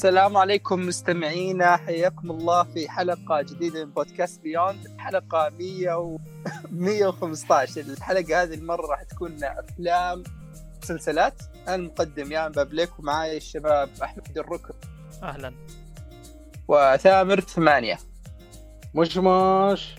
السلام 0.00 0.36
عليكم 0.36 0.80
مستمعينا 0.80 1.76
حياكم 1.76 2.30
الله 2.30 2.62
في 2.62 2.88
حلقة 2.88 3.42
جديدة 3.42 3.84
من 3.84 3.90
بودكاست 3.90 4.42
بيوند. 4.42 4.94
حلقة 4.98 5.52
100 5.58 5.94
و 5.94 6.18
115 6.70 7.80
الحلقة 7.80 8.42
هذه 8.42 8.54
المرة 8.54 8.86
راح 8.86 9.02
تكون 9.02 9.44
أفلام 9.44 10.24
مسلسلات. 10.82 11.42
أنا 11.68 11.74
المقدم 11.74 12.32
يا 12.32 12.48
بابليك 12.48 12.98
ومعاي 12.98 13.36
الشباب 13.36 13.88
أحمد 14.02 14.38
الركن 14.38 14.74
أهلا. 15.22 15.54
وثامر 16.68 17.40
ثمانية. 17.40 17.98
مش 18.94 19.16
مش 19.16 19.94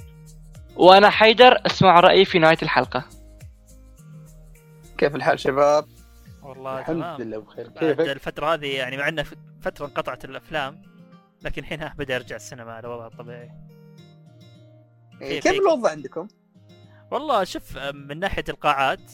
وأنا 0.76 1.10
حيدر 1.10 1.62
أسمع 1.66 1.99
رأيي 1.99 2.26
في 2.26 2.40
نهاية 2.40 2.62
الحلقة. 2.63 3.05
كيف 4.98 5.16
الحال 5.16 5.40
شباب؟ 5.40 5.86
والله 6.44 6.79
الحمد 6.79 6.96
تمام. 6.96 7.22
لله 7.22 7.38
بخير. 7.38 7.68
كيفك؟ 7.68 7.99
الفترة 7.99 8.54
هذه 8.54 8.76
يعني 8.76 8.98
مع 8.98 9.07
إنه 9.07 9.26
فترة 9.62 9.85
انقطعت 9.85 10.26
الأفلام 10.26 10.81
لكن 11.41 11.62
الحين 11.62 11.81
ها 11.81 11.93
بدأ 11.98 12.13
يرجع 12.13 12.35
السينما 12.35 12.73
على 12.73 12.87
وضعه 12.87 13.07
الطبيعي 13.07 13.51
كيف, 15.20 15.43
كيف- 15.43 15.62
الوضع 15.62 15.90
عندكم؟ 15.90 16.27
والله 17.12 17.43
شوف 17.43 17.77
من 17.77 18.20
ناحية 18.20 18.43
القاعات 18.49 19.12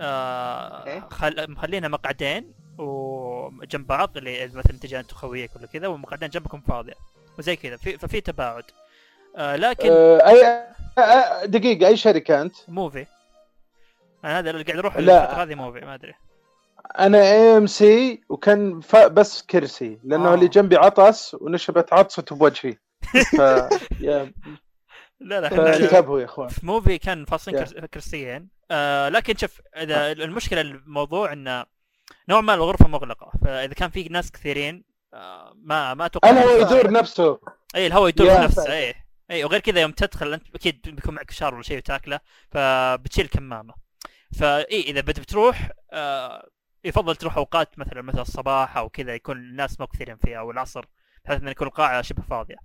آه 0.00 0.86
إيه. 0.86 1.00
خل... 1.00 1.50
مخلينا 1.50 1.88
مقعدين 1.88 2.52
وجنب 2.78 3.86
بعض 3.86 4.16
اللي 4.16 4.46
مثلا 4.46 4.78
تجي 4.78 5.00
انت 5.00 5.12
وخويك 5.12 5.56
ولا 5.56 5.66
كذا 5.66 5.86
ومقعدين 5.86 6.28
جنبكم 6.28 6.60
فاضية 6.60 6.94
وزي 7.38 7.56
كذا 7.56 7.76
في... 7.76 7.98
ففي 7.98 8.20
تباعد 8.20 8.64
آه 9.36 9.56
لكن 9.56 9.88
آه، 9.90 10.28
اي 10.28 10.46
آه، 10.98 11.44
دقيقة 11.44 11.86
أي 11.86 11.96
شركة 11.96 12.42
أنت؟ 12.42 12.56
موفي 12.68 13.06
أنا 14.24 14.38
هذا 14.38 14.50
اللي 14.50 14.62
قاعد 14.62 14.78
أروح 14.78 14.96
لا. 14.96 15.22
الفترة 15.24 15.42
هذه 15.42 15.54
موفي 15.54 15.80
ما 15.80 15.94
أدري 15.94 16.14
أنا 16.98 17.18
اي 17.18 17.56
ام 17.56 17.66
سي 17.66 18.22
وكان 18.28 18.80
ف... 18.80 18.96
بس 18.96 19.42
كرسي 19.42 19.98
لأنه 20.04 20.30
آه. 20.30 20.34
اللي 20.34 20.48
جنبي 20.48 20.76
عطس 20.76 21.34
ونشبت 21.34 21.92
عطسته 21.92 22.36
بوجهي. 22.36 22.76
ف 23.36 23.40
يا 24.00 24.32
لا 25.20 25.40
لا 25.40 25.48
يا 26.20 26.24
إخوان. 26.24 26.48
في 26.48 26.66
موفي 26.66 26.98
كان 26.98 27.24
فاصلين. 27.24 27.58
كرس- 27.58 27.74
كرسيين. 27.74 28.48
آه 28.70 29.08
لكن 29.08 29.36
شوف 29.36 29.60
إذا 29.76 30.12
المشكلة 30.12 30.60
الموضوع 30.60 31.32
انه 31.32 31.64
نوع 32.28 32.40
ما 32.40 32.54
الغرفة 32.54 32.88
مغلقة 32.88 33.32
فإذا 33.44 33.74
كان 33.74 33.90
في 33.90 34.02
ناس 34.08 34.32
كثيرين 34.32 34.84
آه 35.14 35.52
ما 35.56 35.94
ما 35.94 36.06
أتوقع 36.06 36.30
الهواء 36.30 36.60
يدور 36.60 36.90
نفسه. 36.90 37.38
اي 37.76 37.86
الهواء 37.86 38.08
يدور 38.08 38.34
في 38.34 38.42
نفسه 38.42 38.72
اي 38.72 38.94
اي 39.30 39.44
وغير 39.44 39.60
كذا 39.60 39.80
يوم 39.80 39.90
تدخل 39.90 40.32
أنت 40.32 40.42
أكيد 40.54 40.80
بيكون 40.86 41.14
معك 41.14 41.30
فشار 41.30 41.54
ولا 41.54 41.62
شيء 41.62 41.76
وتاكله 41.76 42.20
فبتشيل 42.50 43.26
كمامة. 43.26 43.74
فإي 44.38 44.80
إذا 44.80 45.00
بتروح 45.00 45.70
آه 45.92 46.48
يفضل 46.84 47.16
تروح 47.16 47.36
أوقات 47.36 47.78
مثلا 47.78 48.02
مثل 48.02 48.20
الصباح 48.20 48.76
أو 48.76 48.88
كذا 48.88 49.14
يكون 49.14 49.36
الناس 49.36 49.80
مو 49.80 49.86
كثيرين 49.86 50.16
فيها 50.16 50.38
أو 50.38 50.50
العصر 50.50 50.84
بحيث 51.24 51.42
ان 51.42 51.48
يكون 51.48 51.66
القاعة 51.66 52.02
شبه 52.02 52.22
فاضية. 52.22 52.56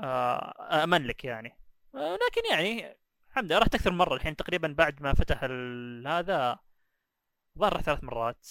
آه 0.00 0.84
امن 0.84 1.02
لك 1.06 1.24
يعني. 1.24 1.58
آه 1.94 2.14
لكن 2.28 2.48
يعني 2.50 2.96
الحمد 3.30 3.44
لله 3.44 3.58
رحت 3.58 3.74
أكثر 3.74 3.90
من 3.90 3.96
مرة. 3.98 4.14
الحين 4.14 4.36
تقريبا 4.36 4.74
بعد 4.78 5.02
ما 5.02 5.14
فتح 5.14 5.40
ال- 5.42 6.06
هذا 6.08 6.58
الظاهر 7.56 7.74
رحت 7.74 7.84
ثلاث 7.84 8.04
مرات 8.04 8.46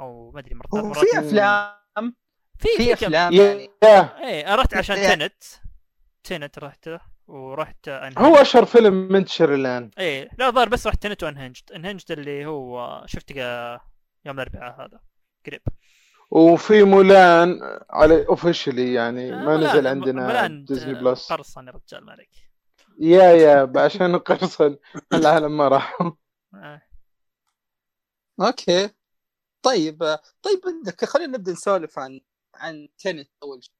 أو 0.00 0.30
ما 0.30 0.40
أدري 0.40 0.54
مرات 0.54 0.70
ثلاث 0.72 0.84
مرات 0.84 0.96
وفي 0.96 1.18
أفلام؟ 1.18 2.14
في 2.58 2.68
في 2.76 2.92
أفلام 2.92 3.32
يعني؟ 3.32 3.70
إيه 3.82 4.46
أنا 4.46 4.54
رحت 4.54 4.74
عشان 4.74 4.96
تنت 4.96 5.42
تنت 6.24 6.58
رحت 6.58 6.90
ورحت 7.26 7.88
أنهنجد. 7.88 8.18
هو 8.18 8.36
أشهر 8.36 8.64
فيلم 8.64 8.94
منتشر 9.12 9.54
الان 9.54 9.90
إيه 9.98 10.28
لا 10.38 10.48
الظاهر 10.48 10.68
بس 10.68 10.86
رحت 10.86 11.02
تنت 11.02 11.22
وانهنجد 11.22 11.72
انهنجد 11.72 12.12
اللي 12.12 12.46
هو 12.46 13.02
شفت 13.06 13.32
يوم 14.28 14.40
الأربعاء 14.40 14.80
هذا. 14.86 15.00
قريب. 15.46 15.62
وفي 16.30 16.82
مولان 16.82 17.60
على 17.90 18.26
اوفشلي 18.26 18.94
يعني 18.94 19.32
آه، 19.34 19.36
ما 19.36 19.56
ملان- 19.56 19.70
نزل 19.70 19.86
عندنا 19.86 20.26
ملان 20.26 20.64
ديزني 20.64 20.94
بلس 20.94 21.32
قرصن 21.32 21.66
يا 21.66 21.72
رجال 21.72 22.04
ما 22.04 22.12
عليك. 22.12 22.30
يا 23.00 23.22
يا 23.32 23.72
عشان 23.76 24.18
قرصن 24.18 24.76
العالم 25.14 25.56
ما 25.56 25.68
راحوا 25.68 26.10
آه. 26.54 26.82
أوكي. 28.40 28.90
طيب 29.62 29.98
طيب 30.42 30.60
عندك 30.66 31.04
خلينا 31.04 31.38
نبدأ 31.38 31.52
نسولف 31.52 31.98
عن 31.98 32.20
عن 32.54 32.88
تنت 32.98 33.30
أول 33.42 33.64
شيء. 33.64 33.74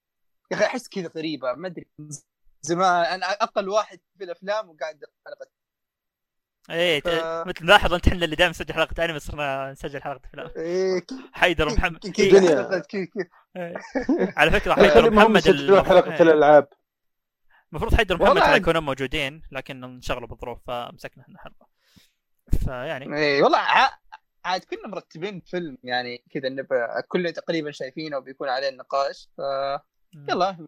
يا 0.51 0.57
أخي 0.57 0.65
أحس 0.67 0.89
كذا 0.89 1.11
غريبة 1.17 1.53
ما 1.53 1.69
أدري. 1.69 1.87
زمان 2.63 3.05
أنا 3.05 3.27
أقل 3.27 3.69
واحد 3.69 4.01
في 4.19 4.25
الأفلام 4.25 4.69
وقاعد 4.71 5.05
حلقه 5.27 5.47
إيه 6.71 7.01
ف- 7.01 7.47
مثل 7.49 7.67
لاحظ 7.67 7.95
أنت 7.95 8.09
إحنا 8.09 8.25
اللي 8.25 8.37
دائما 8.37 8.51
نسجل 8.51 8.75
حلقة 8.75 9.05
انمي 9.05 9.19
صرنا 9.19 9.73
نسجل 9.73 10.03
حلقة 10.03 10.21
افلام 10.25 10.51
إيه 10.57 11.07
حيدر 11.33 11.69
ومحمد. 11.69 11.99
كذا 11.99 12.71
إيه. 12.87 13.09
إيه. 13.57 13.75
على 14.37 14.51
فكرة 14.51 14.75
حيدر 14.83 15.13
يسجلون 15.37 15.85
حلقة 15.85 16.13
إيه. 16.15 16.23
الألعاب. 16.23 16.69
المفروض 17.73 17.95
حيدر 17.95 18.17
عاد. 18.43 18.61
يكونوا 18.63 18.81
موجودين 18.81 19.43
لكن 19.53 19.85
انشغلوا 19.85 20.29
بالظروف 20.29 20.59
فمسكنا 20.67 21.23
إحنا 21.25 21.39
حلقه 21.39 21.67
فيعني. 22.65 23.17
إيه 23.17 23.43
والله 23.43 23.59
عاد 24.45 24.65
كنا 24.65 24.89
مرتبين 24.89 25.41
فيلم 25.47 25.79
يعني 25.85 26.25
كذا 26.35 26.49
نبقى 26.49 27.03
كلنا 27.09 27.31
تقريبا 27.31 27.71
شايفينه 27.71 28.17
وبيكون 28.17 28.49
عليه 28.49 28.69
النقاش 28.69 29.29
ف 29.37 29.41
يلا. 30.29 30.67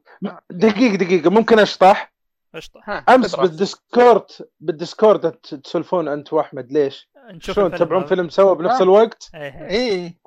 دقيقة 0.50 0.94
دقيقة 0.96 1.30
ممكن 1.30 1.58
أشطح؟ 1.58 2.12
قشطة 2.54 3.04
أمس. 3.08 3.36
بال 3.36 3.56
Discord 3.56 4.24
بال 4.60 4.75
Discord 4.75 5.26
أنت 5.26 5.54
تسولفون 5.54 6.08
أنت 6.08 6.32
وأحمد 6.32 6.72
ليش؟ 6.72 7.08
نشوف 7.30 7.56
شلون 7.56 7.66
الفيلم 7.66 7.86
تتابعون. 7.86 8.06
فيلم 8.06 8.28
سوا 8.28 8.54
بنفس 8.54 8.80
آه. 8.80 8.82
الوقت؟ 8.82 9.30
إيه 9.34 9.40
إيه. 9.40 9.68
إيه 9.68 10.18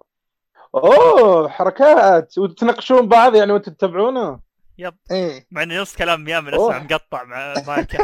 أوه 0.76 1.50
حركات 1.50 2.38
وتناقشون 2.38 3.08
بعض 3.08 3.36
يعني 3.36 3.52
وأنتم 3.52 3.72
تتابعونه 3.72 4.40
yep 4.78 4.94
إيه 5.12 5.48
مع 5.52 5.64
إني 5.64 5.78
نص 5.78 5.96
كلام 5.96 6.28
يامن 6.28 6.54
أوه. 6.54 6.70
اسمع 6.70 6.84
مقطع 6.84 7.24
مع 7.24 7.54
مايك 7.68 7.98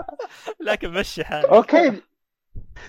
لكن 0.66 0.90
مشي 0.90 1.24
حالي 1.24 1.48
okay 1.48 2.02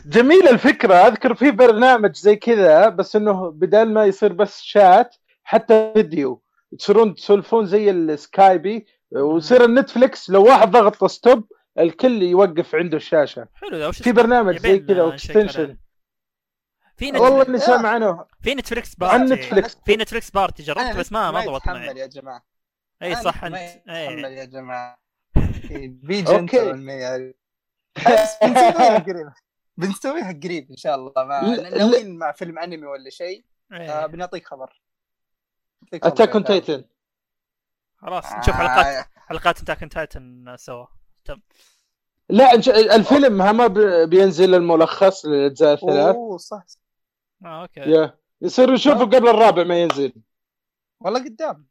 جميلة 0.06 0.50
الفكرة 0.50 0.94
أذكر 0.94 1.36
في 1.36 1.52
برنامج 1.52 2.16
زي 2.16 2.36
كذا 2.36 2.90
بس 2.90 3.16
إنه 3.16 3.52
بدل 3.52 3.94
ما 3.94 4.06
يصير 4.06 4.34
بس 4.34 4.62
شات 4.62 5.16
حتى 5.44 5.92
فيديو 5.94 6.42
تصيرون 6.80 7.16
تسولفون 7.16 7.66
زي 7.66 7.92
ال 7.92 8.07
Skype 8.07 8.86
ويصير 9.12 9.64
ال 9.66 9.74
Netflix 9.74 10.30
لو 10.30 10.44
واحد 10.46 10.72
ضغط 10.72 11.06
stop 11.06 11.52
الكل 11.80 12.22
يوقف 12.24 12.76
عنده 12.76 12.98
الشاشة. 12.98 13.48
حلو 13.54 13.92
في؟ 13.92 14.12
برنامج 14.12 14.58
زي 14.58 14.80
كذا 14.80 15.02
آه، 15.02 15.14
نشيك 15.14 15.32
عليه. 15.38 15.46
extension 15.46 15.78
في 16.98 17.12
والله 17.12 17.42
نت... 17.42 17.50
إني 17.50 17.60
سامع 17.60 17.90
عنه. 17.90 18.26
في 18.44 18.56
Netflix 18.56 18.96
عن 19.02 19.26
party 19.28 19.34
Netflix 19.42 19.78
في 19.86 19.96
Netflix 19.96 20.32
party 20.32 20.64
جربت 20.64 20.96
بس 20.98 21.12
ما 21.12 21.32
ما 21.32 21.46
ضبط 21.46 21.68
معي. 21.68 22.00
يا 22.00 22.06
جماعة. 22.08 22.46
إي 23.04 23.16
صح 23.16 23.44
انت 23.44 23.56
إي. 23.90 24.36
يا 24.36 24.46
جماعة. 24.46 24.98
بي 25.80 26.20
okay. 26.28 26.72
جنتل 26.72 27.34
بس 27.98 28.38
بنسويها 28.44 29.00
قريب. 29.08 29.32
بنسويها 29.78 30.32
قريب 30.44 30.70
إن 30.72 30.76
شاء 30.78 30.96
الله 30.96 31.12
ما 31.18 31.42
لا- 31.56 31.78
ناويين 31.78 32.18
مع 32.18 32.32
فيلم 32.32 32.60
أنمي 32.60 32.86
ولا 32.88 33.10
شيء. 33.10 33.46
آه. 33.72 34.06
بنعطيك 34.06 34.48
خبر. 34.48 34.82
Attack 35.94 36.30
on 36.30 36.44
Titan 36.44 36.84
خلاص 38.02 38.26
آه، 38.26 38.40
نشوف 38.40 38.56
حلقات 38.56 39.06
حلقات 39.16 39.60
Attack 39.60 39.92
Titan 39.92 40.56
سوا. 40.58 40.86
تم. 41.26 41.42
لا 42.30 42.54
الفيلم 42.96 43.42
ها 43.42 43.52
ما 43.52 43.68
بينزل 44.06 44.56
الملخص 44.56 45.26
للأجزاء 45.26 45.74
الثلاث. 45.74 46.16
أوه 46.16 46.38
صح 46.38 46.64
آه 47.46 47.62
okay. 47.62 47.80
yeah. 47.80 48.18
يصير 48.42 48.72
نشوفه 48.72 49.06
قبل 49.06 49.28
الرابع 49.28 49.64
ما 49.64 49.82
ينزل. 49.82 50.14
والله 51.00 51.20
قدام. 51.24 51.66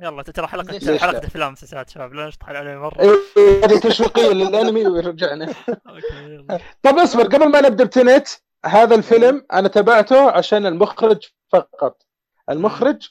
يلا 0.00 0.22
ترى 0.22 0.46
حلقة؟ 0.46 0.98
حلقة 0.98 1.26
افلام 1.26 1.52
مسلسلات 1.52 1.90
شباب 1.90 2.14
لا 2.14 2.26
نشطح 2.26 2.48
عليه 2.48 2.76
مرة. 2.76 3.00
إيه، 3.00 3.64
هذه 3.64 3.80
تشويقية 3.80 4.32
للأنمي 4.32 4.86
ورجعنا. 4.86 5.44
okay 5.88 6.14
يلا. 6.14 6.58
طب 6.82 6.98
اصبر 6.98 7.22
قبل 7.22 7.48
ما 7.48 7.60
نبدأ 7.60 7.84
ب 7.84 7.91
Tenet 7.91 8.28
هذا 8.66 8.94
الفيلم 8.94 9.46
أنا 9.52 9.68
تابعته 9.68 10.30
عشان 10.30 10.66
المخرج 10.66 11.28
فقط. 11.48 12.06
المخرج. 12.50 13.08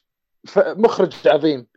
مخرج 0.57 1.27
عظيم. 1.27 1.67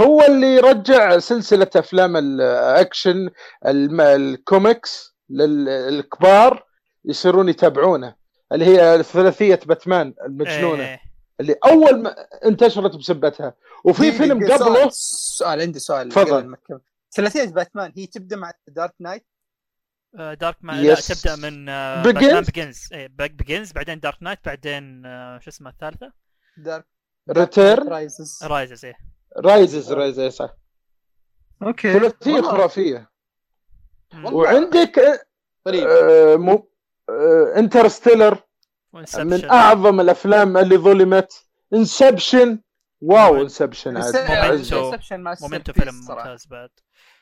هو 0.00 0.22
اللي 0.22 0.58
رجع 0.60 1.18
سلسلة 1.18 1.70
أفلام 1.76 2.16
الأكشن 2.16 3.30
الم... 3.66 4.00
الكوميكس 4.00 5.16
للكبار 5.30 6.64
يصيرون 7.04 7.48
يتابعونه 7.48 8.14
اللي 8.52 8.64
هي 8.64 9.02
ثلاثية 9.02 9.60
باتمان 9.66 10.14
المجنونة 10.26 10.84
إيه. 10.84 11.00
اللي 11.40 11.56
أول 11.66 12.02
ما 12.02 12.14
انتشرت 12.44 12.96
بسبتها 12.96 13.54
وفي 13.84 14.12
فيلم 14.12 14.38
قبله 14.44 14.56
سؤال, 14.58 14.92
سؤال 14.92 15.60
عندي 15.60 15.78
سؤال 15.78 16.08
تفضل. 16.08 16.56
ثلاثية 17.12 17.44
باتمان 17.44 17.92
هي 17.96 18.06
تبدأ 18.06 18.36
مع 18.36 18.52
Dark 18.68 18.94
Knight 19.00 19.26
Dark 20.14 20.56
Man 20.60 20.82
لا 20.82 20.94
Yes. 20.96 21.22
تبدأ 21.22 21.36
من. 21.36 21.64
Batman 22.02 22.40
Begins 22.44 22.88
إيه 22.92 23.06
Begins 23.08 23.72
بعدين 23.72 24.00
Dark 24.00 24.16
Knight 24.22 24.38
بعدين 24.44 25.06
آه، 25.06 25.38
شو 25.38 25.50
اسمه 25.50 25.70
الثالثة 25.70 26.12
Dark 26.56 26.86
Return 27.30 27.88
Rises 27.88 28.38
Rises 28.44 28.84
إيه 28.84 28.94
Rises 29.36 29.92
Rises 29.92 30.32
صح. 30.32 30.50
okay. 31.62 31.92
ثلاثية 31.92 32.32
والله. 32.32 32.50
خرافية. 32.50 33.10
وعندك 34.24 35.26
طيب. 35.64 35.86
آه، 35.88 36.36
مو 36.36 36.70
Interstellar 37.56 38.38
Inception. 38.96 39.18
من 39.18 39.50
أعظم 39.50 40.00
الأفلام 40.00 40.56
اللي 40.56 40.76
ظلمت. 40.76 41.46
Inception 41.74 42.60
wow 43.00 43.42
Inception 43.42 43.94
Memento. 45.42 45.72
فيلم. 45.72 45.94
ممتاز 46.08 46.46
بعد. 46.46 46.70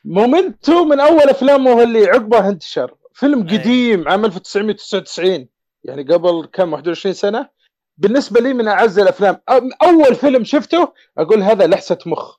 Memento 0.05 0.83
من 0.85 0.99
أول 0.99 1.29
أفلامه 1.29 1.83
اللي 1.83 2.05
عقبه 2.05 2.49
انتشر. 2.49 2.95
فيلم 3.13 3.47
أي. 3.47 3.57
قديم 3.57 4.07
عام 4.09 4.25
1999 4.25 5.49
يعني 5.83 6.03
قبل 6.03 6.49
كم 6.53 6.73
21 6.73 7.13
سنة؟ 7.13 7.49
بالنسبة 7.97 8.39
لي 8.39 8.53
من 8.53 8.67
أعز 8.67 8.99
الأفلام. 8.99 9.35
أم- 9.35 9.77
أول 9.87 10.15
فيلم 10.15 10.43
شفته 10.43 10.93
أقول 11.17 11.41
هذا 11.43 11.67
لحسة 11.67 11.97
مخ. 12.05 12.37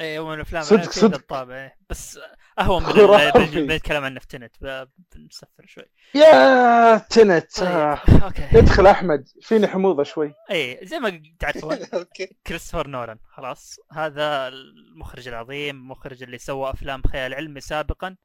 اي 0.00 0.18
هو 0.18 0.28
من 0.28 0.34
الأفلام 0.34 0.62
صدق- 0.62 0.90
في 0.90 1.00
صدق. 1.00 1.16
الطابع 1.18 1.54
إيه. 1.54 1.76
بس 1.90 2.18
أهون 2.58 2.82
من 3.54 3.66
بنتكلم 3.66 4.04
عن 4.04 4.14
Tenet. 4.14 4.52
ب- 4.60 4.88
بنسفر 5.14 5.64
شوي. 5.66 5.84
يا 6.14 6.98
Tenet. 6.98 7.60
طيب 7.60 7.68
آه. 7.68 7.98
okay. 8.24 8.58
ادخل 8.58 8.86
أحمد. 8.86 9.28
فيني 9.42 9.66
حموضة 9.66 10.02
شوي. 10.02 10.34
اي 10.50 10.80
زي 10.82 10.98
ما 10.98 11.22
تعرفون 11.38 11.72
okay. 11.94 12.36
كريستوفر 12.46 12.86
نولان. 12.88 13.18
خلاص. 13.32 13.76
هذا 13.92 14.48
المخرج 14.48 15.28
العظيم 15.28 15.76
المخرج 15.76 16.22
اللي 16.22 16.38
سوى 16.38 16.70
أفلام 16.70 17.02
خيال 17.12 17.34
علمي 17.34 17.60
سابقا. 17.60 18.16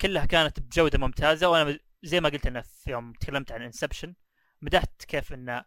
كلها 0.00 0.26
كانت 0.26 0.60
بجودة 0.60 0.98
ممتازة. 0.98 1.48
وأنا 1.48 1.78
زي 2.02 2.20
ما 2.20 2.28
قلت 2.28 2.46
أنا 2.46 2.62
في 2.62 2.90
يوم 2.90 3.12
تكلمت 3.12 3.52
عن 3.52 3.62
Inception 3.62 4.14
مدحت 4.62 5.04
كيف 5.04 5.32
إنه 5.32 5.64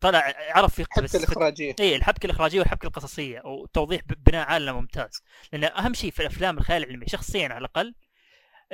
طلع 0.00 0.34
عرف 0.50 0.78
يقتبس 0.78 1.08
حتى 1.08 1.18
الإخراجية. 1.24 1.74
اي 1.80 1.96
الحبكة 1.96 2.26
الإخراجية 2.26 2.58
والحبكة 2.60 2.86
القصصية 2.86 3.40
وتوضيح 3.44 4.00
بناء 4.26 4.46
عالم 4.46 4.76
ممتاز. 4.76 5.22
لأن 5.52 5.64
أهم 5.64 5.94
شيء 5.94 6.10
في 6.10 6.20
الأفلام 6.20 6.58
الخيال 6.58 6.82
العلمي 6.84 7.06
شخصيا 7.06 7.48
على 7.48 7.58
الأقل 7.58 7.94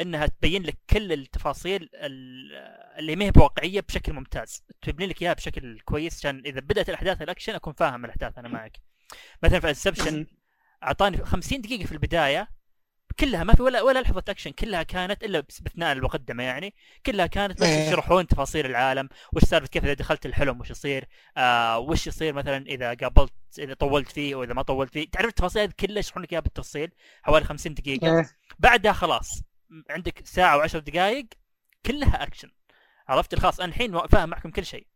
إنها 0.00 0.26
تبين 0.26 0.62
لك 0.62 0.78
كل 0.90 1.12
التفاصيل 1.12 1.88
ال- 1.94 2.52
اللي 2.98 3.16
ما 3.16 3.24
هي 3.24 3.30
بواقعية 3.30 3.80
بشكل 3.80 4.12
ممتاز. 4.12 4.64
تبني 4.82 5.06
لك 5.06 5.22
إياها 5.22 5.32
بشكل 5.32 5.80
كويس 5.84 6.18
عشان 6.18 6.42
إذا 6.46 6.60
بدأت 6.60 6.88
الأحداث 6.88 7.22
الاكشن 7.22 7.54
أكون 7.54 7.72
فاهم 7.72 8.04
الأحداث 8.04 8.38
أنا 8.38 8.48
معك؟ 8.48 8.76
مثلا 9.42 9.60
في 9.60 9.68
Inception 9.68 10.26
أعطاني 10.82 11.16
50 11.24 11.60
دقيقة 11.60 11.86
في 11.86 11.92
البداية 11.92 12.48
كلها 13.20 13.44
ما 13.44 13.54
في 13.54 13.62
ولا 13.62 13.82
ولا 13.82 13.98
لحظة 13.98 14.22
اكشن 14.28 14.50
كلها 14.50 14.82
كانت 14.82 15.24
إلا 15.24 15.40
باستثناء 15.40 15.92
المقدمة 15.92 16.42
يعني. 16.42 16.74
كلها 17.06 17.26
كانت 17.26 17.60
بس 17.60 17.66
إيه. 17.66 17.88
يشرحون 17.88 18.26
تفاصيل 18.26 18.66
العالم 18.66 19.08
وش 19.32 19.42
سالفه 19.44 19.66
كيف 19.66 19.84
إذا 19.84 19.92
دخلت 19.92 20.26
الحلم 20.26 20.60
وش 20.60 20.70
يصير 20.70 21.08
آه 21.36 21.78
وش 21.78 22.06
يصير 22.06 22.34
مثلا 22.34 22.66
إذا 22.66 22.94
قابلت 22.94 23.32
إذا 23.58 23.74
طولت 23.74 24.12
فيه 24.12 24.34
واذا 24.34 24.54
ما 24.54 24.62
طولت 24.62 24.92
فيه. 24.92 25.10
تعرف 25.10 25.28
التفاصيل 25.28 25.62
هذه 25.62 25.72
كلها 25.80 25.98
يشرحون 25.98 26.22
لك 26.22 26.32
إياها 26.32 26.42
بالتفصيل 26.42 26.90
حوالي 27.22 27.44
50 27.44 27.74
دقيقة. 27.74 28.18
إيه. 28.18 28.30
بعدها 28.58 28.92
خلاص 28.92 29.42
عندك 29.90 30.26
ساعة 30.26 30.56
وعشر 30.56 30.78
دقائق 30.78 31.26
كلها 31.86 32.22
اكشن 32.22 32.50
عرفت؟ 33.08 33.34
خلاص 33.34 33.60
أنا 33.60 33.68
الحين 33.68 34.06
فاهم 34.06 34.28
معكم 34.28 34.50
كل 34.50 34.64
شيء. 34.64 34.86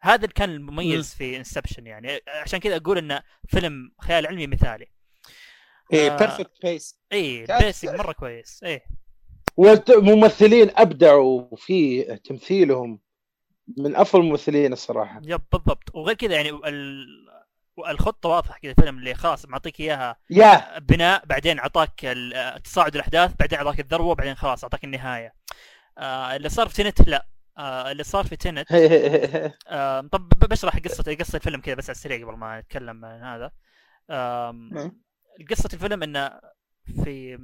هذا 0.00 0.14
اللي 0.14 0.28
كان 0.28 0.50
المميز 0.50 1.14
في 1.14 1.36
Inception 1.36 1.86
يعني. 1.86 2.20
عشان 2.28 2.58
كذا 2.60 2.76
أقول 2.76 2.98
انه 2.98 3.22
فيلم 3.48 3.92
خيال 4.00 4.26
علمي 4.26 4.46
مثالي. 4.46 4.86
إيه 5.92 6.12
آه. 6.14 6.16
perfect 6.16 6.50
pace 6.62 6.98
اي 7.12 7.46
كان- 7.46 7.58
pace 7.64 7.88
مرة 7.94 8.12
كويس 8.12 8.60
إيه. 8.64 8.84
والممثلين 9.56 10.70
أبدعوا 10.76 11.56
في 11.56 12.02
تمثيلهم 12.16 13.00
من 13.76 13.96
أفضل 13.96 14.20
الممثلين 14.22 14.72
الصراحة. 14.72 15.20
يب 15.24 15.40
بالضبط. 15.52 15.94
وغير 15.94 16.16
كذا 16.16 16.34
يعني 16.34 16.50
ال... 16.50 17.06
الخطة 17.88 18.28
واضحة 18.28 18.58
كذا 18.62 18.70
الفيلم 18.70 18.98
اللي 18.98 19.14
خلاص 19.14 19.46
معطيك 19.46 19.80
إياها 19.80 20.16
يا. 20.30 20.78
بناء 20.78 21.26
بعدين 21.26 21.58
أعطاك 21.58 22.00
تصاعد 22.64 22.94
الأحداث 22.94 23.32
بعدين 23.40 23.58
أعطاك 23.58 23.80
الذروة 23.80 24.14
بعدين 24.14 24.34
خلاص 24.34 24.64
أعطاك 24.64 24.84
النهاية. 24.84 25.34
آه 25.98 26.36
اللي 26.36 26.48
صار 26.48 26.68
في 26.68 26.82
تنت 26.82 27.08
لا. 27.08 27.26
آه 27.58 27.90
اللي 27.90 28.02
صار 28.04 28.24
في 28.24 28.36
تنت 28.36 28.66
آه 29.68 30.00
طب 30.12 30.28
بشرح 30.28 30.78
قصة 30.78 31.14
قصة 31.14 31.36
الفيلم 31.36 31.60
كذا 31.60 31.74
بس 31.74 31.84
على 31.84 31.94
السريع 31.96 32.26
قبل 32.26 32.36
ما 32.36 32.60
نتكلم 32.60 33.04
عن 33.04 33.22
هذا. 33.22 33.50
قصة 35.50 35.68
الفيلم 35.72 36.02
إنه 36.02 36.40
في 37.04 37.38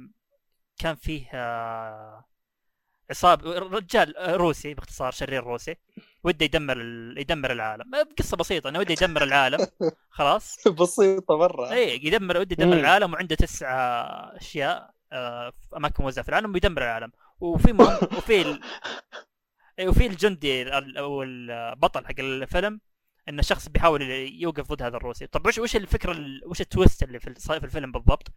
كان 0.79 0.95
فيه 0.95 1.29
آه، 1.33 2.25
عصابه 3.09 3.59
رجال 3.59 4.13
روسي 4.17 4.73
باختصار 4.73 5.11
شرير 5.11 5.43
روسي 5.43 5.75
وده 6.23 6.45
يدمر 6.45 6.77
ال... 6.81 7.17
يدمر 7.17 7.51
العالم. 7.51 7.83
قصة 8.19 8.37
بسيطة 8.37 8.69
إنه 8.69 8.79
وده 8.79 8.91
يدمر 8.91 9.23
العالم. 9.23 9.67
خلاص. 10.09 10.67
بسيطة 10.67 11.37
مرة. 11.37 11.71
اي 11.71 12.05
يدمر 12.05 12.37
وده 12.37 12.53
يدمر. 12.59 12.73
العالم 12.77 13.13
وعنده 13.13 13.35
تسع 13.35 13.67
أشياء 14.35 14.93
آه، 15.11 15.49
في 15.49 15.77
أماكن 15.77 16.03
موزعة 16.03 16.23
في 16.23 16.29
العالم 16.29 16.53
ويدمر 16.53 16.81
العالم. 16.81 17.11
وفي 17.39 17.73
مهم 17.73 18.03
وفي 18.17 18.41
ال... 18.41 18.59
إيه، 19.79 19.87
وفي 19.87 20.05
الجندي 20.07 20.61
ال- 20.61 20.97
أو 20.97 21.23
البطل 21.23 22.05
حق 22.05 22.15
الفيلم 22.19 22.81
انه 23.29 23.41
شخص 23.41 23.69
بيحاول 23.69 24.01
يوقف 24.41 24.71
ضد 24.71 24.81
هذا 24.81 24.97
الروسي. 24.97 25.27
طب 25.27 25.47
وش 25.47 25.59
وش 25.59 25.75
الفكرة 25.75 26.11
ال- 26.11 26.41
وش 26.45 26.61
التويست 26.61 27.03
اللي 27.03 27.19
في 27.19 27.33
في 27.35 27.63
الفيلم 27.65 27.91
بالضبط؟ 27.91 28.27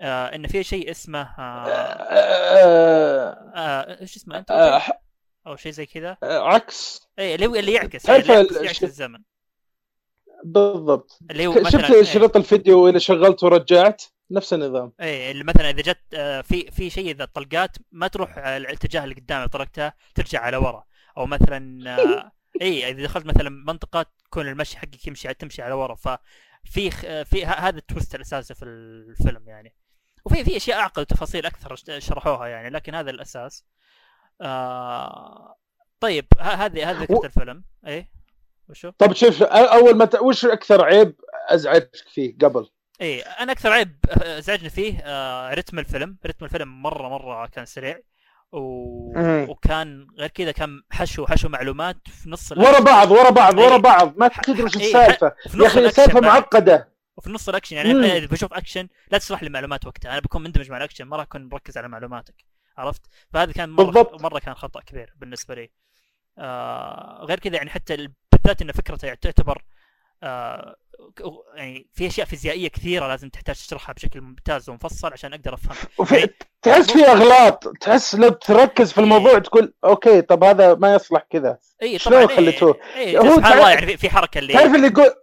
آه 0.00 0.26
انه 0.26 0.48
في 0.48 0.62
شيء 0.62 0.90
اسمه 0.90 1.20
آه 1.38 1.66
آه، 1.66 3.52
آه 3.56 4.00
إيش 4.00 4.16
اسمه 4.16 4.38
أنت 4.38 4.50
آه، 4.50 4.82
أو 5.46 5.56
شيء 5.56 5.72
زي 5.72 5.86
كذا؟ 5.86 6.16
آه، 6.22 6.38
عكس. 6.54 7.08
اي 7.18 7.34
اللي 7.34 7.46
هو 7.46 7.54
اللي 7.54 7.72
يعكس 7.72 8.02
تعرف 8.02 8.28
يعكس, 8.28 8.84
الزمن. 8.84 9.22
بالضبط. 10.44 11.18
اللي 11.30 11.46
هو 11.46 11.64
شفت 11.64 11.90
إيه. 11.90 12.02
شريط 12.02 12.36
الفيديو 12.36 12.88
اللي 12.88 13.00
شغلته 13.00 13.46
ورجعت؟ 13.46 14.02
نفس 14.30 14.52
النظام. 14.52 14.92
إيه 15.00 15.30
اللي 15.30 15.44
مثلا 15.44 15.70
إذا 15.70 15.82
جت 15.82 16.00
آه، 16.14 16.40
في 16.40 16.70
في 16.70 16.90
شيء 16.90 17.10
إذا 17.10 17.24
الطلقات 17.24 17.76
ما 17.92 18.08
تروح 18.08 18.38
على 18.38 18.56
الاتجاه 18.56 19.04
اللي 19.04 19.14
قدام 19.14 19.46
طلقتها 19.46 19.94
ترجع 20.14 20.40
على 20.40 20.56
ورا. 20.56 20.84
أو 21.16 21.26
مثلا 21.26 21.90
آه، 22.00 22.32
إي 22.62 22.90
إذا 22.90 23.02
دخلت 23.04 23.26
مثلا 23.26 23.50
منطقة 23.50 24.06
تكون 24.24 24.48
المشي 24.48 24.78
حقك 24.78 25.06
يمشي 25.06 25.34
تمشي 25.34 25.62
على 25.62 25.74
ورا 25.74 25.94
ففي 25.94 26.90
خ- 26.90 27.22
في 27.22 27.44
ه- 27.46 27.48
هذا 27.68 27.78
التويست 27.78 28.14
الأساسي 28.14 28.54
في 28.54 28.64
الفيلم 28.64 29.48
يعني. 29.48 29.74
وفي 30.24 30.44
في 30.44 30.56
أشياء 30.56 30.78
أعقد 30.78 31.00
وتفاصيل 31.00 31.46
أكثر 31.46 31.76
شرحوها 31.98 32.46
يعني 32.48 32.70
لكن 32.70 32.94
هذا 32.94 33.10
الأساس. 33.10 33.64
آه 34.40 35.56
طيب 36.00 36.26
هذه 36.40 36.90
هذه 36.90 37.02
و- 37.02 37.06
فكره 37.06 37.26
الفيلم. 37.26 37.64
إيه 37.86 38.10
وشو؟ 38.68 38.90
طب 38.90 39.12
شوف 39.12 39.42
أول 39.42 39.94
ما 39.96 40.04
ت... 40.04 40.14
وش 40.14 40.44
أكثر 40.44 40.84
عيب 40.84 41.20
أزعجك 41.48 41.90
فيه 42.14 42.36
قبل؟ 42.38 42.70
إيه 43.00 43.22
أنا 43.22 43.52
أكثر 43.52 43.72
عيب 43.72 43.98
أزعجني 44.08 44.70
فيه 44.70 44.98
آه 45.04 45.54
رتم 45.54 45.78
الفيلم. 45.78 46.18
رتم 46.26 46.44
الفيلم 46.44 46.82
مرة 46.82 47.08
مرة 47.08 47.46
كان 47.46 47.64
سريع. 47.66 48.00
و... 48.52 49.12
مم. 49.16 49.46
وكان 49.50 50.06
غير 50.18 50.28
كذا 50.28 50.52
كان 50.52 50.82
حشو 50.90 51.26
حشو 51.26 51.48
معلومات 51.48 51.96
في 52.08 52.30
نص 52.30 52.52
ورا 52.52 52.80
بعض 52.80 53.10
ورا 53.10 53.30
بعض 53.30 53.58
ورا 53.58 53.74
إيه. 53.76 53.82
بعض. 53.82 54.14
ما 54.18 54.28
تدري 54.28 54.62
وش 54.62 54.76
إيه، 54.76 54.86
السالفة. 54.86 55.32
وفي 55.46 55.58
يا 55.62 55.66
أخي 55.66 55.86
السالفة. 55.86 56.20
معقدة. 56.20 56.88
وفي 57.16 57.30
نص 57.30 57.48
الأكشن 57.48 57.76
يعني 57.76 57.90
إذا 57.90 58.26
بشوف 58.26 58.52
أكشن 58.54 58.88
لا 59.10 59.18
تشرح 59.18 59.42
لي 59.42 59.50
معلومات 59.50 59.86
وقتها. 59.86 60.12
أنا 60.12 60.20
بكون 60.20 60.42
مندمج 60.42 60.70
مع 60.70 60.76
الأكشن 60.76 61.04
ما 61.04 61.16
راح 61.16 61.26
أكون 61.26 61.48
مركز 61.52 61.78
على 61.78 61.88
معلوماتك. 61.88 62.34
عرفت؟ 62.78 63.02
فهذا 63.32 63.52
كان 63.52 63.70
مرة 63.70 63.84
بالضبط. 63.84 64.22
مرة 64.22 64.38
كان 64.38 64.54
خطأ 64.54 64.80
كبير 64.80 65.14
بالنسبة 65.16 65.54
لي. 65.54 65.70
آه 66.38 67.24
غير 67.24 67.38
كذا 67.38 67.56
يعني 67.56 67.70
حتى 67.70 67.94
ال- 67.94 68.12
بالذات 68.32 68.62
إن 68.62 68.72
فكرته 68.72 69.06
يعني 69.06 69.18
تعتبر 69.22 69.62
آه 70.22 70.76
يعني 71.54 71.86
في 71.94 72.06
أشياء 72.06 72.26
فيزيائية 72.26 72.68
كثيرة 72.68 73.06
لازم 73.08 73.28
تحتاج 73.28 73.54
تشرحها 73.56 73.92
بشكل 73.92 74.20
ممتاز 74.20 74.70
ومفصل 74.70 75.12
عشان 75.12 75.32
أقدر 75.32 75.54
أفهم 75.54 75.76
وفي 75.98 76.14
يعني 76.16 76.30
تحس 76.62 76.90
في 76.90 77.06
أغلاط 77.06 77.68
تحس 77.80 78.14
لو 78.14 78.28
تركز 78.28 78.92
في 78.92 78.98
الموضوع 79.00 79.38
تقول 79.38 79.74
okay 79.84 80.22
طب 80.22 80.44
هذا 80.44 80.74
ما 80.74 80.94
يصلح 80.94 81.26
كذا 81.30 81.58
اي 81.82 81.98
شلون 81.98 82.24
طبعا 82.24 82.36
خليتوه؟ 82.36 82.80
اي 82.96 83.18
هو 83.18 83.22
سبحان 83.22 83.42
تعرف- 83.42 83.54
الله 83.56 83.70
يعني 83.70 83.96
في- 83.96 84.10
حركة 84.10 84.38
اللي 84.38 84.52
تعرف 84.52 84.74
اللي 84.74 84.86
يقول 84.86 85.14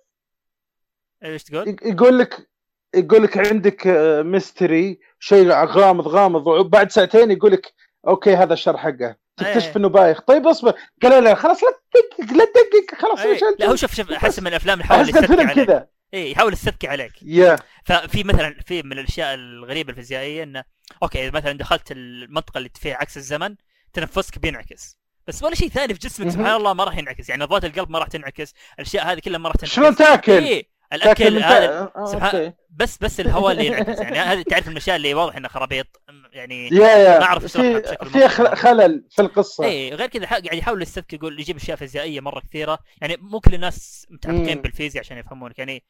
إيش 1.24 1.44
تقول؟ 1.44 1.76
يقول 1.84 2.20
لك 2.20 2.50
يقول 2.96 3.24
لك 3.24 3.38
عندك 3.48 3.88
آه، 3.88 4.22
mystery 4.22 5.00
شيء 5.20 5.50
غامض 5.52 6.08
غامض 6.08 6.48
وبعد 6.48 6.92
ساعتين 6.92 7.32
يقول 7.32 7.52
لك 7.52 7.74
okay 8.08 8.36
هذا 8.36 8.54
الشر 8.54 8.78
حقه 8.78 9.16
تكتشف 9.38 9.68
إيه. 9.68 9.78
انه 9.78 9.90
بايخ 9.90 10.22
طيب 10.22 10.48
اصبر. 10.48 10.74
قال 11.04 11.24
لا 11.24 11.36
خلاص 11.36 11.64
لا 11.64 11.70
تدقق 11.94 12.34
لا 12.34 12.46
تدقق 12.46 13.02
خلاص 13.02 13.20
إيه. 13.20 13.34
إيش 13.34 13.42
لا 13.60 13.68
هو 13.68 13.76
شوف 13.76 13.96
شوف 13.96 14.12
أحس 14.12 14.40
من 14.40 14.48
الأفلام 14.48 14.82
اللي 14.82 14.86
يحاول 14.86 15.10
يستذكي 15.10 15.66
كذا. 15.66 15.88
اي 16.14 16.32
يحاول 16.32 16.54
يستذكي 16.54 16.88
عليك. 16.88 17.12
yeah. 17.22 17.56
ففي 17.86 18.24
مثلا 18.24 18.56
في 18.66 18.84
من 18.84 19.00
الأشياء 19.00 19.34
الغريبة 19.34 19.90
الفيزيائية 19.90 20.44
إنه 20.44 20.64
okay 21.04 21.24
إذا 21.24 21.32
مثلا 21.32 21.58
دخلت 21.58 21.92
المنطقة 21.92 22.58
اللي 22.58 22.70
فيها 22.80 22.96
عكس 22.96 23.18
الزمن 23.18 23.56
تنفسك 23.94 24.40
بينعكس. 24.40 24.98
بس 25.28 25.44
ولا 25.44 25.56
شيء 25.56 25.70
ثاني 25.70 25.94
في 25.94 26.00
جسمك. 26.00 26.30
سبحان 26.30 26.56
الله 26.56 26.74
ما 26.74 26.84
راح 26.84 26.98
ينعكس. 26.98 27.30
يعني 27.30 27.44
نبضات 27.44 27.66
القلب 27.66 27.90
ما 27.92 28.00
راح 28.00 28.08
تنعكس. 28.08 28.54
الأشياء 28.80 29.12
هذه 29.12 29.20
كلها 29.20 29.38
ما 29.38 29.50
راح 29.50 29.56
تنعكس. 29.56 29.76
شلون 29.76 29.96
تاكل؟ 29.96 30.32
إيه. 30.32 30.62
تاكل 30.62 30.75
الأكل 30.96 31.44
هذا 31.44 31.68
تا... 31.68 31.92
آه، 31.96 32.06
سبحان- 32.06 32.36
okay. 32.42 32.54
بس 32.70 32.98
بس 32.98 33.20
الهواء 33.20 33.52
اللي 33.52 33.66
ينعكس 33.66 34.00
يعني 34.00 34.20
هذه 34.20 34.42
تعرف 34.42 34.68
الاشياء 34.68 34.96
اللي 34.96 35.14
واضح 35.14 35.36
انها 35.36 35.50
خرابيط 35.50 36.02
يعني 36.32 36.68
yeah 36.68 36.88
yeah. 36.88 37.20
ما 37.20 37.26
أعرف 37.26 37.44
أشرحها 37.46 37.80
في 37.82 38.10
في 38.30 38.56
خلل 38.56 39.08
في 39.12 39.22
القصة. 39.22 39.64
إيه 39.66 39.94
غير 39.96 40.08
كذا 40.08 40.28
حق- 40.28 40.46
يعني 40.46 40.58
يحاول 40.58 40.82
يستذكي 40.82 41.16
يقول 41.18 41.40
يجيب 41.40 41.56
أشياء 41.56 41.78
فيزيائية 41.78 42.20
مرة 42.20 42.40
كثيرة. 42.40 42.80
يعني 43.02 43.18
مو 43.18 43.40
كل 43.40 43.54
الناس 43.56 44.08
متعمقين. 44.10 44.62
بالفيزياء 44.62 45.04
عشان 45.04 45.18
يفهمونك. 45.18 45.60
يعني 45.60 45.84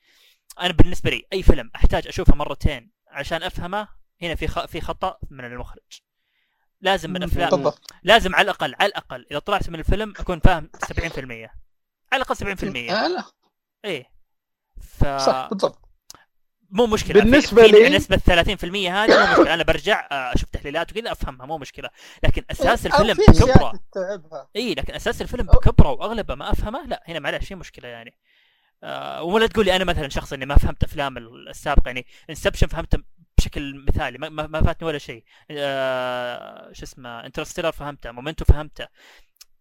أنا 0.60 0.74
بالنسبة 0.74 1.10
لي 1.10 1.24
أي 1.34 1.44
فيلم 1.44 1.72
أحتاج 1.76 2.08
أشوفه 2.08 2.36
مرتين 2.36 2.92
عشان 3.08 3.44
أفهمه 3.44 3.88
هنا 4.22 4.36
في 4.36 4.48
خ... 4.48 4.66
في 4.66 4.82
خطأ 4.82 5.18
من 5.30 5.46
المخرج. 5.46 6.02
لازم 6.82 7.10
من 7.10 7.16
الأفلام 7.24 7.50
بالضبط. 7.50 7.92
لازم 8.04 8.36
على 8.36 8.46
الأقل 8.46 8.76
على 8.80 8.90
الأقل 8.90 9.26
إذا 9.32 9.40
طلعت 9.40 9.70
من 9.70 9.80
الفيلم 9.80 10.14
أكون 10.20 10.40
فاهم 10.40 10.70
70% 10.86 10.92
على 12.12 12.22
الأقل 12.24 12.36
70% 12.36 12.92
آه، 12.92 13.08
لا 13.08 13.24
إيه. 13.86 14.06
ف 14.82 15.06
صح 15.06 15.48
بالضبط. 15.52 15.80
مو 16.70 16.86
مشكلة. 16.88 17.22
في, 17.42 17.42
في 17.42 17.68
لي- 17.68 17.90
نسبة 17.98 18.18
30% 18.18 18.90
هذه 18.92 19.26
مو 19.26 19.32
مشكلة. 19.32 19.54
أنا 19.54 19.64
برجع 19.64 20.08
آه، 20.12 20.34
أشوف 20.34 20.50
تحليلات 20.50 20.92
وكذا 20.92 21.12
أفهمها 21.12 21.46
مو 21.46 21.58
مشكلة. 21.58 21.90
لكن 22.24 22.44
أساس 22.52 22.86
الفيلم 22.86 23.18
بكبره 23.18 23.80
إي 24.56 24.74
لكن 24.74 24.94
أساس 24.94 25.22
الفيلم 25.22 25.46
بكبره 25.46 25.90
وأغلبه 25.92 26.36
ما 26.36 26.52
أفهمه 26.52 26.86
لا 26.86 27.04
هنا 27.08 27.20
معلش 27.20 27.48
في 27.48 27.56
مشكلة 27.56 27.88
يعني. 27.88 28.18
آه 28.84 29.24
ولا 29.24 29.48
تقول 29.48 29.66
لي 29.66 29.76
أنا 29.76 29.84
مثلا 29.84 30.10
شخص 30.10 30.34
إني 30.34 30.46
ما 30.46 30.56
فهمت 30.58 30.84
أفلام 30.84 31.18
السابقة 31.18 31.88
يعني 31.90 32.06
Inception 32.30 32.68
فهمته 32.68 32.98
بشكل 33.38 33.86
مثالي 33.88 34.18
ما, 34.18 34.30
ما, 34.30 34.62
فاتني 34.62 34.88
ولا 34.88 34.98
شيء. 34.98 35.24
آه 35.52 36.70
شو 36.74 36.84
اسمه 36.84 37.26
Interstellar 37.26 37.72
فهمته 37.72 38.12
Memento 38.12 38.46
فهمته. 38.46 38.88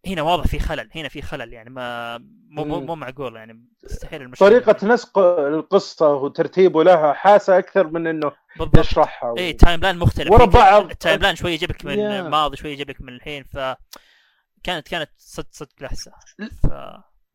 هنا 0.07 0.23
واضح 0.23 0.47
في 0.47 0.59
خلل 0.59 0.91
هنا 0.95 1.09
في 1.09 1.23
خلل 1.23 1.53
يعني 1.53 1.71
ما 1.71 2.19
مو 2.49 2.65
مو. 2.65 2.81
مو 2.81 2.95
معقول 2.95 3.37
يعني 3.37 3.65
مستحيل 3.85 4.23
المشكلة 4.23 4.49
طريقة 4.49 4.87
نسق 4.87 5.19
القصة 5.19 6.09
وترتيبه 6.15 6.85
لها 6.85 7.13
حاسة 7.13 7.59
أكثر 7.59 7.87
من 7.87 8.07
إنه 8.07 8.33
بالضبط 8.59 8.79
يشرحها 8.79 9.31
و... 9.31 9.37
اي 9.37 9.53
timeline 9.53 9.99
مختلف 9.99 10.31
ورا 10.31 10.45
بعض. 10.45 10.91
ال 10.91 11.21
timeline 11.21 11.37
شوي 11.37 11.53
يجيب 11.53 11.71
لك 11.71 11.85
من. 11.85 12.01
الماضي 12.01 12.57
شوي 12.57 12.73
يجيب 12.73 12.91
لك 12.91 13.01
من 13.01 13.13
الحين 13.13 13.45
ف 13.45 13.59
كانت 14.63 14.89
كانت 14.89 15.11
صدق 15.19 15.49
صدق 15.51 15.73
لحسة 15.81 16.13
ف 16.63 16.67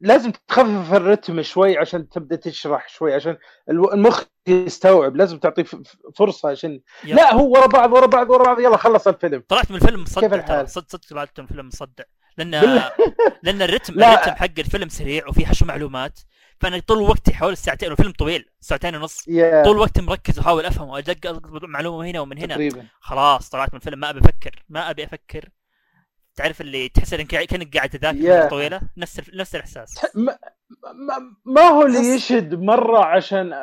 لازم 0.02 0.32
تخفف 0.48 0.94
الرتم 0.94 1.42
شوي 1.42 1.78
عشان 1.78 2.10
تبدأ 2.10 2.36
تشرح 2.36 2.90
شوي 2.90 3.14
عشان 3.14 3.38
المخ 3.70 4.24
يستوعب 4.48 5.16
لازم 5.16 5.38
تعطيه 5.40 5.64
ف- 5.64 5.76
ف- 5.76 5.98
فرصة 6.16 6.50
عشان 6.50 6.82
يب. 7.04 7.16
لا 7.16 7.34
هو 7.34 7.52
ورا 7.52 7.68
بعض 7.68 7.94
ورا 7.94 8.06
بعض 8.06 8.30
ورا 8.30 8.44
بعض 8.44 8.60
يلا 8.60 8.78
خلص 8.78 9.08
الفيلم. 9.08 9.44
طلعت 9.48 9.72
من 9.72 9.78
الفيلم 9.78 10.02
مصدع 10.02 10.22
كيف 10.22 10.34
الحال؟ 10.34 10.70
صدق 10.70 10.86
صدق 10.90 11.02
طلعت 11.10 11.40
من 11.40 11.46
الفيلم 11.46 11.68
مصدع. 11.68 12.04
لأن. 12.38 12.52
لأن 13.44 13.62
الرتم 13.62 13.94
لا. 13.94 14.14
الرتم 14.14 14.32
حق 14.36 14.60
الفيلم 14.60 14.90
سريع 14.90 15.28
وفي 15.28 15.46
حشو 15.46 15.66
معلومات. 15.66 16.20
فأنا 16.62 16.80
طول 16.80 16.98
وقتي 17.02 17.34
حول 17.34 17.52
الساعتين 17.52 17.90
والفيلم 17.90 18.12
طويل 18.12 18.50
ساعتين 18.60 18.96
ونص. 18.96 19.28
يا. 19.28 19.64
طول 19.64 19.78
وقتي 19.78 20.02
مركز 20.02 20.40
وأحاول 20.40 20.66
أفهم 20.66 20.90
وادق 20.90 21.40
معلومة 21.64 22.06
هنا 22.06 22.20
ومن 22.20 22.38
هنا. 22.38 22.54
تقريبا. 22.54 22.86
خلاص 23.00 23.50
طلعت 23.50 23.74
من 23.74 23.78
الفيلم. 23.80 24.00
ما 24.00 24.10
أبي 24.10 24.20
أفكر 24.20 24.64
ما 24.70 24.90
أبي 24.90 25.04
أفكر. 25.04 25.50
تعرف 26.40 26.62
اللي 26.62 26.90
تحس 26.90 27.14
إنك 27.14 27.28
كأنك 27.28 27.78
قاعد 27.78 27.90
تذاكر. 27.90 28.18
فترة 28.20 28.50
طويلة؟ 28.50 28.82
نفس 28.98 29.22
نفس 29.34 29.56
الإحساس. 29.56 30.06
ما, 30.16 30.38
ما, 30.94 31.36
ما 31.46 31.62
هو 31.62 31.86
اللي 31.86 32.16
يشد 32.16 32.56
مرة 32.56 33.06
عشان 33.06 33.54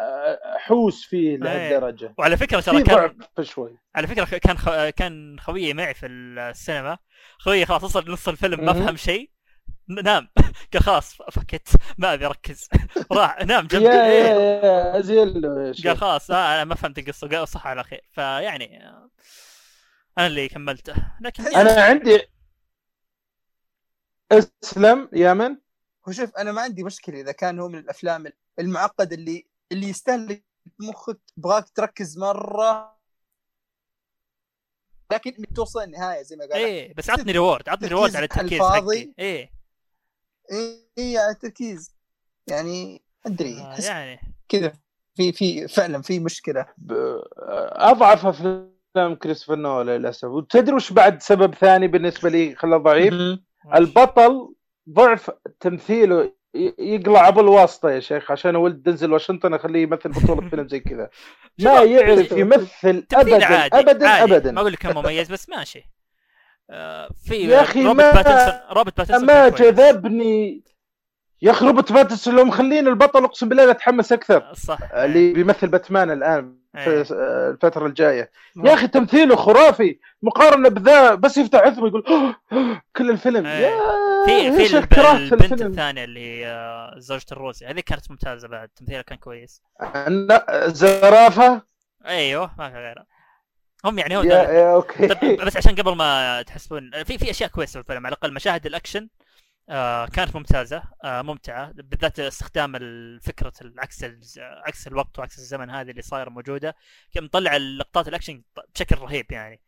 احوس 0.57 1.05
فيه 1.05 1.37
لهالدرجة. 1.37 2.15
وعلى 2.19 2.37
فكرة 2.37 2.61
ترى 2.61 2.83
كان 2.83 3.45
شوي. 3.45 3.79
على 3.95 4.07
فكرة 4.07 4.25
كان 4.39 4.59
خ... 4.59 4.89
كان 4.89 5.37
خويي 5.41 5.75
معي 5.75 5.95
في 5.95 6.07
السينما. 6.07 6.99
خويي 7.39 7.67
خلاص 7.67 7.85
وصل 7.85 8.11
نص 8.11 8.29
الفيلم 8.29 8.65
ما. 8.65 8.73
فهم 8.73 8.97
شيء. 8.97 9.31
نام. 9.89 10.29
قال 10.73 10.83
خلاص 10.83 11.15
فكت. 11.33 11.69
ما 11.99 12.15
أبي 12.15 12.27
أركز. 12.27 12.69
راح. 13.13 13.45
نام 13.45 13.67
جنبي. 13.67 13.85
يا 13.85 13.93
يا 13.93 14.05
إيه. 14.05 15.03
يا. 15.05 15.73
قال 15.85 15.99
خلاص 15.99 16.31
آه 16.31 16.55
أنا 16.55 16.65
ما 16.65 16.75
فهمت 16.75 16.99
القصة. 16.99 17.29
قال 17.29 17.49
صح 17.49 17.67
على 17.67 17.85
خير. 17.85 18.01
فيعني 18.13 18.87
آه، 18.87 19.11
أنا 20.19 20.27
اللي 20.27 20.49
كملته. 20.49 20.95
لكن 21.21 21.45
يعني 21.45 21.57
أنا 21.57 21.83
عندي 21.83 22.36
اسلم 24.33 25.09
يا 25.13 25.35
من 25.35 25.57
هو 26.09 26.13
شوف 26.13 26.37
أنا 26.37 26.53
ما 26.53 26.63
عندي 26.63 26.85
مشكلة 26.85 27.21
إذا 27.21 27.33
كان 27.33 27.61
هو 27.61 27.69
من 27.69 27.79
الأفلام 27.79 28.27
المعقد 28.59 29.13
اللي 29.13 29.47
اللي 29.73 29.89
يستهلك 29.89 30.45
مخك 30.79 31.21
تبغاك 31.37 31.69
تركز 31.69 32.19
مرة. 32.19 32.97
لكن 35.13 35.33
انك 35.39 35.57
توصل 35.57 35.83
النهاية 35.83 36.23
زي 36.23 36.37
ما 36.37 36.45
قال. 36.45 36.55
إيه 36.55 36.95
بس 36.95 37.11
عطني 37.11 37.33
reward 37.33 37.69
عطني 37.69 37.89
reward 37.89 38.17
على 38.17 38.25
التركيز 38.25 38.53
الفاضي. 38.53 38.99
حقي. 38.99 39.15
إيه. 39.19 39.51
إيه 40.53 40.89
إيه 40.99 41.19
على 41.19 41.31
التركيز. 41.31 41.95
يعني 42.47 43.03
أدري 43.27 43.61
آه، 43.61 43.77
يعني. 43.81 44.35
كذا. 44.49 44.73
في 45.15 45.33
في 45.33 45.69
فعلا 45.69 46.03
في 46.03 46.19
مشكلة. 46.21 46.67
أضعف 47.73 48.27
أفلام 48.27 49.15
كريستوفر 49.23 49.57
نولان 49.57 50.01
للأسف. 50.01 50.29
وتدري 50.29 50.75
وش 50.75 50.93
بعد 50.93 51.23
سبب 51.23 51.55
ثاني 51.55 51.89
بالنسبة 51.89 52.29
لي 52.29 52.55
خلاه 52.55 52.77
ضعيف؟ 52.79 53.15
البطل 53.75 54.55
ضعف 54.91 55.31
تمثيله 55.61 56.33
يقلع 56.79 57.29
أبو 57.29 57.41
الواسطة 57.41 57.91
يا 57.91 58.01
شيخ 58.01 58.31
عشان 58.31 58.57
ولد 58.57 58.83
دنزل 58.83 59.13
واشنطن 59.13 59.55
أخليه 59.55 59.83
يمثل 59.83 60.09
بطولة 60.09 60.41
فيلم 60.51 60.69
زي 60.69 60.81
كذا 60.81 61.11
ما 61.59 61.83
يعرف 61.83 62.33
يمثل 62.33 63.07
ابدا 63.15 63.45
عادي 63.47 63.77
ابدا 63.81 64.09
عادي. 64.09 64.35
ابدا 64.37 64.53
ما 64.53 64.61
أقول 64.61 64.73
لك 64.73 64.79
كان 64.79 64.95
مميز 64.95 65.33
بس 65.33 65.49
ماشي 65.49 65.91
آه، 66.71 67.09
في 67.25 67.35
يا 67.51 67.61
أخي 67.63 67.85
روبرت 67.87 67.97
ما- 68.05 68.13
باتنسون 68.23 68.61
روبرت 68.77 68.97
باتنسون 68.99 69.27
ما. 69.27 69.49
جذبني 69.49 70.63
يا 71.43 71.51
أخي 71.51 71.67
روبرت 71.67 71.93
باتنسون 71.93 72.37
لو 72.37 72.45
مخلين 72.45 72.89
البطل 72.89 73.25
أقسم 73.25 73.49
بالله 73.49 73.71
اتحمس 73.71 74.13
أكثر. 74.13 74.55
صح. 74.55 74.79
اللي 74.93 75.33
بيمثل 75.33 75.69
باتمان 75.69 76.11
الآن 76.11 76.57
إيه. 76.77 77.03
في 77.03 77.15
الفترة 77.51 77.87
الجاية. 77.87 78.31
يا 78.65 78.75
أخي 78.75 78.89
تمثيله 78.89 79.37
خرافي 79.37 79.99
مقارنة 80.23 80.69
بذا 80.69 81.15
بس 81.15 81.37
يفتح 81.37 81.59
ثمه 81.59 81.89
يقول 81.89 82.35
كل 82.97 83.11
الفيلم. 83.11 83.47
إيه. 83.47 83.67
yeah 84.29 84.57
في 84.57 84.69
في 84.69 85.33
البنت 85.33 85.63
الثانية 85.63 86.05
اللي 86.05 86.95
زوجة 86.97 87.27
الروسي. 87.33 87.67
هذه 87.67 87.81
كانت 87.81 88.11
ممتازة 88.11 88.49
بعد 88.49 88.69
تمثيلها 88.69 89.03
كان 89.03 89.19
كويس. 89.19 89.63
لا، 90.07 90.65
زرافة؟ 90.67 91.63
أيوه 92.07 92.51
ما 92.59 92.71
في 92.71 92.77
غيرها. 92.77 93.07
هم 93.85 93.99
يعني 93.99 94.17
هو 94.17 94.23
yeah, 94.23 94.43
yeah 94.43 94.75
okay. 94.75 95.07
بس 95.37 95.57
عشان 95.57 95.75
قبل 95.75 95.97
ما 95.97 96.43
تحسبون 96.43 96.91
في 97.05 97.19
في 97.19 97.31
أشياء 97.31 97.51
كويسة 97.51 97.73
في 97.73 97.79
الفيلم. 97.79 98.07
على 98.07 98.13
الأقل 98.13 98.35
مشاهد 98.35 98.67
الأكشن 98.67 99.09
آه 99.69 100.07
كانت 100.07 100.37
ممتازة 100.37 100.83
آه 101.05 101.23
ممتعة 101.23 101.73
بالذات 101.73 102.21
استخدام 102.21 102.77
ال- 102.77 103.21
فكره 103.21 103.53
العكس 103.63 104.05
عكس 104.41 104.87
الوقت 104.87 105.19
وعكس 105.19 105.39
الزمن 105.39 105.71
هذه 105.71 105.91
اللي 105.91 106.03
صايرة 106.03 106.31
موجودة. 106.31 106.77
مطلع 107.17 107.57
اللقطات 107.57 108.09
الأكشن 108.09 108.43
بشكل 108.75 108.97
رهيب 108.99 109.33
يعني. 109.33 109.61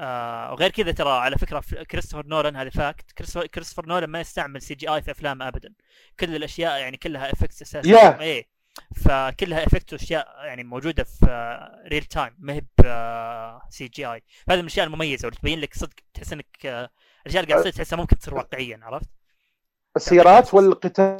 آه 0.00 0.52
وغير 0.52 0.70
كذا 0.70 0.92
ترى 0.92 1.10
على 1.10 1.36
فكرة 1.38 1.60
كريستوفر 1.90 2.26
نولان 2.26 2.56
هذا 2.56 2.70
fact 2.70 3.12
كريستوفر, 3.54 3.86
نولان 3.86 4.10
ما 4.10 4.20
يستعمل 4.20 4.62
CGI 4.62 5.02
في 5.02 5.10
افلامه 5.10 5.48
ابدا. 5.48 5.74
كل 6.20 6.36
الأشياء 6.36 6.80
يعني 6.80 6.96
كلها 6.96 7.32
effects 7.32 7.62
أساسا. 7.62 7.92
Yeah. 7.92 8.20
إيه. 8.20 8.46
فكلها 9.04 9.66
effect 9.66 9.92
وأشياء 9.92 10.44
يعني 10.44 10.64
موجودة 10.64 11.04
في 11.04 11.26
real 11.88 12.04
time 12.04 12.36
ما 12.38 12.52
هي 12.54 12.62
CGI. 13.70 14.22
هذه 14.48 14.56
من 14.56 14.60
الأشياء 14.60 14.86
المميزة 14.86 15.26
واللي 15.26 15.40
تبين 15.40 15.60
لك 15.60 15.74
صدق 15.74 15.94
تحس 16.14 16.32
إنك 16.32 16.66
آه، 16.66 16.90
الأشياء 17.22 17.42
اللي 17.42 17.54
قاعد 17.54 17.64
تصير 17.64 17.72
تحسها 17.84 17.96
ممكن 17.96 18.18
تصير 18.18 18.34
واقعيا 18.34 18.80
عرفت؟ 18.82 19.08
السيارات 19.96 20.54
والقتال. 20.54 21.18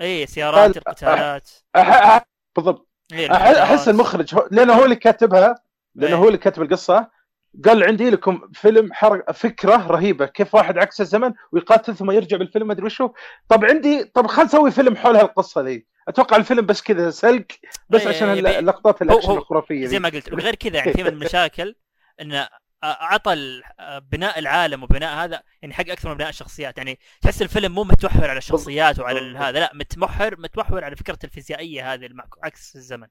إيه 0.00 0.26
سيارات 0.26 0.76
القتالات. 0.76 1.48
أح- 1.78 1.80
أح- 1.80 2.22
بالضبط. 2.56 2.88
إيه 3.12 3.32
أحس. 3.62 3.88
المخرج 3.88 4.34
هو- 4.34 4.48
لأنه 4.50 4.72
هو 4.72 4.84
اللي 4.84 4.96
كاتبها 4.96 5.54
لأنه 5.94 6.16
إيه. 6.16 6.22
هو 6.22 6.26
اللي 6.26 6.38
كاتب 6.38 6.62
القصة. 6.62 7.20
قال 7.64 7.84
عندي 7.84 8.10
لكم 8.10 8.48
فيلم 8.54 8.92
حرق 8.92 9.32
فكرة 9.32 9.86
رهيبة 9.86 10.26
كيف 10.26 10.54
واحد 10.54 10.78
عكس 10.78 11.00
الزمن 11.00 11.32
ويقاتل 11.52 11.96
ثم 11.96 12.10
يرجع 12.10 12.36
بالفيلم 12.36 12.66
ما 12.66 12.72
أدري 12.72 12.86
وشو. 12.86 13.10
طب 13.48 13.64
عندي 13.64 14.04
طب 14.04 14.26
خل 14.26 14.44
نسوي 14.44 14.70
فيلم 14.70 14.96
حول 14.96 15.16
هالقصة 15.16 15.60
ذي. 15.60 15.86
أتوقع 16.08 16.36
الفيلم 16.36 16.66
بس 16.66 16.82
كذا 16.82 17.10
سلق 17.10 17.46
بس 17.90 18.00
إيه، 18.00 18.08
عشان 18.08 18.36
يبي- 18.36 18.58
اللقطات 18.58 19.02
الأكشن 19.02 19.30
الخرافية 19.32 19.86
زي 19.86 19.98
ما 19.98 20.08
قلت 20.08 20.32
وغير 20.32 20.54
كذا 20.54 20.76
يعني 20.76 20.92
في 20.92 21.02
من 21.02 21.08
المشاكل 21.14 21.74
انه 22.20 22.48
أعطى 22.84 23.32
ال- 23.32 23.62
بناء 24.00 24.38
العالم 24.38 24.82
وبناء 24.82 25.24
هذا 25.24 25.42
يعني 25.62 25.74
حق 25.74 25.88
أكثر 25.90 26.08
من 26.08 26.14
بناء 26.14 26.28
الشخصيات 26.28 26.78
يعني 26.78 26.98
تحس 27.22 27.42
الفيلم 27.42 27.72
مو 27.74 27.84
متمحور 27.84 28.28
على 28.30 28.38
الشخصيات 28.38 28.98
وعلى. 28.98 29.38
هذا 29.38 29.58
لا 29.60 29.70
متمحور 29.74 30.40
متمحور 30.40 30.84
على 30.84 30.96
فكرة 30.96 31.18
الفيزيائية 31.24 31.92
هذه 31.94 32.08
عكس 32.42 32.76
الزمن 32.76 33.08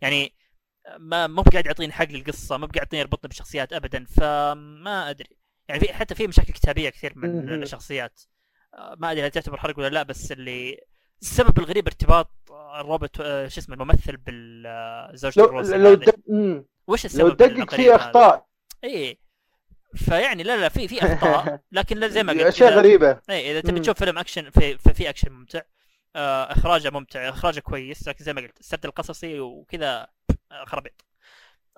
يعني 0.00 0.34
ما 0.98 1.26
مو 1.26 1.42
قاعد 1.42 1.66
يعطيني 1.66 1.92
حق 1.92 2.04
للقصه 2.08 2.56
مو 2.56 2.66
قاعد 2.66 2.76
يعطيني 2.76 3.00
يربطني 3.00 3.28
بالشخصيات 3.28 3.72
ابدا 3.72 4.04
فما 4.04 5.10
أدري 5.10 5.36
يعني 5.68 5.80
في 5.80 5.92
حتى 5.92 6.14
في 6.14 6.26
مشاكل 6.26 6.52
كتابية 6.52 6.88
كثير 6.90 7.12
من. 7.16 7.62
الشخصيات 7.62 8.20
آه، 8.74 8.96
ما 8.98 9.12
أدري 9.12 9.26
هل 9.26 9.30
تعتبر 9.30 9.56
حرق 9.56 9.78
ولا 9.78 9.88
لا 9.88 10.02
بس 10.02 10.32
اللي 10.32 10.80
السبب 11.22 11.58
الغريب 11.58 11.86
ارتباط 11.86 12.30
آه، 12.50 12.80
روبرت 12.80 13.20
آه، 13.20 13.48
شو 13.48 13.60
اسمه 13.60 13.74
الممثل 13.74 14.16
بالزوجة 14.16 15.40
لو 15.40 15.44
الروسي 15.46 15.76
لو 15.78 16.00
مم. 16.28 16.66
وش 16.86 17.04
لو 17.04 17.06
السبب 17.06 17.36
دقق 17.36 17.50
الغريب 17.50 17.68
في؟ 17.68 17.94
أخطاء 17.94 18.46
اي 18.84 19.18
فيعني 19.96 20.42
لا 20.42 20.56
لا 20.56 20.68
في 20.68 20.88
في 20.88 21.02
أخطاء 21.02 21.60
لكن 21.72 21.96
لا 21.98 22.08
زي 22.08 22.22
ما 22.22 22.32
قلت 22.32 22.42
أشياء 22.42 22.72
غريبة. 22.72 23.20
اي 23.30 23.50
إذا 23.50 23.60
تبي. 23.60 23.80
تشوف 23.80 23.98
فيلم 23.98 24.18
أكشن 24.18 24.50
في 24.50 24.78
في, 24.78 24.94
في 24.94 25.08
أكشن 25.08 25.32
ممتع 25.32 25.60
آه 26.16 26.52
إخراجه 26.52 26.90
ممتع 26.90 27.28
إخراجه 27.28 27.60
كويس 27.60 28.08
لكن 28.08 28.24
زي 28.24 28.32
ما 28.32 28.40
قلت 28.40 28.60
السرد 28.60 28.84
القصصي 28.86 29.40
وكذا 29.40 30.06
خرابيط 30.66 31.04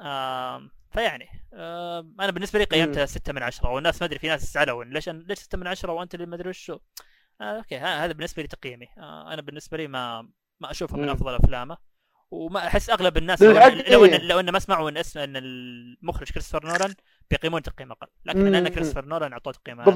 آه 0.01 0.71
فيعني 0.93 1.29
آه 1.55 2.01
أنا 2.21 2.31
بالنسبة 2.33 2.59
لي 2.59 2.65
قيمتها 2.65 3.07
6 3.07 3.33
من 3.33 3.43
10 3.43 3.71
والناس 3.71 4.03
ما 4.03 4.07
أدري 4.07 4.19
في 4.19 4.29
ناس 4.29 4.53
زعلوا 4.53 4.85
ليش 4.85 5.09
ليش 5.09 5.39
6 5.39 5.59
من 5.59 5.67
10 5.67 5.93
وأنت 5.93 6.15
اللي 6.15 6.27
ما 6.27 6.35
أدري 6.37 6.49
وشو. 6.49 6.79
آه 7.41 7.45
okay 7.45 7.79
هذا 7.79 8.13
بالنسبة 8.13 8.43
لي 8.43 8.49
تقييمي. 8.49 8.87
آه 8.99 9.33
أنا 9.33 9.43
بالنسبة 9.43 9.77
لي 9.77 9.89
ما 9.89 10.23
ما 10.61 10.71
أشوفه 10.71 10.97
من. 10.97 11.09
أفضل 11.09 11.35
أفلامه. 11.35 11.77
وما 12.33 12.67
أحس 12.67 12.91
أغلب 12.91 13.17
الناس 13.17 13.43
لو, 13.43 13.53
بالعكس 13.53 13.91
لو 13.91 14.05
ان 14.05 14.11
إيه. 14.11 14.19
لو 14.19 14.41
إن 14.41 14.51
ما 14.51 14.59
سمعوا 14.59 14.91
إن 14.91 14.97
اسم 14.97 15.19
إن 15.19 15.37
المخرج 15.37 16.31
كريستوفر 16.31 16.67
نولان 16.67 16.95
بيقيمون 17.31 17.63
تقييم 17.63 17.93
أقل 17.93 18.07
لكن. 18.25 18.53
لأن 18.53 18.69
كريستوفر 18.69 19.05
نولان 19.05 19.33
أعطوه 19.33 19.53
تقييم 19.53 19.81
عالي. 19.81 19.91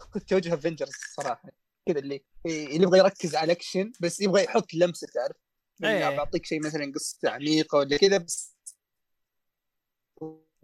اعتقد 0.00 0.20
توجه 0.20 0.54
Avengers 0.54 0.88
الصراحة 0.88 1.50
كذا 1.86 1.98
اللي 1.98 2.24
اللي 2.46 2.82
يبغى 2.82 2.98
يركز 2.98 3.34
على 3.34 3.44
الاكشن 3.44 3.92
بس 4.00 4.20
يبغى 4.20 4.44
يحط 4.44 4.74
لمسة 4.74 5.06
تعرف 5.14 5.36
إيه. 5.84 6.08
إيه. 6.08 6.16
بعطيك 6.16 6.46
شيء 6.46 6.66
مثلا 6.66 6.92
قصة 6.94 7.30
عميقة 7.30 7.78
ولا 7.78 7.96
كذا 7.96 8.18
بس 8.18 8.55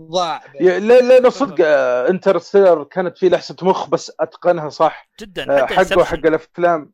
ضاع 0.00 0.42
yeah- 0.60 0.78
لا 0.78 1.18
لا 1.18 1.30
صدق 1.30 1.56
آه، 1.66 2.08
Interstellar 2.08 2.84
كانت 2.84 3.18
فيه 3.18 3.28
لحسه 3.28 3.56
مخ 3.62 3.88
بس 3.88 4.12
أتقنها 4.20 4.68
صح. 4.68 5.08
جدا 5.20 5.62
آه، 5.62 5.66
حقه. 5.66 6.04
حق 6.04 6.26
الأفلام. 6.26 6.92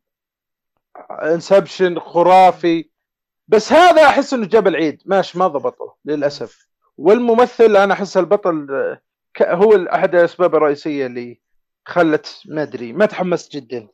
Inception 1.11 1.99
خرافي. 2.01 2.91
بس 3.49 3.73
هذا 3.73 4.05
أحس 4.07 4.35
إنه 4.35 4.47
جاب 4.47 4.67
العيد. 4.69 5.03
ماشي 5.07 5.39
ما 5.39 5.47
ضبطه 5.47 5.97
للأسف. 6.05 6.69
والممثل 6.97 7.77
أنا 7.77 7.95
أحس 7.95 8.17
البطل 8.17 8.67
آه، 8.71 9.01
ك- 9.35 9.43
هو 9.43 9.87
أحد 9.87 10.15
الأسباب 10.15 10.55
الرئيسية 10.55 11.07
اللي 11.07 11.41
خلت 11.87 12.43
ما 12.47 12.63
أدري 12.63 12.93
ما 12.93 13.07
تحمست 13.07 13.53
جدا. 13.53 13.89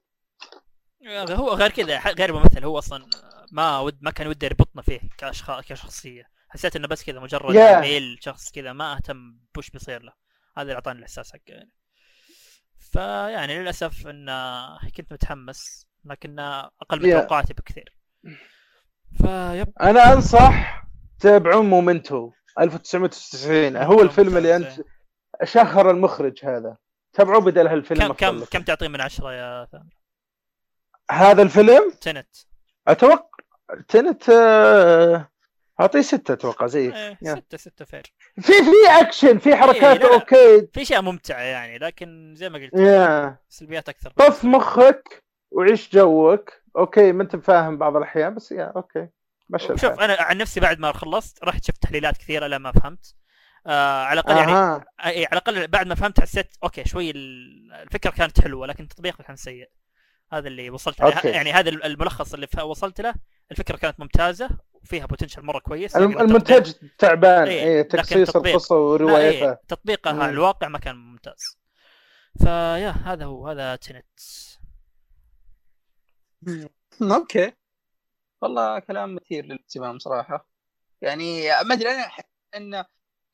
هو 1.30 1.50
غير 1.50 1.70
كذا 1.70 1.99
ح- 1.99 2.08
غير 2.08 2.32
ممثل 2.32 2.64
هو 2.64 2.78
أصلا 2.78 3.06
ما 3.52 3.78
ود 3.80 3.99
ما 4.02 4.11
كان 4.11 4.26
وده 4.26 4.46
يربطنا 4.46 4.82
فيه 4.82 5.00
كأشخاص 5.18 5.64
كشخصية. 5.64 6.33
حسيت 6.54 6.76
إنه 6.76 6.88
بس 6.88 7.04
كذا 7.04 7.20
مجرد 7.20 7.54
Yeah. 7.54 7.80
ميل 7.80 8.18
شخص 8.20 8.50
كذا 8.52 8.73
ما 8.73 8.96
أهتم 8.96 9.38
بوش 9.54 9.70
بيصير 9.70 10.02
له. 10.02 10.12
هذا 10.56 10.62
اللي 10.62 10.75
أعطاني 10.75 10.99
الإحساس 10.99 11.32
حقه 11.32 11.40
يعني. 11.49 11.73
فيعني 12.92 13.58
للأسف 13.58 14.06
إن 14.06 14.30
كنت 14.96 15.12
متحمس 15.12 15.87
لكن 16.04 16.38
أقل 16.38 17.02
من 17.02 17.11
Yeah. 17.12 17.20
توقعاتي 17.23 17.54
بكثير. 17.54 17.96
فيب. 19.18 19.73
أنا 19.80 20.12
أنصح 20.12 20.84
تابعون 21.20 21.66
مومنتو 21.70 22.30
1999 22.61 23.76
هو 23.76 24.02
الفيلم 24.02 24.37
اللي 24.37 24.56
أنت 24.56 24.73
شهر 25.44 25.90
المخرج 25.90 26.44
هذا. 26.44 26.76
تابعوه 27.12 27.40
بدل 27.40 27.66
هالفيلم 27.66 28.12
كم 28.12 28.12
كم. 28.12 28.44
كم 28.44 28.62
تعطيه 28.62 28.88
من 28.88 29.00
عشرة 29.00 29.32
يا 29.32 29.64
ثامر؟ 29.73 29.94
هذا 31.11 31.42
الفيلم؟ 31.42 31.92
تنت. 32.00 32.28
أتوقع 32.88 33.28
تنت 33.88 34.28
آه، 34.28 35.28
أعطيه 35.80 36.00
ستة 36.00 36.32
أتوقع 36.32 36.66
زيك 36.66 36.94
إيه 36.94 37.18
yeah. 37.22 37.34
ستة 37.34 37.56
ستة 37.58 37.84
fair 37.84 38.02
في 38.44 38.52
في 38.52 39.00
اكشن 39.00 39.38
في 39.38 39.56
حركات 39.56 39.82
إيه، 39.84 39.92
لا، 39.92 40.04
لا. 40.06 40.14
okay. 40.14 40.66
في 40.72 40.82
أشياء 40.82 41.02
ممتعة 41.02 41.40
يعني 41.40 41.78
لكن 41.78 42.34
زي 42.36 42.48
ما 42.48 42.58
قلت 42.58 42.74
yeah. 42.74 43.38
سلبيات 43.48 43.88
أكثر. 43.88 44.10
طف 44.10 44.44
مخك 44.44 45.24
وعيش 45.50 45.90
جوك. 45.92 46.52
okay 46.76 47.12
ما 47.12 47.22
أنت 47.22 47.36
فاهم 47.36 47.78
بعض 47.78 47.96
الأحيان 47.96 48.34
بس 48.34 48.52
yeah 48.52 48.72
okay. 48.76 49.08
مشى 49.50 49.66
شوف 49.68 49.84
الحال. 49.84 50.00
أنا 50.00 50.16
عن 50.22 50.38
نفسي 50.38 50.60
بعد 50.60 50.78
ما 50.78 50.92
خلصت 50.92 51.44
رحت 51.44 51.64
شفت 51.64 51.82
تحليلات 51.82 52.16
كثيرة 52.16 52.46
لا 52.46 52.58
ما 52.58 52.72
فهمت. 52.72 53.14
آه 53.66 54.02
على 54.04 54.20
الأقل 54.20 54.36
يعني 54.36 54.84
اي 55.04 55.26
على 55.26 55.28
الأقل 55.32 55.66
بعد 55.68 55.86
ما 55.86 55.94
فهمت 55.94 56.20
حسيت 56.20 56.56
okay 56.64 56.84
شوي 56.88 57.10
ال- 57.10 57.72
الفكرة 57.72 58.10
كانت 58.10 58.40
حلوة 58.40 58.66
لكن 58.66 58.84
التطبيق 58.84 59.22
كان 59.22 59.37
سيء. 59.37 59.68
هذا 60.32 60.48
اللي 60.48 60.70
وصلت 60.70 61.00
له. 61.00 61.20
يعني 61.30 61.52
هذا 61.52 61.68
الملخص 61.70 62.34
اللي 62.34 62.46
وصلت 62.62 63.00
له 63.00 63.14
الفكرة 63.50 63.76
كانت 63.76 64.00
ممتازة 64.00 64.50
وفيها 64.85 65.07
potential 65.07 65.42
مرة 65.42 65.59
كويس 65.59 65.97
الم- 65.97 66.11
لكن 66.11 66.20
التطبيق- 66.20 66.27
المونتاج 66.27 66.75
تعبان 66.99 67.49
إيه، 67.49 67.62
إيه 67.64 67.81
لكن 67.83 67.88
تقصيص 67.99 68.37
القصة 68.37 68.75
لا، 68.75 68.81
وروايتها. 68.81 69.51
إيه، 69.51 69.61
تطبيقها 69.68 70.12
مم. 70.12 70.20
على 70.23 70.31
الواقع 70.33 70.68
ما 70.68 70.79
كان 70.79 70.97
ممتاز. 70.97 71.59
ف 72.38 72.49
yeah 72.49 72.90
هذا 72.90 73.25
هو 73.25 73.49
هذا 73.49 73.77
Tenet 73.76 74.07
okay. 77.02 77.52
والله 78.42 78.79
كلام 78.79 79.14
مثير 79.14 79.44
للاهتمام 79.44 79.99
صراحة. 79.99 80.49
يعني 81.03 81.49
ما 81.49 81.75
أدري 81.75 81.88
أنا 81.90 82.07
أحس 82.07 82.25
إن 82.57 82.85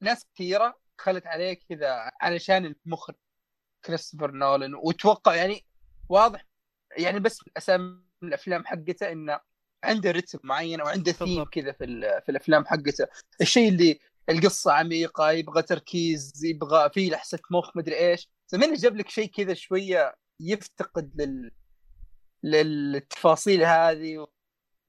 ناس 0.01 0.27
كثيرة 0.35 0.79
دخلت 0.99 1.27
عليه 1.27 1.59
كذا 1.69 2.11
علشان 2.21 2.75
المخرج 2.87 3.15
كريستوفر 3.85 4.31
نولان 4.31 4.75
وتوقع 4.75 5.35
يعني 5.35 5.65
واضح 6.09 6.47
يعني 6.99 7.21
بس 7.21 7.41
من 7.47 7.53
أسامي 7.57 8.03
الأفلام 8.23 8.67
حقته 8.67 9.13
إنه 9.13 9.41
عنده 9.85 10.11
رتم 10.11 10.38
معين 10.45 10.83
وعنده 10.83 11.12
ثيم. 11.12 11.45
كذا 11.45 11.73
في 11.73 11.87
في 12.25 12.29
الأفلام 12.29 12.64
حقته. 12.66 13.07
الشيء 13.40 13.69
اللي 13.69 13.99
القصة 14.29 14.73
عميقة 14.73 15.31
يبغى 15.31 15.62
تركيز 15.62 16.45
يبغى 16.45 16.90
فيه 16.90 17.11
لحسة 17.11 17.38
مخ 17.51 17.77
مدري 17.77 17.97
إيش. 17.99 18.29
زمان 18.49 18.75
جاب 18.75 18.97
لك 18.97 19.09
شيء 19.09 19.31
كذا 19.31 19.55
شوية 19.55 20.14
يفتقد 20.40 21.21
لل 21.23 21.51
للتفاصيل 22.43 23.64
هذه 23.64 24.27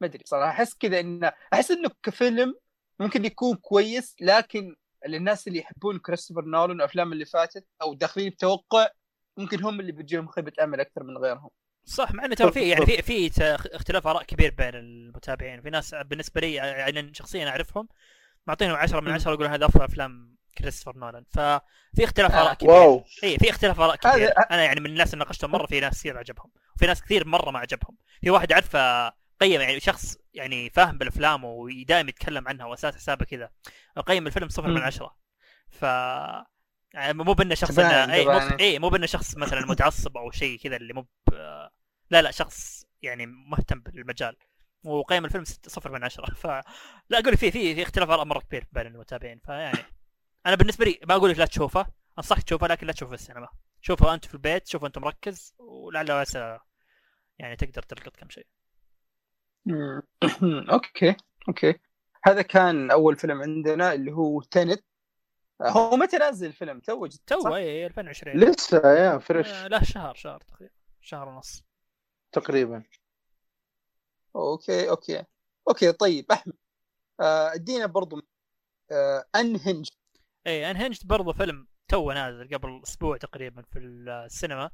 ما 0.02 0.08
أدري 0.08 0.24
صراحة 0.26 0.50
أحس 0.52 0.74
كذا 0.74 1.00
إنه 1.00 1.32
أحس 1.54 1.72
إنه 1.72 1.90
كفيلم 2.04 2.56
ممكن 3.00 3.26
يكون 3.26 3.56
كويس 3.56 4.16
لكن 4.22 4.76
للناس 5.08 5.48
اللي 5.48 5.60
يحبون 5.60 6.00
كريستوفر 6.00 6.46
نولان 6.46 6.70
والافلام 6.78 7.14
اللي 7.14 7.26
فاتت 7.26 7.66
أو 7.82 7.94
داخلين 7.94 8.30
بتوقع 8.30 8.88
ممكن 9.38 9.64
هم 9.64 9.80
اللي 9.80 9.92
بتجيهم 9.92 10.28
خيبة 10.28 10.54
أمل 10.64 10.80
أكثر 10.80 11.04
من 11.04 11.18
غيرهم. 11.18 11.50
صح 11.86 12.12
مع 12.12 12.26
إنه 12.26 12.36
ترى 12.36 12.52
في 12.52 12.70
يعني 12.70 12.86
في 12.86 13.02
في 13.02 13.32
اختلاف 13.76 14.08
آراء 14.08 14.24
كبير 14.24 14.54
بين 14.58 14.76
المتابعين. 14.76 15.62
في 15.62 15.70
ناس 15.70 15.96
بالنسبة 16.06 16.42
لي 16.42 16.54
يعني 16.54 17.14
شخصيا 17.14 17.50
أعرفهم 17.50 17.88
معطينهم 18.48 18.76
10 18.76 19.00
من 19.00 19.08
مم. 19.08 19.14
10 19.14 19.32
يقولون 19.34 19.52
هذا 19.52 19.66
أفضل 19.66 19.84
أفلام 19.86 20.36
كريستوفر 20.58 20.98
نولان. 21.00 21.24
ففي 21.30 22.04
اختلاف 22.04 22.32
آراء 22.36 22.54
كبير. 22.54 22.70
واو. 22.72 23.04
اي 23.24 23.38
في 23.38 23.50
اختلاف 23.50 23.80
آراء 23.80 23.98
هذا- 24.08 24.14
كبير 24.16 24.32
أنا 24.52 24.64
يعني 24.64 24.80
من 24.80 24.86
الناس 24.90 25.14
اللي 25.14 25.26
ناقشتهم 25.26 25.52
مرة 25.52 25.66
في 25.68 25.80
ناس 25.80 26.00
كثير 26.00 26.18
عجبهم 26.18 26.52
وفي 26.76 26.86
ناس 26.88 27.02
كثير 27.02 27.28
مرة 27.28 27.52
ما 27.52 27.60
عجبهم. 27.60 27.98
في 28.22 28.30
واحد 28.30 28.54
عارفه 28.54 29.10
قيم 29.42 29.62
يعني 29.62 29.80
شخص 29.80 30.18
يعني 30.34 30.70
فاهم 30.70 30.98
بالأفلام 30.98 31.44
ودائما 31.44 32.10
يتكلم 32.10 32.48
عنها 32.48 32.66
وأساس 32.66 32.96
حسابه 32.96 33.26
كذا. 33.26 33.50
قيم 34.06 34.28
الفيلم 34.28 34.50
صفر 34.50 34.68
من. 34.68 34.78
عشرة. 34.82 35.16
ف 35.70 35.86
يعني 36.94 37.14
مو 37.14 37.34
بإنه 37.34 37.56
شخص 37.56 37.80
انه 37.80 38.14
اي 38.14 38.26
مو. 38.26 38.58
اي 38.60 38.80
مو 38.80 38.90
بإنه 38.90 39.06
شخص 39.06 39.38
مثلا 39.38 39.66
متعصب 39.66 40.18
أو 40.18 40.32
شيء 40.32 40.60
كذا 40.60 40.76
اللي 40.76 40.94
مو 40.94 41.08
لا 42.10 42.22
لا 42.22 42.32
شخص 42.32 42.86
يعني 43.02 43.26
مهتم 43.26 43.80
بالمجال. 43.80 44.36
وقيم 44.84 45.26
الفيلم 45.26 45.44
صفر 45.46 45.92
من 45.92 46.04
عشرة. 46.04 46.34
ف 46.42 46.48
لا 47.10 47.20
أقول 47.20 47.38
في 47.38 47.52
في 47.52 47.76
في 47.76 47.84
اختلاف 47.84 48.10
اراء 48.10 48.26
مره 48.26 48.40
كبير 48.40 48.68
بين 48.72 48.88
المتابعين. 48.88 49.40
فيعني 49.46 49.80
أنا 50.46 50.56
بالنسبة 50.56 50.86
لي 50.86 51.00
ما 51.08 51.16
أقول 51.16 51.30
لك 51.30 51.40
لا 51.40 51.46
تشوفه. 51.46 51.86
أنصحك 52.18 52.44
تشوفه 52.44 52.68
لكن 52.68 52.88
لا 52.88 52.94
تشوفه 52.94 53.10
في 53.10 53.22
السينما. 53.22 53.48
شوفه 53.82 54.14
أنت 54.14 54.26
في 54.26 54.34
البيت 54.34 54.68
شوفه 54.68 54.88
أنت 54.88 54.98
مركز 54.98 55.56
ولعل 55.60 56.12
وعسى 56.12 56.60
يعني 57.40 57.56
تقدر 57.56 57.82
تلقط 57.82 58.16
كم 58.16 58.30
شيء. 58.30 58.48
okay 60.74 61.16
okay. 61.48 61.80
هذا 62.24 62.42
كان 62.42 62.92
أول 62.92 63.16
فيلم 63.16 63.42
عندنا 63.42 63.94
اللي 63.94 64.12
هو 64.12 64.42
Tenet 64.42 64.84
هو 65.62 65.96
متى 65.98 66.18
نازل 66.18 66.48
الفيلم؟ 66.48 66.80
تو 66.80 67.06
جد- 67.08 67.20
تو؟ 67.28 67.56
اي 67.56 67.86
2020 67.86 68.38
لسه 68.40 68.78
yeah 68.94 69.18
fresh. 69.18 69.48
آه، 69.48 69.68
له 69.68 69.84
شهر 69.84 70.16
شهر 70.16 70.40
تقريبا 70.42 70.74
شهر 71.02 71.28
ونص. 71.30 71.64
تقريبا. 72.32 72.84
okay 74.36 74.90
okay. 74.90 75.24
okay 75.70 75.92
طيب 75.92 76.32
أحمد 76.32 76.54
آه، 77.20 77.54
عندنا 77.54 77.86
برضو 77.86 78.22
آه 78.92 79.26
Unhinged 79.36 79.88
اي 80.48 80.72
Unhinged 80.72 81.08
برضه 81.08 81.34
فيلم 81.34 81.68
تو 81.88 82.12
نازل 82.12 82.50
قبل 82.58 82.82
أسبوع 82.84 83.18
تقريبا 83.18 83.62
في 83.62 83.80
السينما. 83.80 84.72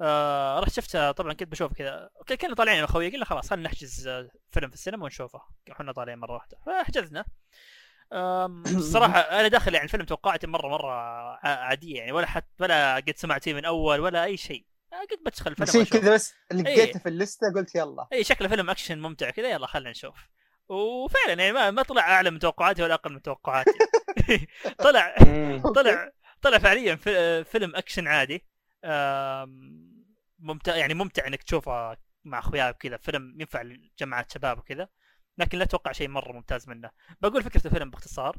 آه 0.00 0.60
رحت 0.60 0.72
شفته 0.72 1.10
طبعا 1.12 1.32
كنت 1.32 1.48
بشوف 1.48 1.72
كذا. 1.72 2.10
okay 2.18 2.36
كنا 2.36 2.54
طالعين 2.54 2.76
أنا 2.78 2.86
واخوي 2.86 3.10
قلنا 3.12 3.24
خلاص 3.24 3.50
خلينا 3.50 3.68
نحجز 3.68 4.06
آه، 4.08 4.30
فيلم 4.50 4.68
في 4.68 4.74
السينما 4.74 5.04
ونشوفه. 5.04 5.40
إحنا 5.72 5.92
طالعين 5.92 6.18
مرة 6.18 6.32
واحدة. 6.34 6.58
فحجزنا. 6.66 7.24
الصراحه 8.12 9.18
أنا 9.40 9.48
داخل 9.48 9.74
يعني 9.74 9.84
الفيلم 9.84 10.04
توقعاتي 10.04 10.46
مرة 10.46 10.68
مرة 10.68 10.92
عادية 11.44 11.98
يعني 11.98 12.12
ولا 12.12 12.26
حتى 12.26 12.46
ولا 12.60 12.94
قد 12.96 13.14
سمعت 13.16 13.44
فيه 13.44 13.54
من 13.54 13.64
أول 13.64 14.00
ولا 14.00 14.24
أي 14.24 14.36
شيء. 14.36 14.66
قد 15.10 15.18
بدخل 15.26 15.50
الفيلم. 15.50 15.84
كذا 15.84 16.14
بس 16.14 16.34
لقيته 16.52 16.68
إيه. 16.82 16.92
في 16.92 17.08
الليستة 17.08 17.52
قلت 17.54 17.74
يلا. 17.74 18.06
اي 18.12 18.24
شكله 18.24 18.48
فيلم 18.48 18.70
أكشن 18.70 18.98
ممتع 18.98 19.30
كذا 19.30 19.50
يلا 19.50 19.66
خلينا 19.66 19.90
نشوف. 19.90 20.14
وفعلا 20.68 21.32
يعني 21.32 21.52
ما, 21.52 21.70
ما 21.70 21.82
طلع 21.82 22.02
أعلى 22.12 22.30
من 22.30 22.38
توقعاتي 22.38 22.82
ولا 22.82 22.94
أقل 22.94 23.12
من 23.12 23.22
توقعاتي. 23.22 23.70
طلع. 24.84 25.14
طلع 25.76 26.10
طلع 26.42 26.58
فعليا 26.58 26.96
في- 26.96 27.44
فيلم 27.44 27.76
أكشن 27.76 28.08
عادي. 28.08 28.44
ممتع 30.38 30.76
يعني 30.76 30.94
ممتع 30.94 31.26
إنك 31.26 31.42
تشوفه 31.42 31.96
مع 32.24 32.38
أخوياك 32.38 32.74
وكذا. 32.74 32.96
فيلم 32.96 33.40
ينفع 33.40 33.62
لجماعات 33.62 34.32
شباب 34.32 34.58
وكذا. 34.58 34.88
لكن 35.38 35.58
لا 35.58 35.64
تتوقع 35.64 35.92
شيء 35.92 36.08
مرة 36.08 36.32
ممتاز 36.32 36.68
منه. 36.68 36.90
بقول 37.20 37.42
فكرة 37.42 37.66
الفيلم 37.66 37.90
باختصار 37.90 38.36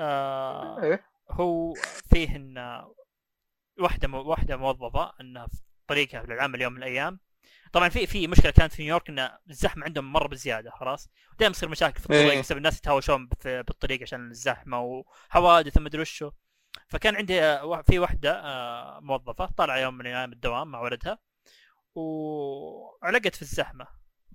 آه 0.00 0.82
إيه. 0.82 1.04
هو 1.30 1.74
فيه 2.10 2.36
إن 2.36 2.82
واحدة 3.80 4.08
مو- 4.08 4.22
واحدة 4.22 4.56
موظفة 4.56 5.12
إنها 5.20 5.46
في 5.46 5.56
طريقها 5.86 6.22
للعمل 6.22 6.62
يوم 6.62 6.72
من 6.72 6.78
الأيام. 6.78 7.20
طبعا 7.72 7.88
في 7.88 8.06
في 8.06 8.26
مشكلة 8.26 8.50
كانت 8.50 8.72
في 8.72 8.82
نيويورك 8.82 9.08
إن 9.08 9.30
الزحمة 9.50 9.84
عندهم 9.84 10.12
مرة 10.12 10.28
بزيادة 10.28 10.70
خلاص. 10.70 11.08
دائما 11.38 11.50
يصير 11.56 11.68
مشاكل 11.68 11.98
في 12.00 12.06
الطريق 12.06 12.32
إيه. 12.32 12.40
بسبب 12.40 12.58
الناس 12.58 12.78
يتهاوشون 12.78 13.28
في- 13.40 13.62
بالطريق 13.62 14.02
عشان 14.02 14.30
الزحمة 14.30 14.80
وحوادث 14.80 15.76
ومدري 15.76 16.00
وشو. 16.02 16.30
فكان 16.88 17.16
عندي 17.16 17.42
آه، 17.42 17.82
في 17.82 17.98
واحدة 17.98 18.40
آه، 18.44 19.00
موظفة 19.00 19.46
طالعة 19.46 19.76
يوم 19.76 19.94
من 19.94 20.06
أيام 20.06 20.32
الدوام 20.32 20.68
مع 20.70 20.80
ولدها 20.80 21.18
وعلقت 21.94 23.34
في 23.36 23.42
الزحمة. 23.42 23.86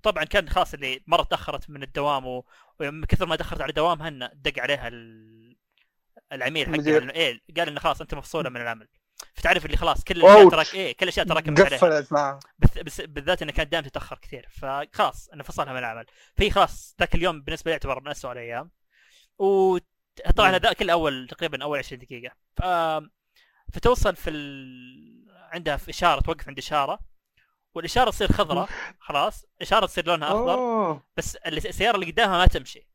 طبعا 0.02 0.24
كان 0.24 0.48
خلاص 0.48 0.74
اللي 0.74 1.02
مرة 1.06 1.22
تأخرت 1.22 1.70
من 1.70 1.82
الدوام 1.82 2.26
و- 2.26 2.44
ومن 2.80 3.04
كثر 3.04 3.26
ما 3.26 3.36
تأخرت 3.36 3.60
على 3.60 3.72
دوامها 3.72 4.08
انه 4.08 4.30
دق 4.34 4.58
عليها 4.62 4.88
ال- 4.88 5.56
العميل 6.32 6.66
حقها 6.66 7.10
إيه 7.10 7.40
قال 7.56 7.68
إنه 7.68 7.80
خلاص 7.80 8.00
أنت 8.00 8.14
مفصولة 8.14 8.50
من 8.50 8.60
العمل. 8.60 8.88
فتعرف 9.34 9.66
اللي 9.66 9.76
خلاص 9.76 10.04
كل. 10.04 10.16
الأشياء 10.24 10.48
تراك 10.50 10.74
إيه 10.74 10.92
كل 10.96 11.02
الأشياء 11.02 11.26
تراكمت 11.26 11.60
عليها. 11.60 11.78
قفلت 11.78 12.12
معه. 12.12 12.40
بس 12.58 12.78
بس 12.78 13.00
بالذات 13.00 13.42
انها 13.42 13.54
كانت 13.54 13.72
دائما 13.72 13.88
تتاخر 13.88 14.18
كثير 14.18 14.48
فخلاص 14.50 15.28
أنا 15.28 15.42
فصلها 15.42 15.72
من 15.72 15.78
العمل. 15.78 16.06
فهي 16.36 16.50
خلاص 16.50 16.94
ذاك 17.00 17.14
اليوم 17.14 17.42
بالنسبة 17.42 17.68
لي 17.70 17.72
يعتبر 17.72 18.00
من 18.00 18.08
اسوء 18.08 18.32
الأيام. 18.32 18.70
وطبعا 19.38 20.48
مم. 20.48 20.54
هذا 20.54 20.72
كل 20.72 20.90
اول 20.90 21.26
تقريبا 21.30 21.62
أول 21.64 21.78
20 21.78 22.00
دقيقة. 22.00 22.34
ف... 22.56 22.62
فتوصل 23.72 24.16
في 24.16 24.30
ال... 24.30 25.28
عندها 25.52 25.76
في 25.76 25.90
إشارة 25.90 26.20
توقف 26.20 26.48
عند 26.48 26.58
إشارة. 26.58 26.98
والإشارة 27.74 28.10
تصير 28.10 28.32
خضراء 28.32 28.68
خلاص؟ 29.00 29.46
إشارة 29.62 29.86
تصير 29.86 30.06
لونها 30.06 30.28
أخضر 30.28 30.54
أوه. 30.54 31.02
بس 31.16 31.36
السيارة 31.36 31.94
اللي 31.94 32.10
قدامها 32.10 32.38
ما 32.38 32.46
تمشي 32.46 32.88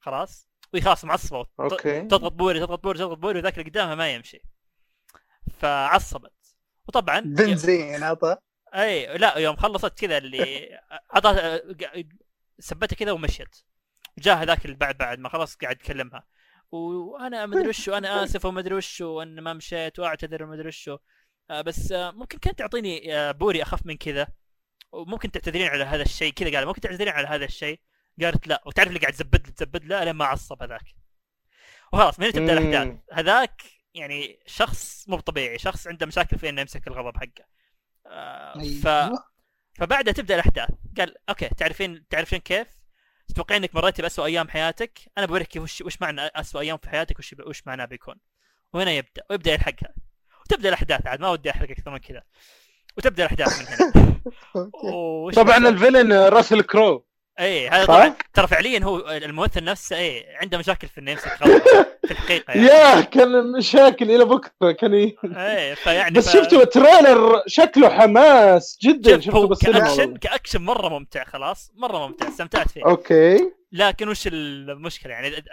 خلاص؟ 0.00 0.48
وهي 0.74 0.82
خلاص 0.82 1.04
معصبة 1.04 1.46
okay. 1.60 2.00
تضغط 2.00 2.32
بوري 2.32 2.60
تضغط 2.60 2.82
بوري 2.82 2.98
تضغط 2.98 3.18
بوري 3.18 3.38
وذاك 3.38 3.58
اللي 3.58 3.70
قدامها 3.70 3.94
ما 3.94 4.14
يمشي. 4.14 4.42
فعصبت. 5.60 6.56
وطبعا 6.88 7.20
بنزين 7.20 8.02
عطى 8.02 8.36
إي 8.74 9.18
لا 9.18 9.38
يوم 9.38 9.56
خلصت 9.56 9.98
كذا 9.98 10.18
اللي 10.18 10.78
عطاها 11.14 11.60
سبتها 12.58 12.96
كذا 12.96 13.12
ومشيت. 13.12 13.56
جاء 14.18 14.36
هذاك 14.36 14.64
اللي 14.64 14.76
بعد 14.76 14.98
بعد 14.98 15.18
ما 15.18 15.28
خلاص 15.28 15.56
قاعد 15.56 15.76
يكلمها 15.80 16.26
وأنا 16.70 17.46
ما 17.46 17.56
أدري 17.56 17.68
وش 17.68 17.88
أنا 17.88 18.24
آسف 18.24 18.44
وما 18.44 18.60
أدري 18.60 18.74
وش 18.74 19.00
وان 19.00 19.40
ما 19.40 19.52
مشيت 19.52 19.98
وأعتذر 19.98 20.42
وما 20.42 20.54
أدري 20.54 20.68
وش. 20.68 20.90
بس 21.50 21.92
آه، 21.92 22.10
ممكن 22.10 22.38
كانت 22.38 22.58
تعطيني 22.58 23.16
آه، 23.16 23.32
بوري 23.32 23.62
أخف 23.62 23.86
من 23.86 23.96
كذا؟ 23.96 24.28
وممكن 24.92 25.30
تعتذرين 25.30 25.66
على 25.66 25.84
هذا 25.84 26.02
الشيء 26.02 26.32
كذا 26.32 26.56
قال 26.56 26.66
ممكن 26.66 26.80
تعتذرين 26.80 27.12
على 27.12 27.28
هذا 27.28 27.44
الشيء؟ 27.44 27.80
قالت 28.22 28.46
لا. 28.46 28.62
وتعرف 28.66 28.88
اللي 28.88 29.00
قاعد 29.00 29.12
تزبد 29.12 29.38
تزبد 29.38 29.84
له 29.84 30.04
لين 30.04 30.14
ما 30.14 30.24
عصب 30.24 30.62
هذاك. 30.62 30.94
وخلاص 31.92 32.18
من 32.18 32.24
هنا 32.24 32.32
تبدا. 32.32 32.52
الأحداث. 32.52 32.96
هذاك 33.12 33.62
يعني 33.94 34.38
شخص 34.46 35.08
مو 35.08 35.20
طبيعي 35.20 35.58
شخص 35.58 35.86
عنده 35.86 36.06
مشاكل 36.06 36.38
في 36.38 36.48
إنه 36.48 36.60
يمسك 36.60 36.88
الغضب 36.88 37.16
حقه. 37.16 37.44
آه، 38.06 38.52
ف 38.82 38.86
أيوة. 38.86 39.24
فبعدها 39.74 40.12
تبدأ 40.12 40.34
الأحداث. 40.34 40.68
قال 40.98 41.14
okay 41.28 41.48
تعرفين 41.48 42.08
تعرفين 42.08 42.38
كيف؟ 42.38 42.68
تتوقعين 43.28 43.62
إنك 43.62 43.74
مريتي 43.74 44.02
باسوء 44.02 44.26
أيام 44.26 44.48
حياتك؟ 44.48 44.98
أنا 45.18 45.26
بوريك 45.26 45.56
وش, 45.56 45.80
وش 45.80 46.00
معنى 46.00 46.20
اسوء 46.20 46.60
أيام 46.60 46.78
في 46.78 46.90
حياتك 46.90 47.18
وش 47.18 47.34
وش 47.46 47.66
معناه 47.66 47.84
بيكون؟ 47.84 48.14
وهنا 48.72 48.90
يبدأ 48.90 49.22
ويبدأ 49.30 49.52
يلحقها. 49.52 49.94
وتبدأ 50.50 50.68
الأحداث 50.68 51.06
عاد 51.06 51.20
ما 51.20 51.30
ودي 51.30 51.50
احرق 51.50 51.70
أكثر 51.70 51.90
من 51.90 51.98
كذا 51.98 52.22
وتبدأ 52.96 53.22
الأحداث 53.24 53.60
من 53.60 53.66
هنا 53.66 55.30
طبعا؟ 55.42 55.56
ال 55.56 55.63
villain 55.63 56.12
راسل 56.12 56.62
كرو 56.62 57.04
اي 57.40 57.68
هذا؟ 57.68 57.84
طبعا 57.84 58.14
ترى 58.34 58.46
فعليا 58.46 58.84
هو 58.84 59.10
الممثل 59.10 59.64
نفسه 59.64 59.96
اي 59.96 60.26
عنده 60.36 60.58
مشاكل 60.58 60.88
في 60.88 61.00
انه 61.00 61.10
يمسك 61.10 61.28
في 62.06 62.10
الحقيقة 62.10 62.52
يعني 62.52 62.66
ياه 62.66 63.00
كان 63.00 63.52
مشاكل 63.52 64.10
إلى 64.10 64.24
بكرة 64.24 64.72
كان. 64.72 64.94
اي 65.36 65.76
فيعني 65.76 66.14
بس 66.18 66.28
ف- 66.28 66.32
شفتوا 66.32 66.62
ال 66.62 66.72
trailer 66.72 67.42
شكله 67.46 67.88
حماس 67.88 68.78
جدا 68.82 69.20
شفته 69.20 69.36
هو 69.36 69.46
بالسينما 69.46 69.78
كأكشن. 69.78 70.16
كأكشن 70.16 70.62
مرة 70.62 70.88
ممتع 70.88 71.24
خلاص 71.24 71.72
مرة 71.74 72.06
ممتع 72.06 72.28
استمتعت 72.28 72.70
فيه 72.70 72.84
okay 72.86 73.38
لكن 73.72 74.08
وش 74.08 74.26
المشكلة 74.26 75.12
يعني 75.12 75.44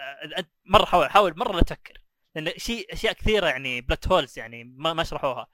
مرة 0.66 0.84
حاول 0.84 1.10
حاول 1.10 1.34
مرة 1.36 1.52
لا 1.56 1.62
تفكر 1.62 2.00
لأن 2.36 2.52
شيء 2.58 2.92
أشياء 2.92 3.12
كثيرة 3.12 3.46
يعني 3.46 3.80
plot 3.80 4.08
holes 4.08 4.38
يعني 4.38 4.64
ما 4.64 4.92
ما 4.92 5.04
شرحوها 5.04 5.46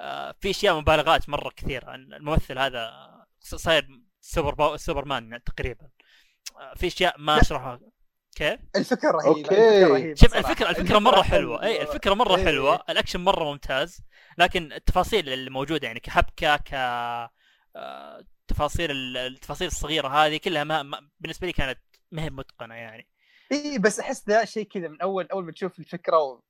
آه، 0.00 0.34
في 0.40 0.50
أشياء 0.50 0.78
مبالغات 0.80 1.28
مرة 1.28 1.50
كثيرة 1.56 1.94
الممثل 1.94 2.58
هذا 2.58 2.92
صاير 3.40 3.88
super 4.20 4.54
power 4.54 4.76
سوبرمان 4.76 5.42
تقريبا 5.44 5.88
آه، 6.60 6.74
في 6.74 6.86
أشياء 6.86 7.14
ما. 7.18 7.42
شرحوها 7.42 7.80
كيف؟ 8.36 8.60
الفكرة 8.76 9.10
رهيبة. 9.10 9.38
الفكرة 9.40 9.88
رهيبة 9.88 10.14
شوف. 10.14 10.34
الفكرة 10.36 10.70
الفكرة 10.70 10.98
مرة 10.98 11.22
حلوة 11.22 11.62
اي 11.62 11.74
حلوة. 11.78 11.88
الفكرة 11.90 12.14
مرة 12.14 12.36
إيه. 12.36 12.44
حلوة 12.44 12.84
الأكشن 12.90 13.20
مرة 13.20 13.44
ممتاز 13.44 14.00
لكن 14.38 14.72
التفاصيل 14.72 15.28
اللي 15.28 15.50
موجوده 15.50 15.86
يعني 15.86 16.00
كحبكة 16.00 16.56
ك 16.56 16.74
آه، 17.76 18.24
تفاصيل 18.48 18.90
ال- 18.90 19.16
التفاصيل 19.16 19.66
الصغيرة 19.66 20.08
هذه 20.08 20.36
كلها 20.36 20.64
ما 20.64 20.82
ما- 20.82 21.08
بالنسبة 21.20 21.46
لي 21.46 21.52
كانت 21.52 21.78
ما 22.10 22.22
هي 22.22 22.30
متقنة 22.30 22.74
يعني 22.74 23.08
اي 23.52 23.78
بس 23.78 24.00
أحس 24.00 24.28
ذا 24.28 24.44
شيء 24.44 24.66
كذا 24.68 24.88
من 24.88 25.00
اول 25.00 25.26
أول 25.26 25.44
ما 25.44 25.52
تشوف 25.52 25.78
الفكرة 25.78 26.18
و 26.18 26.40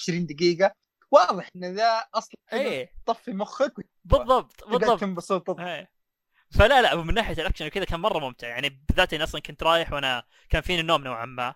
20 0.00 0.26
دقيقة 0.26 0.72
واضح 1.10 1.48
إن 1.56 1.74
ذا 1.74 2.04
أصلا 2.14 2.34
إيه. 2.52 2.92
طفي 3.06 3.30
مخك 3.32 3.74
بالضبط 4.04 4.62
وتقدر 4.62 4.78
بالضبط. 4.78 5.00
تنبسط 5.00 5.60
إيه. 5.60 5.90
فلا 6.58 6.82
لا 6.82 6.94
من 7.02 7.14
ناحية 7.14 7.34
الأكشن 7.34 7.66
وكذا 7.66 7.84
كان 7.84 8.00
مرة 8.00 8.18
ممتع. 8.18 8.48
يعني 8.48 8.68
بالذات 8.88 9.14
إني 9.14 9.22
أصلا 9.24 9.40
كنت 9.40 9.62
رايح 9.62 9.92
وأنا 9.92 10.22
كان 10.50 10.62
فيني 10.62 10.82
نوم 10.82 11.04
نوعا 11.04 11.26
ما. 11.26 11.54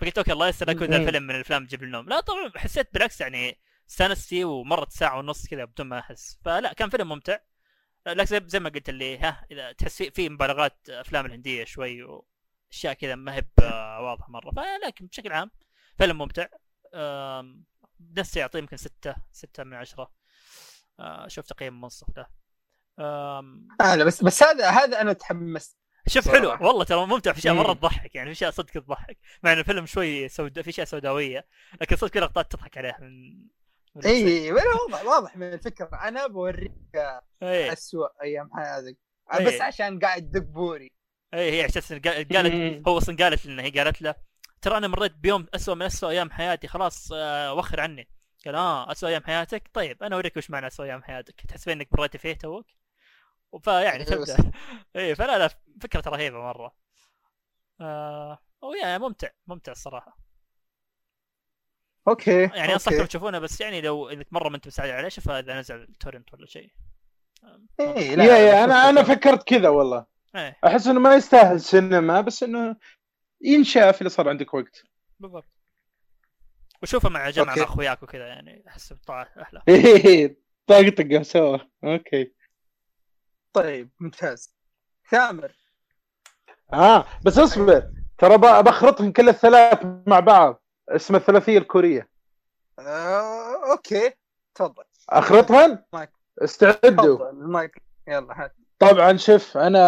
فقلت 0.00 0.18
okay 0.18 0.32
الله 0.32 0.48
يستر 0.48 0.70
يكون 0.70 0.86
ذا 0.86 0.98
مم. 0.98 1.02
الفيلم 1.06 1.22
من 1.22 1.34
الأفلام 1.34 1.66
تجيب 1.66 1.80
لي 1.80 1.86
النوم. 1.86 2.08
لا 2.08 2.20
طبعا 2.20 2.52
حسيت 2.56 2.94
بالعكس 2.94 3.20
يعني 3.20 3.58
استانست 3.90 4.28
فيه 4.28 4.44
ومرت 4.44 4.90
ساعة 4.92 5.18
ونص 5.18 5.46
كذا 5.46 5.64
بدون 5.64 5.86
ما 5.86 5.98
أحس. 5.98 6.38
فلا 6.44 6.72
كان 6.72 6.90
فيلم 6.90 7.08
ممتع. 7.08 7.38
لكن 8.06 8.48
زي, 8.48 8.60
ما 8.60 8.68
قلت 8.70 8.88
اللي 8.88 9.18
ها 9.18 9.46
إذا 9.50 9.72
تحس 9.72 9.96
في- 9.96 10.10
في 10.10 10.28
مبالغات 10.28 10.78
أفلام 10.90 11.26
الهندية 11.26 11.64
شوي 11.64 12.02
واشياء 12.70 12.94
كذا 12.94 13.14
ما 13.14 13.34
هي 13.34 13.44
واضحة 14.00 14.30
مرة. 14.30 14.50
فلكن 14.50 15.06
بشكل 15.06 15.32
عام 15.32 15.50
فيلم 15.98 16.18
ممتع. 16.18 16.46
نفسي 18.16 18.40
يعطيه 18.40 18.58
يمكن 18.58 18.76
ستة 18.76 19.14
ستة 19.32 19.64
من 19.64 19.74
عشرة. 19.74 20.12
أه، 21.00 21.28
شوف 21.28 21.46
تقييم 21.46 21.80
منصف 21.80 22.06
له. 22.16 22.26
أم، 22.98 23.68
آه 23.80 23.96
بس 23.96 24.24
بس 24.24 24.42
هذا 24.42 24.70
هذا 24.70 25.00
أنا 25.00 25.12
تحمست 25.12 25.78
شوف. 26.08 26.28
حلو. 26.28 26.50
والله 26.50 26.84
ترى 26.84 27.06
ممتع. 27.06 27.32
في 27.32 27.38
اشياء 27.38 27.54
مرة 27.54 27.68
مم. 27.68 27.74
تضحك 27.78 28.14
يعني 28.14 28.26
في 28.26 28.32
اشياء 28.32 28.50
صدق 28.50 28.70
تضحك. 28.70 29.18
مع 29.42 29.52
ان 29.52 29.58
الفيلم 29.58 29.86
شوي 29.86 30.28
سود 30.28 30.60
في 30.60 30.70
اشياء 30.70 30.86
سوداوية 30.86 31.46
لكن 31.80 31.96
صدق 31.96 32.12
في 32.12 32.20
لقطات 32.20 32.52
تضحك 32.52 32.78
عليها 32.78 32.98
من 33.00 33.38
من 33.94 34.04
اي 34.04 34.52
ولا 34.52 34.62
واضح 34.90 35.04
واضح 35.04 35.36
من 35.36 35.52
الفكرة. 35.52 36.08
أنا 36.08 36.26
بوريك 36.26 36.72
اي 37.42 37.72
اسوء 37.72 38.22
أيام 38.22 38.50
حياتك. 38.54 38.98
إيه. 39.34 39.46
بس 39.46 39.60
عشان 39.60 39.98
قاعد 39.98 40.22
تدق 40.22 40.42
بوري. 40.42 40.95
اي 41.36 41.52
هي 41.52 41.60
على 41.60 41.68
أساس 41.68 41.92
إن 41.92 42.00
قال- 42.00 42.28
قالت. 42.28 42.88
هو 42.88 42.98
أصلا 42.98 43.16
قالت 43.16 43.46
لنا 43.46 43.62
هي 43.62 43.70
قالت 43.70 44.02
له 44.02 44.14
ترى 44.62 44.76
أنا 44.76 44.88
مريت 44.88 45.12
بيوم 45.12 45.46
اسوء 45.54 45.74
من 45.74 45.82
اسوء 45.82 46.10
أيام 46.10 46.30
حياتي 46.30 46.68
خلاص 46.68 47.12
آه، 47.14 47.54
وخر 47.54 47.80
عني. 47.80 48.08
قال 48.46 48.54
آه 48.54 48.92
اسوء 48.92 49.10
أيام 49.10 49.24
حياتك؟ 49.24 49.70
طيب 49.72 50.02
أنا 50.02 50.14
أوريك 50.14 50.36
وش 50.36 50.50
معنى 50.50 50.66
اسوء 50.66 50.86
أيام 50.86 51.02
حياتك. 51.02 51.40
تحسبين 51.40 51.76
إنك 51.80 51.88
مريتي 51.98 52.18
فيه 52.18 52.32
توك؟ 52.32 52.66
فيعني 53.62 53.98
إيه، 53.98 54.04
تبدأ. 54.04 54.36
اي 54.96 55.14
فلا 55.14 55.38
لا 55.38 55.48
فكرة 55.82 56.02
رهيبة 56.10 56.38
مرة. 56.38 56.74
آه 57.80 58.38
ويا 58.62 58.98
ممتع 58.98 59.28
ممتع 59.46 59.72
الصراحة. 59.72 60.18
okay 62.08 62.40
يعني 62.42 62.72
أنصحكم. 62.72 63.04
تشوفونه 63.04 63.38
بس 63.38 63.60
يعني 63.60 63.80
لو 63.80 64.08
إنك 64.08 64.32
مرة 64.32 64.48
ما 64.48 64.56
أنت 64.56 64.66
مستعجل 64.66 64.92
عليه 64.92 65.08
شوفه 65.08 65.38
اذا 65.38 65.58
نزل 65.60 65.86
torrent 66.00 66.34
ولا 66.34 66.46
شيء. 66.46 66.70
إيه 67.80 68.10
يا 68.10 68.16
لا 68.16 68.38
يا 68.48 68.64
أنا 68.64 68.88
أنا 68.90 69.02
شفت- 69.02 69.10
فكرت 69.12 69.48
كذا 69.48 69.68
والله. 69.68 70.06
إيه. 70.36 70.58
أحس 70.66 70.86
إنه 70.86 71.00
ما 71.00 71.14
يستاهل 71.14 71.60
سينما 71.60 72.20
بس 72.20 72.42
إنه 72.42 72.76
ينشاف 73.40 74.00
إذا 74.00 74.08
صار 74.08 74.28
عندك 74.28 74.54
وقت. 74.54 74.82
بالضبط. 75.20 75.44
وشوفه 76.82 77.08
مع 77.08 77.30
جمع 77.30 77.50
okay. 77.50 77.60
مع 77.60 77.66
أخوياك 77.66 78.02
وكذا 78.02 78.26
يعني 78.26 78.64
احس 78.68 78.92
بطلع 78.92 79.22
أحلى. 79.42 79.62
إيه 79.68 80.36
طقطقه 80.66 81.22
سوا. 81.22 81.58
okay. 81.84 82.32
طيب 83.52 83.90
ممتاز. 84.00 84.54
ثامر. 85.10 85.52
آه 86.72 87.04
بس 87.24 87.38
اصبر. 87.38 87.90
ترى 88.18 88.38
ب- 88.38 88.64
بخرطهم 88.64 89.12
كل 89.12 89.28
الثلاث 89.28 89.78
مع 90.06 90.20
بعض. 90.20 90.62
اسمها 90.88 91.20
الثلاثية 91.20 91.58
الكورية. 91.58 92.08
آه، 92.78 93.72
okay. 93.72 94.12
تفضل. 94.54 94.84
اخرطهن 95.08 95.84
مايك. 95.92 96.10
استعدوا. 96.42 97.30
المايك 97.30 97.82
يلا 98.08 98.44
هات. 98.44 98.56
طبعا 98.78 99.16
شوف 99.16 99.56
أنا 99.56 99.80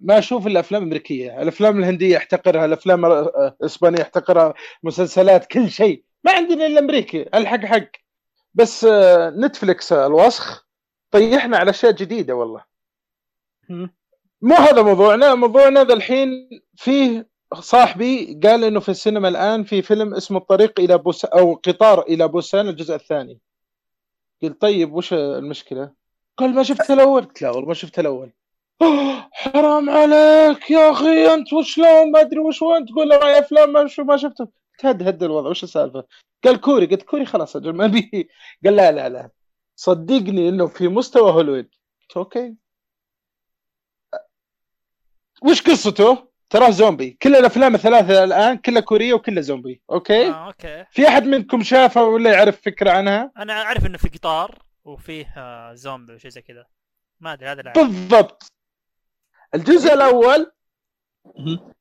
ما 0.00 0.18
أشوف 0.18 0.46
الافلام 0.46 0.82
الامريكيه، 0.82 1.42
الأفلام 1.42 1.78
الهندية 1.78 2.16
أحتقرها، 2.16 2.64
الأفلام 2.64 3.04
الإسبانية 3.04 4.02
أحتقرها، 4.02 4.54
مسلسلات 4.82 5.46
كل 5.46 5.70
شيء، 5.70 6.04
ما 6.24 6.32
عندنا 6.32 6.66
إلا 6.66 6.78
أمريكي، 6.78 7.28
ألحق 7.34 7.64
حق. 7.64 7.90
بس 8.54 8.84
آه، 8.84 9.30
نتفلكس 9.30 9.92
الوسخ 9.92 10.66
طيحنا 11.10 11.56
على 11.56 11.70
أشياء 11.70 11.92
جديدة 11.92 12.34
والله. 12.34 12.64
مو 14.42 14.54
هذا 14.54 14.82
موضوعنا، 14.82 15.34
موضوعنا 15.34 15.84
ذا 15.84 15.94
الحين 15.94 16.48
فيه 16.76 17.28
صاحبي 17.54 18.40
قال 18.44 18.64
إنه 18.64 18.80
في 18.80 18.88
السينما 18.88 19.28
الآن 19.28 19.64
في 19.64 19.82
فيلم 19.82 20.14
اسمه 20.14 20.38
الطريق 20.38 20.80
إلى 20.80 20.98
بوسان 20.98 21.30
أو 21.38 21.54
قطار 21.54 22.02
إلى 22.02 22.28
بوسان 22.28 22.68
الجزء 22.68 22.94
الثاني. 22.94 23.38
قلت 24.42 24.60
طيب 24.60 24.94
وش 24.94 25.12
المشكلة؟ 25.12 26.01
قال 26.36 26.54
ما 26.54 26.62
شفت 26.62 26.90
الأول. 26.90 27.24
قلت 27.24 27.42
لا 27.42 27.50
والله 27.50 27.68
ما 27.68 27.74
شفت 27.74 27.98
الأول. 27.98 28.32
"آه، 28.82 29.28
حرام 29.32 29.90
عليك 29.90 30.70
يا 30.70 30.90
أخي 30.90 31.34
أنت 31.34 31.52
وشلون؟ 31.52 32.10
ما 32.12 32.20
أدري 32.20 32.38
وش 32.38 32.62
وين 32.62 32.86
تقول 32.86 33.08
لي 33.08 33.18
معي 33.18 33.38
أفلام 33.38 33.72
ما 33.72 33.86
شو 33.86 34.04
ما 34.04 34.16
شفته. 34.16 34.44
قلت 34.44 34.86
هد 34.86 35.08
هد 35.08 35.22
الوضع 35.22 35.50
وش 35.50 35.62
السالفة؟ 35.64 36.04
قال 36.44 36.60
كوري 36.60 36.86
قلت 36.86 37.02
كوري 37.02 37.24
خلاص 37.24 37.56
أجل 37.56 37.72
ما 37.72 37.86
بي 37.86 38.28
قال 38.64 38.76
لا 38.76 38.92
لا 38.92 39.08
لا. 39.08 39.30
صدقني 39.76 40.48
إنه 40.48 40.66
في 40.66 40.88
مستوى 40.88 41.32
هوليوود. 41.32 41.68
قلت 42.00 42.16
okay. 42.16 42.54
وش 45.42 45.62
قصته؟ 45.62 46.32
تراه 46.50 46.70
زومبي. 46.70 47.10
كل 47.22 47.36
الأفلام 47.36 47.74
الثلاثة 47.74 48.24
الآن 48.24 48.56
كلها 48.56 48.80
كورية 48.80 49.14
وكلها 49.14 49.42
زومبي. 49.42 49.82
okay؟ 49.90 50.28
آه 50.28 50.46
okay. 50.46 50.84
في 50.90 51.08
أحد 51.08 51.24
منكم 51.24 51.62
شافها 51.62 52.02
ولا 52.02 52.32
يعرف 52.32 52.60
فكرة 52.60 52.90
عنها؟ 52.90 53.32
أنا 53.36 53.62
أعرف 53.62 53.86
إنه 53.86 53.98
في 53.98 54.08
قطار. 54.08 54.58
وفيه 54.84 55.34
آه، 55.36 55.74
زومبي 55.74 56.14
وشيء 56.14 56.30
زي 56.30 56.42
كذا. 56.42 56.66
ما 57.20 57.32
أدري 57.32 57.48
هذا. 57.48 57.72
بالضبط. 57.72 58.52
الجزء 59.54 59.94
الأول 59.94 60.52
مهم. 61.36 61.72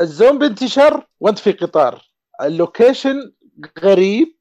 الزومبي 0.00 0.46
انتشر 0.46 1.06
وانت 1.20 1.38
في 1.38 1.52
قطار. 1.52 2.02
ال 2.42 2.52
location 2.52 3.32
غريب 3.78 4.36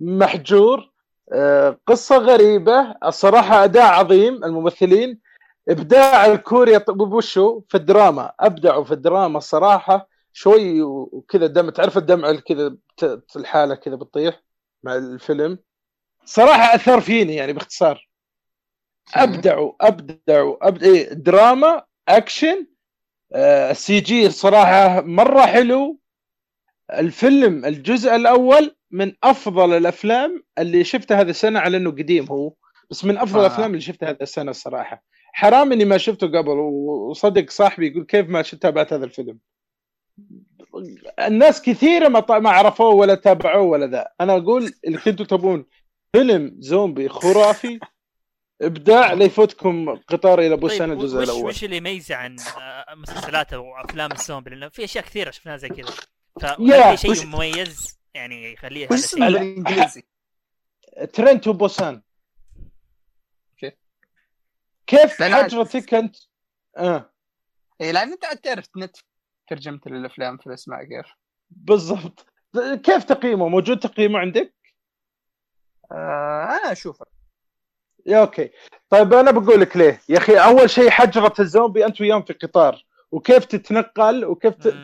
محجور 0.00 0.90
آه، 1.32 1.78
قصة 1.86 2.16
غريبة. 2.18 2.94
الصراحة 3.04 3.64
أداء 3.64 3.92
عظيم. 3.92 4.44
الممثلين 4.44 5.20
إبداع 5.68 6.26
الكوري 6.26 6.78
ط- 6.78 6.90
وشو 6.90 7.60
في 7.68 7.74
الدراما. 7.76 8.32
أبدعوا 8.40 8.84
في 8.84 8.92
الدراما 8.92 9.38
الصراحة. 9.38 10.08
شوي 10.32 10.82
وكذا 10.82 11.46
دم 11.46 11.70
تعرف 11.70 11.98
الدمعه 11.98 12.30
اللي 12.30 12.42
كذا 12.42 12.76
الحالة 13.36 13.74
كذا 13.74 13.94
بتطيح 13.94 14.42
مع 14.82 14.94
الفيلم؟ 14.96 15.58
صراحة 16.30 16.74
أثر 16.74 17.00
فيني 17.00 17.34
يعني 17.34 17.52
باختصار. 17.52 18.08
ابدعوا 19.14 19.72
ابدعوا 19.80 20.68
أبدع 20.68 20.86
إيه 20.86 21.12
دراما 21.12 21.82
أكشن 22.08 22.66
آه، 23.32 23.70
ال 23.70 24.00
CG 24.00 24.26
الصراحه 24.26 25.00
مرة 25.00 25.40
حلو. 25.46 25.98
الفيلم 26.92 27.64
الجزء 27.64 28.16
الأول 28.16 28.76
من 28.90 29.12
أفضل 29.24 29.76
الأفلام 29.76 30.42
اللي 30.58 30.84
شفتها 30.84 31.20
هذه 31.20 31.30
السنة 31.30 31.60
على 31.60 31.76
إنه 31.76 31.90
قديم 31.90 32.26
هو 32.30 32.52
بس 32.90 33.04
من 33.04 33.18
أفضل 33.18 33.38
آه. 33.40 33.46
الأفلام 33.46 33.70
اللي 33.70 33.80
شفتها 33.80 34.10
هذه 34.10 34.18
السنة 34.22 34.50
الصراحة. 34.50 35.04
حرام 35.32 35.72
إني 35.72 35.84
ما 35.84 35.98
شفته 35.98 36.26
قبل 36.26 36.50
وصدق 37.10 37.50
صاحبي 37.50 37.86
يقول 37.86 38.04
كيف 38.04 38.28
ما 38.28 38.42
تابعت 38.42 38.92
هذا 38.92 39.04
الفيلم. 39.04 39.38
الناس 41.18 41.62
كثيرة 41.62 42.08
ما 42.08 42.20
ط- 42.20 42.32
ما 42.32 42.50
عرفوه 42.50 42.94
ولا 42.94 43.14
تابعوه 43.14 43.62
ولا 43.62 43.86
ذا. 43.86 44.08
أنا 44.20 44.36
أقول 44.36 44.72
اللي 44.86 44.98
كنتوا 44.98 45.26
تبون. 45.26 45.66
فيلم 46.16 46.56
زومبي 46.58 47.08
خرافي. 47.08 47.80
إبداع 48.62 49.12
لا 49.12 49.24
يفوتكم 49.24 49.94
قطار 49.96 50.38
إلى 50.40 50.56
بوسان 50.56 50.88
طيب 50.88 50.98
الجزء 50.98 51.22
الأول. 51.22 51.44
وش 51.44 51.64
اللي 51.64 51.76
يميزه 51.76 52.14
عن 52.16 52.36
آه، 52.40 52.94
مسلسلات 52.94 53.52
أو 53.52 53.76
أفلام 53.76 54.12
الزومبي؟ 54.12 54.50
لأنه 54.50 54.68
في 54.68 54.84
أشياء 54.84 55.04
كثيرة 55.04 55.30
شفناها 55.30 55.56
زي 55.56 55.68
كذا. 55.68 55.90
في 56.40 56.96
شيء 56.96 57.10
وش- 57.10 57.24
مميز 57.24 57.98
يعني 58.14 58.52
يخليه 58.52 58.86
هذا 58.86 58.94
وش 58.94 58.98
اسمه 58.98 59.26
الشيء. 59.28 59.38
بالإنجليزي؟ 59.40 60.02
ترنت 61.14 61.48
وبوسان 61.48 62.02
كيف؟ 63.58 63.72
كيف. 64.86 65.22
حجرتك 65.22 65.94
أنت؟ 65.94 66.16
آه. 66.76 67.12
اي 67.80 67.92
لأن 67.92 68.12
أنت 68.12 68.24
تعرف 68.44 68.68
نت 68.76 68.96
ترجمة 69.48 69.80
الأفلام 69.86 70.36
في 70.38 70.46
الأسماء 70.46 70.84
كيف؟ 70.84 71.06
بالضبط. 71.50 72.26
كيف 72.84 73.04
تقييمه؟ 73.04 73.48
موجود 73.48 73.78
تقييمه 73.78 74.18
عندك؟ 74.18 74.54
أنا 75.92 76.72
أشوفه. 76.72 77.06
يا 78.06 78.20
okay. 78.20 78.50
طيب 78.90 79.14
أنا 79.14 79.30
بقول 79.30 79.60
لك 79.60 79.76
ليه؟ 79.76 80.00
يا 80.08 80.18
أخي 80.18 80.36
أول 80.36 80.70
شيء 80.70 80.90
حجرة 80.90 81.34
الزومبي 81.40 81.86
أنت 81.86 82.00
وياهم 82.00 82.22
في 82.22 82.32
قطار. 82.32 82.84
وكيف 83.12 83.44
تتنقل؟ 83.44 84.24
وكيف 84.24 84.54
ت... 84.54 84.74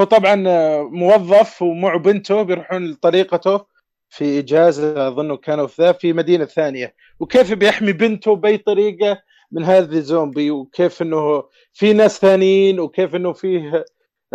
هو 0.00 0.04
طبعا 0.04 0.44
آه، 0.48 0.82
موظف 0.82 1.62
ومعه 1.62 1.98
بنته 1.98 2.42
بيروحون 2.42 2.90
لطريقته 2.90 3.66
في 4.10 4.38
اجازه 4.38 5.08
اظنه 5.08 5.36
كانوا 5.36 5.66
في 5.66 5.82
ذا 5.82 5.92
في 5.92 6.12
مدينة 6.12 6.44
ثانية. 6.44 6.94
وكيف 7.20 7.52
بيحمي 7.52 7.92
بنته 7.92 8.36
بأي 8.36 8.58
طريقة 8.58 9.22
من 9.52 9.64
هذه 9.64 9.92
الزومبي؟ 9.96 10.50
وكيف 10.50 11.02
إنه 11.02 11.44
في 11.72 11.92
ناس 11.92 12.18
ثانيين؟ 12.18 12.80
وكيف 12.80 13.14
إنه 13.16 13.32
فيه 13.32 13.84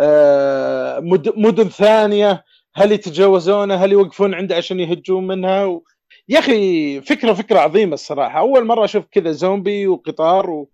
آه، 0.00 1.00
مد- 1.00 1.38
مدن 1.38 1.68
ثانية؟ 1.68 2.44
هل 2.74 2.92
يتجاوزونه؟ 2.92 3.74
هل 3.74 3.92
يوقفون 3.92 4.34
عنده 4.34 4.56
عشان 4.56 4.80
يهجون 4.80 5.26
منها؟ 5.26 5.64
و... 5.64 5.84
يا 6.28 6.38
أخي 6.38 7.00
فكرة 7.00 7.32
فكرة 7.32 7.58
عظيمة 7.58 7.94
الصراحة 7.94 8.38
أول 8.38 8.66
مرة 8.66 8.84
أشوف 8.84 9.04
كذا 9.06 9.32
زومبي 9.32 9.86
وقطار 9.86 10.50
و... 10.50 10.70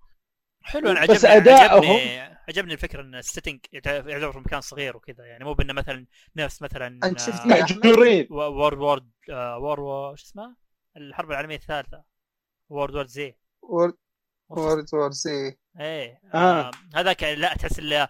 حلو 0.63 0.91
أنا 0.91 1.07
بس 1.07 1.25
عجبني 1.25 1.57
أداءهم- 1.57 1.73
عجبني 1.73 2.35
عجبني 2.49 2.73
الفكرة 2.73 3.01
إن 3.03 3.15
ال 3.15 3.20
setting 3.20 3.61
يعتبر 3.73 4.33
في 4.33 4.39
مكان 4.39 4.61
صغير 4.61 4.97
وكذا 4.97 5.25
يعني 5.27 5.45
مو 5.45 5.55
بأنه 5.55 5.73
مثلا 5.73 6.07
نفس 6.37 6.63
مثلا 6.63 7.01
أنت 7.05 7.21
شفت؟ 7.21 7.47
محجورين 7.47 8.27
World 8.31 8.79
World 8.79 9.11
آه، 9.31 9.59
War 9.59 9.81
War 9.81 10.17
شو 10.17 10.25
اسمه؟ 10.25 10.57
الحرب 10.97 11.31
العالمية 11.31 11.57
الثالثة 11.57 12.05
World 12.69 12.95
War 12.95 13.09
Z 13.09 13.37
World 13.63 13.95
World 14.49 14.85
War 14.95 15.11
Z 15.11 15.59
إيه 15.81 16.21
آه. 16.35 16.39
آه. 16.39 16.71
هذاك 16.95 17.23
لا 17.23 17.55
تحس 17.55 17.79
إنه 17.79 18.09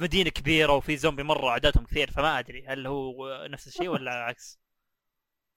مدينة 0.00 0.30
كبيرة 0.30 0.72
وفي 0.72 0.96
زومبي 0.96 1.22
مرة 1.22 1.50
عددهم 1.50 1.84
كثير 1.84 2.10
فما 2.10 2.38
أدري 2.38 2.66
هل 2.66 2.86
هو 2.86 3.46
نفس 3.50 3.66
الشيء 3.66 3.88
ولا 3.88 4.12
العكس؟ 4.18 4.60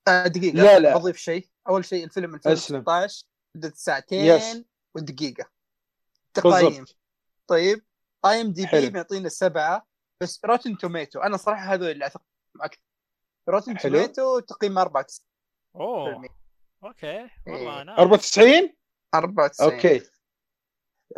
آه 0.08 0.28
دقيقة. 0.28 0.56
لا، 0.56 0.80
لا. 0.80 0.98
بضيف 0.98 1.18
شيء. 1.18 1.48
أول 1.70 1.86
شيء 1.86 2.04
الفيلم 2.04 2.36
أسلم. 2.36 2.52
2016 2.52 3.26
مدة 3.56 3.74
ساعتين 3.76 4.26
yes. 4.26 4.64
ودقيقه 4.96 5.46
تقييم. 6.34 6.70
بالضبط 6.70 6.98
طيب 7.48 7.84
IMDb 8.26 8.90
معطينا 8.90 9.30
سبعة 9.30 9.88
بس 10.22 10.42
Rotten 10.46 10.78
Tomato 10.78 11.20
أنا 11.20 11.38
صراحة 11.38 11.74
هذول 11.74 11.92
اللي 11.92 12.06
اثق 12.06 12.22
فيهم 12.54 12.64
أكثر. 12.64 12.82
Rotten 13.50 13.78
حلو. 13.78 13.98
Tomato 13.98 14.40
تقييم 14.40 14.78
94 14.78 15.26
أوه. 15.76 16.30
okay. 16.84 17.30
والله. 17.48 17.82
أنا 17.82 17.98
94 17.98 18.74
94 19.16 19.74
okay. 19.74 20.02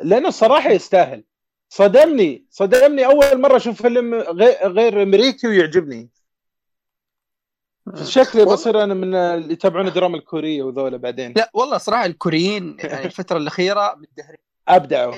لأنه 0.04 0.28
الصراحه 0.28 0.70
يستاهل. 0.70 1.24
صدمني. 1.70 2.46
صدمني 2.50 3.06
أول 3.06 3.42
مرة 3.42 3.58
أشوف 3.58 3.82
فيلم 3.82 4.14
غير, 4.14 4.72
غير 4.72 5.04
أمريكي 5.04 5.48
ويعجبني. 5.48 6.10
شكلي 8.04 8.46
بصير 8.46 8.84
أنا 8.84 8.94
من 8.94 9.16
اللي 9.16 9.54
يتابعون 9.54 9.88
الدراما 9.88 10.18
الكورية 10.18 10.64
وذولا 10.64 10.98
بعدين. 10.98 11.34
لا 11.38 11.52
والله 11.54 11.78
صراحة 11.78 12.06
الكوريين 12.06 12.78
يعني 12.80 13.06
الفترة 13.06 13.38
الأخيرة 13.38 13.96
متدهرين 13.96 14.38
أبدعوا. 14.68 15.16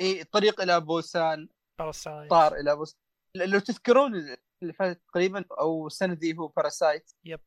إيه، 0.00 0.22
الطريق 0.22 0.60
إلى 0.60 0.80
بوسان 0.80 1.48
باراسايت 1.78 2.30
طار 2.30 2.54
إلى 2.54 2.76
بوسان 2.76 2.98
لو 3.34 3.58
تذكرون 3.58 4.36
اللي 4.62 4.72
فاتت 4.72 5.00
تقريبا 5.08 5.44
أو 5.60 5.86
السنة 5.86 6.14
ذي 6.14 6.38
هو 6.38 6.48
باراسايت 6.48 7.10
yep 7.24 7.40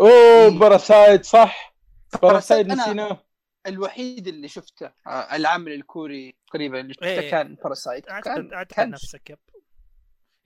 أوه. 0.00 0.58
باراسايت 0.58 1.24
صح؟ 1.24 1.74
باراسايت 2.22 2.66
نسيناه. 2.66 3.24
الوحيد 3.66 4.28
اللي 4.28 4.48
شفته 4.48 4.92
آه، 5.06 5.36
العمل 5.36 5.72
الكوري 5.72 6.34
تقريبا 6.46 6.80
اللي 6.80 6.94
شفته 6.94 7.06
إيه. 7.06 7.30
كان 7.30 7.54
باراسايت 7.54 8.10
اعتقد 8.10 8.48
كان 8.50 8.62
كان, 8.62 8.90
نفسك 8.90 9.30
yep. 9.30 9.38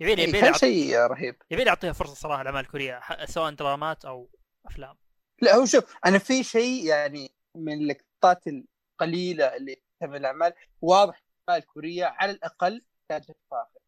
يبيلي 0.00 0.22
يبيلي 0.22 0.40
كان 0.40 0.52
أعط- 0.54 0.56
شيء 0.56 0.96
رهيب. 0.98 1.36
يبيلي 1.50 1.70
أعطيها 1.70 1.92
فرصة 1.92 2.14
صراحة 2.14 2.42
الاعمال 2.42 2.60
الكوريه 2.64 3.00
سواء 3.24 3.50
درامات 3.52 4.04
أو 4.04 4.30
أفلام. 4.66 4.96
لا 5.42 5.54
هو 5.54 5.64
شوف 5.64 5.96
أنا 6.06 6.18
في 6.18 6.42
شيء 6.44 6.84
يعني 6.84 7.34
من 7.56 7.72
اللقطات 7.72 8.44
القليلة 8.46 9.56
اللي 9.56 9.76
من 10.02 10.16
الاعمال 10.16 10.52
واضح 10.80 11.22
الاعمال 11.48 11.62
الكوريه 11.62 12.04
على 12.04 12.30
الأقل 12.30 12.84
كانت 13.08 13.24
فاخر. 13.50 13.80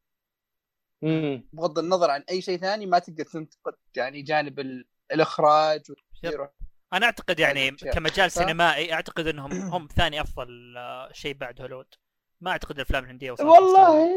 امم 1.05 1.49
بغض 1.53 1.79
النظر 1.79 2.11
عن 2.11 2.25
أي 2.31 2.43
شيء 2.43 2.59
ثاني 2.59 2.87
ما 2.87 2.99
تقدر 2.99 3.25
تنتقد 3.25 3.75
يعني 3.97 4.23
جانب 4.23 4.61
ال- 4.61 4.89
الإخراج 5.13 5.83
والتصوير 5.91 6.49
أنا 6.93 7.07
أعتقد 7.07 7.41
يعني 7.41 7.75
أشياء. 7.75 7.95
كمجال 7.95 8.31
سينمائي 8.31 8.93
أعتقد 8.93 9.27
إنهم 9.27 9.51
هم 9.75 9.89
ثاني 9.97 10.21
أفضل 10.21 10.75
آه، 10.77 11.13
شيء 11.13 11.35
بعد 11.35 11.61
هوليوود. 11.61 11.95
ما 12.41 12.51
أعتقد 12.51 12.75
الأفلام 12.77 13.05
الهندية. 13.05 13.31
والله. 13.31 14.09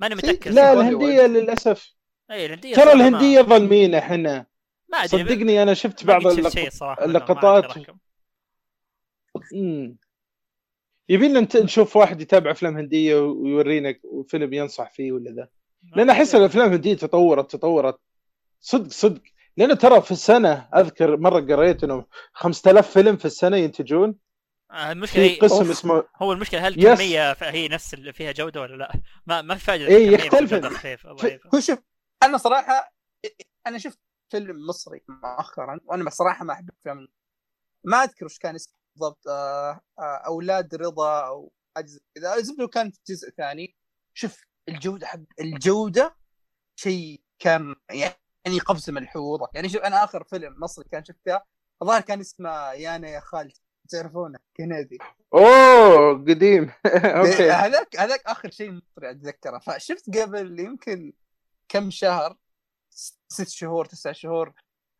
ماني 0.00 0.14
متأكد. 0.14 0.52
لا. 0.52 0.72
الهندية 0.72 1.26
للأسف. 1.26 1.94
اي 2.30 2.46
الهندية 2.46 2.74
ترى 2.74 2.92
الهندية 2.92 3.40
ظلمينا 3.40 3.98
إحنا. 3.98 4.46
ما 4.88 4.98
أدري 4.98 5.24
صدقني 5.24 5.62
أنا 5.62 5.74
شفت 5.74 6.04
بعض 6.04 6.26
اللقطات. 7.02 7.72
يبينا 11.08 11.48
نشوف 11.56 11.96
واحد 11.96 12.20
يتابع 12.20 12.50
أفلام 12.50 12.76
هندية 12.76 13.20
ويورينا 13.20 13.94
فيلم 14.28 14.52
ينصح 14.52 14.90
فيه 14.90 15.12
ولا 15.12 15.30
ذا. 15.30 15.48
لأن 15.96 16.10
أحس 16.10 16.34
الأفلام 16.34 16.68
الهندية 16.68 16.94
تطورت 16.94 17.50
تطورت. 17.50 17.98
صدق 18.60 18.90
صدق. 18.90 19.22
لأنه 19.56 19.74
ترى 19.74 20.02
في 20.02 20.10
السنة 20.10 20.68
أذكر 20.74 21.16
مرة 21.16 21.40
قريت 21.40 21.84
إنه 21.84 22.04
5000 22.32 22.90
فيلم 22.90 23.16
في 23.16 23.24
السنة 23.24 23.56
ينتجون. 23.56 24.14
المشكلة 24.72 25.28
في 25.28 25.36
قسم 25.36 25.54
أوف. 25.54 25.70
اسمه 25.70 26.04
هو 26.16 26.32
المشكلة 26.32 26.68
هل. 26.68 26.86
الكميه 26.86 27.32
هي 27.32 27.68
نفس 27.68 27.94
اللي 27.94 28.12
فيها 28.12 28.32
جودة 28.32 28.60
ولا 28.60 28.76
لا؟ 28.76 29.00
ما 29.26 29.42
ما 29.42 29.54
في 29.54 29.64
فائده 29.64 29.86
إيه، 29.86 30.08
الكمية 30.08 30.24
يختلف. 30.26 31.06
هو 31.54 31.60
شوف 31.60 31.78
أنا 32.22 32.38
صراحة 32.38 32.94
أنا 33.66 33.78
شفت 33.78 33.98
فيلم 34.30 34.66
مصري 34.66 35.04
مؤخرا 35.08 35.80
وأنا 35.84 36.04
بصراحة 36.04 36.44
ما 36.44 36.52
أحب 36.52 36.68
الأفلام 36.68 37.08
ما 37.84 38.04
أذكر 38.04 38.24
وش 38.24 38.38
كان 38.38 38.54
اسمه 38.54 38.78
بالضبط 38.94 39.28
آه، 39.28 39.80
آه، 39.98 40.22
أولاد 40.26 40.74
رضا 40.74 41.26
أو 41.26 41.52
حاجة 41.76 41.86
زي 41.86 42.00
كذا 42.14 42.34
الزبده 42.34 42.68
كان 42.68 42.90
في 42.90 42.98
جزء 43.08 43.30
ثاني 43.30 43.76
شوف 44.14 44.44
الجودة 44.68 45.06
حق 45.06 45.18
الجودة 45.40 46.16
شيء 46.76 47.22
كان 47.38 47.74
يعني 47.90 48.58
قفزه 48.66 48.92
ملحوظة 48.92 49.48
يعني 49.54 49.68
شوف 49.68 49.82
أنا 49.82 50.04
آخر 50.04 50.24
فيلم 50.24 50.60
مصري 50.60 50.84
كان 50.92 51.04
شفته 51.04 51.40
الظاهر 51.82 52.00
كان 52.00 52.20
اسمه 52.20 52.72
يانا 52.72 53.08
يا 53.08 53.20
خالتي 53.20 53.62
تعرفونه 53.88 54.38
كندي 54.56 54.98
أوه 55.34 56.12
قديم. 56.12 56.72
أوكي. 56.86 57.50
هذاك 57.50 57.96
هذاك 57.96 58.26
آخر 58.26 58.50
شيء 58.50 58.70
مصري 58.70 59.10
أتذكره. 59.10 59.58
فشفت 59.58 60.16
قبل 60.18 60.60
يمكن 60.60 61.12
كم 61.68 61.90
شهر 61.90 62.36
ست 63.28 63.48
شهور 63.48 63.84
تسع 63.84 64.12
شهور 64.12 64.52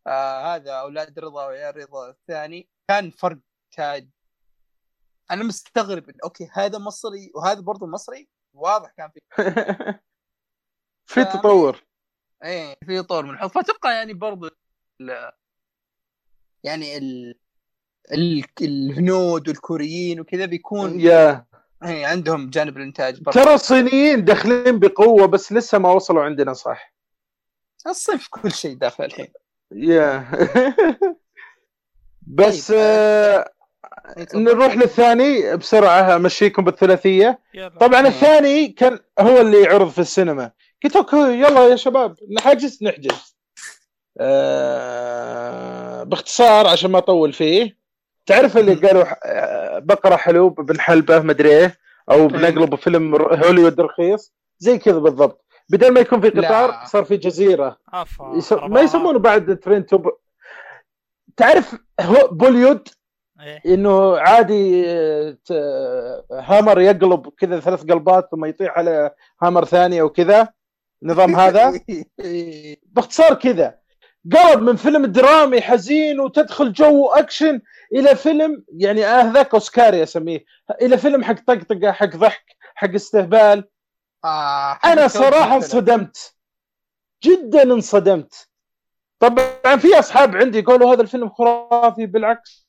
آه 0.06 0.54
هذا 0.54 0.72
أولاد 0.72 1.18
رضا 1.18 1.46
وعيال 1.46 1.76
رضا 1.76 2.08
الثاني 2.10 2.68
كان 2.88 3.10
فرق 3.10 3.38
تاج 3.72 4.08
أنا 5.30 5.44
مستغرب 5.44 6.08
إن 6.08 6.14
أوكي 6.24 6.50
هذا 6.52 6.78
مصري 6.78 7.32
وهذا 7.34 7.60
برضه 7.60 7.86
مصري؟ 7.86 8.28
واضح 8.54 8.90
كان 8.96 9.10
في 9.10 9.20
في 11.06 11.24
تطور. 11.24 11.84
إيه 12.44 12.76
في 12.86 13.02
طور 13.02 13.24
من 13.26 13.30
الحب 13.34 13.46
فاتوقع 13.48 13.92
يعني 13.92 14.12
برضه 14.14 14.50
ال- 15.00 15.32
يعني 16.64 16.96
ال... 16.98 17.38
ال... 18.12 18.44
الهنود 18.60 19.48
والكوريين 19.48 20.20
وكذا 20.20 20.46
بيكون 20.46 21.00
يا. 21.00 21.44
إيه 21.84 22.06
عندهم 22.06 22.50
جانب 22.50 22.76
الإنتاج 22.76 23.20
برضه 23.22 23.42
ترى 23.42 23.54
الصينيين 23.54 24.24
داخلين 24.24 24.78
بقوة 24.78 25.26
بس 25.26 25.52
لسه 25.52 25.78
ما 25.78 25.92
وصلوا 25.92 26.22
عندنا 26.22 26.52
صح؟ 26.52 26.94
الصيف 27.86 28.28
كل 28.30 28.52
شيء 28.52 28.74
داخل 28.76 29.04
الحين. 29.04 29.28
يا. 29.72 30.24
بس 32.26 32.68
طيب، 32.68 32.78
آه 32.80 33.50
تفضل. 34.16 34.44
نروح 34.44 34.76
للثاني 34.76 35.56
بسرعة 35.56 36.16
امشيكم 36.16 36.64
بالثلاثية. 36.64 37.40
طبعا 37.80 38.00
مم. 38.00 38.06
الثاني 38.06 38.68
كان 38.68 38.98
هو 39.20 39.40
اللي 39.40 39.66
عرض 39.66 39.88
في 39.90 39.98
السينما. 39.98 40.50
قلت 40.84 40.96
أوكي 40.96 41.16
يلا 41.16 41.68
يا 41.68 41.76
شباب 41.76 42.16
نحجز 42.30 42.78
نحجز. 42.82 43.36
آه 44.20 46.02
باختصار 46.02 46.66
عشان 46.66 46.90
ما 46.90 46.98
أطول 46.98 47.32
فيه. 47.32 47.77
تعرف 48.28 48.56
اللي. 48.56 48.74
قالوا 48.74 49.04
بقرة 49.78 50.16
حلوب 50.16 50.60
بنحلبه 50.60 51.18
مدري 51.20 51.50
إيه 51.58 51.76
أو 52.10 52.26
بنقلب 52.26 52.74
فيلم 52.74 53.14
ر- 53.16 53.46
هوليوود 53.46 53.80
رخيص 53.80 54.32
زي 54.58 54.78
كذا 54.78 54.98
بالضبط 54.98 55.44
بدل 55.70 55.92
ما 55.92 56.00
يكون 56.00 56.20
في 56.20 56.28
قطار 56.28 56.70
لا. 56.70 56.84
صار 56.84 57.04
في 57.04 57.16
جزيرة 57.16 57.78
يس... 58.36 58.52
ما 58.52 58.80
يسمونه 58.80 59.18
بعد 59.18 59.56
ترين 59.56 59.86
توب 59.86 60.12
تعرف 61.36 61.74
هو 62.00 62.28
بوليود 62.32 62.88
إيه. 63.40 63.74
إنه 63.74 64.18
عادي 64.18 64.82
ت- 65.32 66.24
هامر 66.32 66.80
يقلب 66.80 67.28
كذا 67.38 67.60
ثلاث 67.60 67.82
قلبات 67.84 68.28
ثم 68.30 68.44
يطيح 68.44 68.78
على 68.78 69.10
هامر 69.42 69.64
ثاني 69.64 70.00
أو 70.00 70.08
كذا 70.08 70.48
النظام 71.02 71.36
هذا 71.36 71.80
إيه. 72.20 72.76
باختصار 72.92 73.34
كذا 73.34 73.78
قلب 74.36 74.62
من 74.62 74.76
فيلم 74.76 75.06
درامي 75.06 75.60
حزين 75.60 76.20
وتدخل 76.20 76.72
جو 76.72 77.08
أكشن 77.08 77.60
إلى 77.92 78.16
فيلم 78.16 78.64
يعني 78.76 79.04
هذاك 79.04 79.54
اوسكاري 79.54 80.02
اسميه 80.02 80.44
إلى 80.82 80.98
فيلم 80.98 81.24
حق 81.24 81.44
طقطقه 81.46 81.92
حق 81.92 82.16
ضحك 82.16 82.56
حق 82.74 82.90
استهبال. 82.94 83.68
آه 84.24 84.78
أنا 84.84 85.02
حق 85.02 85.06
صراحة 85.06 85.56
مثلاً. 85.56 85.56
انصدمت. 85.56 86.34
جدا 87.24 87.62
انصدمت. 87.62 88.48
طبعا 89.18 89.76
في 89.76 89.98
أصحاب 89.98 90.36
عندي 90.36 90.58
يقولوا 90.58 90.94
هذا 90.94 91.02
الفيلم 91.02 91.28
خرافي 91.28 92.06
بالعكس. 92.06 92.68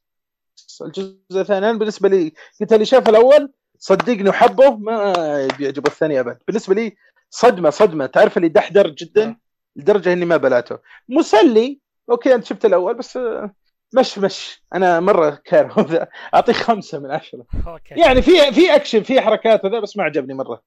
الجزء 0.81 1.15
الثاني 1.31 1.69
أنا 1.69 1.77
بالنسبة 1.77 2.09
لي 2.09 2.33
قلت 2.61 2.73
اللي 2.73 2.85
شاف 2.85 3.09
الأول 3.09 3.53
صدقني 3.77 4.29
وحبه 4.29 4.69
ما 4.69 5.13
بيعجبه 5.57 5.87
الثاني 5.87 6.19
أبد. 6.19 6.37
بالنسبة 6.47 6.75
لي 6.75 6.97
صدمة 7.29 7.69
صدمة. 7.69 8.05
تعرف 8.05 8.37
اللي 8.37 8.49
دحدر 8.49 8.87
جدا؟ 8.89 9.35
لدرجة 9.79 10.13
إني 10.13 10.25
ما 10.25 10.37
بلاته 10.37 10.77
مسلي 11.09 11.79
أوكي 12.11 12.35
أنت 12.35 12.45
شفت 12.45 12.65
الأول 12.65 12.93
بس 12.93 13.17
آه، 13.17 13.53
مش 13.93 14.17
مش. 14.17 14.63
أنا 14.75 14.99
مرة 14.99 15.41
كاره. 15.45 15.81
ذا 15.81 16.07
أعطيه 16.33 16.53
خمسة 16.53 16.99
من 16.99 17.11
عشرة. 17.11 17.45
أوكي. 17.67 17.95
يعني 17.95 18.21
في 18.21 18.51
في 18.53 18.75
أكشن 18.75 19.03
في 19.03 19.21
حركات 19.21 19.65
وذا 19.65 19.79
بس 19.79 19.97
ما 19.97 20.03
عجبني 20.03 20.33
مرة. 20.33 20.61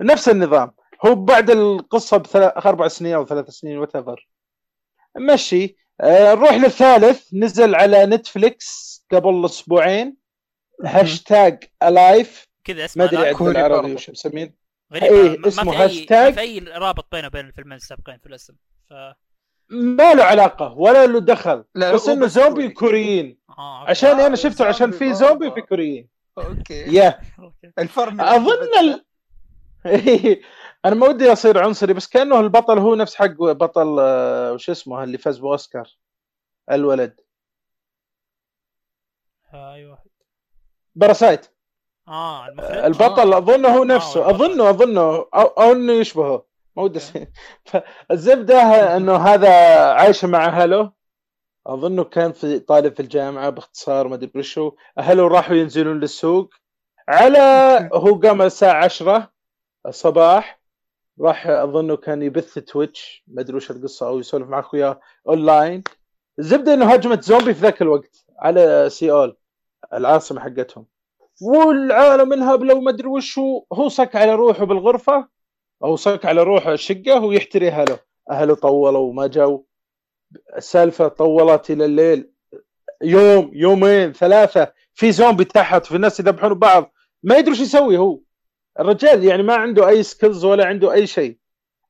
نفس 0.00 0.28
النظام. 0.28 0.70
هو 1.06 1.14
بعد 1.14 1.50
القصة 1.50 2.16
بثلاث 2.16 2.66
أربع 2.66 2.88
سنين 2.88 3.14
أو 3.14 3.26
ثلاث 3.26 3.50
سنين 3.50 3.78
وتمشي. 3.78 5.76
آه، 6.00 6.34
نروح 6.34 6.52
للثالث. 6.54 7.34
نزل 7.34 7.74
على 7.74 8.06
نتفليكس 8.06 9.04
قبل 9.12 9.44
أسبوعين. 9.44 10.16
hashtag 10.84 11.64
alive. 11.82 12.48
كذا 12.64 12.78
ما 12.78 12.84
اسمه 12.84 13.04
أدري 13.04 13.16
لا، 13.16 13.26
عاد 13.26 13.34
كوري 13.34 13.52
بالعربي 13.52 13.80
برضه. 13.82 13.94
وش 13.94 14.10
مسمين. 14.10 14.54
غريب 14.92 15.02
إيه، 15.12 15.28
ما- 15.30 15.36
ما 15.38 15.48
اسمه 15.48 15.72
في 15.72 15.78
أي- 15.78 15.80
هاشتاج. 15.80 16.28
ما 16.28 16.32
في 16.34 16.40
أي 16.40 16.58
رابط 16.58 17.06
بينه 17.12 17.26
وبين 17.26 17.46
الفيلمين 17.46 17.72
السابقين 17.76 18.18
في 18.18 18.26
الاسم 18.26 18.54
ف 18.90 18.92
ما 19.70 20.14
له 20.14 20.24
علاقة 20.24 20.72
ولا 20.72 21.06
له 21.06 21.20
دخل 21.20 21.64
لا، 21.74 21.92
بس 21.92 22.08
إنه 22.08 22.26
زومبي 22.26 22.54
كوري. 22.68 22.68
كوريين 22.72 23.38
أوكي. 23.50 23.90
عشان 23.90 24.20
آه، 24.20 24.26
أنا 24.26 24.36
شفته 24.36 24.64
عشان 24.66 24.90
في 24.90 25.14
زومبي. 25.14 25.46
وفي 25.46 25.60
كوريين 25.60 26.08
أوكي 26.38 26.74
yeah. 26.94 27.20
الفرن 27.78 28.20
أظن 28.20 28.68
ال... 28.80 29.04
أنا 30.84 30.94
ما 30.94 31.06
ودي 31.08 31.32
أصير 31.32 31.58
عنصري 31.58 31.92
بس 31.92 32.08
كأنه 32.08 32.40
البطل 32.40 32.78
هو 32.78 32.94
نفس 32.94 33.14
حق 33.14 33.26
بطل 33.42 33.96
آه، 34.00 34.52
وش 34.52 34.70
اسمه 34.70 35.04
اللي 35.04 35.18
فاز 35.18 35.38
بأوسكار 35.38 35.88
الولد 36.70 37.20
آه، 39.54 39.74
اي 39.74 39.86
واحد 39.86 40.10
باراسايت 40.94 41.46
آه 42.08 42.48
المخرج؟ 42.48 42.84
البطل 42.84 43.32
أظنه 43.34 43.68
هو 43.68 43.84
نفسه. 43.84 44.24
آه،. 44.24 44.30
أظنه 44.30 44.70
أظنه. 44.70 45.00
أو, 45.34 45.42
أو 45.42 45.72
إنه 45.72 45.92
يشبهه. 45.92 46.46
ما 46.76 46.82
ودي 46.82 47.00
فالزبدة 47.64 48.56
إنه 48.96 49.16
هذا 49.16 49.50
عايشه 49.92 50.28
مع 50.28 50.46
أهله. 50.46 50.92
أظنه 51.66 52.04
كان 52.04 52.32
في 52.32 52.58
طالب 52.58 52.94
في 52.94 53.00
الجامعة 53.00 53.50
باختصار 53.50 54.08
ما 54.08 54.14
أدري 54.14 54.30
وشو 54.34 54.72
أهله 54.98 55.28
راحوا 55.28 55.56
ينزلون 55.56 56.00
للسوق. 56.00 56.50
على 57.08 57.38
هو 57.94 58.14
قام 58.14 58.42
الساعة 58.42 58.84
10 58.84 59.32
الصباح. 59.86 60.60
راح 61.20 61.46
أظنه 61.46 61.96
كان 61.96 62.22
يبث 62.22 62.58
تويتش. 62.58 63.24
ما 63.26 63.40
أدري 63.40 63.56
وش 63.56 63.70
القصة 63.70 64.06
أو 64.06 64.18
يسولف 64.18 64.48
مع 64.48 64.60
اخوياه 64.60 65.00
أونلاين. 65.28 65.82
الزبدة 66.38 66.74
إنه 66.74 66.92
هجمت 66.92 67.22
زومبي 67.22 67.54
في 67.54 67.60
ذاك 67.60 67.82
الوقت 67.82 68.24
على 68.38 68.88
سيول 68.90 69.36
العاصمة 69.92 70.40
حقتهم. 70.40 70.91
والعالم 71.42 72.32
انهبلوا 72.32 72.76
وما 72.76 72.90
ادري 72.90 73.08
وش 73.08 73.38
هو 73.38 73.64
هو 73.72 73.88
صك 73.88 74.16
على 74.16 74.34
روحه 74.34 74.64
بالغرفة 74.64 75.28
أو 75.84 75.96
صك 75.96 76.24
على 76.24 76.42
روحه 76.42 76.72
الشقة 76.72 77.20
ويحتري 77.24 77.68
أهله. 77.68 77.98
أهله 78.30 78.54
طولوا 78.54 79.08
وما 79.08 79.26
جو 79.26 79.64
السالفة 80.56 81.08
طولت 81.08 81.70
إلى 81.70 81.84
الليل. 81.84 82.30
يوم 83.02 83.50
يومين 83.54 84.12
ثلاثة. 84.12 84.72
في 84.94 85.12
زومبي 85.12 85.44
تحت 85.44 85.86
في 85.86 85.96
الناس 85.96 86.20
يذبحون 86.20 86.54
بعض. 86.54 86.92
ما 87.22 87.36
يدري 87.36 87.50
إيش 87.52 87.60
يسوي 87.60 87.98
هو. 87.98 88.20
الرجال 88.80 89.24
يعني 89.24 89.42
ما 89.42 89.54
عنده 89.54 89.88
أي 89.88 90.02
skills 90.02 90.44
ولا 90.44 90.66
عنده 90.66 90.92
أي 90.92 91.06
شيء. 91.06 91.38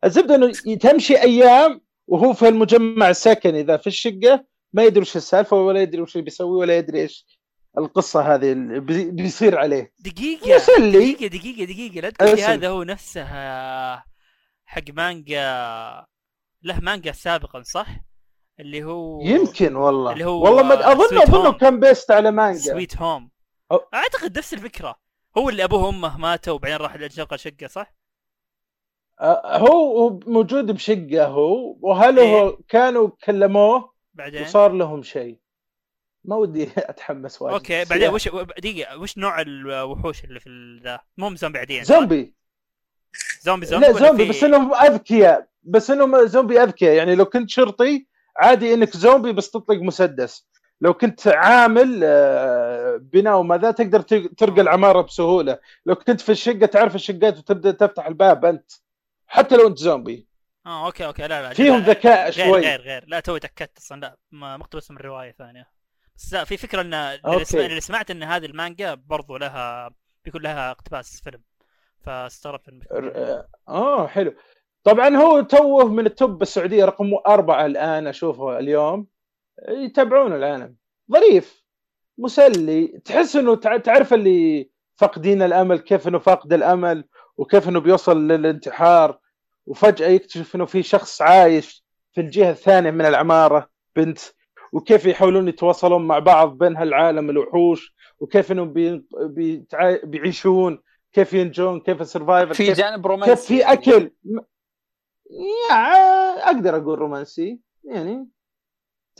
الزبدة 0.05 0.35
إنه 0.35 0.53
تمشي 0.81 1.23
أيام 1.23 1.81
وهو 2.09 2.33
في 2.33 2.49
المجمع 2.49 3.11
السكني 3.11 3.63
ذا 3.63 3.77
في 3.77 3.87
الشقة 3.87 4.45
ما 4.73 4.85
يدري 4.85 5.01
وش 5.01 5.17
السالفة 5.17 5.57
ولا 5.57 5.83
يدري 5.83 6.03
وش 6.03 6.19
بيسوي 6.19 6.59
ولا 6.59 6.77
يدري 6.79 7.01
إيش. 7.01 7.32
القصة 7.79 8.35
هذه 8.35 8.53
اللي 8.53 8.81
بي- 8.81 9.11
بيصير 9.11 9.59
عليه 9.59 9.93
دقيقة 9.99 10.57
مسلي. 10.57 10.91
دقيقة 11.13 11.27
دقيقة 11.27 11.65
دقيقة 11.65 12.01
لا 12.01 12.11
تقول 12.11 12.37
لي. 12.37 12.43
هذا 12.43 12.69
هو 12.69 12.83
نفسه 12.83 13.23
آه، 13.23 14.03
حق 14.65 14.83
مانجا 14.93 15.43
له 16.63 16.81
مانجا 16.81 17.13
سابقا 17.13 17.63
صح؟ 17.63 17.87
اللي 18.61 18.85
هو 18.85 19.23
يمكن 19.23 19.77
والله 19.77 20.13
اللي 20.13 20.25
هو 20.25 20.45
والله 20.45 20.63
ما 20.63 20.93
أظن 20.93 21.19
Sweet 21.19 21.23
اظنه. 21.23 21.53
كان 21.53 21.81
بيست 21.81 22.11
على 22.11 22.31
مانجا 22.31 22.59
سويت 22.73 22.97
هوم 22.97 23.31
أو- 23.75 23.81
أعتقد 23.95 24.39
نفس 24.39 24.55
الفكرة 24.55 24.97
هو 25.39 25.49
اللي 25.49 25.65
أبوه 25.65 25.85
وأمه 25.85 26.19
ماتوا 26.19 26.53
وبعدين 26.55 26.77
راح 26.77 26.95
يشغل 26.97 27.41
شقة 27.41 27.67
صح؟ 27.67 27.95
آه، 29.21 29.59
هو 29.59 29.67
هو 29.99 30.21
موجود 30.27 30.71
بشقة 30.71 31.27
هو 31.27 31.77
وهل 31.81 32.19
هو 32.19 32.49
إيه. 32.49 32.57
كانوا 32.69 33.11
كلموه 33.25 33.93
بعدين 34.15 34.43
وصار 34.43 34.73
لهم 34.73 35.03
شيء 35.03 35.39
ما 36.25 36.37
ودي 36.37 36.71
أتحمس 36.77 37.43
واجد. 37.43 37.55
أوكي 37.55 37.85
بعدين. 37.85 38.09
وش 38.09 38.29
دقيقة 38.59 38.99
وش 38.99 39.19
نوع 39.19 39.41
الوحوش 39.41 40.25
اللي 40.25 40.41
في 40.41 40.81
ذا؟ 40.85 41.01
مو 41.17 41.35
زومبي 41.35 41.59
عاديين؟ 41.59 41.85
زومبي 41.85 42.35
زومبي. 43.41 43.67
زومبي 43.67 43.87
لا 43.87 43.93
زومبي 43.93 44.29
بس 44.29 44.45
إنهم 44.45 44.75
أذكياء. 44.75 45.49
بس 45.63 45.91
إنهم 45.91 46.27
زومبي 46.27 46.63
أذكياء. 46.63 46.95
يعني 46.95 47.15
لو 47.15 47.25
كنت 47.25 47.51
شرطي 47.51 48.07
عادي 48.37 48.75
إنك 48.75 48.97
زومبي 48.97 49.33
بس 49.33 49.51
تطلق 49.51 49.79
مسدس. 49.79 50.47
لو 50.81 50.95
كنت 50.95 51.29
عامل 51.29 52.01
آه، 52.05 52.97
بناء 52.97 53.39
وما 53.39 53.59
ذا 53.59 53.71
تقدر 53.71 54.01
ترقى 54.37 54.61
العمارة 54.61 55.01
بسهولة. 55.01 55.59
لو 55.87 55.95
كنت 55.95 56.21
في 56.21 56.33
الشقة 56.33 56.67
تعرف 56.67 56.95
الشقات 56.95 57.39
وتبدأ 57.39 57.71
تفتح 57.71 58.07
الباب 58.07 58.45
أنت 58.45 58.73
حتى 59.27 59.57
لو 59.57 59.67
أنت 59.67 59.79
زومبي. 59.79 60.27
آه 60.67 60.87
أوكي 60.87 61.07
أوكي 61.07 61.23
لا 61.23 61.43
لا 61.43 61.55
فيهم 61.55 61.79
ذكاء 61.79 62.31
شوي. 62.31 62.61
غير 62.61 62.81
غير. 62.81 63.05
لا 63.07 63.21
توي 63.21 63.41
تأكدت 63.41 63.79
أصلا 63.79 64.01
لا 64.01 64.17
مقتبس 64.33 64.91
من 64.91 64.97
رواية 64.97 65.33
ثانية. 65.33 65.82
بس 66.17 66.33
لا 66.33 66.45
في 66.45 66.57
فكرة 66.57 66.81
إن 66.81 66.95
اللي, 66.95 67.81
سمعت 67.81 68.11
إن 68.11 68.23
هذه 68.23 68.47
المانجا 68.47 68.95
برضو 68.95 69.37
لها 69.37 69.91
بيكون 70.25 70.43
لها 70.43 70.71
اقتباس 70.71 71.21
فيلم. 71.25 71.43
فاستغربت 72.01 72.69
آه 73.69 74.07
حلو. 74.07 74.35
طبعا 74.85 75.17
هو 75.17 75.41
توه 75.41 75.89
من 75.89 76.07
التوب 76.07 76.43
السعوديه 76.43 76.85
رقم 76.85 77.11
أربعة 77.27 77.67
الآن 77.67 78.07
أشوفه 78.07 78.59
اليوم. 78.59 79.07
يتابعون 79.69 80.33
العالم. 80.33 80.77
ظريف. 81.13 81.63
مسلي. 82.19 82.87
تحس 83.05 83.37
إنه 83.37 83.55
تع- 83.57 83.77
تعرف 83.77 84.15
اللي 84.15 84.71
فاقدين 84.97 85.43
الأمل 85.43 85.79
كيف 85.79 86.09
إنه 86.09 86.19
فاقد 86.19 86.53
الأمل 86.53 87.05
وكيف 87.37 87.69
إنه 87.69 87.81
بيوصل 87.81 88.29
للانتحار 88.29 89.19
وفجأة 89.67 90.09
يكتشف 90.09 90.55
إنه 90.57 90.65
في 90.67 90.83
شخص 90.83 91.23
عايش 91.23 91.85
في 92.13 92.21
الجهة 92.21 92.51
الثانية 92.51 92.91
من 92.91 93.07
العمارة 93.07 93.71
بنت 93.97 94.19
وكيف 94.73 95.07
يحاولون 95.07 95.49
يتواصلون 95.49 96.07
مع 96.07 96.19
بعض 96.19 96.59
بين 96.59 96.77
هالعالم 96.77 97.31
الوحوش 97.31 97.95
وكيف 98.21 98.53
إنهم 98.53 98.73
بي... 98.73 99.05
بيتع... 99.21 99.97
بيعيشون 100.05 100.83
كيف 101.13 101.33
ينجون 101.33 101.81
كيف 101.81 102.01
ال 102.01 102.07
survival 102.07 102.55
في 102.55 102.67
كيف, 102.67 102.79
جانب 102.79 103.07
رومانسي. 103.07 103.35
كيف 103.35 103.47
في 103.47 103.59
يعني. 103.59 103.73
اكل 103.73 104.11
يا 105.71 105.75
أقدر 106.47 106.77
أقول 106.77 106.99
رومانسي 106.99 107.61
يعني. 107.85 108.29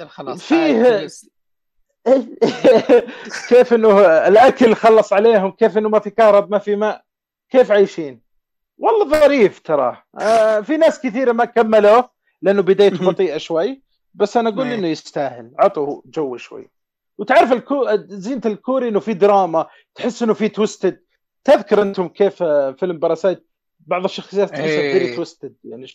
خلاص 0.07 0.43
فيه- 0.43 0.83
جلس. 0.83 1.31
كيف 3.49 3.73
إنه 3.75 4.01
الأكل 4.29 4.75
خلص 4.75 5.13
عليهم 5.13 5.51
كيف 5.51 5.79
إنه 5.79 5.89
ما 5.89 5.99
في 5.99 6.11
كهرب 6.11 6.51
ما 6.51 6.59
في 6.59 6.77
ماء 6.77 7.05
كيف 7.51 7.71
عايشين؟ 7.73 8.23
والله 8.79 9.09
ظريف 9.21 9.59
تراه 9.61 10.03
آه 10.21 10.61
في 10.61 10.77
ناس 10.77 11.01
كثيرة 11.01 11.33
ما 11.33 11.45
كملوه 11.45 12.11
لأنه 12.43 12.63
بدايته 12.63 12.97
بطيئة 13.11 13.39
شوي. 13.39 13.83
بس 14.15 14.37
أنا 14.37 14.49
أقول 14.49 14.67
إيه. 14.67 14.75
إنه 14.75 14.87
يستاهل. 14.89 15.53
عطوا 15.59 16.03
جو 16.07 16.37
شوي. 16.37 16.71
وتعرف 17.19 17.53
الكو... 17.53 17.87
زينة 18.09 18.41
الكوري 18.47 18.89
إنه 18.89 19.01
في 19.01 19.15
دراما 19.15 19.67
تحس 19.95 20.23
إنه 20.23 20.35
في 20.35 20.49
twisted 20.49 21.01
تذكر 21.45 21.83
أنتم 21.83 22.09
كيف 22.09 22.43
آه، 22.43 22.73
فيلم 22.73 22.99
Parasite 22.99 23.47
بعض 23.81 24.05
الشخصيات 24.05 24.49
تحسها 24.51 24.65
إيه. 24.65 24.93
very 24.93 25.17
twisted 25.17 25.55
يعني 25.65 25.87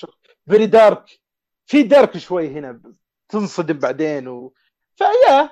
very 0.50 0.66
dark 0.66 1.20
في 1.66 1.84
dark 1.84 2.18
شوي 2.18 2.48
هنا 2.48 2.82
تنصدم 3.30 3.78
بعدين 3.80 4.28
و... 4.28 4.54
فيا 4.96 5.50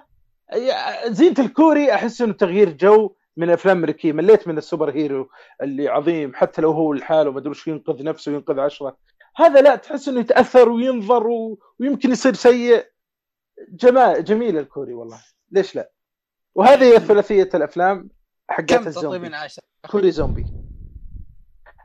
يا- 0.54 1.10
زينة 1.10 1.36
الكوري 1.40 1.94
أحس 1.94 2.22
إنه 2.22 2.34
تغيير 2.34 2.70
جو 2.70 3.16
من 3.38 3.48
الافلام 3.48 3.78
الامريكيه 3.78 4.14
مليت 4.14 4.48
من 4.48 4.58
ال 4.58 4.63
super 4.63 4.92
hero 4.92 5.30
اللي 5.62 5.88
عظيم 5.88 6.36
حتى 6.36 6.62
لو 6.62 6.72
هو 6.72 6.94
لحاله 6.94 7.32
ما 7.32 7.40
أدري 7.40 7.54
ينقذ 7.68 8.04
نفسه 8.04 8.32
وينقذ 8.32 8.60
عشرة. 8.60 8.98
هذا 9.36 9.62
لا 9.62 9.76
تحس 9.76 10.08
إنه 10.08 10.20
يتأثر 10.20 10.70
وينظر 10.70 11.28
و... 11.28 11.60
ويمكن 11.80 12.12
يصير 12.12 12.34
سيء. 12.34 12.86
جمال 13.70 14.24
جميل 14.24 14.58
الكوري 14.58 14.94
والله. 14.94 15.20
ليش 15.52 15.76
لا؟ 15.76 15.92
وهذه 16.56 16.84
هي 16.84 17.00
ثلاثية 17.00 17.50
الأفلام 17.54 18.10
حقت 18.50 18.88
الزومبي. 18.88 19.20
من 19.20 19.34
عشرة؟ 19.34 19.64
كوري 19.90 20.12
زومبي. 20.12 20.46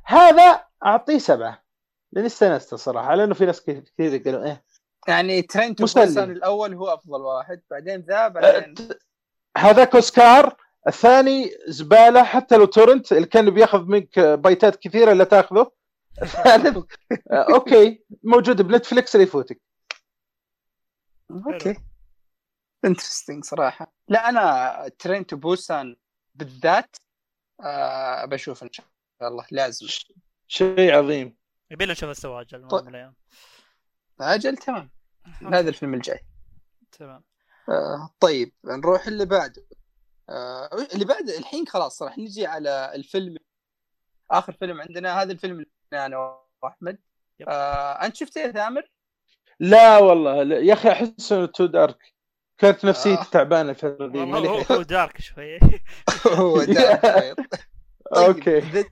هذا 0.05 0.65
أعطيه 0.87 1.19
سبعة. 1.19 1.63
لأني 2.13 2.27
استانست 2.27 2.75
صراحة 2.75 3.15
لأنه 3.15 3.35
في 3.35 3.47
ناس 3.47 3.65
كثير 3.65 4.23
قالوا 4.25 4.45
إيه. 4.45 4.65
يعني 5.09 5.43
Train 5.43 5.75
to 5.75 5.85
مسلي. 5.85 6.05
Busan 6.07 6.31
الأول 6.31 6.75
هو 6.75 6.87
أفضل 6.87 7.21
واحد 7.21 7.63
بعدين 7.71 8.01
ذا 8.01 8.25
أه، 8.25 8.29
بعدين 8.29 8.75
ت- 8.75 8.99
هذاك 9.59 9.95
أوسكار. 9.95 10.57
الثاني 10.89 11.51
زبالة 11.67 12.23
حتى 12.23 12.57
لو 12.57 12.65
torrent 12.65 13.13
اللي 13.13 13.27
كان 13.27 13.51
بياخذ 13.51 13.85
منك 13.85 14.19
بايتات 14.19 14.77
كثيرة 14.77 15.13
لا 15.13 15.25
تأخذه. 15.25 15.71
Okay. 17.55 18.05
موجود 18.23 18.63
بنتفلكس 18.63 19.15
اللي 19.15 19.27
يفوتك؟ 19.27 19.61
Okay. 21.31 21.77
Interesting 22.85 23.45
صراحة. 23.45 23.93
لا 24.09 24.29
أنا 24.29 24.89
Train 24.99 25.27
to 25.27 25.37
Busan 25.37 25.97
بالذات 26.35 26.97
آه 27.65 28.25
بشوف 28.25 28.63
إن 28.63 28.73
شاء 28.73 28.87
الله. 29.23 29.47
لازم. 29.51 29.87
شيء 30.49 30.95
عظيم. 30.95 31.37
يبي 31.71 31.85
لنا 31.85 31.93
نشوف 31.93 32.11
السواج 32.11 32.53
يوم 32.53 32.69
طيب. 32.69 33.15
أجل 34.21 34.57
تمام. 34.57 34.91
هذا 35.53 35.69
الفيلم 35.69 35.95
الجاي. 35.95 36.21
تمام. 36.93 37.25
آه 37.69 38.11
طيب 38.21 38.55
نروح 38.65 39.07
اللي 39.07 39.25
بعده. 39.25 39.67
آه 40.29 40.87
اللي 40.95 41.05
بعد 41.05 41.29
الحين 41.29 41.67
خلاص 41.67 42.03
راح 42.03 42.19
نجي 42.19 42.47
على 42.47 42.93
الفيلم 42.95 43.37
آخر 44.31 44.53
فيلم 44.53 44.81
عندنا 44.81 45.23
هذا 45.23 45.33
الفيلم 45.33 45.53
اللي 45.93 46.07
أنا 46.07 46.39
وأحمد. 46.63 46.99
آه 47.49 47.93
أنت 47.93 48.17
شفته 48.17 48.41
يا 48.41 48.53
ثامر؟ 48.53 48.91
لا 49.61 49.99
والله 49.99 50.43
لا. 50.43 50.59
يا 50.59 50.73
أخي 50.73 50.93
أحس 50.93 51.33
إنه 51.33 51.47
too 51.47 51.67
dark 51.67 52.15
كانت 52.59 52.85
نفسيتي 52.85 53.21
آه. 53.21 53.25
تعبانة 53.25 53.71
الفترة 53.71 54.07
دي 54.07 54.19
والله 54.19 54.67
هو, 54.73 54.83
dark 54.83 55.21
شوي 55.21 55.59
هو 56.39 56.65
ده 56.65 56.95
طيب. 56.97 57.37
Okay 58.17 58.85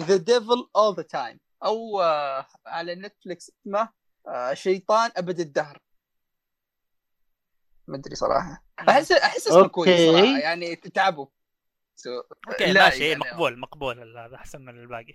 The 0.00 0.16
Devil 0.16 0.68
All 0.76 0.96
the 0.96 1.02
Time 1.02 1.40
أو 1.64 2.00
آه 2.02 2.46
على 2.66 2.94
نتفلكس 2.94 3.50
اسمه 3.60 3.88
آه 4.28 4.54
شيطان 4.54 5.10
أبد 5.16 5.40
الدهر 5.40 5.78
ما 7.88 7.96
أدري 7.96 8.14
صراحة 8.14 8.64
احس 8.88 9.12
أحس 9.12 9.48
اسمه. 9.48 9.66
كويس 9.66 10.10
صراحة 10.10 10.38
يعني 10.38 10.76
تعبوا. 10.76 11.26
أوكي 12.48 12.72
لا 12.72 12.84
ماشي 12.84 13.08
يعني- 13.08 13.20
مقبول 13.20 13.58
مقبول 13.58 14.18
هذا 14.18 14.34
أحسن 14.36 14.60
من 14.60 14.80
الباقي. 14.82 15.14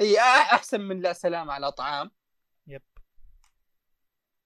هي 0.00 0.18
أحسن 0.20 0.80
من 0.80 1.00
لا 1.00 1.12
سلام 1.12 1.50
على 1.50 1.72
طعام 1.72 2.10
يب. 2.66 2.82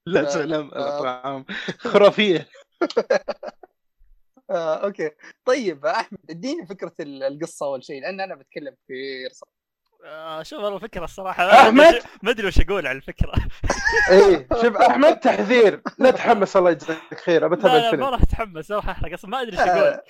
لا 0.07 0.21
آه، 0.21 0.25
سلام 0.29 0.71
آه. 0.71 0.77
الأطعام. 0.77 1.45
خرافية. 1.93 2.49
آه، 4.51 4.75
أوكي. 4.85 5.11
طيب 5.45 5.87
أحمد 5.87 6.19
اديني 6.31 6.67
فكرة 6.67 6.93
ال- 7.01 7.23
القصة 7.23 7.67
أول 7.67 7.85
شيء 7.85 8.01
لأن 8.03 8.21
أنا 8.21 8.35
بتكلم 8.35 8.75
كثير 8.85 9.31
صراحة 9.33 9.57
آه 10.05 10.43
شوف 10.43 10.61
والله 10.61 10.77
الفكرة 10.77 11.05
الصراحة. 11.05 11.51
أحمد؟ 11.69 12.03
ما 12.23 12.31
أدري 12.31 12.47
وش 12.47 12.61
أقول 12.61 12.87
على 12.87 12.97
الفكرة. 12.97 13.33
إيه 14.11 14.49
شوف 14.63 14.77
أحمد 14.77 15.21
تحذير. 15.21 15.83
لا 15.99 16.11
تحمس 16.11 16.57
الله 16.57 16.71
يجزاك 16.71 17.15
خير 17.25 17.47
أبى 17.47 17.55
اتابع 17.55 17.75
لا 17.75 17.91
لا 17.91 17.97
ما 17.97 18.11
راح 18.11 18.23
أتحمس 18.23 18.71
ما 18.71 18.77
راح 18.77 18.89
أحرق 18.89 19.13
أصلا 19.13 19.31
ما 19.31 19.41
أدري 19.43 19.53
إيش 19.61 19.69
أقول. 19.69 20.01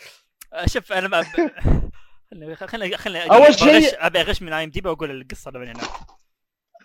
شوف 0.67 0.93
أنا 0.93 1.09
ما 1.09 1.23
خليني 2.31 2.57
خليني 2.57 2.97
خليني 2.97 3.25
أول 3.31 3.55
شيء- 3.59 4.07
أبي 4.07 4.21
أغش 4.21 4.43
من 4.43 4.53
IMD 4.53 4.83
وأقول 4.85 5.11
القصة 5.11 5.49
اللي 5.49 5.67
هناك 5.71 5.91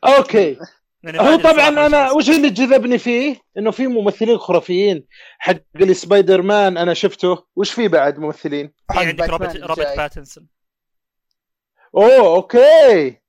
Okay. 0.03 0.57
هو 1.05 1.35
طبعا 1.35 1.67
أنا 1.67 2.11
وش 2.11 2.29
اللي 2.29 2.49
جذبني 2.49 2.97
فيه؟ 2.97 3.35
إنه 3.57 3.71
في 3.71 3.87
ممثلين 3.87 4.37
خرافيين. 4.37 5.05
حق 5.39 5.55
اللي 5.75 5.93
سبايدر 5.93 6.41
مان 6.41 6.77
أنا 6.77 6.93
شفته. 6.93 7.45
وش 7.55 7.71
في 7.71 7.87
بعد 7.87 8.19
ممثلين؟ 8.19 8.73
في 8.93 8.99
عندك 8.99 9.29
روبرت 9.29 9.55
روبرت. 9.55 9.97
باتنسون. 9.97 10.47
أوه 11.95 12.35
okay. 12.35 12.57
إيه؟ 12.57 13.21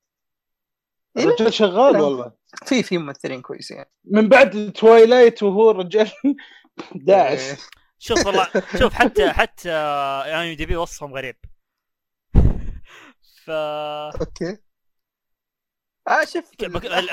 الرجال 1.18 1.55
شغال. 1.55 1.97
والله. 2.01 2.32
في 2.66 2.82
في 2.82 2.99
ممثلين 2.99 3.43
كويسين. 3.43 3.84
من 4.05 4.28
بعد 4.28 4.72
Twilight 4.74 5.43
وهو 5.43 5.70
الرجال. 5.70 6.11
داعس 6.95 7.40
إيه. 7.51 7.57
شوف 8.05 8.26
والله 8.26 8.48
شوف 8.80 8.94
حتى 8.94 9.32
حتى 9.32 9.70
IMDb 10.24 10.76
وصفهم 10.76 11.14
غريب. 11.14 11.36
ف 13.44 13.50
okay. 14.20 14.59
آه 16.09 16.24
شوف 16.24 16.50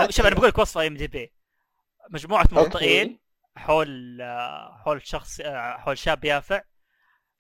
شوف 0.09 0.25
أنا 0.25 0.35
بقول 0.35 0.47
لك 0.47 0.57
وصف 0.57 0.77
IMDb. 0.77 1.33
مجموعة 2.09 2.47
مبطئين 2.51 3.19
حول 3.57 4.21
آه، 4.21 4.81
حول 4.85 5.07
شخص 5.07 5.39
آه، 5.39 5.77
حول 5.77 5.97
شاب 5.97 6.25
يافع 6.25 6.61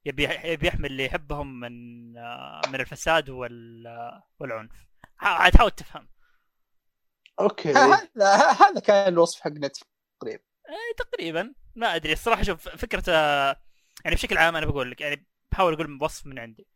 يبي 0.05 0.23
يبي 0.43 0.67
يحمي 0.67 0.87
اللي 0.87 1.05
يحبهم 1.05 1.59
من 1.59 1.71
آه، 2.17 2.61
من 2.67 2.75
الفساد 2.79 3.29
وال 3.29 3.87
آه، 3.87 4.23
والعنف 4.39 4.71
عاد 5.19 5.55
حاول 5.55 5.71
تفهم. 5.71 6.09
Okay. 7.39 7.71
هذا 7.71 8.09
هذا 8.61 8.79
كان 8.79 9.13
الوصف 9.13 9.41
حق 9.41 9.51
نتفلكس 9.51 9.79
تقريبا. 10.21 10.43
إيه، 10.69 10.95
تقريبا. 10.97 11.53
ما 11.79 11.95
أدري 11.95 12.13
الصراحة 12.13 12.43
شوف 12.43 12.69
فكره 12.69 13.13
يعني 14.05 14.15
بشكل 14.15 14.37
عام 14.37 14.55
أنا 14.55 14.65
بقول 14.65 14.91
لك 14.91 15.01
يعني 15.01 15.25
بحاول 15.51 15.73
أقول 15.73 15.97
وصف 16.01 16.25
من 16.25 16.39
عندي 16.39 16.67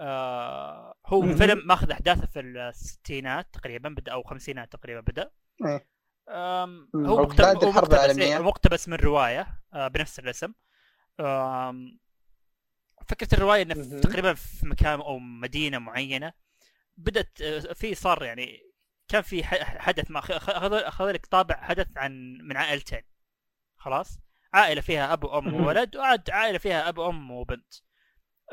آه 0.00 0.94
هو. 1.06 1.36
فيلم 1.36 1.66
ماخذ 1.66 1.90
أحداثه 1.90 2.26
في 2.26 2.40
الستينات 2.40 3.48
تقريبا 3.52 3.88
بدأ 3.88 4.12
أو 4.12 4.22
خمسينات 4.22 4.72
تقريبا 4.72 5.00
بدأ 5.00 5.30
إيه. 5.66 5.86
هو 6.96 7.22
مقتبس 7.22 7.64
هو 7.64 7.70
مقتبس. 7.70 8.18
إيه، 8.18 8.38
مقتبس 8.38 8.88
من 8.88 8.96
رواية 8.96 9.60
آه 9.74 9.88
بنفس 9.88 10.18
الاسم 10.18 10.52
فكرة 13.08 13.34
الرواية 13.34 13.62
إنه. 13.62 14.00
تقريبا 14.00 14.34
في 14.34 14.66
مكان 14.66 15.00
أو 15.00 15.18
مدينة 15.18 15.78
معينة 15.78 16.32
بدأت 16.96 17.40
آه، 17.42 17.58
في 17.72 17.94
صار 17.94 18.22
يعني 18.22 18.70
كان 19.08 19.22
في 19.22 19.44
حدث 19.44 20.10
ما 20.10 20.18
اخذ 20.88 21.12
لك 21.12 21.26
طابع 21.26 21.56
حدث 21.56 21.86
عن 21.96 22.38
من 22.42 22.56
عائلتين 22.56 23.02
خلاص 23.76 24.18
عائلة 24.54 24.80
فيها 24.80 25.12
أب 25.12 25.24
وأم. 25.24 25.54
وولد 25.54 25.96
وعاد 25.96 26.30
عائلة 26.30 26.58
فيها 26.58 26.88
أب 26.88 26.98
وأم 26.98 27.30
وبنت. 27.30 27.74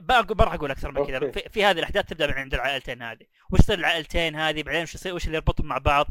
ما 0.01 0.25
راح 0.39 0.53
أقول 0.53 0.71
أكثر 0.71 0.91
من 0.91 1.05
كذا. 1.05 1.31
في, 1.31 1.49
في 1.49 1.65
هذه 1.65 1.79
الأحداث 1.79 2.05
تبدأ 2.05 2.27
من 2.27 2.33
عند 2.33 2.53
العائلتين 2.53 3.01
هذه. 3.01 3.25
وش 3.51 3.59
يصير 3.59 3.79
العائلتين 3.79 4.35
هذه؟ 4.35 4.63
بعدين 4.63 4.81
وش 4.83 4.95
يصير 4.95 5.15
وش 5.15 5.25
اللي 5.25 5.35
يربطهم 5.35 5.67
مع 5.67 5.77
بعض؟ 5.77 6.07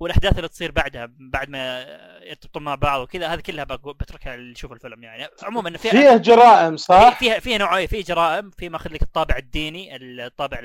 والأحداث 0.00 0.36
اللي 0.36 0.48
تصير 0.48 0.70
بعدها 0.70 1.08
بعد 1.18 1.48
ما 1.48 1.82
يرتبطون 2.22 2.62
مع 2.64 2.74
بعض 2.74 3.00
وكذا 3.00 3.26
هذه 3.28 3.40
كلها 3.40 3.64
بقول- 3.64 3.94
بتركها 3.94 4.34
اللي 4.34 4.52
يشوف 4.52 4.72
الفيلم 4.72 5.02
يعني. 5.04 5.28
عموما 5.42 5.76
فيها 5.76 5.90
فيها 5.90 6.16
جرائم 6.16 6.76
صح؟ 6.76 7.18
فيها 7.18 7.38
فيها 7.38 7.58
نوعيه 7.58 7.86
في 7.86 8.02
جرائم. 8.02 8.50
في 8.50 8.68
ماخذ 8.68 8.92
لك 8.92 9.02
الطابع 9.02 9.36
الديني 9.36 9.96
الطابع 9.96 10.58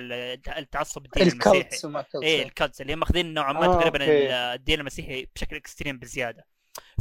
التعصب 0.57 1.05
الديني 1.05 1.30
المسيحي. 1.32 1.57
ال 1.57 1.62
cults 1.62 1.86
إيه 2.24 2.43
ال 2.43 2.50
cults 2.50 2.82
اللي 2.82 2.93
هم 2.93 2.99
ماخذين 2.99 3.34
نوعا 3.34 3.53
ما 3.53 3.66
آه، 3.66 3.80
تقريبا 3.80 4.01
okay. 4.01 4.34
الدين 4.34 4.80
المسيحي 4.80 5.28
بشكل 5.36 5.55
extreme 5.55 5.99
بزيادة. 5.99 6.45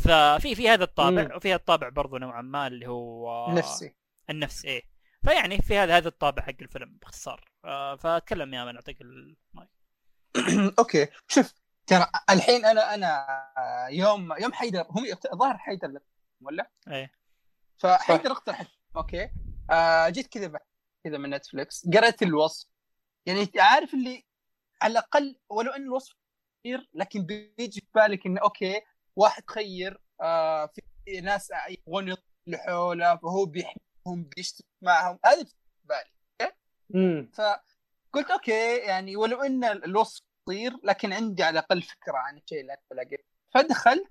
ففي 0.04 0.54
في 0.54 0.68
هذا 0.68 0.84
الطابع 0.84 1.22
مم. 1.22 1.36
وفي 1.36 1.54
الطابع 1.54 1.88
برضو 1.88 2.16
نوعا 2.16 2.42
ما 2.42 2.66
اللي 2.66 2.88
هو 2.88 3.46
نفسي 3.50 3.94
النفس 4.30 4.64
إيه. 4.64 4.82
فيعني 5.24 5.58
في 5.58 5.78
هذا 5.78 5.96
هذا 5.96 6.08
الطابع 6.08 6.42
حق 6.42 6.54
الفيلم 6.62 6.98
باختصار. 7.00 7.52
آه 7.64 7.96
فأتكلم 7.96 8.54
يا 8.54 8.64
من 8.64 8.74
أعطيك 8.74 9.00
المايك. 9.00 9.70
Okay. 10.78 11.08
شوف 11.28 11.54
ترى 11.86 12.06
الحين 12.30 12.64
أنا 12.64 12.94
أنا 12.94 13.26
يوم 13.90 14.32
يوم 14.40 14.52
حيدر 14.52 14.86
هم 14.90 15.04
ظهر 15.34 15.58
حيدر 15.58 15.98
ولا؟ 16.40 16.70
إيه. 16.88 17.12
فحيدر 17.78 18.30
اقترح 18.30 18.62
Okay. 18.96 19.30
آه 19.70 20.08
جيت 20.08 20.26
كذا 20.26 20.60
كذا 21.04 21.18
من 21.18 21.30
نتفلكس 21.30 21.88
قرأت 21.94 22.22
الوصف. 22.22 22.68
يعني 23.26 23.50
عارف 23.56 23.94
اللي 23.94 24.24
على 24.82 24.92
الأقل 24.92 25.36
ولو 25.48 25.72
إن 25.72 25.82
الوصف 25.82 26.14
كثير 26.60 26.88
لكن 26.94 27.26
بيجي 27.26 27.80
في 27.80 27.86
بالك 27.94 28.26
إنه 28.26 28.40
okay 28.40 28.80
واحد 29.16 29.42
خير 29.50 30.00
آه 30.20 30.66
في 31.04 31.20
ناس 31.20 31.52
يبغون 31.68 32.08
يطلعوا 32.08 32.64
حوله 32.66 33.16
فهو 33.16 33.44
بيحميهم 33.46 34.24
بيشتغل 34.36 34.66
معهم. 34.82 35.18
هذا 35.24 35.44
في 35.44 35.54
بالي. 35.84 36.52
امم 36.94 37.30
فقلت 37.34 38.30
okay 38.30 38.76
يعني 38.76 39.16
ولو 39.16 39.42
إن 39.42 39.64
الوصف 39.64 40.22
قصير 40.46 40.72
لكن 40.84 41.12
عندي 41.12 41.42
على 41.42 41.58
الأقل 41.58 41.82
فكرة 41.82 42.16
عن 42.16 42.38
الشيء 42.38 42.60
اللي 42.60 42.72
أنا 42.72 42.82
بلاقيه 42.90 43.24
فدخلت 43.54 44.08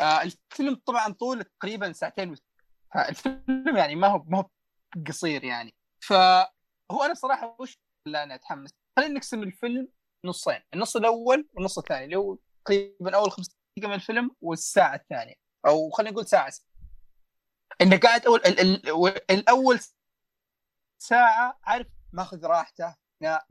آه 0.00 0.22
الفيلم 0.22 0.74
طبعا 0.86 1.12
طوله 1.12 1.42
تقريبا 1.42 1.92
ساعتين. 1.92 2.34
فالفيلم 2.94 3.76
يعني 3.76 3.96
ما 3.96 4.06
هو 4.06 4.22
ما 4.26 4.38
هو 4.38 4.48
قصير 5.08 5.44
يعني. 5.44 5.74
فهو 6.00 7.02
أنا 7.04 7.14
صراحة 7.14 7.56
وش 7.60 7.78
اللي 8.06 8.22
أنا 8.22 8.34
أتحمس؟ 8.34 8.70
خلينا 8.96 9.14
نقسم 9.14 9.42
الفيلم 9.42 9.88
نصين. 10.24 10.60
النص 10.74 10.96
الأول 10.96 11.48
والنص 11.52 11.78
الثاني 11.78 12.04
اللي 12.04 12.16
هو 12.16 12.38
تقريبا 12.64 13.16
أول 13.16 13.30
خمس 13.30 13.56
دقائق 13.76 13.88
من 13.88 13.94
الفيلم 13.94 14.30
والساعة 14.40 14.94
الثانية. 14.94 15.34
أو 15.66 15.90
خلينا 15.90 16.10
نقول 16.12 16.26
ساعة 16.26 16.52
إنه 17.80 17.96
قاعد 17.96 18.26
اول 18.26 18.40
ال 18.46 18.60
ال 18.60 19.30
الأول 19.30 19.80
ساعة 20.98 21.58
عارف 21.64 21.86
ماخذ 22.12 22.46
راحته 22.46 22.94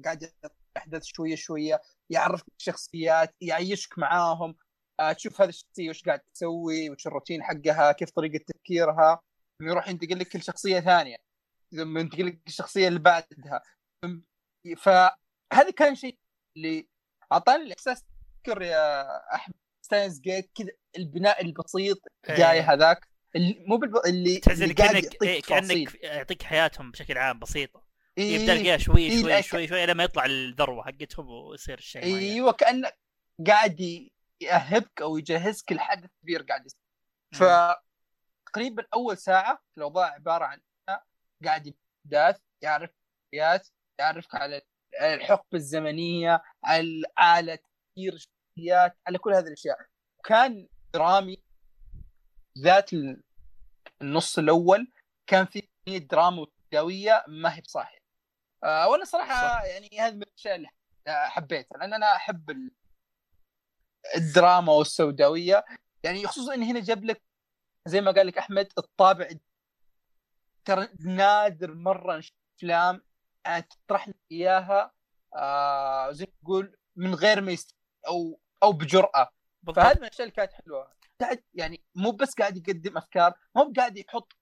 قاعد 0.06 0.34
احداث 0.78 1.04
شوية 1.04 1.36
شوية 1.36 1.82
يعرفك 2.10 2.46
الشخصيات 2.60 3.36
يعيشك 3.42 4.00
معاهم 4.00 4.56
آه، 5.00 5.12
تشوف 5.14 5.42
هذه 5.42 5.50
الشخصية 5.50 5.90
وش 5.90 6.04
قاعد 6.04 6.20
تسوي 6.20 6.90
وش 6.90 7.08
الروتين 7.08 7.44
حقها 7.44 7.92
كيف 7.92 8.10
طريقة 8.10 8.44
تفكيرها. 8.48 9.22
يروح 9.62 9.88
ينتقل 9.88 10.20
لك 10.20 10.36
لشخصية 10.36 10.80
ثانية. 10.80 11.18
ثم 11.72 11.98
ينتقل 11.98 12.26
لك 12.26 12.42
الشخصيه 12.48 12.88
اللي 12.88 13.00
بعدها. 13.00 13.62
فهذا 14.78 15.72
كان 15.78 15.96
شيء 15.96 16.18
اللي 16.58 16.88
أعطاني 17.32 17.64
الإحساس 17.64 18.04
تذكر 18.44 18.62
يا 18.62 19.36
أحمد. 19.36 19.56
ستاينز 19.92 20.20
جيت 20.20 20.52
كذا 20.56 20.70
البناء 20.98 21.42
البسيط 21.42 21.98
جاي 22.30 22.52
إيه. 22.52 22.74
هذاك 22.74 23.08
اللي 23.36 23.64
مو 23.68 23.78
بالب... 23.78 23.98
اللي, 24.06 24.38
تحس 24.38 24.54
اللي 24.54 24.66
انك 24.66 24.82
قاعد 24.82 24.92
كانك 24.94 25.04
يعطيك 25.04 25.24
إيه 25.24 25.42
كأنك. 25.42 26.04
يعطيك 26.04 26.44
حياتهم 26.44 26.92
بشكل 26.92 27.18
عام 27.18 27.40
بسيطة 27.40 27.84
إيه، 28.18 28.36
يبدأ 28.40 28.54
يلقاها 28.54 28.78
شوي 28.78 29.02
إيه، 29.02 29.22
شوي 29.22 29.42
شوي 29.42 29.68
شوي 29.68 29.86
لما 29.86 30.04
يطلع 30.04 30.26
الذروة 30.26 30.84
حقتهم 30.84 31.30
ويصير 31.30 31.78
الشيء. 31.78 32.04
أيوه 32.04 32.52
كأنه 32.52 32.92
قاعد 33.48 33.80
ي- 33.80 34.12
يأهبك 34.42 35.02
أو 35.02 35.18
يجهزك 35.18 35.72
لحدث 35.72 36.10
كبير 36.24 36.42
قاعد 36.42 36.66
يصير 36.66 36.80
ف 37.34 37.44
تقريبا 38.46 38.86
أول 38.94 39.18
ساعة 39.18 39.60
الأوضاع 39.78 40.06
عبارة 40.14 40.46
عن 40.46 40.60
قاعد 41.46 41.74
احداث 42.06 42.40
يعرف 42.62 42.90
يعرفك 44.00 44.36
على 44.36 44.62
الحقبة 45.02 45.58
الزمنية 45.58 46.42
على 46.64 47.04
على 47.18 47.58
تفكير 47.58 48.28
الشخصيات 48.62 48.98
على 49.08 49.18
كل 49.18 49.34
هذه 49.34 49.48
الأشياء. 49.48 49.78
كان 50.24 50.68
درامي 50.94 51.44
ذات 52.60 52.94
ال- 52.94 53.24
النص 54.02 54.38
الأول 54.40 54.92
كان 55.28 55.46
في 55.46 56.00
دراما 56.00 56.42
وسوداويه 56.42 57.24
ما 57.28 57.56
هي 57.56 57.62
بصاحيه 57.62 58.00
آه 58.64 58.88
وأنا 58.90 59.06
صراحة 59.06 59.54
صح. 59.60 59.64
يعني 59.64 59.90
هذه 60.00 60.14
من 60.16 60.24
الأشياء 60.24 60.56
اللي 60.56 60.70
حبيتها 61.08 61.78
لأن 61.78 61.94
أنا 61.94 62.16
أحب 62.16 62.50
ال- 62.50 62.72
الدراما 64.16 64.74
والسوداوية. 64.74 65.66
يعني 66.04 66.28
خصوصا 66.28 66.54
إن 66.54 66.64
هنا 66.64 66.80
جاب 66.80 67.06
لك 67.06 67.22
زي 67.88 68.02
ما 68.02 68.12
قال 68.12 68.28
لك 68.28 68.38
أحمد 68.38 68.70
الطابع 68.78 69.30
ترى 70.66 70.88
نادر 71.00 71.74
مرة 71.74 72.18
نشوف 72.18 72.36
أفلام 72.58 73.02
آه، 73.46 73.60
تطرح 73.60 74.08
لك 74.08 74.16
إياها 74.32 74.92
آه 75.36 76.12
زي 76.12 76.26
ما 76.26 76.32
تقول 76.44 76.78
من 76.96 77.16
غير 77.16 77.42
ما 77.42 77.52
يست... 77.52 77.76
أو 78.08 78.40
أو 78.64 78.72
بالضبط. 78.72 79.12
فهذه 79.76 79.98
من 79.98 80.04
الأشياء 80.04 80.22
اللي 80.22 80.32
كانت 80.32 80.54
حلوة. 80.54 80.94
قاعد 81.22 81.44
يعني 81.54 81.84
مو 81.96 82.12
بس 82.12 82.34
قاعد 82.36 82.58
يقدم 82.58 82.98
أفكار 82.98 83.34
مو 83.56 83.74
قاعد 83.78 83.98
يحط 83.98 84.34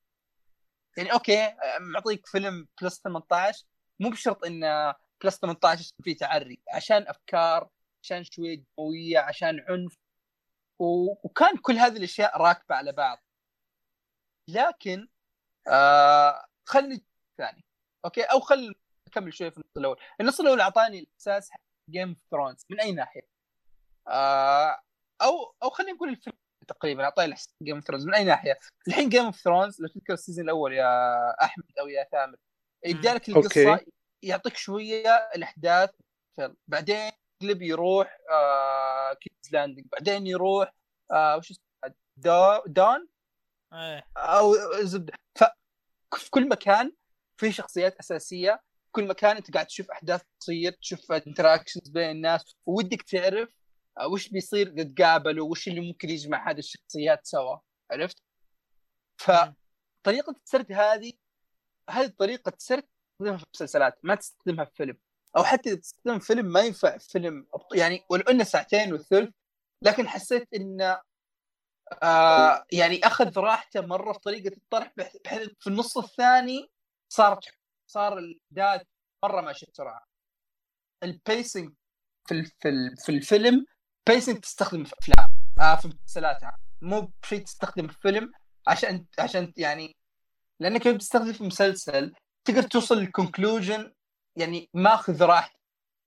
يعني 0.97 1.13
okay 1.13 1.55
معطيك 1.79 2.27
فيلم 2.27 2.67
plus 2.81 3.01
18 3.01 3.65
مو 3.99 4.09
بشرط 4.09 4.45
إن 4.45 4.93
plus 5.23 5.39
18 5.39 5.79
يصير 5.81 5.95
فيه 6.03 6.17
تعري. 6.17 6.61
عشان 6.73 7.07
أفكار 7.07 7.69
عشان 8.03 8.23
شوية 8.23 8.63
دمويه 8.77 9.19
عشان 9.19 9.65
عنف. 9.69 9.97
و... 10.79 11.11
وكان 11.23 11.57
كل 11.57 11.73
هذه 11.73 11.97
الأشياء 11.97 12.41
راكبة 12.41 12.75
على 12.75 12.91
بعض. 12.91 13.23
لكن 14.47 15.07
آه 15.67 16.45
خلني 16.65 17.03
ثاني. 17.37 17.65
Okay؟ 18.05 18.23
أو 18.23 18.39
خل 18.39 18.75
اكمل 19.07 19.33
شوية 19.33 19.49
في 19.49 19.57
النص 19.57 19.77
الأول. 19.77 19.97
النص 20.21 20.39
الأول 20.39 20.61
أعطاني 20.61 20.99
الإحساس 20.99 21.49
Game 21.89 22.09
of 22.09 22.17
Thrones 22.31 22.65
من 22.69 22.79
أي 22.79 22.91
ناحية؟ 22.91 23.28
آه 24.09 24.79
أو 25.21 25.53
أو 25.63 25.69
خلينا 25.69 25.93
نقول 25.93 26.09
الفيلم 26.09 26.35
تقريبا 26.67 27.03
اعطاني 27.03 27.35
Game 27.63 27.75
of 27.75 27.85
Thrones 27.87 28.05
من 28.05 28.13
أي 28.13 28.23
ناحية. 28.23 28.59
الحين 28.87 29.09
Game 29.09 29.25
of 29.25 29.35
Thrones 29.35 29.81
لو 29.81 29.87
تذكر 29.87 30.13
ال 30.13 30.18
season 30.18 30.45
الأول 30.45 30.73
يا 30.73 31.43
أحمد 31.43 31.65
أو 31.79 31.87
يا 31.87 32.03
ثامر 32.11 32.35
يبدا 32.85 33.13
لك 33.13 33.29
القصة 33.29 33.73
okay. 33.73 33.85
يعطيك 34.23 34.57
شوية 34.57 35.09
الأحداث 35.35 35.89
بعدين 36.67 37.11
يقلب 37.43 37.61
يروح 37.61 38.17
آه 38.31 39.13
King's 39.13 39.53
Landing 39.53 39.85
بعدين 39.91 40.27
يروح 40.27 40.73
آه 41.11 41.37
وش 41.37 41.51
اسمه؟ 41.51 41.93
دو- 42.17 42.63
دون 42.67 43.07
إيه. 43.73 44.03
أو 44.17 44.55
زبدة. 44.81 45.13
ففي 46.11 46.29
كل 46.29 46.49
مكان 46.49 46.93
في 47.39 47.51
شخصيات 47.51 47.99
أساسية 47.99 48.61
كل 48.91 49.07
مكان 49.07 49.35
أنت 49.37 49.53
قاعد 49.53 49.65
تشوف 49.65 49.91
أحداث 49.91 50.21
تصير 50.39 50.71
تشوف 50.71 51.11
انتراكشنز 51.11 51.89
بين 51.89 52.09
الناس. 52.11 52.55
ودك 52.65 53.01
تعرف 53.01 53.49
وش 54.05 54.29
بيصير 54.29 54.67
اذا 54.67 54.83
تقابلوا 54.83 55.49
وش 55.51 55.67
اللي 55.67 55.81
ممكن 55.81 56.09
يجمع 56.09 56.49
هذه 56.51 56.57
الشخصيات 56.59 57.27
سوا 57.27 57.57
عرفت؟ 57.91 58.23
فطريقة 59.17 60.35
السرد 60.45 60.71
هذه 60.71 61.13
هذه 61.89 62.07
طريقة 62.07 62.53
سرد 62.57 62.83
تستخدمها 62.83 63.37
في 63.37 63.45
مسلسلات 63.55 63.99
ما 64.03 64.15
تستخدمها 64.15 64.65
في 64.65 64.71
فيلم 64.75 64.97
أو 65.37 65.43
حتى 65.43 65.69
إذا 65.69 65.79
تستخدم 65.79 66.19
فيلم 66.19 66.45
ما 66.45 66.59
ينفع 66.61 66.97
فيلم 66.97 67.47
يعني 67.75 68.05
ولو 68.09 68.23
انه 68.23 68.43
ساعتين 68.43 68.93
وثلث 68.93 69.29
لكن 69.81 70.07
حسيت 70.07 70.53
انه 70.53 71.01
آه 72.03 72.65
يعني 72.71 72.99
أخذ 73.07 73.39
راحته 73.39 73.81
مرة 73.81 74.13
في 74.13 74.19
طريقة 74.19 74.55
الطرح 74.57 74.93
بح- 74.97 75.13
بحيث 75.25 75.49
في 75.59 75.67
النص 75.67 75.97
الثاني 75.97 76.71
صارت 77.13 77.39
صار 77.89 78.17
الاحداث 78.17 78.87
مرة 79.23 79.41
ماشي 79.41 79.65
بسرعة 79.73 80.05
ال 81.03 81.13
pacing 81.13 81.73
في 82.27 82.43
في 82.43 82.95
في 83.05 83.09
الفيلم 83.11 83.65
pacing 84.09 84.39
تستخدم 84.39 84.83
في 84.83 84.93
أفلام 85.01 85.31
آه 85.59 85.75
في 85.75 85.87
مسلسلات 85.87 86.41
يعني. 86.41 86.61
مو 86.81 87.11
بشيء 87.23 87.43
تستخدم 87.43 87.87
في 87.87 87.97
فيلم 88.01 88.31
عشان 88.67 89.05
عشان 89.19 89.53
يعني 89.57 89.95
لانك 90.59 90.87
لما 90.87 90.97
تستخدم 90.97 91.33
في 91.33 91.43
مسلسل 91.43 92.13
تقدر 92.45 92.63
توصل 92.63 92.97
لل 92.97 93.13
conclusion 93.13 93.93
يعني 94.35 94.69
ماخذ 94.73 95.23
راحتك 95.23 95.59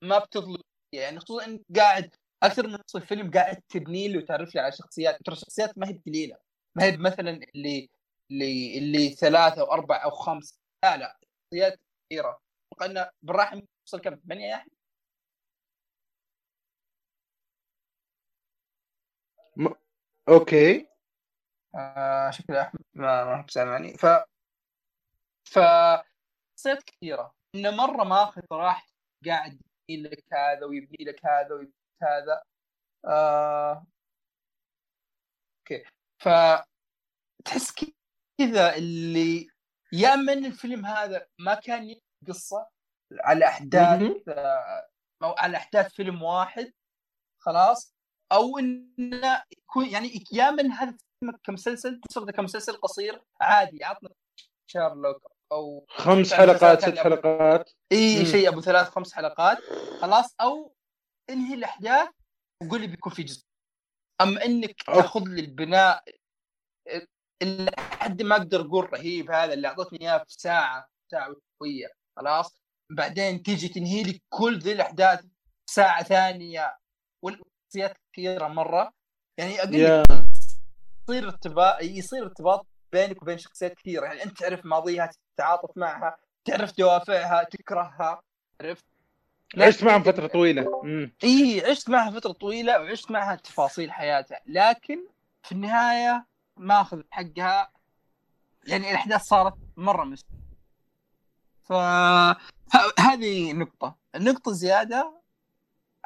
ما 0.02 0.18
بتظلم 0.18 0.62
يعني 0.92 1.20
خصوصا 1.20 1.44
إنك 1.44 1.60
قاعد 1.76 2.14
أكثر 2.42 2.66
من 2.66 2.72
نص 2.72 2.96
الفيلم 2.96 3.30
قاعد 3.30 3.62
تبني 3.68 4.08
لي 4.08 4.18
وتعرف 4.18 4.54
لي 4.54 4.60
على 4.60 4.72
شخصيات. 4.72 5.18
ترى 5.24 5.34
الشخصيات 5.34 5.78
ما 5.78 5.88
هي 5.88 6.00
قليله 6.06 6.36
ما 6.74 6.84
هي 6.84 6.96
مثلا 6.96 7.40
اللي 7.54 7.90
اللي 8.30 8.78
اللي 8.78 9.10
ثلاثة 9.10 9.60
أو 9.60 9.72
أربع 9.72 10.04
أو 10.04 10.10
خمس 10.10 10.58
لا 10.84 10.96
لا 10.96 11.18
شخصيات 11.44 11.80
كثيرة. 12.10 12.40
أتوقع 12.72 12.86
انه 12.86 13.10
بالراحه 13.22 13.60
توصل 13.86 14.00
كم؟ 14.00 14.16
ثمانية 14.16 14.46
يا 14.46 14.64
أوكي. 20.28 20.88
آه 21.74 22.30
شكل 22.30 22.56
أحمد 22.56 22.80
ما 22.94 23.24
ما 23.24 23.42
هو 23.42 23.46
سامعني 23.48 23.96
ف 23.98 24.06
ف 25.44 25.58
شخصيات 26.56 26.82
كثيرة. 26.82 27.34
إنه 27.54 27.70
مرة 27.70 28.04
ماخذ 28.04 28.42
راحته 28.52 28.92
قاعد 29.26 29.60
يبني 29.88 30.08
لك 30.08 30.24
هذا 30.32 30.64
ويبني 30.66 31.04
لك 31.04 31.26
هذا 31.26 31.54
ويبني 31.54 31.72
لك 31.72 32.02
هذا. 32.02 32.42
آه... 33.04 33.86
أوكي. 35.60 35.84
ف 36.18 36.28
تحس 37.44 37.72
كذا 38.38 38.76
اللي 38.76 39.48
يا 39.92 40.16
من 40.16 40.46
الفيلم 40.46 40.86
هذا 40.86 41.26
ما 41.38 41.54
كان 41.54 42.00
قصة 42.28 42.68
على 43.20 43.46
أحداث. 43.46 44.28
آه، 44.28 44.88
أو 45.22 45.32
على 45.32 45.56
أحداث 45.56 45.92
فيلم 45.94 46.22
واحد. 46.22 46.72
خلاص. 47.38 47.94
أو 48.32 48.58
انه 48.58 49.42
يكون 49.52 49.86
يعني 49.86 50.24
يا 50.32 50.50
من 50.50 50.72
هذا 50.72 50.96
كمسلسل 51.44 52.00
تستخدمه 52.00 52.32
كمسلسل 52.32 52.72
قصير 52.72 53.22
عادي 53.40 53.84
عطنا 53.84 54.10
شارلوك 54.66 55.32
أو 55.52 55.86
خمس 55.88 56.32
حلقات 56.32 56.82
ست 56.82 56.98
حلقات. 56.98 57.70
إي. 57.92 58.26
شيء 58.26 58.48
أبو 58.48 58.60
ثلاث 58.60 58.88
خمس 58.88 59.12
حلقات. 59.12 59.58
خلاص 60.00 60.34
أو 60.40 60.74
انهي 61.30 61.54
الأحداث 61.54 62.08
وقول 62.62 62.80
لي 62.80 62.86
بيكون 62.86 63.12
في 63.12 63.22
جزء. 63.22 63.44
اما 64.20 64.44
إنك. 64.44 64.82
تأخذ 64.82 65.24
لي 65.24 65.40
البناء 65.40 66.04
اللي 67.42 67.70
حد 67.78 68.22
ما 68.22 68.36
أقدر 68.36 68.60
أقول 68.60 68.92
رهيب 68.92 69.30
هذا 69.30 69.52
اللي 69.52 69.68
أعطتني 69.68 70.00
إياه 70.00 70.18
في 70.18 70.32
ساعة 70.32 70.88
ساعة 71.10 71.28
وشوية. 71.28 71.88
خلاص. 72.16 72.62
بعدين 72.90 73.42
تيجي 73.42 73.68
تنهي 73.68 74.02
لي 74.02 74.22
كل 74.28 74.58
ذي 74.58 74.72
الأحداث 74.72 75.24
ساعة 75.70 76.02
ثانية. 76.02 76.76
والشخصيات 77.74 77.96
كثيرة 78.12 78.48
مرة. 78.48 78.92
يعني 79.38 79.60
أقول 79.62 79.72
لك 79.84 80.28
يصير 81.08 81.28
ارتباط 81.28 81.82
يصير 81.82 82.22
ارتباط 82.22 82.66
بينك 82.92 83.22
وبين 83.22 83.38
شخصيات 83.38 83.74
كثيرة. 83.74 84.04
يعني 84.06 84.24
أنت 84.24 84.38
تعرف 84.38 84.66
ماضيها 84.66 85.10
تتعاطف 85.36 85.76
معها 85.76 86.16
تعرف 86.44 86.78
دوافعها 86.78 87.42
تكرهها 87.44 88.22
عرفت؟ 88.60 88.84
عشت 89.58 89.84
معهم 89.84 90.02
فترة 90.02 90.26
طويلة. 90.26 90.82
إي 91.24 91.62
عشت 91.70 91.90
معها 91.90 92.10
فترة 92.10 92.32
طويلة 92.32 92.80
وعشت 92.80 93.10
معها 93.10 93.34
تفاصيل 93.36 93.92
حياتها. 93.92 94.40
لكن 94.46 94.98
في 95.42 95.52
النهاية 95.52 96.26
ما 96.56 96.80
أخذ 96.80 97.02
حقها. 97.10 97.70
يعني 98.66 98.90
الأحداث 98.90 99.20
صارت 99.22 99.54
مرة 99.76 100.04
مس. 100.04 100.24
ف 101.64 101.72
هذه 102.98 103.52
نقطة. 103.52 103.96
النقطة 104.14 104.50
الزياده 104.50 105.20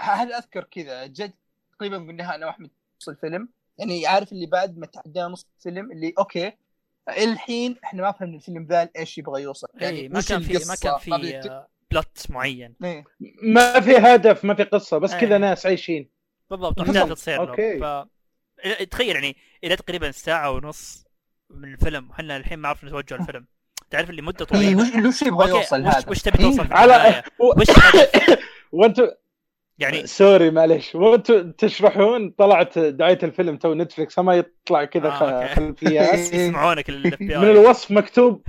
ه- 0.01 0.03
هذا 0.03 0.39
أذكر 0.39 0.65
كذا؟ 0.65 1.07
جد 1.07 1.33
تقريبا 1.79 1.97
قلناها 1.97 2.35
أنا 2.35 2.47
واحمد 2.47 2.71
نص 3.01 3.09
الفيلم 3.09 3.49
يعني 3.79 4.07
عارف 4.07 4.33
اللي 4.33 4.47
بعد 4.47 4.79
ما 4.79 4.87
تعدينا 4.87 5.29
نص 5.29 5.47
الفيلم 5.57 5.93
اللي 5.93 6.15
okay 6.19 6.53
الحين 7.09 7.77
إحنا 7.85 8.03
ما 8.03 8.13
فهمنا 8.13 8.37
الفيلم 8.37 8.67
ذا 8.71 8.91
إيش 8.97 9.19
يبغى 9.19 9.43
يوصل 9.43 9.69
يعني 9.75 10.01
اي 10.01 10.09
ما 10.09 10.21
كان 10.21 10.41
في 10.43 10.53
ما؟ 10.53 10.75
كان 10.83 10.99
في 10.99 11.11
بيت- 11.11 11.47
آه، 11.47 11.69
plot 11.91 12.27
معين 12.31 12.75
إيه. 12.85 13.05
ما 13.43 13.81
في 13.81 13.97
هدف 13.97 14.45
ما 14.45 14.55
في 14.55 14.63
قصة 14.63 14.99
بس 14.99 15.13
إيه. 15.13 15.21
كذا 15.21 15.39
ناس 15.39 15.67
عايشين 15.67 16.11
بالضبط. 16.51 16.81
احداث 16.81 17.09
تصير 17.09 17.41
okay. 17.51 17.81
ف 17.81 18.07
تخيل 18.91 19.15
يعني 19.15 19.37
إلى 19.65 19.77
تقريبا 19.77 20.11
ساعة 20.11 20.51
ونص 20.51 21.05
من 21.51 21.73
الفيلم 21.73 22.11
وحنا 22.11 22.37
الحين 22.37 22.59
ما 22.59 22.69
عرفنا 22.69 22.89
نتوجه 22.91 23.15
الفيلم 23.15 23.47
تعرف 23.91 24.11
اللي 24.11 24.23
مدة 24.23 24.41
إيه، 24.41 24.47
طويلة 24.47 25.01
وش 25.01 25.07
وش 25.07 25.23
يبغى 25.23 25.49
يوصل 25.51 25.87
هذا 25.87 26.11
وش 26.11 26.23
تبي 26.23 26.39
إيه. 26.39 26.45
توصل 26.45 26.67
في 26.67 26.75
على. 26.75 27.23
وش؟ 27.59 27.67
وأنتم 28.73 29.09
يعني 29.79 30.07
sorry 30.07 30.51
معلش 30.51 30.95
وأنتم 30.95 31.53
تشرحون؟ 31.53 32.31
طلعت 32.31 32.79
دعايه 32.79 33.19
الفيلم 33.23 33.57
تو 33.57 33.75
Netflix 33.75 34.19
ما 34.19 34.35
يطلع 34.35 34.85
كذا 34.85 35.09
آه،. 35.09 35.55
خلفيات. 35.55 36.19
يسمعونك 36.35 36.91
من 37.21 37.51
الوصف 37.51 37.91
مكتوب 37.91 38.43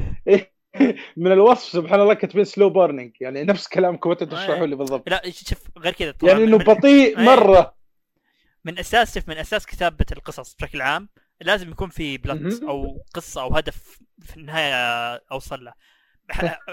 من 1.17 1.31
الوصف 1.31 1.71
سبحان 1.71 1.99
الله 1.99 2.13
كاتبين 2.13 2.43
slow 2.43 2.69
burning 2.69 3.11
يعني 3.21 3.43
نفس 3.43 3.67
كلامكم 3.67 4.09
وأنتم 4.09 4.25
تشرحوا 4.25 4.65
لي 4.65 4.75
بالضبط. 4.75 5.09
لا 5.09 5.21
شوف 5.25 5.59
غير 5.77 5.93
كذا 5.93 6.13
يعني 6.23 6.43
إنه 6.43 6.57
بطيء 6.57 7.19
إيه. 7.19 7.25
مرة. 7.25 7.77
من 8.65 8.79
أساس 8.79 9.15
شوف 9.15 9.29
من 9.29 9.37
أساس 9.37 9.65
كتابة 9.65 10.05
القصص 10.11 10.55
بشكل 10.55 10.81
عام 10.81 11.09
لازم 11.41 11.71
يكون 11.71 11.89
في 11.89 12.17
plot 12.17 12.41
مهم. 12.41 12.69
أو 12.69 13.03
قصة 13.13 13.41
أو 13.41 13.55
هدف 13.55 13.99
في 14.21 14.37
النهاية 14.37 14.75
أوصل 15.31 15.65
له. 15.65 15.73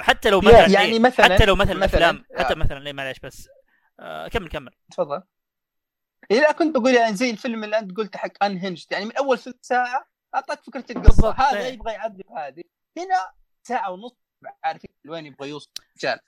حتى 0.00 0.30
لو 0.30 0.40
مثلا 0.40 0.68
يعني 0.68 0.92
إيه، 0.92 1.02
مثلاً- 1.02 1.20
حتى 1.20 1.44
لو 1.44 1.56
مثلا 1.56 1.74
مثلاً، 1.74 1.84
أفلام 1.84 2.24
حتى 2.36 2.52
آه. 2.54 2.56
مثلا 2.56 2.78
ليه 2.78 2.92
معلش 2.92 3.18
بس 3.18 3.48
آه 4.00 4.28
كمل 4.28 4.48
كمل. 4.48 4.70
تفضل. 4.90 5.22
إيه 6.30 6.40
لا 6.40 6.52
كنت 6.52 6.76
بقول 6.76 6.94
يعني 6.94 7.16
زي 7.16 7.30
الفيلم 7.30 7.64
اللي 7.64 7.78
أنت 7.78 7.96
قلته 7.96 8.18
حق 8.18 8.44
Unhinged 8.44 8.86
يعني 8.92 9.04
من 9.04 9.16
أول 9.16 9.38
ثلث 9.38 9.56
ساعة 9.62 10.06
أعطاك 10.34 10.62
فكرة 10.62 10.84
القصة. 10.90 11.02
بالضبط، 11.02 11.34
هذا 11.40 11.58
إيه. 11.58 11.72
يبغى 11.72 11.92
يعذب 11.92 12.26
هذه 12.36 12.62
هنا 12.98 13.30
ساعة 13.62 13.90
ونص 13.90 14.16
عارفين 14.64 14.90
وين 15.08 15.26
يبغى 15.26 15.48
يوصل. 15.48 15.70
رجال 15.96 16.18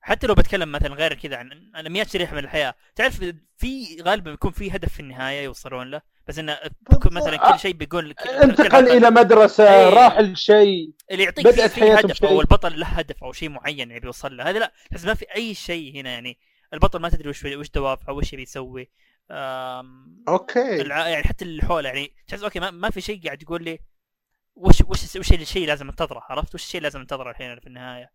حتى 0.00 0.26
لو 0.26 0.34
بتكلم 0.34 0.72
مثلا 0.72 0.94
غير 0.94 1.14
كذا 1.14 1.36
عن 1.36 1.70
100 1.74 2.04
شريحة 2.04 2.32
من 2.32 2.44
الحياة 2.44 2.74
تعرف 2.96 3.24
في 3.56 4.02
غالبا 4.02 4.30
بيكون 4.30 4.50
في 4.50 4.70
هدف 4.70 4.92
في 4.92 5.00
النهاية 5.00 5.44
يوصلون 5.44 5.90
له؟ 5.90 6.00
بس 6.26 6.38
انه 6.38 6.58
مثلا 7.04 7.36
كل 7.36 7.58
شيء 7.58 7.74
بيقول 7.74 8.10
لك 8.10 8.26
انتقل 8.26 8.88
إلى 8.88 9.10
مدرسة 9.10 9.64
إيه. 9.64 9.88
راح 9.88 10.18
لشيء 10.18 10.92
اللي 11.10 11.24
يعطيك 11.24 11.60
حياته 11.60 11.98
هدف. 11.98 12.24
أو 12.24 12.40
البطل 12.40 12.80
له 12.80 12.86
هدف 12.86 13.24
أو 13.24 13.32
شيء 13.32 13.48
معين 13.48 13.90
يبي 13.90 14.06
يوصل 14.06 14.36
له. 14.36 14.50
هذا 14.50 14.58
لا 14.58 14.72
تحس 14.90 15.04
ما 15.04 15.14
في 15.14 15.34
أي 15.34 15.54
شيء 15.54 15.94
هنا 16.00 16.10
يعني. 16.10 16.38
البطل 16.74 17.00
ما 17.00 17.08
تدري 17.08 17.28
وش 17.28 17.44
وش 17.44 17.70
دوافعه 17.70 18.12
وش 18.12 18.32
يبي 18.32 18.42
يسوي. 18.42 18.90
okay. 20.28 20.80
الع... 20.82 21.08
يعني 21.08 21.24
حتى 21.24 21.44
اللي 21.44 21.62
حوله 21.62 21.88
يعني 21.88 22.16
تحس 22.26 22.42
okay 22.42 22.60
ما, 22.60 22.70
ما 22.70 22.90
في 22.90 23.00
شيء 23.00 23.24
قاعد 23.24 23.42
يقول 23.42 23.64
لي 23.64 23.78
وش 24.54 24.80
وش 24.80 25.16
وش 25.16 25.32
الشيء 25.32 25.66
لازم 25.66 25.88
انتظره 25.88 26.22
عرفت؟ 26.30 26.54
وش 26.54 26.64
الشيء 26.64 26.80
لازم 26.80 27.00
انتظره 27.00 27.30
الحين 27.30 27.60
في 27.60 27.66
النهاية. 27.66 28.12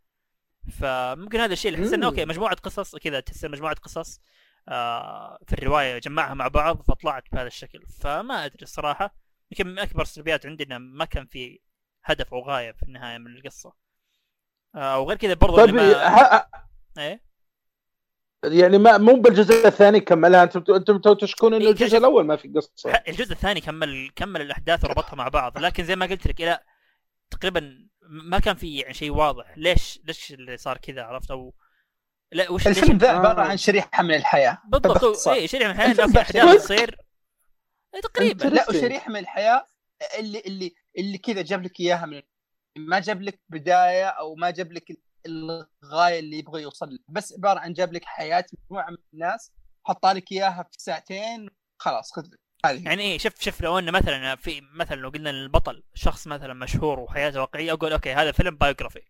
فممكن 0.80 1.39
هذا 1.39 1.53
الشيء 1.53 1.74
اللي 1.74 1.86
أحس 1.86 1.93
إنه. 1.93 2.05
okay 2.07 2.26
مجموعة 2.26 2.55
قصص 2.55 2.95
كذا 2.95 3.20
تحس 3.20 3.45
مجموعة 3.45 3.76
قصص 3.76 4.22
آه 4.68 5.39
في 5.47 5.53
الرواية 5.53 5.97
جمعها 5.97 6.34
مع 6.34 6.47
بعض 6.47 6.82
فطلعت 6.82 7.24
بهذا 7.32 7.47
الشكل. 7.47 7.86
فما 7.88 8.45
أدري 8.45 8.64
الصراحة 8.64 9.16
يمكن 9.51 9.68
من 9.68 9.80
أكبر 9.80 10.01
السلبيات 10.01 10.45
عندي 10.45 10.64
انه 10.64 10.78
ما 10.78 11.05
كان 11.05 11.26
في 11.26 11.60
هدف 12.03 12.34
أو 12.34 12.39
غاية 12.39 12.72
في 12.72 12.84
النهاية 12.84 13.18
من 13.18 13.36
القصة. 13.36 13.74
آه 14.76 14.99
وغير 14.99 15.18
كذا 15.18 15.34
برضو 15.34 15.55
طيب 15.55 15.70
لما... 15.70 15.93
ه- 15.93 16.49
إيه؟ 16.97 17.28
يعني 18.44 18.78
ما 18.78 18.98
مو 18.98 19.16
بالجزء 19.16 19.68
الثاني 19.68 20.00
كملها 20.00 20.44
أنتم 20.44 20.74
أنتم 20.74 21.14
تشكون 21.14 21.54
إنه 21.54 21.66
إيه، 21.66 21.72
الجزء 21.72 21.98
الأول 21.98 22.26
ما 22.26 22.36
في 22.36 22.48
قصة 22.48 23.02
الجزء 23.08 23.32
الثاني 23.32 23.62
كمل 23.62 24.12
كمل 24.16 24.42
الأحداث 24.42 24.86
وربطها 24.86 25.16
مع 25.16 25.28
بعض 25.28 25.58
لكن 25.58 25.84
زي 25.84 25.96
ما 25.96 26.06
قلت 26.06 26.28
لك 26.28 26.42
لا 26.42 26.66
تقريبا 27.32 27.88
ما 28.02 28.40
كان 28.40 28.56
في 28.56 28.78
يعني 28.78 28.94
شيء 28.94 29.12
واضح 29.12 29.58
ليش 29.58 30.00
ليش 30.04 30.34
اللي 30.34 30.58
صار 30.58 30.78
كذا 30.78 31.04
عرفت 31.04 31.32
أو 31.32 31.54
لا 32.32 32.52
وش 32.52 32.68
الفيلم 32.68 32.98
ذا. 32.98 33.10
عبارة 33.10 33.42
عن 33.42 33.58
شريحة 33.58 34.04
من 34.04 34.16
الحياة 34.16 34.58
بالضبط. 34.68 35.28
اي 35.28 35.48
شيء 35.48 35.68
من 35.68 35.72
الفيلم 35.72 36.12
في 36.12 36.22
أحداث؟ 36.22 36.64
تصير 36.64 36.98
إيه، 37.96 38.02
تقريبا 38.02 38.44
لا. 38.44 38.70
وشريحة 38.70 39.12
من 39.12 39.20
الحياة 39.20 39.66
اللي 40.20 40.40
اللي 40.40 40.76
اللي 40.98 41.18
كذا 41.18 41.42
جاب 41.42 41.64
لك 41.64 41.80
إياها 41.80 42.06
من 42.06 42.22
ما 42.78 43.00
جاب 43.00 43.22
لك 43.22 43.40
بداية 43.50 44.08
أو 44.08 44.36
ما 44.36 44.50
جاب 44.50 44.72
لك 44.72 44.84
الغاية 45.26 46.20
اللي 46.20 46.38
يبغى 46.38 46.61
يوصل 46.61 46.89
لها 46.89 46.99
بس 47.09 47.34
عبارة 47.34 47.59
عن 47.59 47.74
جاب 47.74 47.93
لك 47.93 48.05
حياة 48.05 48.45
مجموعة 48.53 48.89
من 48.89 48.97
الناس 49.13 49.51
حطها 49.84 50.13
لك 50.13 50.32
إياها 50.32 50.63
في 50.63 50.78
ساعتين 50.80 51.49
خلاص 51.78 52.11
خذ 52.11 52.28
هذه. 52.65 52.86
يعني 52.86 53.03
إيه 53.03 53.17
شوف 53.17 53.41
شوف 53.41 53.61
لو 53.61 53.80
إنه 53.80 53.91
مثلا 53.91 54.36
في 54.36 54.61
مثلا 54.61 54.95
لو 54.95 55.09
قلنا 55.09 55.30
البطل 55.30 55.84
شخص 55.93 56.28
مثلا 56.28 56.53
مشهور 56.53 56.99
وحياته 56.99 57.41
واقعية 57.41 57.74
أقول 57.74 57.93
okay 57.93 58.14
هذا 58.13 58.32
فيلم 58.32 58.55
biography. 58.55 59.01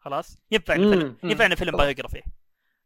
خلاص؟ 0.00 0.38
ينفع 0.50 0.74
فيلم. 0.74 1.16
ينفع 1.24 1.46
انه 1.46 1.54
فيلم. 1.54 1.76
biography. 1.76 2.22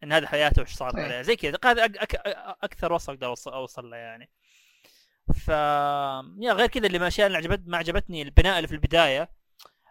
إن 0.03 0.13
هذا 0.13 0.27
حياته 0.29 0.63
وش 0.63 0.75
صار. 0.75 1.01
عليه. 1.01 1.23
زي 1.23 1.37
كذا. 1.37 1.59
هذا 1.65 1.85
أك... 1.85 1.97
أك... 1.97 2.15
أكثر 2.63 2.93
وصف 2.93 3.11
أقدر 3.11 3.35
أوصل 3.47 3.91
له 3.91 3.97
يعني. 3.97 4.31
ف 5.35 5.49
يا 6.39 6.53
غير 6.53 6.67
كذا 6.67 6.87
اللي 6.87 6.99
من 6.99 7.03
الاشياء 7.03 7.27
اللي 7.27 7.39
عجبت 7.39 7.63
ما 7.67 7.77
عجبتني 7.77 8.23
البناء 8.23 8.57
اللي 8.57 8.69
في 8.69 8.75
البداية. 8.75 9.31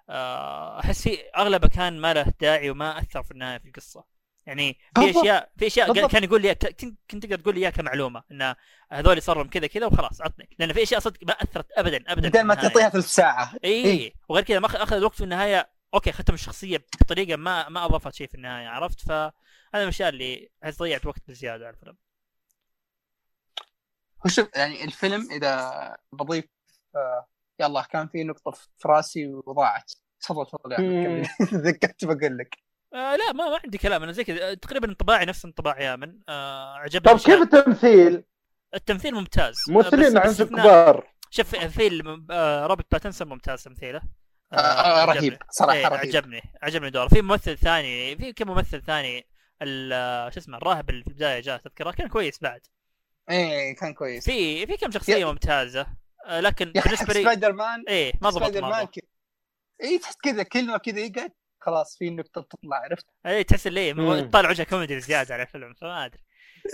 أحس 0.09 1.01
في 1.01 1.19
أغلبه 1.37 1.67
كان 1.67 1.99
ما 1.99 2.13
له 2.13 2.33
داعي 2.41 2.69
وما 2.69 2.99
أثر 2.99 3.23
في 3.23 3.31
النهاية 3.31 3.57
في 3.57 3.67
القصة 3.67 4.05
يعني 4.45 4.77
في. 4.95 5.09
اشياء 5.09 5.51
في 5.57 5.67
أشياء. 5.67 6.07
كان 6.07 6.23
يقول 6.23 6.41
لي 6.41 6.55
كنت 7.11 7.25
تقدر 7.25 7.39
تقول 7.39 7.55
لي 7.55 7.61
إياها 7.61 7.69
كمعلومة 7.69 8.23
إن 8.31 8.55
هذول 8.91 9.21
صار 9.21 9.37
لهم 9.37 9.49
كذا 9.49 9.67
كذا 9.67 9.85
وخلاص 9.85 10.21
عطني 10.21 10.49
لأن 10.59 10.73
في 10.73 10.83
أشياء 10.83 10.99
صدق 10.99 11.19
ما 11.23 11.33
أثرت 11.33 11.71
ابدا 11.71 11.97
ابدا 12.07 12.29
بدل 12.29 12.39
في 12.39 12.43
ما. 12.43 12.55
تعطيها 12.55 12.89
ثلث 12.89 13.05
ساعه 13.05 13.53
إي 13.63 13.69
إيه. 13.85 14.13
وغير 14.29 14.43
كذا 14.43 14.59
ما 14.59 14.65
أخذ 14.67 15.03
وقت 15.03 15.15
في 15.15 15.23
النهاية 15.23 15.69
أوكي 15.93 16.11
ختم 16.11 16.33
الشخصية 16.33 16.85
بطريقة 17.01 17.35
ما 17.35 17.69
ما 17.69 17.85
أضافت 17.85 18.13
شيء 18.13 18.27
في 18.27 18.35
النهاية 18.35 18.67
عرفت 18.67 18.99
فهذا 18.99 19.31
من 19.73 19.81
الأشياء 19.81 20.09
اللي 20.09 20.49
أحس 20.63 20.77
ضيعت 20.77 21.05
وقت 21.05 21.21
بزيادة 21.27 21.67
على 21.67 21.75
الفيلم 21.75 21.97
شوف 24.27 24.49
يعني 24.55 24.83
الفيلم 24.83 25.31
إذا 25.31 25.97
بضيف 26.11 26.45
آه 26.95 27.27
يلا 27.61 27.81
كان 27.81 28.07
في 28.07 28.23
نقطة 28.23 28.51
في 28.51 28.87
راسي 28.87 29.27
وضاعت. 29.45 29.91
تفضل 30.21 30.45
تفضل 30.45 30.71
يا 30.71 30.79
مم. 30.79 31.21
أحمد 31.21 31.27
كمل. 31.39 31.61
ذكرت 31.67 32.05
بقول 32.05 32.37
لك. 32.37 32.57
آه 32.93 33.15
لا 33.15 33.31
ما, 33.33 33.49
ما 33.49 33.59
عندي 33.63 33.77
كلام 33.77 34.03
أنا 34.03 34.11
زي 34.11 34.23
كذا. 34.23 34.51
آه، 34.51 34.53
تقريبا 34.53 34.89
انطباعي 34.89 35.25
نفس 35.25 35.45
انطباع 35.45 35.81
يامن. 35.81 36.19
آه 36.29 36.73
عجبني 36.75 37.13
طب 37.13 37.15
أشياء. 37.15 37.43
كيف 37.45 37.53
التمثيل؟ 37.55 38.23
التمثيل 38.75 39.13
ممتاز. 39.15 39.55
آه، 39.69 39.73
ممثلين 39.73 40.17
عندك 40.17 40.47
كبار. 40.47 41.11
شوف 41.29 41.55
في 41.55 42.01
آه 42.31 42.65
روبرت 42.65 42.85
باتنسون 42.91 43.27
ممتاز 43.29 43.63
تمثيله. 43.63 44.01
آه 44.53 44.55
آه 44.57 45.01
عجبني. 45.01 45.19
رهيب 45.29 45.37
صراحة 45.49 45.73
إيه 45.77 45.87
رهيب. 45.87 45.99
عجبني 45.99 46.41
عجبني 46.61 46.89
دوره. 46.89 47.07
في 47.07 47.21
ممثل 47.21 47.57
ثاني 47.57 48.15
في 48.17 48.33
كم 48.33 48.47
ممثل 48.47 48.81
ثاني 48.81 49.27
ال- 49.61 50.33
شو 50.33 50.39
اسمه 50.39 50.57
الراهب 50.57 50.89
اللي 50.89 51.03
في 51.03 51.09
البداية 51.09 51.39
جاء 51.39 51.57
تذكره 51.57 51.91
كان 51.91 52.07
كويس 52.07 52.39
بعد. 52.41 52.61
إيه 53.29 53.75
كان 53.75 53.93
كويس. 53.93 54.25
في 54.25 54.67
في 54.67 54.77
كم 54.77 54.91
شخصية 54.91 55.25
ممتازة. 55.31 55.81
آه، 55.81 55.95
لكن 56.29 56.71
يا 56.75 56.79
أخي 56.81 56.89
بالنسبة 56.89 57.13
لي 57.13 57.21
سبايدر 57.23 57.53
مان 57.53 57.83
إيه 57.87 58.13
ما 58.21 58.29
ضبط 58.29 58.39
سبايدر 58.43 58.61
مان 58.61 58.87
اي 59.83 59.97
تحس 59.99 60.15
كذا 60.23 60.43
كلمه 60.43 60.77
كذا 60.77 60.99
يقعد 60.99 61.31
خلاص 61.59 61.97
في 61.97 62.09
نقطة 62.09 62.41
تطلع 62.41 62.77
عرفت؟ 62.77 63.05
إيه 63.25 63.41
تحس. 63.41 63.67
إيه 63.67 64.29
طالع 64.29 64.49
وجهة 64.49 64.63
كوميدي 64.63 64.99
زيادة 64.99 65.33
على 65.33 65.43
الفيلم 65.43 65.73
فما 65.73 66.05
أدري. 66.05 66.23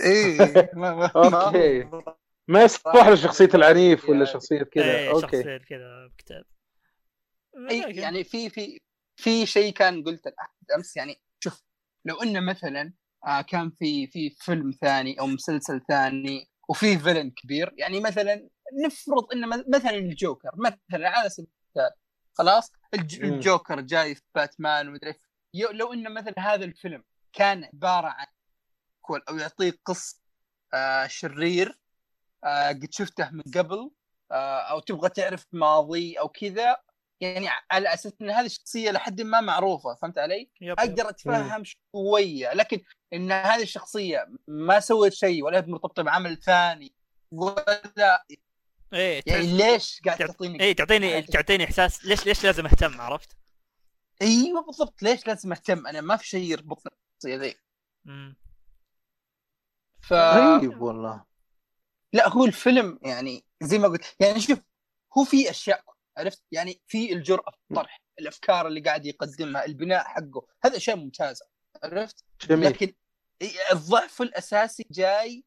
إيه 0.00 0.70
ما 0.74 0.94
ما 0.94 1.06
okay. 1.46 1.82
ما- 1.84 2.16
ما 2.48 2.62
يصلح 2.62 3.08
له 3.08 3.14
شخصية 3.14 3.48
العنيف 3.54 4.04
ولا 4.04 4.12
يعني- 4.12 4.26
شخصية 4.26 4.62
كذا. 4.62 4.84
إيه 4.84 5.10
okay. 5.10 5.22
شخصية 5.22 5.56
كذا 5.56 6.06
بكتاب. 6.06 6.44
اي 7.70 7.80
يعني 7.96 8.24
في 8.24 8.50
في 8.50 8.80
في 9.16 9.46
شيء 9.46 9.72
كان 9.72 10.04
قلت 10.04 10.34
أمس 10.76 10.96
يعني 10.96 11.20
شوف 11.44 11.62
لو 12.04 12.22
إنه 12.22 12.40
مثلا 12.40 12.92
آه 13.26 13.40
كان 13.40 13.70
في 13.70 14.06
في 14.06 14.30
فيلم 14.30 14.70
ثاني 14.80 15.20
أو 15.20 15.26
مسلسل 15.26 15.80
ثاني 15.88 16.48
وفي 16.68 16.98
فيلن 16.98 17.30
كبير 17.30 17.74
يعني 17.78 18.00
مثلا 18.00 18.48
نفرض 18.86 19.32
إنه 19.32 19.46
م- 19.46 19.64
مثلا 19.74 19.90
الجوكر 19.90 20.50
مثلا 20.56 21.08
على 21.08 21.28
سبيل 21.28 21.48
المثال 21.76 21.90
خلاص. 22.34 22.72
الجوكر 22.94 23.80
جاي 23.80 24.14
في 24.14 24.22
باتمان 24.34 24.88
ومدري 24.88 25.14
لو 25.72 25.92
إنه 25.92 26.10
مثلا 26.10 26.34
هذا 26.38 26.64
الفيلم 26.64 27.04
كان 27.32 27.64
عبارة 27.64 28.06
عن 28.08 28.26
كول 29.00 29.22
أو 29.28 29.36
يعطيك 29.36 29.80
قصه 29.84 30.20
آه 30.74 31.06
شرير 31.06 31.78
آه 32.44 32.68
قد 32.68 32.88
شفته 32.90 33.30
من 33.30 33.42
قبل 33.54 33.90
آه 34.32 34.60
أو 34.60 34.80
تبغى 34.80 35.08
تعرف 35.08 35.46
ماضي 35.52 36.14
أو 36.18 36.28
كذا 36.28 36.76
يعني 37.20 37.48
على 37.70 37.94
أساس 37.94 38.12
إن 38.22 38.30
هذه 38.30 38.46
الشخصية 38.46 38.90
لحد 38.90 39.20
ما 39.20 39.40
معروفة 39.40 39.94
فهمت 39.94 40.18
علي؟ 40.18 40.50
يب. 40.60 40.78
أقدر 40.80 41.08
أتفهم 41.08 41.62
شوية 41.64 42.52
لكن 42.52 42.80
إن 43.12 43.32
هذه 43.32 43.62
الشخصية 43.62 44.26
ما 44.48 44.80
سوت 44.80 45.12
شيء 45.12 45.44
ولا 45.44 45.58
هي 45.58 45.62
مرتبطة 45.66 46.02
بعمل 46.02 46.36
ثاني 46.36 46.92
ولا 47.32 48.24
إيه 48.92 49.22
يعني 49.26 49.46
ليش 49.56 50.00
قاعد 50.04 50.18
تعط- 50.18 50.26
تعطيني 50.28 50.60
إيه 50.60 50.72
تعطيني 50.76 51.22
تعطيني 51.22 51.64
إحساس 51.64 52.04
ليش 52.04 52.26
ليش 52.26 52.44
لازم 52.44 52.66
أهتم 52.66 53.00
عرفت؟ 53.00 53.36
أيوه 54.22 54.66
بالضبط 54.66 55.02
ليش 55.02 55.26
لازم 55.26 55.52
أهتم؟ 55.52 55.86
أنا 55.86 56.00
ما 56.00 56.16
في 56.16 56.28
شيء 56.28 56.50
يربطني 56.50 56.92
بالشخصيه 56.92 57.36
ذي. 57.36 57.56
ف 60.00 60.12
غريب 60.12 60.82
والله. 60.82 61.24
لا 62.12 62.28
هو 62.28 62.44
الفيلم 62.44 62.98
يعني 63.02 63.44
زي 63.62 63.78
ما 63.78 63.88
قلت 63.88 64.16
يعني 64.20 64.40
شوف 64.40 64.58
هو 65.18 65.24
في 65.24 65.50
أشياء 65.50 65.84
عرفت؟ 66.16 66.42
يعني 66.52 66.80
في 66.86 67.12
الجرأة 67.12 67.50
في 67.50 67.56
الطرح 67.70 68.00
الأفكار 68.18 68.66
اللي 68.66 68.80
قاعد 68.80 69.06
يقدمها 69.06 69.64
البناء 69.64 70.04
حقه 70.04 70.46
هذا 70.64 70.76
أشياء 70.76 70.96
ممتازة 70.96 71.46
عرفت؟ 71.82 72.24
جميل. 72.48 72.68
لكن 72.68 72.94
الضعف 73.72 74.22
الأساسي 74.22 74.86
جاي 74.90 75.44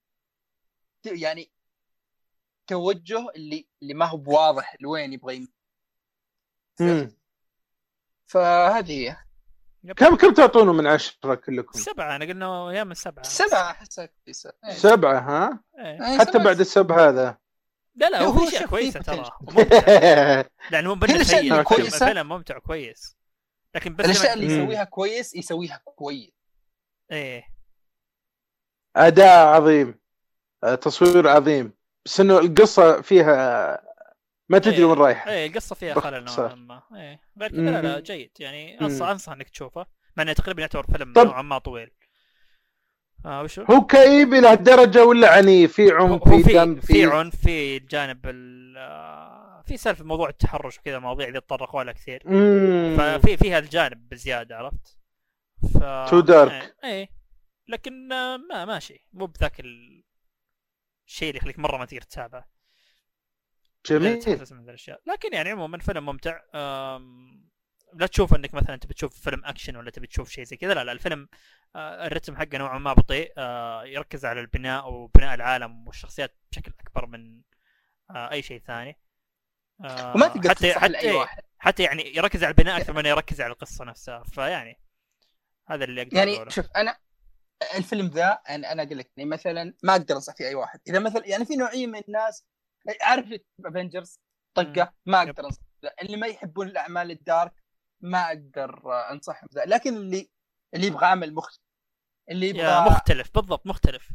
يعني 1.06 1.52
توجه 2.68 3.30
اللي 3.36 3.68
اللي 3.82 3.94
ما 3.94 4.06
هو 4.06 4.18
بواضح 4.18 4.76
لوين 4.80 5.14
يبغى 5.14 5.48
يمشي. 6.80 7.16
فهذه 8.28 8.92
هي. 9.10 9.18
كم 9.98 10.16
كم 10.16 10.34
تعطونه 10.34 10.74
من 10.74 10.88
عشرة 10.88 11.36
كلكم؟ 11.36 11.80
سبعة 11.80 12.16
أنا 12.16 12.26
قلنا 12.26 12.72
يا 12.74 12.84
من 12.84 12.94
سبعة 12.94 13.24
سبعة 13.24 13.72
احسها 13.72 14.06
كويسة 14.06 14.54
إيه. 14.66 14.72
سبعة 14.74 15.20
ها؟ 15.20 15.64
إيه. 15.80 16.06
إيه، 16.12 16.20
حتى 16.20 16.32
سبعة. 16.32 16.44
بعد 16.46 16.60
السب 16.60 16.92
هذا 16.92 17.38
لا 17.96 18.10
لا 18.10 18.22
هو 18.22 18.32
هو 18.32 18.40
في 18.40 18.48
أشياء 18.48 18.62
شوف 18.62 18.70
كويسة 18.70 19.00
ترى 19.02 19.32
لأنه 20.72 20.96
مو 20.96 21.06
الأشياء 21.06 21.24
سيء 21.24 21.40
الفيلم 21.40 21.62
كويسة. 21.64 22.08
الفيلم 22.10 22.30
ممتع 22.30 22.60
كويس 22.60 23.18
لكن 23.76 23.96
بس 23.96 24.06
الأشياء 24.06 24.36
لما- 24.38 24.44
اللي. 24.46 24.64
يسويها 24.64 24.84
كويس 24.84 25.36
يسويها 25.36 25.82
كويس 25.86 26.32
إيه 27.12 27.44
أداء 28.96 29.48
عظيم 29.48 30.00
آه، 30.64 30.76
تصوير 30.76 31.28
عظيم 31.28 31.74
بس 32.06 32.20
إنه 32.20 32.40
القصة 32.40 33.02
فيها 33.02 33.82
ما 34.50 34.58
تدري 34.60 34.78
إيه. 34.78 34.86
وين 34.86 34.98
رايح 34.98 35.28
إيه 35.28 35.48
القصة 35.48 35.76
فيها 35.76 35.94
خلل 35.94 36.24
نوعا. 36.26 36.56
ما 36.56 36.82
إيه 36.96 37.20
غير 37.42 37.50
كذا 37.52 37.62
لا 37.62 37.82
لا. 37.82 38.00
جيد 38.00 38.32
يعني. 38.40 38.82
انصح 38.82 39.06
أنصح 39.08 39.32
إنك 39.32 39.50
تشوفه 39.50 39.86
مع 40.18 40.24
إنه 40.24 40.34
تقريبا 40.34 40.62
يعتبر 40.62 40.84
فيلم 40.84 41.14
نوعا 41.18 41.42
ما 41.42 41.58
طويل 41.58 41.92
آه 43.26 43.42
وشو؟ 43.42 43.64
هو 43.64 43.82
كئيب 43.86 44.34
إلى 44.34 44.48
هالدرجه 44.48 45.06
ولا 45.06 45.34
عنيف 45.34 45.74
في 45.74 45.92
عنف 45.92 46.30
في 46.30 46.54
دم 46.54 46.76
في 46.80 47.06
عنف 47.06 47.36
في 47.36 47.78
الجانب 47.78 48.20
ال- 48.26 48.78
آه، 48.78 49.64
في 49.68 49.78
سالفة 49.78 50.04
موضوع 50.06 50.30
التحرش 50.30 50.78
وكذا 50.80 51.00
مواضيع 51.00 51.30
ذي 51.30 51.40
تطرقوا 51.40 51.84
لها 51.84 51.94
كثير 51.94 52.22
مم. 52.26 52.96
ففي 52.98 53.38
في 53.38 53.52
هالجانب 53.54 54.10
بزيادة 54.10 54.58
عرفت؟ 54.58 54.98
ف 55.74 55.78
Too 56.10 56.26
dark. 56.26 56.52
إيه, 56.52 56.76
إيه. 56.84 57.10
لكن 57.68 58.12
آه، 58.12 58.38
ما 58.38 58.66
ماشي 58.66 59.08
مو 59.14 59.26
بذاك 59.26 59.60
ال- 59.60 60.04
الشيء 61.12 61.30
اللي 61.30 61.38
يخليك 61.38 61.60
مرة 61.60 61.78
ما 61.78 61.86
تقدر 61.86 62.02
تتابعه. 62.02 62.48
جميل. 63.86 64.20
من 64.52 64.70
الأشياء. 64.70 65.02
لكن 65.08 65.34
يعني 65.34 65.50
عموما 65.50 65.78
فيلم 65.78 66.06
ممتع. 66.06 66.40
لا 67.94 68.08
تشوف 68.08 68.36
إنك 68.36 68.54
مثلا 68.54 68.76
تبي 68.76 68.94
تشوف 68.94 69.20
فيلم 69.22 69.46
أكشن 69.46 69.76
ولا 69.76 69.92
تبي 69.92 70.08
تشوف 70.08 70.30
شيء 70.30 70.44
زي 70.44 70.58
كذا. 70.58 70.74
لا 70.74 70.84
لا 70.84 70.92
الفيلم 70.92 71.30
آه، 71.76 72.08
الرتم 72.08 72.36
حقه 72.36 72.58
نوعا 72.58 72.80
ما 72.80 72.94
بطيء. 72.94 73.34
آه، 73.38 73.84
يركز 73.84 74.26
على 74.26 74.40
البناء 74.40 74.92
وبناء 74.94 75.34
العالم 75.34 75.88
والشخصيات 75.88 76.38
بشكل 76.52 76.74
أكبر 76.80 77.06
من 77.06 77.42
آه، 78.12 78.32
أي 78.32 78.42
شيء 78.42 78.60
ثاني. 78.60 79.00
وما 79.80 80.28
تقدر 80.28 80.50
حتى 80.50 80.74
حتى 80.74 81.12
واحد. 81.12 81.44
حتى 81.60 81.84
يعني 81.84 82.16
يركز 82.16 82.44
على 82.44 82.52
البناء 82.52 82.78
أكثر 82.78 82.94
من 82.94 83.06
يركز 83.06 83.42
على 83.42 83.54
القصة 83.54 83.86
نفسها. 83.86 84.24
فيعني 84.24 84.80
هذا 85.68 85.84
اللي 85.84 86.02
أقدر 86.02 86.18
يعني 86.18 86.36
أقوله. 86.36 86.50
شوف 86.50 86.66
أنا 86.76 86.98
الفيلم 87.76 88.08
ذا 88.08 88.28
أنا 88.50 88.72
أنا 88.72 88.84
أقول 88.84 88.98
لك 88.98 89.12
يعني 89.18 89.30
مثلا 89.30 89.74
ما 89.84 89.92
أقدر 89.92 90.16
أنصح 90.16 90.36
فيه 90.36 90.48
أي 90.48 90.56
واحد. 90.56 90.80
إذا 90.88 91.00
مثلا 91.00 91.28
يعني 91.28 91.46
في 91.46 91.56
نوعية 91.56 91.88
من 91.88 92.02
الناس 92.08 92.46
عارف 93.02 93.42
Avengers 93.66 94.20
طقة 94.54 94.94
ما. 95.06 95.18
أقدر 95.22 95.46
أنصح. 95.46 95.62
ذا. 95.84 95.94
اللي 96.02 96.18
ما 96.18 96.28
يحبون 96.28 96.68
الأعمال 96.68 97.12
ال 97.12 97.20
dark 97.20 97.54
ما 98.02 98.28
أقدر 98.28 98.82
أنصحهم 99.12 99.50
ذا. 99.54 99.66
لكن 99.66 99.94
اللي 99.94 100.30
اللي 100.74 100.88
يبغى 100.88 101.06
عمل 101.06 101.34
مختلف 101.34 101.62
اللي 102.30 102.50
يبغى 102.50 102.82
مختلف. 102.82 103.32
بالضبط 103.34 103.68
مختلف. 103.68 104.10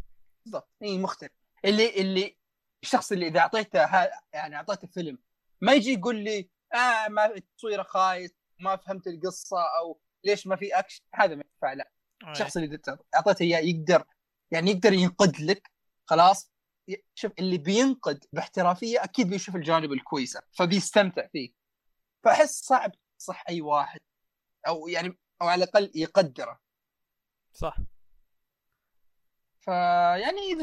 بالضبط. 0.45 0.71
إي 0.83 0.99
مختلف. 0.99 1.33
اللي 1.65 2.01
اللي 2.01 2.39
الشخص 2.83 3.13
اللي 3.13 3.27
إذا 3.27 3.41
أعطيته 3.41 3.85
ها 3.85 4.23
يعني 4.33 4.57
أعطيته 4.57 4.87
فيلم 4.89 5.19
ما 5.61 5.73
يجي 5.73 5.93
يقول 5.93 6.17
لي 6.17 6.51
آه 6.75 7.09
ما 7.09 7.33
تصويره 7.57 7.83
خايس 7.83 8.35
ما 8.61 8.77
فهمت 8.77 9.07
القصة 9.07 9.63
أو 9.79 10.01
ليش 10.25 10.47
ما 10.47 10.57
في 10.57 10.79
أكشن. 10.79 11.03
هذا 11.15 11.35
ما 11.35 11.45
ينفع 11.55 11.73
لا. 11.73 11.91
الشخص 12.23 12.57
اللي 12.57 12.75
إذا 12.75 12.99
أعطيته 13.15 13.43
إياه 13.43 13.59
يقدر 13.59 14.05
يعني 14.51 14.71
يقدر 14.71 14.93
ينقد 14.93 15.41
لك 15.41 15.71
خلاص 16.05 16.53
شوف 17.15 17.33
اللي 17.39 17.59
بينقد 17.59 18.25
باحترافية 18.33 19.05
أكيد 19.05 19.31
بيشوف 19.31 19.57
الجانب 19.57 19.93
الكويسة 19.93 20.43
فبيستمتع 20.53 21.27
فيه. 21.27 21.53
فأحس 22.25 22.65
صعب 22.65 22.93
صح 23.19 23.45
أي 23.49 23.61
واحد 23.61 24.01
أو 24.69 24.89
يعني 24.89 25.19
أو 25.43 25.49
على 25.49 25.65
الأقل 25.65 25.93
يقدره. 25.95 26.61
صح. 27.53 27.77
فيعني 29.61 30.55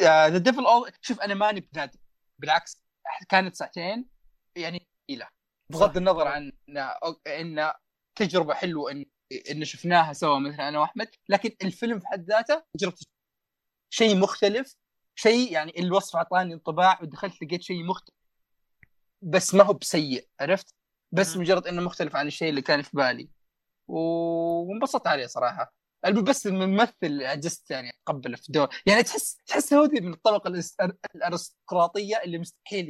The 0.00 0.38
Devil 0.38 0.66
All 0.66 0.92
شوف 1.00 1.20
أنا 1.20 1.34
ماني 1.34 1.60
بنادم. 1.60 1.98
بالعكس 2.38 2.82
كانت 3.28 3.54
ساعتين 3.54 4.08
يعني 4.56 4.88
ثقيله 5.04 5.28
بغض. 5.70 5.96
النظر 5.96 6.28
عن 6.28 6.52
ان 7.26 7.72
تجربة 8.14 8.54
حلوة 8.54 8.90
إن 8.90 9.06
ان 9.50 9.64
شفناها 9.64 10.12
سوا 10.12 10.38
مثلا 10.38 10.68
أنا 10.68 10.78
وأحمد 10.78 11.08
لكن 11.28 11.50
الفيلم 11.62 12.00
في 12.00 12.06
حد 12.06 12.24
ذاته 12.24 12.62
تجربه 12.74 12.96
شيء 13.90 14.16
مختلف 14.16 14.76
شيء 15.14 15.52
يعني 15.52 15.78
الوصف 15.78 16.16
أعطاني 16.16 16.54
انطباع 16.54 16.98
ودخلت 17.02 17.42
لقيت 17.42 17.62
شيء 17.62 17.84
مختلف 17.84 18.16
بس 19.22 19.54
ما 19.54 19.64
هو 19.64 19.72
بسيء 19.72 20.28
عرفت؟ 20.40 20.74
بس. 21.12 21.36
مجرد 21.36 21.66
إنه 21.66 21.82
مختلف 21.82 22.16
عن 22.16 22.26
الشيء 22.26 22.48
اللي 22.48 22.62
كان 22.62 22.82
في 22.82 22.90
بالي. 22.96 23.28
وانبسطت 23.88 25.06
عليه 25.06 25.26
صراحة. 25.26 25.74
بس 26.22 26.46
الممثل 26.46 27.22
عجزت 27.22 27.70
يعني 27.70 27.90
اتقبله 27.90 28.36
في 28.36 28.52
دور 28.52 28.68
يعني 28.86 29.02
تحس 29.02 29.36
تحس 29.46 29.74
هو 29.74 29.88
من 29.92 30.12
الطبقة 30.12 30.62
الأرستقراطية 31.14 32.16
اللي 32.24 32.38
مستحيل 32.38 32.86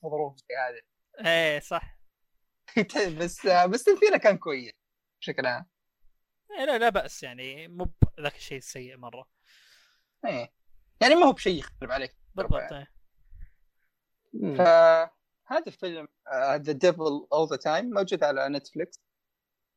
في 0.00 0.08
ظروف 0.08 0.36
زي 0.38 0.54
هذه. 0.56 0.80
إيه 1.28 1.60
صح. 1.60 1.98
بس 3.20 3.46
بس 3.46 3.84
تمثيله 3.84 4.16
كان 4.16 4.38
كويس 4.38 4.72
بشكل 5.20 5.46
عام. 5.46 5.66
لا 6.50 6.78
لا 6.78 6.88
بأس 6.88 7.22
يعني 7.22 7.68
مو 7.68 7.90
ذاك 8.20 8.36
الشيء 8.36 8.58
السيء 8.58 8.96
مرة. 8.96 9.28
إيه. 10.24 10.52
يعني 11.00 11.14
ما 11.14 11.26
هو 11.26 11.32
بشيء 11.32 11.58
يخرب 11.58 11.92
عليك. 11.92 12.16
بالضبط 12.34 12.72
إيه. 12.72 12.92
مم. 14.32 14.56
فهذا 14.56 15.66
الفيلم 15.66 16.08
The 16.56 16.72
Devil 16.72 17.26
All 17.32 17.48
the 17.48 17.56
Time 17.56 17.90
موجود 17.90 18.24
على 18.24 18.48
Netflix 18.48 19.00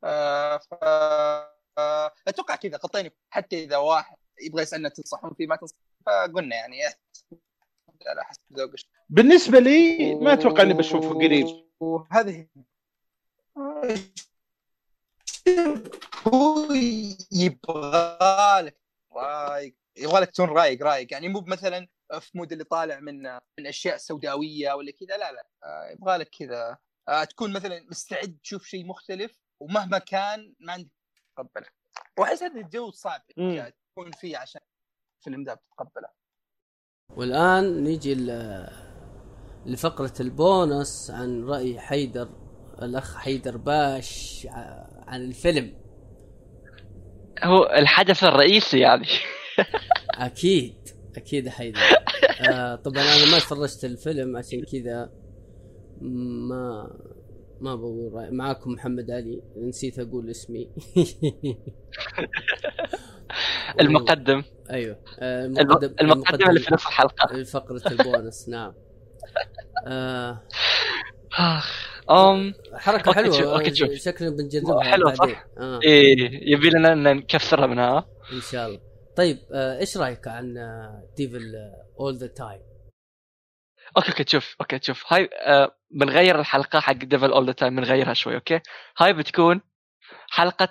آه، 0.04 0.58
ف 0.58 0.74
آه، 1.78 2.14
أتوقع 2.28 2.56
كذا 2.56 2.78
غطينا 2.78 3.12
حتى 3.30 3.64
إذا 3.64 3.78
واحد 3.78 4.18
يبغى 4.42 4.62
يسألنا 4.62 4.90
تنصحون 4.90 5.34
فيه 5.34 5.48
ما 5.48 5.56
تنصح 5.56 5.76
فقلنا 6.06 6.56
يعني. 6.56 6.76
على 8.08 8.24
حسب 8.24 8.42
ذوق 8.54 8.72
الشخص. 8.72 8.90
بالنسبة 9.10 9.60
لي 9.60 10.16
ما 10.16 10.34
أتوقع 10.34 10.64
إني 10.64 10.74
بشوفه 10.74 11.14
قريب. 11.14 11.48
وهذه 11.80 12.48
هو 16.28 16.74
يبغى 17.32 18.62
لك 18.62 18.80
رايق 19.14 19.76
يبغى 19.98 20.20
لك 20.22 20.30
تكون 20.32 20.50
رايق 20.50 20.84
رايق 20.84 21.08
يعني 21.12 21.28
مو 21.28 21.42
مثلا 21.48 21.88
في 22.20 22.38
مود 22.38 22.52
اللي 22.52 22.64
طالع 22.64 23.00
من 23.00 23.24
من 23.60 23.68
أشياء 23.68 23.98
سوداوية 23.98 24.74
ولا 24.74 24.92
كذا 24.92 25.18
لا 25.18 25.32
لا. 25.32 25.48
آه، 25.64 25.92
يبغى 25.92 26.18
لك 26.18 26.30
كذا. 26.30 26.78
آه، 27.10 27.24
تكون 27.24 27.54
مثلا 27.54 27.86
مستعد 27.90 28.38
تشوف 28.44 28.66
شيء 28.66 28.86
مختلف 28.86 29.40
ومهما 29.60 29.98
كان 29.98 30.56
ما 30.60 30.74
عندك 30.74 30.92
تقبله 31.38 31.68
وأحس 32.20 32.44
هذا 32.44 32.62
الجو 32.62 32.92
صعب 32.92 33.22
تكون 33.28 34.12
فيه 34.12 34.38
عشان 34.38 34.62
الفيلم 35.20 35.44
ذا 35.44 35.54
بتتقبله. 35.54 36.10
والآن 37.10 37.84
نيجي 37.84 38.16
لفقرة 39.66 40.14
البونص 40.20 41.12
عن 41.12 41.44
رأي 41.44 41.80
حيدر 41.80 42.49
الأخ 42.84 43.16
حيدر 43.18 43.58
باش 43.58 44.48
ع- 44.50 44.88
عن 45.08 45.22
الفيلم. 45.22 45.74
هو 47.44 47.64
الحدث 47.78 48.24
الرئيسي 48.24 48.80
يعني. 48.80 49.08
أكيد 50.16 50.76
أكيد 51.18 51.50
حيدر. 51.50 51.80
آه 52.50 52.76
طبعا 52.76 53.04
أنا 53.04 53.32
ما 53.32 53.38
تفرجت 53.40 53.86
الفيلم 53.86 54.38
عشان 54.38 54.64
كذا 54.64 55.10
ما 56.02 56.90
ما 57.62 57.76
بقول 57.76 58.14
رأي. 58.14 58.32
معاكم 58.32 58.72
محمد 58.72 59.12
علي 59.12 59.42
نسيت 59.58 60.00
أقول 60.00 60.30
اسمي. 60.30 60.70
المقدم. 63.82 64.44
أيوه 64.72 65.00
آه 65.20 65.46
الم- 65.46 65.96
المقدم 66.02 66.50
اللي 66.50 66.60
في 66.60 66.74
نص 66.74 66.86
الحلقة. 66.88 67.44
فقرة 67.44 67.82
البونس 67.92 68.50
نعم. 68.50 68.74
آه. 69.88 70.42
أم 72.12 72.54
حركة 72.74 73.08
okay، 73.10 73.14
حلوة 73.20 73.38
شوف- 73.38 73.48
okay، 73.48 73.76
شوف. 73.76 73.90
شكلنا 73.92 74.32
بنجربها 74.32 74.84
حلوة، 74.84 75.14
بعدين. 75.16 75.36
آه. 75.58 75.80
إيه 75.84 76.16
يبي 76.54 76.70
لنا 76.70 76.94
إن 76.94 77.04
نكسرها 77.18 77.68
منها. 77.68 78.06
إن 78.34 78.42
شاء 78.52 78.68
الله. 78.68 78.80
طيب 79.18 79.38
آه 79.54 79.80
إيش 79.80 79.98
رأيك 79.98 80.28
عن 80.28 80.54
Devil 81.18 81.56
All 82.00 82.16
the 82.18 82.28
Time 82.28 82.60
أوكي 83.98 84.10
أوكي 84.10 84.26
شوف 84.28 84.56
أوكي 84.62 84.80
شوف. 84.82 85.14
هاي 85.14 85.30
آه 85.34 85.72
بنغير 85.92 86.40
الحلقة 86.40 86.80
حق 86.80 86.94
ديفل 86.94 87.32
اول 87.32 87.46
ذا 87.46 87.52
تايم 87.52 87.76
بنغيرها 87.76 88.14
شوي 88.14 88.36
okay؟ 88.36 88.60
هاي 88.98 89.14
بتكون 89.14 89.62
حلقة 90.30 90.70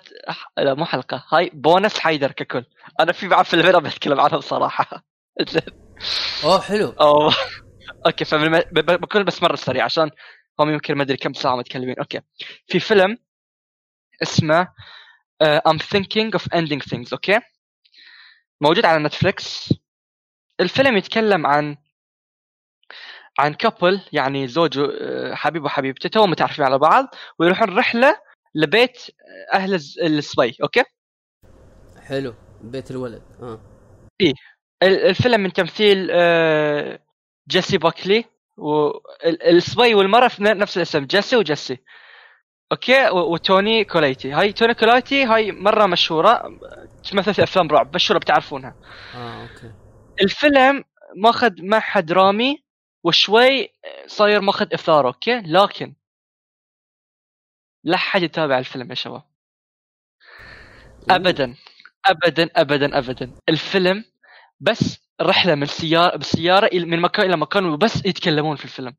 لا 0.57 0.73
مو 0.73 0.85
حلقة. 0.85 1.25
هاي 1.33 1.51
بونس 1.53 1.99
حيدر 1.99 2.31
ككل. 2.31 2.65
أنا 2.99 3.11
في 3.11 3.27
بعض 3.27 3.45
فيلمين 3.45 3.79
بتكلم 3.79 4.19
عنهم 4.19 4.41
صراحة. 4.41 5.03
أوه 6.43 6.59
حلو. 6.61 6.89
أو... 7.01 7.29
okay 8.05 8.25
فبكون 8.25 9.23
بس 9.23 9.43
مرة 9.43 9.55
سريع 9.55 9.83
عشان 9.85 10.11
هم 10.59 10.69
يمكن 10.69 10.93
ما 10.95 11.03
أدري 11.03 11.17
كم 11.17 11.33
ساعة 11.33 11.55
متكلمين 11.55 11.99
okay. 11.99 12.21
في 12.67 12.79
فيلم 12.79 13.17
اسمه 14.23 14.67
uh, 15.43 15.71
I'm 15.71 15.77
thinking 15.79 16.31
of 16.39 16.43
ending 16.57 16.81
things 16.93 17.13
okay؟ 17.13 17.39
موجود 18.61 18.85
على 18.85 19.03
Netflix. 19.03 19.73
الفيلم 20.59 20.97
يتكلم 20.97 21.47
عن 21.47 21.77
عن 23.39 23.53
couple 23.53 24.01
يعني 24.13 24.47
زوج 24.47 24.79
آه، 24.79 25.33
حبيب 25.35 25.63
وحبيبته 25.63 26.09
توهم 26.09 26.29
متعرفين 26.31 26.65
على 26.65 26.77
بعض 26.79 27.15
ويروحون 27.39 27.77
رحلة 27.77 28.21
لبيت 28.55 28.97
آه، 29.53 29.55
أهل 29.57 29.75
الصبي 30.01 30.57
okay؟ 30.63 30.83
حلو. 32.07 32.33
بيت 32.61 32.91
الولد. 32.91 33.21
آه. 33.41 33.61
ال- 34.83 35.05
الفيلم 35.05 35.41
من 35.41 35.53
تمثيل 35.53 36.07
آه، 36.11 36.99
جيسي 37.49 37.77
باكلي 37.77 38.25
والصبي 38.59 39.93
والمرأة 39.95 40.27
في 40.27 40.43
نفس 40.43 40.77
الاسم 40.77 41.05
جيسي 41.05 41.35
وجيسي. 41.35 41.77
okay؟ 42.71 43.09
وتوني 43.09 43.83
كولايتي 43.83 44.31
هاي 44.31 44.53
توني 44.53 44.73
كولايتي 44.73 45.23
هاي 45.23 45.51
مرة 45.51 45.85
مشهورة 45.85 46.59
تمثل 47.11 47.33
في 47.33 47.43
أفلام 47.43 47.67
رعب 47.67 47.95
مشهورة 47.95 48.19
بتعرفونها. 48.19 48.75
آه 49.15 49.41
okay. 49.41 49.71
الفيلم 50.21 50.83
ماخذ 51.15 51.51
معها 51.59 51.99
درامي 51.99 52.63
وشوي 53.03 53.69
صاير 54.07 54.41
ماخذ 54.41 54.73
إثارة 54.73 55.07
okay؟ 55.07 55.39
لكن 55.39 55.93
لا 57.83 57.97
حد 57.97 58.21
يتابع 58.21 58.59
الفيلم 58.59 58.89
يا 58.89 58.95
شباب. 58.95 59.23
ابدا 61.09 61.55
ابدا 62.05 62.49
ابدا 62.55 62.97
ابدا. 62.97 63.31
الفيلم 63.49 64.05
بس 64.59 65.08
رحلة 65.21 65.55
من 65.55 65.65
سياره 65.65 66.17
بالسياره 66.17 66.69
من 66.73 67.01
مكان 67.01 67.25
إلى 67.25 67.37
مكان 67.37 67.65
وبس 67.65 68.05
يتكلمون 68.05 68.55
في 68.55 68.65
الفيلم. 68.65 68.95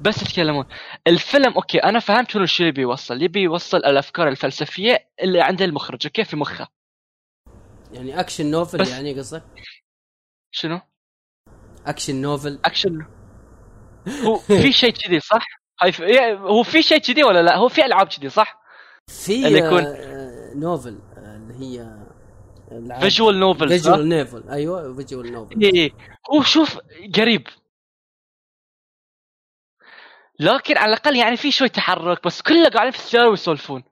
بس 0.00 0.22
يتكلمون. 0.22 0.64
الفيلم 1.06 1.52
okay 1.52 1.78
أنا 1.78 1.98
فهمت 1.98 2.30
شنو 2.30 2.42
الشيء 2.42 2.60
اللي 2.68 2.72
بيوصل. 2.72 3.22
يبي 3.22 3.40
يوصل 3.40 3.76
الأفكار 3.76 4.28
الفلسفية 4.28 5.08
اللي 5.22 5.40
عند 5.40 5.62
المخرج. 5.62 6.06
okay 6.06 6.24
في 6.24 6.36
مخه 6.36 6.68
يعني 7.92 8.20
action 8.20 8.50
novel 8.50 8.78
بس- 8.78 8.90
يعني 8.90 9.18
قصدك؟ 9.18 9.42
شنو؟ 10.54 10.80
action 11.86 12.22
novel. 12.22 12.60
action 12.64 13.06
هو 14.26 14.36
في 14.36 14.72
شيء 14.72 14.90
كذي 14.90 15.20
صح؟ 15.20 15.46
هاي 15.82 15.92
في... 15.92 16.04
إيه، 16.04 16.34
هو 16.34 16.62
في 16.62 16.82
شيء 16.82 16.98
كذي 16.98 17.24
ولا 17.24 17.42
لا؟ 17.42 17.56
هو 17.56 17.68
في 17.68 17.84
ألعاب 17.84 18.06
كذي 18.06 18.28
صح؟ 18.28 18.62
في 19.10 19.46
اللي 19.46 19.58
يكون- 19.58 19.84
آه، 19.84 20.54
novel 20.54 20.98
آه، 21.16 21.36
اللي 21.36 21.54
هي 21.54 22.02
visual 23.00 23.40
novel؟ 23.40 23.68
visual 23.68 24.08
novel 24.08 24.48
أيوه 24.48 24.96
visual 24.96 25.32
novel 25.32 25.62
إيه 25.62 25.90
هو 26.30 26.42
شوف 26.42 26.78
قريب. 27.16 27.46
لكن 30.40 30.76
على 30.76 30.92
الأقل 30.92 31.16
يعني 31.16 31.36
في 31.36 31.50
شوي 31.50 31.68
تحرك 31.68 32.24
بس 32.24 32.42
كله 32.42 32.68
قاعدين 32.68 32.92
في 32.92 32.98
السياره 32.98 33.28
ويسولفون. 33.28 33.84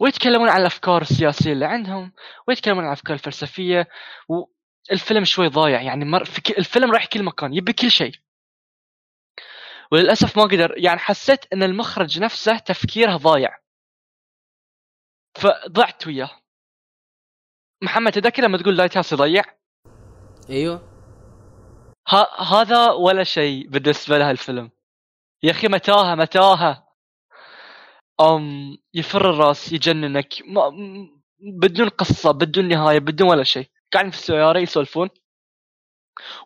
ويتكلمون 0.00 0.48
عن 0.48 0.60
الأفكار 0.60 1.02
السياسية 1.02 1.52
اللي 1.52 1.64
عندهم 1.64 2.12
ويتكلمون 2.48 2.84
عن 2.84 2.88
الأفكار 2.88 3.14
الفلسفية 3.14 3.88
والفيلم 4.28 5.24
شوي 5.24 5.48
ضايع. 5.48 5.82
يعني 5.82 6.04
مر 6.04 6.24
في 6.24 6.40
ك... 6.40 6.58
الفيلم 6.58 6.90
رايح 6.90 7.06
كل 7.06 7.22
مكان 7.22 7.54
يبي 7.54 7.72
كل 7.72 7.90
شيء. 7.90 8.14
وللأسف 9.92 10.36
ما 10.36 10.42
قدر. 10.42 10.74
يعني 10.76 10.98
حسيت 10.98 11.52
إن 11.52 11.62
المخرج 11.62 12.20
نفسه 12.20 12.58
تفكيره 12.58 13.16
ضايع. 13.16 13.58
فضعت 15.34 16.06
وياه. 16.06 16.30
محمد 17.82 18.12
تذكر 18.12 18.42
لما 18.42 18.58
تقول 18.58 18.76
لايت 18.76 18.96
هاوس 18.96 19.12
يضيع؟ 19.12 19.44
أيوه. 20.50 20.96
ها 22.08 22.42
هذا 22.42 22.90
ولا 22.90 23.24
شيء 23.24 23.68
بالنسبة 23.68 24.18
له 24.18 24.30
الفيلم. 24.30 24.70
يا 25.42 25.50
أخي 25.50 25.68
متاهة 25.68 26.14
متاهة. 26.14 26.86
أم 28.20 28.76
يفر 28.94 29.30
الراس 29.30 29.72
يجننك. 29.72 30.34
ما 30.46 30.72
بدون 31.40 31.88
قصة 31.88 32.32
بدون 32.32 32.68
نهاية 32.68 32.98
بدون 32.98 33.28
ولا 33.28 33.44
شيء. 33.44 33.68
قاعدين 33.92 34.10
في 34.10 34.16
السيارة 34.16 34.58
يسولفون. 34.58 35.08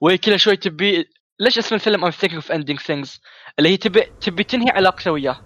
وهي 0.01 0.19
كل 0.19 0.41
شوي 0.41 0.57
تبي 0.57 1.11
ليش 1.41 1.59
اسم 1.59 1.75
الفيلم 1.75 2.11
I'm 2.11 2.15
thinking 2.15 2.41
of 2.43 2.51
ending 2.51 2.79
things 2.87 3.21
اللي 3.59 3.69
هي 3.69 3.77
تبي 3.77 4.01
تبي 4.01 4.45
تنهي 4.45 4.71
علاقته 4.71 5.11
وياه. 5.11 5.41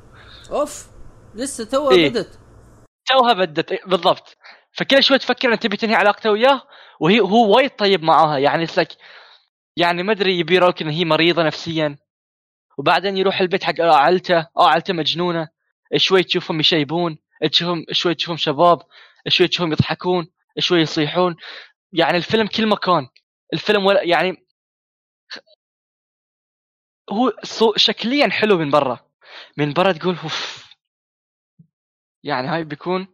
أوف 0.50 0.86
لسه 1.34 1.64
تو 1.64 1.90
إيه. 1.90 2.10
بدت. 2.10 2.40
توها 3.06 3.32
بدت 3.32 3.72
إيه، 3.72 3.84
بالضبط. 3.86 4.36
فكل 4.74 5.02
شوي 5.02 5.18
تفكر 5.18 5.52
ان 5.52 5.58
تبي 5.58 5.76
تنهي 5.76 5.94
علاقته 5.94 6.30
وياه 6.30 6.62
وهي 7.00 7.20
هو 7.20 7.56
وايد 7.56 7.70
طيب 7.70 8.02
معاها. 8.02 8.38
يعني 8.38 8.66
like 8.66 8.96
يعني 9.76 10.02
ما 10.02 10.12
أدري 10.12 10.38
يبي 10.38 10.54
يراوك 10.54 10.82
ان 10.82 10.88
هي 10.88 11.04
مريضة 11.04 11.42
نفسيا. 11.42 11.98
وبعدين 12.78 13.16
يروح 13.16 13.40
البيت 13.40 13.64
حق 13.64 13.80
عائلته. 13.80 14.38
آه 14.38 14.68
عائلته 14.68 14.94
مجنونة. 14.94 15.48
شوي 15.96 16.22
تشوفهم 16.22 16.60
يشيبون. 16.60 17.18
تشوفهم 17.50 17.84
شوي 17.92 18.14
تشوفهم 18.14 18.36
شباب. 18.36 18.82
شوي 19.28 19.48
تشوفهم 19.48 19.72
يضحكون. 19.72 20.30
شوي 20.58 20.80
يصيحون. 20.80 21.36
يعني 21.92 22.16
الفيلم 22.16 22.46
كل 22.46 22.66
مكان. 22.68 23.08
الفيلم 23.52 23.86
ولا 23.86 24.02
يعني 24.02 24.46
هو 27.10 27.32
شكليا 27.76 28.30
حلو 28.30 28.58
من 28.58 28.70
برا. 28.70 28.98
من 29.56 29.72
برا 29.72 29.92
تقول 29.92 30.16
أوف. 30.16 30.64
يعني 32.24 32.48
هاي 32.48 32.64
بيكون 32.64 33.08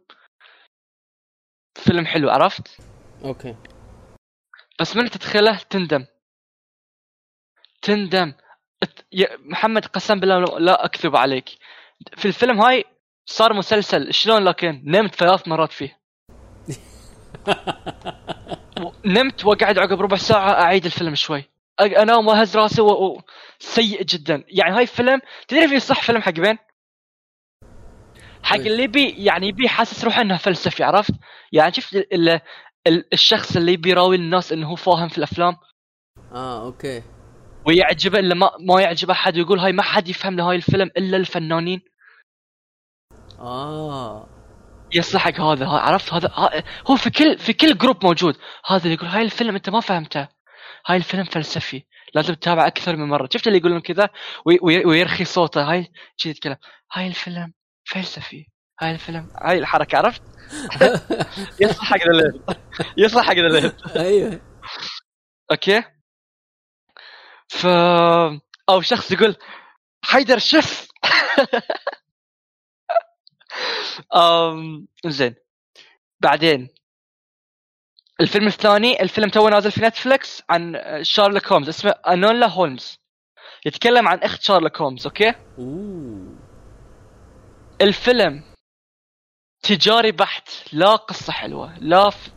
فيلم 1.75 2.05
حلو 2.05 2.29
عرفت؟ 2.29 2.77
أوكي. 3.23 3.55
بس 4.79 4.95
من 4.95 5.09
تدخله 5.09 5.57
تندم. 5.69 6.05
تندم. 7.81 8.33
محمد 9.39 9.85
قسم 9.85 10.19
بالله 10.19 10.39
لا- 10.59 10.85
أكذب 10.85 11.15
عليك. 11.15 11.49
في 12.17 12.27
الفيلم 12.27 12.61
هاي 12.61 12.85
صار 13.25 13.53
مسلسل 13.53 14.13
شلون 14.13 14.43
لكن 14.43 14.81
نمت 14.85 15.15
ثلاث 15.15 15.47
مرات 15.47 15.71
فيه. 15.71 15.99
نمت 19.05 19.45
واقعد 19.45 19.77
عقب 19.79 20.01
ربع 20.01 20.17
ساعة 20.17 20.61
أعيد 20.61 20.85
الفيلم 20.85 21.15
شوي. 21.15 21.41
أ- 21.81 21.99
أنام 21.99 22.27
وأهز 22.27 22.57
راسي 22.57 22.81
و... 22.81 22.87
و... 22.89 23.21
سيء 23.59 24.03
جدا. 24.03 24.43
يعني 24.47 24.75
هاي 24.77 24.87
فيلم 24.87 25.21
تدري 25.47 25.67
في 25.67 25.79
صح 25.79 26.01
فيلم 26.03 26.21
حق 26.21 26.31
بين؟ 26.31 26.57
حق. 28.43 28.55
اللي 28.55 28.83
يبي 28.83 29.09
يعني 29.09 29.47
يبي 29.47 29.69
حاسس 29.69 30.03
روحه 30.03 30.21
إنه 30.21 30.37
فلسفي 30.37 30.83
عرفت؟ 30.83 31.13
يعني 31.51 31.73
شفت 31.73 31.95
ال... 31.95 32.13
ال... 32.29 32.39
ال- 32.87 33.13
الشخص 33.13 33.55
اللي 33.55 33.73
يبي 33.73 33.89
يراوي 33.89 34.15
الناس 34.15 34.51
إنه 34.53 34.67
هو 34.67 34.75
فاهم 34.75 35.07
في 35.09 35.17
الأفلام؟ 35.17 35.55
آه 36.31 36.65
okay. 36.65 37.03
ويعجبه 37.67 38.19
إلا 38.19 38.35
ما 38.35 38.51
ما 38.59 38.81
يعجب 38.81 39.09
احد 39.11 39.37
ويقول 39.37 39.59
هاي 39.59 39.71
ما 39.71 39.83
حد 39.83 40.07
يفهم 40.09 40.35
له 40.37 40.49
هاي 40.49 40.55
الفيلم 40.55 40.89
إلا 40.97 41.17
الفنانين. 41.17 41.81
آه. 43.39 44.27
يصلحك 44.93 45.39
هذا 45.39 45.65
ها- 45.65 45.79
عرفت؟ 45.79 46.13
هذا 46.13 46.31
هو 46.89 46.95
في 46.95 47.09
كل 47.09 47.37
في 47.37 47.53
كل 47.53 47.77
group 47.77 48.05
موجود. 48.05 48.37
هذا 48.65 48.83
اللي 48.83 48.93
يقول 48.93 49.09
هاي 49.09 49.21
الفيلم 49.21 49.55
أنت 49.55 49.69
ما 49.69 49.79
فهمته. 49.79 50.27
هاي 50.87 50.97
الفيلم 50.97 51.23
فلسفي 51.23 51.83
لازم 52.15 52.33
تتابع 52.33 52.67
أكثر 52.67 52.95
من 52.95 53.07
مرة. 53.07 53.29
شفت 53.33 53.47
اللي 53.47 53.57
يقولون 53.59 53.79
كذا؟ 53.79 54.09
وي- 54.45 54.59
وي- 54.61 54.85
ويرخي 54.85 55.25
صوته 55.25 55.71
هاي 55.71 55.91
شي 56.17 56.29
يتكلم. 56.29 56.55
هاي 56.93 57.07
الفيلم 57.07 57.53
فلسفي. 57.91 58.45
هاي 58.81 58.91
الفيلم. 58.91 59.31
هاي 59.41 59.57
الحركة 59.57 59.97
عرفت؟ 59.97 60.21
يصلح 61.59 61.85
حق 61.85 62.01
الليل 62.01 62.41
يصلح 62.97 63.25
حق 63.25 63.31
الليل 63.31 63.71
أيوه. 63.95 64.41
okay؟ 65.51 65.83
ف 67.49 67.65
أو 68.69 68.81
شخص 68.81 69.11
يقول 69.11 69.35
حيدر 70.05 70.37
شف! 70.39 70.87
أم 74.15 74.87
زين. 75.05 75.35
بعدين. 76.19 76.69
الفيلم 78.21 78.47
الثاني 78.47 79.01
الفيلم 79.01 79.29
تو 79.29 79.49
نازل 79.49 79.71
في 79.71 79.81
Netflix 79.81 80.43
عن 80.49 80.81
شارلوك 81.01 81.47
هولمز 81.47 81.69
اسمه 81.69 81.91
Enola 81.91 82.47
Holmes. 82.47 82.99
يتكلم 83.65 84.07
عن 84.07 84.19
أخت 84.19 84.41
شارلوك 84.41 84.81
هولمز 84.81 85.05
أوكي؟ 85.05 85.33
أوه. 85.59 86.30
الفيلم 87.81 88.43
تجاري 89.63 90.11
بحت 90.11 90.49
لا 90.73 90.95
قصة 90.95 91.33
حلوة 91.33 91.79
لا 91.79 92.09
ف... 92.09 92.29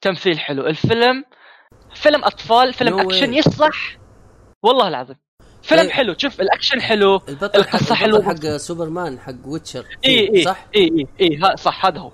تمثيل 0.00 0.38
حلو 0.38 0.66
الفيلم 0.66 1.24
فيلم 1.94 2.24
أطفال 2.24 2.72
فيلم 2.74 2.96
No 2.98 3.00
اكشن 3.06 3.32
way. 3.32 3.36
يصلح 3.36 3.98
والله 4.62 4.88
العظيم 4.88 5.16
فيلم 5.62 5.80
إيه. 5.80 5.90
حلو 5.90 6.14
شوف 6.18 6.40
الأكشن 6.40 6.80
حلو 6.80 7.16
البطل 7.28 7.58
القصة 7.60 7.94
حق 7.94 8.00
حلوة. 8.02 8.18
البطل 8.30 8.48
حق 8.50 8.56
سوبرمان 8.56 9.18
حق 9.20 9.34
ويتشر 9.46 9.86
اي 10.06 10.36
اي 10.36 10.44
صح؟ 10.44 10.66
اي 10.76 10.82
اي 10.84 11.06
اي 11.20 11.36
ها 11.36 11.56
صح 11.56 11.86
هذا 11.86 11.98
هو 12.00 12.12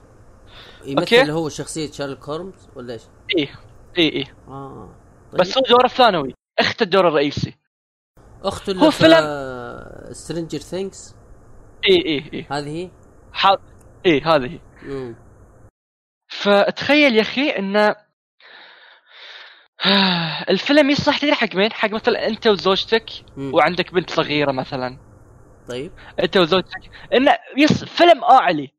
يمثل 0.84 1.00
أوكي. 1.16 1.32
هو 1.32 1.48
شخصية 1.48 1.90
شارلوك 1.92 2.28
هولمز 2.28 2.68
ولا 2.76 2.92
إيش؟ 2.92 3.02
اي 3.38 3.48
اي 3.98 4.08
اي 4.16 4.24
آه 4.48 4.94
طيب. 5.32 5.40
بس 5.40 5.58
هو 5.58 5.62
دوره 5.68 5.88
ثانوي 5.88 6.34
اخت 6.58 6.82
الدور 6.82 7.08
الرئيسي 7.08 7.54
أخته 8.44 8.70
هو 8.70 8.76
اللي 8.78 8.90
فيلم- 8.92 9.16
في 10.08 10.14
Stranger 10.14 10.58
Things 10.58 11.14
اي 11.88 11.96
اي 12.06 12.30
اي 12.34 12.46
هذه 12.50 12.68
هي؟ 12.68 12.90
ح... 13.32 13.46
اي 14.06 14.20
هذه 14.20 14.46
هي 14.46 14.58
مم. 14.82 15.16
فتخيل 16.28 17.16
يا 17.16 17.20
أخي 17.20 17.50
انه 17.50 17.96
الفيلم 20.50 20.90
يصلح 20.90 21.18
تدري 21.18 21.34
حق 21.34 21.54
مين؟ 21.54 21.72
حق 21.72 21.90
مثلا 21.90 22.26
أنت 22.26 22.46
وزوجتك 22.46 23.10
مم. 23.36 23.54
وعندك 23.54 23.94
بنت 23.94 24.10
صغيرة 24.10 24.52
مثلا 24.52 24.98
طيب 25.68 25.92
أنت 26.20 26.36
وزوجتك 26.36 26.90
انه 27.14 27.38
يص... 27.56 27.84
فيلم 27.84 28.24
عائلي 28.24 28.72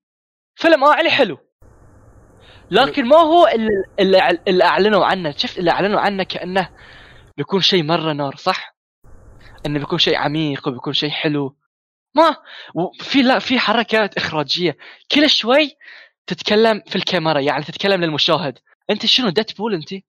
فيلم 0.55 0.83
عائلي 0.83 1.09
حلو 1.09 1.37
لكن 2.71 3.05
ما 3.05 3.17
هو 3.17 3.47
اللي, 3.47 3.83
اللي, 3.99 4.39
اللي 4.47 4.63
أعلنوا 4.63 5.05
عنه 5.05 5.31
شفت 5.31 5.57
اللي 5.57 5.71
أعلنوا 5.71 5.99
عنه 5.99 6.23
كأنه 6.23 6.69
بيكون 7.37 7.61
شيء 7.61 7.83
مرة 7.83 8.13
نار 8.13 8.35
صح؟ 8.35 8.75
إنه 9.65 9.79
بيكون 9.79 9.97
شيء 9.97 10.15
عميق 10.15 10.67
وبيكون 10.67 10.93
شيء 10.93 11.09
حلو 11.09 11.55
ما 12.17 12.35
وفي 12.75 13.21
لا 13.21 13.39
في 13.39 13.59
حركات 13.59 14.17
إخراجية. 14.17 14.77
كل 15.11 15.29
شوي 15.29 15.77
تتكلم 16.27 16.81
في 16.87 16.95
الكاميرا 16.95 17.39
يعني 17.39 17.63
تتكلم 17.63 18.03
للمشاهد. 18.03 18.59
أنت 18.89 19.05
شنو 19.05 19.29
Deadpool 19.29 19.73
أنت؟ 19.73 20.03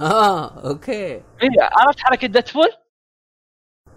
آه 0.00 0.68
okay. 0.70 0.92
إيه 0.92 1.22
عرفت 1.60 2.00
حركة 2.00 2.26
Deadpool؟ 2.26 2.68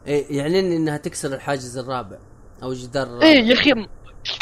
إيه 0.08 0.38
يعني 0.38 0.54
إن- 0.62 0.76
إنها 0.76 0.98
تكسر 0.98 1.34
الحاجز 1.34 1.78
الرابع 1.78 2.18
أو 2.64 2.72
الجدار 2.72 3.08
الرابع. 3.08 3.26
إيه 3.28 3.40
يا 3.40 3.54
أخي 3.54 3.88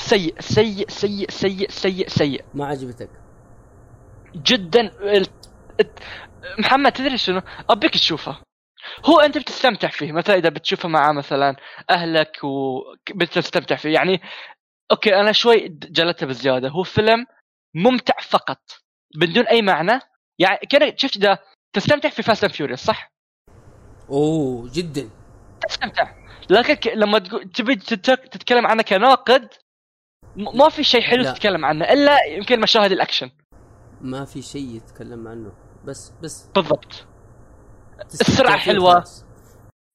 سيء 0.02 0.36
سيء 0.40 0.90
سيء 0.90 1.30
سيء 1.30 1.70
سيء 1.70 2.08
سيء. 2.08 2.46
ما 2.54 2.66
عجبتك. 2.66 3.10
جدا 4.36 4.92
محمد 6.60 6.92
تدري 6.92 7.18
شنو؟ 7.18 7.42
أبيك 7.70 7.94
تشوفه 7.94 8.42
هو 9.06 9.20
انت 9.20 9.38
بتستمتع 9.38 9.88
فيه 9.90 10.12
مثلا 10.12 10.36
اذا 10.36 10.50
بتشوفه 10.50 10.90
مع 10.90 11.12
مثلا 11.12 11.56
أهلك 11.90 12.38
وبتستمتع 12.44 13.76
فيه. 13.76 13.90
يعني 13.94 14.22
okay 14.92 15.16
أنا 15.20 15.32
شوي 15.32 15.68
جلدته 15.70 16.26
بزيادة. 16.26 16.70
هو 16.70 16.84
فيلم 16.84 17.26
ممتع 17.76 18.14
فقط 18.22 18.62
بدون 19.16 19.48
أي 19.48 19.62
معنى. 19.62 20.00
يعني 20.40 20.58
كان 20.70 20.98
شفت 20.98 21.16
اذا 21.18 21.38
تستمتع 21.76 22.10
في 22.10 22.24
Fast 22.24 22.44
and 22.44 22.54
Furious 22.54 22.80
صح؟ 22.80 23.12
أوه 24.10 24.70
جدا. 24.74 25.10
تستمتع. 25.70 26.14
لكن 26.50 26.74
ك- 26.74 26.88
لما 26.88 27.20
تقول 27.20 27.50
تبي 27.52 27.76
تت- 27.76 28.12
تتكلم 28.32 28.68
عنه 28.68 28.84
كناقد 28.84 29.50
ما 30.36 30.70
في 30.70 30.84
شيء 30.84 31.02
حلو 31.02 31.24
لا. 31.24 31.32
تتكلم 31.32 31.66
عنه 31.66 31.86
إلا 31.86 32.18
يمكن 32.26 32.60
مشاهد 32.62 32.92
الأكشن. 32.92 33.32
ما 34.02 34.26
في 34.26 34.42
شيء 34.42 34.76
يتكلم 34.76 35.28
عنه. 35.28 35.52
بس 35.86 36.10
بس. 36.24 36.48
بالضبط. 36.56 37.06
حلوة. 38.58 38.94
خلاص. 38.94 39.26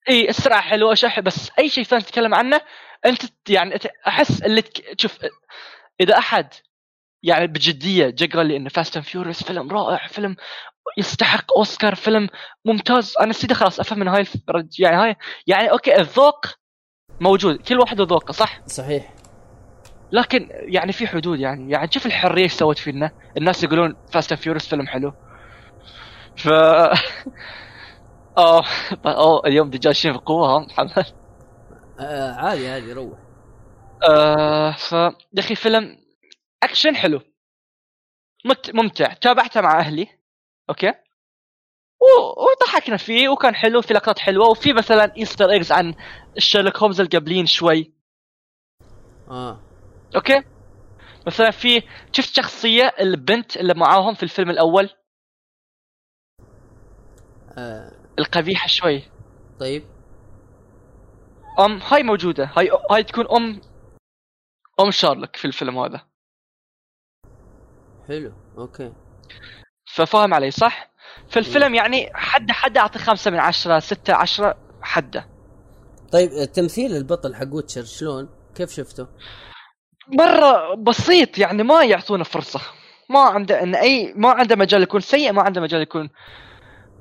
إي 0.09 0.29
السرعة 0.29 0.61
حلوة. 0.61 0.95
صح 0.95 1.21
بس 1.21 1.51
أي 1.59 1.69
شيء 1.69 1.85
ثاني 1.85 2.03
تتكلم 2.03 2.35
عنه 2.35 2.61
أنت 3.07 3.23
يعني 3.49 3.79
أحس 4.07 4.43
اللي 4.43 4.63
تك... 4.63 5.01
شوف 5.01 5.19
إذا 6.01 6.19
أحد 6.19 6.49
يعني 7.23 7.47
بجدية 7.47 8.11
جا 8.11 8.27
قال 8.27 8.47
لي 8.47 8.57
إنه 8.57 8.69
Fast 8.69 8.97
and 8.97 9.07
Furious 9.07 9.43
فيلم 9.43 9.73
رائع 9.73 10.07
فيلم 10.07 10.37
يستحق 10.99 11.53
أوسكار 11.57 11.95
فيلم 11.95 12.29
ممتاز. 12.65 13.15
أنا 13.21 13.33
سيدي 13.33 13.55
خلاص 13.55 13.81
أفهم 13.81 13.99
من 13.99 14.09
هاي 14.09 14.21
الف... 14.21 14.37
يعني 14.79 14.97
هاي 14.97 15.17
يعني 15.47 15.71
okay 15.71 16.01
الذوق 16.01 16.47
موجود. 17.21 17.57
كل 17.57 17.79
واحد 17.79 18.01
وذوقه 18.01 18.33
صح؟ 18.33 18.67
صحيح. 18.67 19.15
لكن 20.13 20.49
يعني 20.53 20.93
في 20.93 21.07
حدود 21.07 21.41
يعني. 21.41 21.73
يعني 21.73 21.93
شوف 21.93 22.07
الحرية 22.07 22.43
إيش 22.43 22.53
سوت 22.53 22.79
فينا. 22.79 23.11
الناس 23.37 23.65
يقولون 23.65 23.97
Fast 24.13 24.33
and 24.33 24.41
Furious 24.41 24.69
فيلم 24.69 24.87
حلو. 24.87 25.13
ف 26.37 26.49
اوه 28.39 28.65
اوه 29.07 29.47
اليوم 29.47 29.71
دجاجين 29.71 30.13
بقوه 30.13 30.49
ها 30.49 30.59
محمد؟ 30.59 31.07
آه 32.01 32.33
عادي 32.33 32.69
عادي 32.69 32.93
روح. 32.93 33.19
آه 34.11 34.73
ف 34.73 34.93
يا 34.93 35.39
أخي 35.39 35.55
فيلم 35.55 35.99
أكشن 36.63 36.97
حلو. 36.97 37.21
مت... 38.45 38.75
ممتع. 38.75 39.13
تابعته 39.13 39.61
مع 39.61 39.79
أهلي 39.79 40.09
okay؟ 40.71 40.89
و... 42.01 42.07
وضحكنا 42.43 42.97
فيه 42.97 43.29
وكان 43.29 43.55
حلو 43.55 43.83
في 43.83 43.95
لقطات 43.95 44.19
حلوة 44.19 44.49
وفي 44.49 44.73
مثلا 44.73 45.17
Easter 45.17 45.51
eggs 45.51 45.73
عن 45.73 45.95
شيرلوك 46.39 46.77
هومز 46.77 47.01
القبلين 47.01 47.47
شوي. 47.47 47.93
آه. 49.31 49.61
okay؟ 50.17 50.43
مثلا 51.27 51.51
في 51.51 51.83
شفت 52.13 52.37
شخصية 52.37 52.95
البنت 53.01 53.57
اللي 53.57 53.75
معاهم 53.75 54.15
في 54.15 54.23
الفيلم 54.23 54.51
الأول؟ 54.51 54.91
آه، 57.59 58.06
القبيحة 58.19 58.69
شوي. 58.69 59.03
طيب. 59.61 59.85
أم 61.59 61.81
هاي 61.83 62.03
موجودة. 62.03 62.51
هاي 62.57 62.71
هاي 62.91 63.03
تكون 63.05 63.27
أم 63.31 63.61
أم 64.81 64.91
شارلوك 64.91 65.37
في 65.37 65.45
الفيلم 65.45 65.79
هذا. 65.79 66.01
حلو 68.09 68.33
okay. 68.59 68.93
ففاهم 69.95 70.35
علي 70.35 70.51
صح؟ 70.51 70.91
في 71.29 71.39
الفيلم 71.39 71.75
يعني 71.75 72.11
حد 72.15 72.51
حد 72.51 72.79
أعطي 72.79 72.99
خمسة 72.99 73.31
من 73.31 73.39
عشرة 73.39 73.79
ستة 73.79 74.15
عشرة 74.15 74.57
حدة. 74.83 75.29
طيب 76.13 76.53
تمثيل 76.53 76.97
البطل 76.97 77.35
حق 77.35 77.55
Witcher 77.55 77.85
شلون؟ 77.85 78.29
كيف 78.55 78.71
شفته؟ 78.71 79.07
مرة 80.09 80.75
بسيط 80.75 81.39
يعني 81.39 81.63
ما 81.63 81.85
يعطونا 81.85 82.25
فرصة. 82.25 82.61
ما 83.11 83.21
عنده 83.21 83.63
إن 83.63 83.75
أي 83.75 84.13
ما 84.17 84.31
عنده 84.31 84.57
مجال 84.57 84.83
يكون 84.83 85.01
سيء 85.01 85.33
ما 85.33 85.43
عنده 85.43 85.61
مجال 85.61 85.83
يكون 85.83 86.11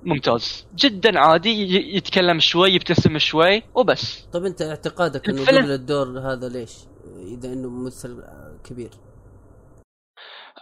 ممتاز. 0.05 0.67
جدا 0.75 1.19
عادي 1.19 1.49
يتكلم 1.95 2.39
شوي 2.39 2.69
يبتسم 2.71 3.17
شوي 3.17 3.63
وبس. 3.75 4.25
طيب 4.33 4.45
أنت 4.45 4.61
اعتقادك 4.61 5.29
إنه 5.29 5.45
قبل 5.45 5.71
الدور 5.71 6.19
هذا 6.19 6.49
ليش؟ 6.49 6.71
إذا 7.17 7.53
إنه 7.53 7.69
ممثل 7.69 8.23
كبير. 8.63 8.89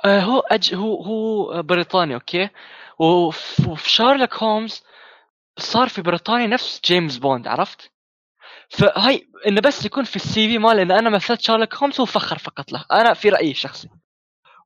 آه 0.06 0.20
هو 0.20 0.40
أج 0.40 0.76
هو 0.76 1.04
هو 1.04 1.62
بريطاني 1.64 2.14
أوكي؟ 2.14 2.50
وف- 3.00 3.68
وفي 3.68 3.90
شارلوك 3.90 4.34
هومز 4.44 4.84
صار 5.60 5.90
في 5.90 6.02
بريطانيا 6.02 6.48
نفس 6.48 6.82
جيمس 6.86 7.18
بوند 7.18 7.48
عرفت؟ 7.48 7.92
فهاي 8.70 9.28
إنه 9.48 9.62
بس 9.62 9.86
يكون 9.86 10.04
في 10.04 10.16
ال 10.16 10.48
CV 10.48 10.58
مال 10.58 10.80
ان 10.80 10.92
أنا 10.92 11.10
مثلت 11.10 11.42
شارلوك 11.42 11.76
هومز 11.76 12.00
هو 12.00 12.06
فخر 12.06 12.38
فقط 12.38 12.72
له. 12.72 12.86
أنا 12.92 13.14
في 13.14 13.30
رأيي 13.30 13.52
الشخصي. 13.52 13.90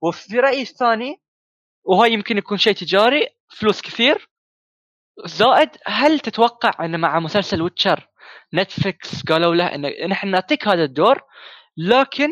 وفي 0.02 0.40
رأيي 0.40 0.62
الثاني 0.62 1.22
وهاي 1.84 2.14
يمكن 2.14 2.38
يكون 2.38 2.58
شيء 2.58 2.74
تجاري 2.74 3.28
فلوس 3.50 3.82
كثير 3.82 4.30
زائد 5.26 5.70
هل 5.86 6.20
تتوقع 6.20 6.86
إن 6.86 6.99
مع 6.99 7.20
مسلسل 7.20 7.61
Witcher 7.62 8.10
نتفلكس 8.53 9.24
قالوا 9.24 9.55
له 9.55 9.76
ان 9.76 10.09
نحن 10.09 10.28
نعطيك 10.28 10.68
هذا 10.68 10.84
الدور 10.84 11.22
لكن 11.78 12.30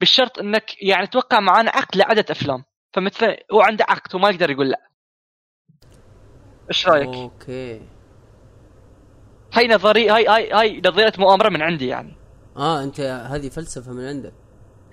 بالشرط 0.00 0.38
إنك 0.38 0.82
يعني 0.82 1.06
توقع 1.06 1.40
معانا 1.40 1.70
عقد 1.70 1.96
لعدة 1.96 2.24
أفلام. 2.30 2.64
فمثلا 2.92 3.36
هو 3.52 3.60
عنده 3.60 3.84
عقد 3.88 4.14
وما 4.14 4.30
يقدر 4.30 4.50
يقول 4.50 4.68
لا. 4.68 4.90
إيش 6.68 6.88
رأيك؟ 6.88 7.08
أوكي. 7.08 7.88
هاي 9.54 9.68
نظري 9.68 10.10
هاي 10.10 10.26
هاي 10.26 10.52
هاي 10.52 10.82
نظرية 10.86 11.12
مؤامرة 11.18 11.48
من 11.48 11.62
عندي 11.62 11.86
يعني. 11.86 12.16
آه 12.56 12.82
أنت 12.82 13.00
هذه 13.00 13.48
فلسفة 13.48 13.92
من 13.92 14.08
عندك. 14.08 14.34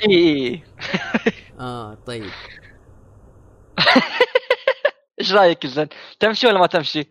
اي 0.10 0.16
اي 0.16 0.64
آه 1.60 1.94
طيب. 1.94 2.32
إيش 5.20 5.34
رأيك 5.34 5.68
زين؟ 5.68 5.88
تمشي 6.20 6.48
ولا 6.48 6.60
ما 6.60 6.68
تمشي؟ 6.68 7.10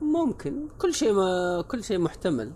ممكن 0.00 0.68
كل 0.78 0.94
شيء 0.94 1.12
ما 1.12 1.64
كل 1.68 1.84
شيء 1.84 1.98
محتمل 1.98 2.52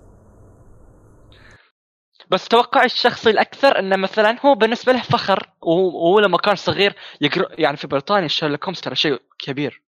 بس 2.30 2.48
توقعي 2.48 2.86
الشخصي 2.86 3.30
الأكثر 3.30 3.78
إنه 3.78 3.96
مثلا 3.96 4.36
هو 4.46 4.54
بالنسبة 4.54 4.92
له 4.92 5.02
فخر 5.02 5.50
وهو 5.62 6.20
لما 6.20 6.38
كان 6.38 6.56
صغير 6.56 6.94
يقرا 7.20 7.48
يعني 7.58 7.76
في 7.76 7.86
بريطانيا 7.86 8.28
شيرلوك 8.28 8.64
هومز 8.64 8.80
ترى 8.80 8.94
شيء 8.94 9.20
كبير 9.38 9.82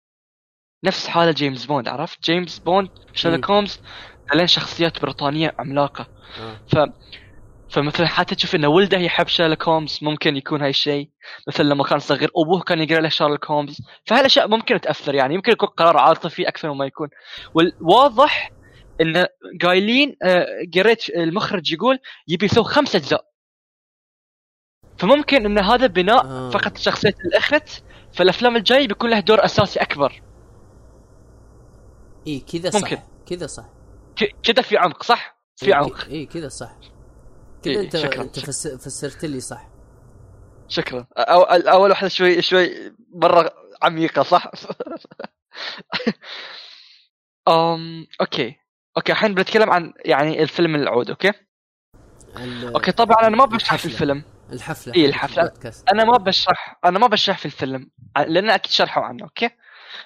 نفس 0.83 1.07
حالة 1.07 1.31
جيمس 1.31 1.65
بوند 1.65 1.87
عرفت؟ 1.87 2.23
جيمس 2.23 2.59
بوند 2.59 2.89
شيرلوك 3.13 3.51
هومز 3.51 3.79
لين 4.33 4.47
شخصيات 4.47 5.01
بريطانية 5.01 5.55
عملاقة 5.59 6.07
آه. 6.39 6.59
ف 6.67 6.77
فمثلا 7.71 8.07
حتى 8.07 8.35
تشوف 8.35 8.55
ان 8.55 8.65
ولده 8.65 8.97
يحب 8.97 9.27
شارلوك 9.27 9.67
هومز 9.67 9.99
ممكن 10.01 10.37
يكون 10.37 10.61
هاي 10.61 10.69
الشيء. 10.69 11.09
مثل 11.47 11.65
لما 11.65 11.83
كان 11.83 11.99
صغير 11.99 12.31
أبوه 12.37 12.61
كان 12.61 12.79
يقرأ 12.79 13.01
له 13.01 13.09
شارلوك 13.09 13.45
هومز 13.45 13.81
فهالاشياء 14.05 14.47
ممكن 14.47 14.81
تأثر 14.81 15.15
يعني؟ 15.15 15.35
يمكن 15.35 15.51
يكون 15.51 15.69
قرار 15.69 15.97
عاطفي 15.97 16.47
أكثر 16.47 16.73
مما 16.73 16.85
يكون. 16.85 17.09
والواضح 17.53 18.51
إن 19.01 19.25
قايلين 19.61 20.15
آه، 20.23 20.45
قريت 20.75 21.09
المخرج 21.09 21.73
يقول 21.73 21.99
يبي 22.27 22.45
يسوي 22.45 22.63
خمس 22.63 22.95
أجزاء. 22.95 23.25
فممكن 24.97 25.45
إن 25.45 25.57
هذا 25.57 25.87
بناء 25.87 26.25
آه. 26.25 26.49
فقط 26.49 26.77
شخصية 26.77 27.15
الأخت 27.25 27.83
فالأفلام 28.13 28.55
الجاي 28.55 28.87
بيكون 28.87 29.09
له 29.09 29.19
دور 29.19 29.45
أساسي 29.45 29.81
أكبر. 29.81 30.21
اي 32.27 32.39
كذا 32.39 32.69
صح. 32.69 32.93
كذا 33.25 33.47
صح. 33.47 33.65
كذا 34.43 34.61
في 34.61 34.77
عمق 34.77 35.03
صح؟ 35.03 35.37
في 35.55 35.73
عمق. 35.73 36.07
اي 36.07 36.25
كذا 36.25 36.47
صح. 36.49 36.71
كذا 37.63 37.73
إيه، 37.73 37.81
إنت 37.81 37.97
شكراً. 37.97 38.21
إنت 38.21 38.39
فس- 38.39 38.67
فسرت 38.67 39.25
لي 39.25 39.39
صح 39.39 39.67
شكرا 40.67 41.07
أو 41.17 41.41
أول 41.43 41.89
واحدة 41.89 42.07
شوي 42.07 42.41
شوي 42.41 42.93
مرة 43.13 43.53
عميقة 43.81 44.23
صح؟ 44.23 44.51
أم 47.47 48.07
okay 48.21 48.55
okay 48.97 49.11
الحين 49.11 49.33
بنتكلم 49.33 49.69
عن 49.69 49.93
يعني 50.05 50.43
الفيلم 50.43 50.75
العود 50.75 51.09
okay؟ 51.09 51.31
okay 52.75 52.91
طبعا 52.91 53.27
أنا 53.27 53.35
ما 53.37 53.45
بشرح 53.45 53.75
في. 53.75 53.85
الفيلم 53.85 54.23
الحفلة 54.51 55.05
الحفلة. 55.05 55.43
البودكاست. 55.43 55.89
أنا 55.89 56.03
ما 56.03 56.17
بشرح 56.17 56.79
أنا 56.85 56.99
ما 56.99 57.07
بشرح 57.07 57.37
في 57.37 57.45
الفيلم 57.45 57.89
لأن 58.17 58.49
أكيد 58.49 58.71
شرحوا 58.71 59.03
عنه 59.03 59.23
okay؟ 59.23 59.49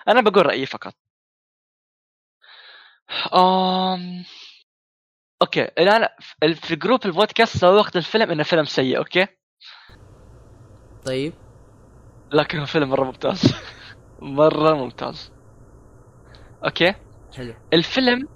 أنا 0.08 0.22
بقول 0.22 0.46
رأيي 0.46 0.66
فقط. 0.66 0.94
أم... 3.34 4.26
okay. 5.42 5.62
الآن 5.64 6.08
في- 6.56 6.76
جروب 6.76 7.06
البودكاست 7.06 7.58
سوقت 7.58 7.96
الفيلم 7.98 8.32
إنه 8.32 8.44
فيلم 8.44 8.66
سيء 8.66 8.98
okay؟ 8.98 9.28
طيب. 11.06 11.34
لكن 12.34 12.60
هو 12.60 12.66
فيلم 12.66 12.90
مرة 12.90 13.04
ممتاز. 13.04 13.42
مرة 14.20 14.74
ممتاز. 14.74 15.32
okay؟ 16.66 16.94
حلو. 17.36 17.54
الفيلم 17.74 18.28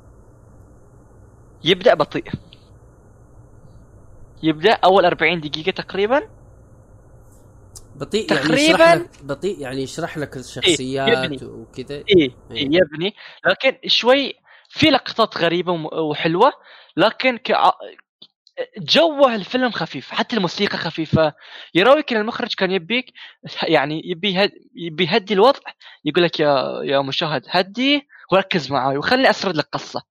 يبدأ 1.63 1.93
بطيء. 1.93 2.23
يبدأ 4.43 4.71
أول 4.73 5.05
40 5.05 5.39
دقيقة 5.41 5.71
تقريبا. 5.71 6.29
بطيء 7.95 8.31
يعني 8.33 8.43
تقريباً- 8.43 8.59
يشرح 8.59 8.93
لك 8.93 9.09
بطيء 9.23 9.59
يعني 9.59 9.81
يشرح 9.83 10.17
لك 10.17 10.37
الشخصيات 10.37 11.25
يبني. 11.25 11.39
وكذا. 11.45 11.95
إيه 11.95 12.03
إيه. 12.17 12.31
إيه. 12.51 12.65
يبني. 12.65 13.13
لكن 13.45 13.77
شوي 13.87 14.33
في 14.69 14.89
لقطات 14.89 15.37
غريبة 15.37 15.71
وحلوة 15.93 16.53
لكن 16.97 17.37
كع... 17.37 17.71
جوه 18.77 19.35
الفيلم 19.35 19.71
خفيف 19.71 20.11
حتى 20.11 20.35
الموسيقى 20.35 20.77
خفيفة. 20.77 21.33
يراويك 21.73 22.13
ان 22.13 22.21
المخرج 22.21 22.55
كان 22.55 22.71
يبيك 22.71 23.13
يعني 23.63 24.01
يبي 24.05 24.33
يهد... 24.33 24.51
يبي 24.75 25.03
يهدي 25.03 25.33
الوضع 25.33 25.59
يقول 26.05 26.23
لك 26.23 26.39
يا 26.39 26.81
يا 26.83 27.01
مشاهد 27.01 27.45
هدي 27.49 28.07
وركز 28.31 28.71
معاي 28.71 28.97
وخلني 28.97 29.29
أسرد 29.29 29.55
لك 29.57 29.65
قصة. 29.71 30.03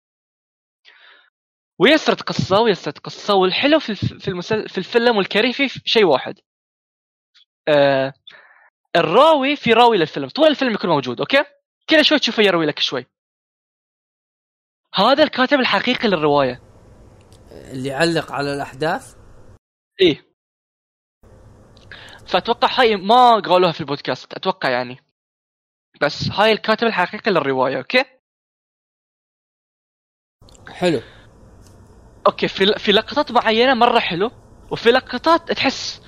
ويسرد 1.78 2.20
قصة 2.20 2.60
ويسرد 2.60 2.98
قصة 2.98 3.34
والحلو 3.34 3.78
في. 3.78 3.94
في, 3.94 4.28
المسل... 4.28 4.68
في 4.68 4.78
الفيلم 4.78 5.16
والكريه 5.16 5.52
فيه 5.52 5.68
شيء 5.84 6.04
واحد. 6.04 6.38
آه... 7.68 8.12
الراوي 8.96 9.56
في 9.56 9.72
راوي 9.72 9.98
للفيلم 9.98 10.28
طول 10.28 10.48
الفيلم 10.48 10.74
يكون 10.74 10.90
موجود 10.90 11.20
okay؟ 11.20 11.44
كذا 11.86 12.02
شوي 12.02 12.18
تشوفه 12.18 12.42
يروي 12.42 12.66
لك 12.66 12.78
شوي. 12.78 13.06
هذا 14.94 15.22
الكاتب 15.22 15.60
الحقيقي 15.60 16.08
للرواية. 16.08 16.62
اللي 17.50 17.88
يعلق 17.88 18.32
على 18.32 18.54
الأحداث؟ 18.54 19.14
إيه. 20.00 20.28
فأتوقع 22.26 22.68
هاي 22.80 22.96
ما 22.96 23.40
قالوها 23.40 23.72
في 23.72 23.80
البودكاست 23.80 24.34
أتوقع 24.34 24.70
يعني. 24.70 24.98
بس 26.00 26.30
هاي 26.30 26.52
الكاتب 26.52 26.86
الحقيقي 26.86 27.30
للرواية 27.30 27.76
okay؟ 27.76 28.04
حلو. 30.68 31.00
okay 32.26 32.48
في 32.48 32.66
في 32.78 32.92
لقطات 32.92 33.32
معينة 33.32 33.74
مرة 33.74 33.98
حلو 33.98 34.30
وفي 34.70 34.90
لقطات 34.90 35.52
تحس 35.52 36.02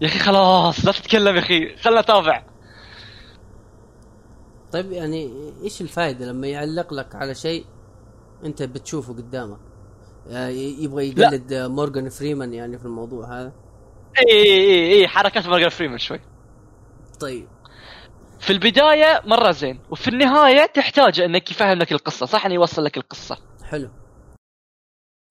يا 0.00 0.06
أخي 0.06 0.18
خلاص 0.18 0.84
لا 0.84 0.92
تتكلم 0.92 1.36
يا 1.36 1.40
أخي 1.40 1.76
خلنا 1.76 2.00
نتابع. 2.00 2.46
طيب 4.72 4.92
يعني 4.92 5.30
إيش 5.62 5.80
الفائده 5.80 6.26
لما 6.26 6.46
يعلق 6.46 6.94
لك 6.94 7.14
على 7.14 7.34
شيء 7.34 7.66
انت 8.44 8.62
بتشوفه 8.62 9.12
قدامك. 9.12 9.58
آه، 10.30 10.48
يبغى 10.48 11.08
يقلد 11.08 11.54
مورغان 11.54 12.08
فريمان 12.08 12.54
يعني 12.54 12.78
في 12.78 12.84
الموضوع 12.84 13.40
هذا. 13.40 13.52
إي 14.18 14.42
إي 14.42 14.92
إي 14.92 15.08
حركات 15.08 15.46
مارجر 15.46 15.70
فريمان 15.70 15.98
شوي. 15.98 16.20
طيب. 17.20 17.48
في 18.40 18.52
البداية 18.52 19.22
مرة 19.24 19.50
زين 19.50 19.80
وفي 19.90 20.08
النهاية 20.08 20.66
تحتاج 20.66 21.20
إنك 21.20 21.50
يفهم 21.50 21.78
لك 21.78 21.92
القصة 21.92 22.26
صح؟ 22.26 22.46
إنه 22.46 22.54
يوصل 22.54 22.84
لك 22.84 22.96
القصة. 22.96 23.38
حلو. 23.64 23.90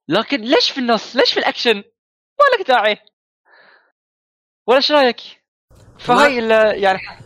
لكن 0.07 0.41
ليش 0.41 0.71
في 0.71 0.77
النص؟ 0.77 1.15
ليش 1.15 1.33
في 1.33 1.39
الأكشن؟ 1.39 1.75
ما 1.75 2.57
لك 2.59 2.67
داعي. 2.67 2.97
ولا 4.67 4.77
إيش 4.77 4.91
رأيك؟ 4.91 5.17
فهاي 5.99 6.35
يعني 6.35 6.53
يع- 6.53 6.73
يع- 6.93 7.19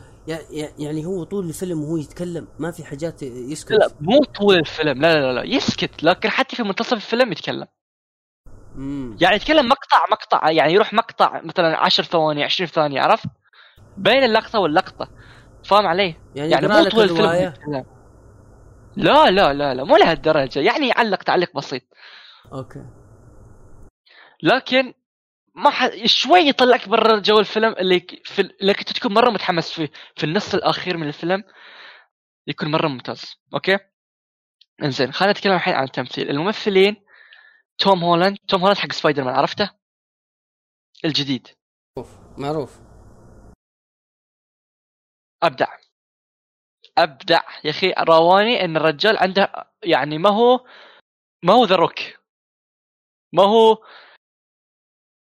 يعني 0.79 1.05
هو 1.05 1.23
طول 1.23 1.45
الفيلم 1.45 1.83
وهو 1.83 1.97
يتكلم 1.97 2.47
ما 2.59 2.71
في 2.71 2.85
حاجات 2.85 3.23
يسكت. 3.23 3.71
لا 3.71 3.89
مو 4.01 4.19
طول 4.19 4.55
الفيلم 4.55 5.01
لا 5.01 5.13
لا 5.13 5.33
لا 5.33 5.43
يسكت. 5.43 6.03
لكن 6.03 6.29
حتى 6.29 6.55
في 6.55 6.63
منتصف 6.63 6.93
الفيلم 6.93 7.31
يتكلم. 7.31 7.67
مم. 8.75 9.17
يعني 9.21 9.35
يتكلم 9.35 9.65
مقطع 9.65 10.05
مقطع 10.11 10.51
يعني 10.51 10.73
يروح 10.73 10.93
مقطع 10.93 11.41
مثلا 11.41 11.77
10 11.77 12.03
ثواني 12.03 12.43
20 12.43 12.67
ثانية 12.67 13.01
عرفت؟ 13.01 13.29
بين 13.97 14.23
اللقطة 14.23 14.59
واللقطة. 14.59 15.09
فاهم 15.63 15.87
علي؟ 15.87 16.15
يعني, 16.35 16.51
يعني 16.51 16.67
مو 16.67 16.83
طول 16.83 17.03
الفيلم. 17.03 17.53
لا 18.95 19.31
لا 19.31 19.53
لا 19.53 19.73
لا 19.73 19.83
مو 19.83 19.97
لهالدرجة. 19.97 20.59
يعني 20.59 20.87
يعلق 20.87 21.23
تعليق 21.23 21.55
بسيط. 21.55 21.81
okay. 22.53 22.85
لكن 24.43 24.93
ما 25.55 25.69
ح... 25.69 26.05
شوي 26.05 26.39
يطلعك 26.39 26.89
برا 26.89 27.19
جو 27.19 27.39
الفيلم 27.39 27.73
اللي 27.73 27.99
في 28.23 28.41
اللي 28.41 28.73
كنت 28.73 28.91
تكون 28.91 29.13
مرة 29.13 29.29
متحمس 29.29 29.71
فيه. 29.71 29.91
في 30.15 30.23
النص 30.23 30.53
الأخير 30.53 30.97
من 30.97 31.07
الفيلم 31.07 31.43
يكون 32.47 32.71
مرة 32.71 32.87
ممتاز. 32.87 33.35
okay؟ 33.53 33.79
إنزين 34.83 35.11
خلينا 35.11 35.31
نتكلم 35.33 35.53
الحين 35.53 35.73
عن 35.73 35.83
التمثيل. 35.83 36.29
الممثلين 36.29 36.95
توم 37.77 38.03
هولاند 38.03 38.37
توم 38.47 38.61
هولاند 38.61 38.77
حق 38.77 38.91
سبايدر 38.91 39.23
مان 39.23 39.35
عرفته؟ 39.35 39.69
الجديد. 41.05 41.47
معروف 42.37 42.79
أبدع. 45.43 45.77
أبدع. 46.97 47.41
يا 47.63 47.69
أخي 47.69 47.93
رواني 47.99 48.65
إن 48.65 48.77
الرجال 48.77 49.17
عنده 49.17 49.71
يعني 49.83 50.17
ما 50.17 50.29
هو 50.29 50.65
ما 51.43 51.53
هو 51.53 51.65
The 51.65 51.75
Rock 51.75 51.99
ما 53.33 53.43
هو 53.43 53.77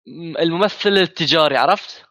الممثل 0.08 0.88
التجاري 0.90 1.56
عرفت؟ 1.56 2.04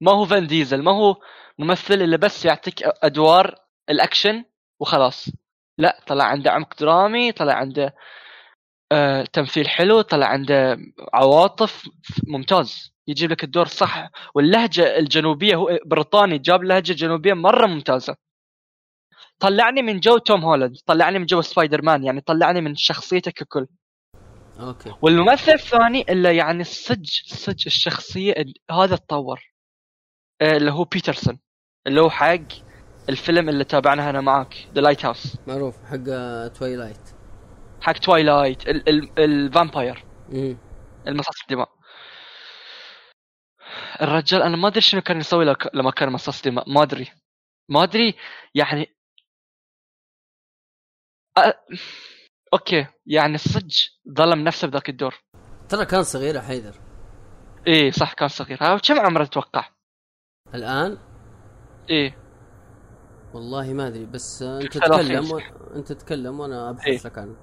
ما 0.00 0.12
هو 0.12 0.26
فان 0.26 0.46
ديزل 0.46 0.82
ما 0.82 0.92
هو 0.92 1.16
ممثل 1.58 1.94
اللي 1.94 2.18
بس 2.18 2.44
يعطيك 2.44 2.82
أدوار 2.84 3.54
الأكشن 3.90 4.44
وخلاص. 4.80 5.28
لا 5.78 6.00
طلع 6.06 6.24
عنده 6.24 6.50
عمق 6.52 6.80
درامي 6.80 7.32
طلع 7.32 7.54
عنده 7.54 7.94
آه 8.92 9.24
تمثيل 9.32 9.68
حلو 9.68 10.00
طلع 10.00 10.26
عنده 10.26 10.78
عواطف 11.14 11.88
ممتاز. 12.28 12.92
يجيب 13.08 13.30
لك 13.30 13.44
الدور 13.44 13.66
صح. 13.66 14.10
واللهجة 14.34 14.98
الجنوبية 14.98 15.54
هو 15.56 15.78
بريطاني 15.86 16.38
جاب 16.38 16.64
لهجة 16.64 16.92
جنوبية 16.92 17.32
مرة 17.34 17.66
ممتازة. 17.66 18.16
طلعني 19.40 19.82
من 19.82 20.00
جو 20.00 20.18
توم 20.18 20.44
هولاند 20.44 20.76
طلعني 20.86 21.18
من 21.18 21.26
جو 21.26 21.40
سبايدر 21.42 21.82
مان 21.82 22.04
يعني 22.04 22.20
طلعني 22.20 22.60
من 22.60 22.76
شخصيته 22.76 23.30
ككل 23.30 23.66
okay. 24.60 24.94
والممثل 25.02 25.52
الثاني 25.52 26.04
اللي 26.08 26.36
يعني 26.36 26.64
صج 26.64 27.08
صج 27.26 27.62
الشخصية 27.66 28.32
ال- 28.32 28.54
هذا 28.70 28.96
تطور. 28.96 29.40
آه، 30.42 30.56
اللي 30.56 30.72
هو 30.72 30.84
باتنسون. 30.84 31.40
اللي 31.86 32.00
هو 32.00 32.10
حق 32.10 32.38
الفيلم 33.08 33.48
اللي 33.48 33.64
تابعناه 33.64 34.10
أنا 34.10 34.20
معاك 34.20 34.54
The 34.74 34.80
Lighthouse 34.80 35.36
معروف 35.46 35.76
حق 35.84 36.04
Twilight 36.48 37.00
حق 37.80 37.92
Twilight 37.92 38.68
ال 39.18 39.29
vampire 39.29 40.04
المصاص 41.06 41.42
الدماء. 41.42 41.68
الرجال 44.02 44.42
أنا 44.42 44.56
ما 44.56 44.68
أدري 44.68 44.80
شنو 44.80 45.00
كان 45.00 45.20
يسوي 45.20 45.56
لما 45.74 45.90
كان 45.90 46.08
مصاص 46.12 46.42
دماء. 46.42 46.70
ما 46.70 46.82
أدري. 46.82 47.08
ما 47.68 47.82
أدري 47.82 48.14
يعني 48.54 48.96
أ... 51.38 51.52
okay 52.52 52.86
يعني 53.06 53.38
صدق 53.38 53.74
ظلم 54.16 54.44
نفسه 54.44 54.68
بذاك 54.68 54.88
الدور. 54.88 55.14
ترى 55.68 55.86
كان 55.86 56.02
صغير 56.02 56.40
حيدر. 56.40 56.74
إيه 57.66 57.90
صح 57.90 58.12
كان 58.12 58.28
صغير. 58.28 58.58
كم 58.78 59.00
عمره 59.00 59.24
تتوقع؟ 59.24 59.68
الآن؟ 60.54 60.98
إيه. 61.90 62.16
والله 63.34 63.72
ما 63.72 63.86
أدري 63.86 64.06
بس 64.06 64.42
أنت. 64.42 64.78
تتكلم 64.78 65.32
و... 65.32 65.38
أنت 65.76 65.92
تتكلم 65.92 66.40
وأنا 66.40 66.70
أبحث 66.70 66.86
إيه. 66.86 66.98
لك 67.04 67.18
عنه. 67.18 67.36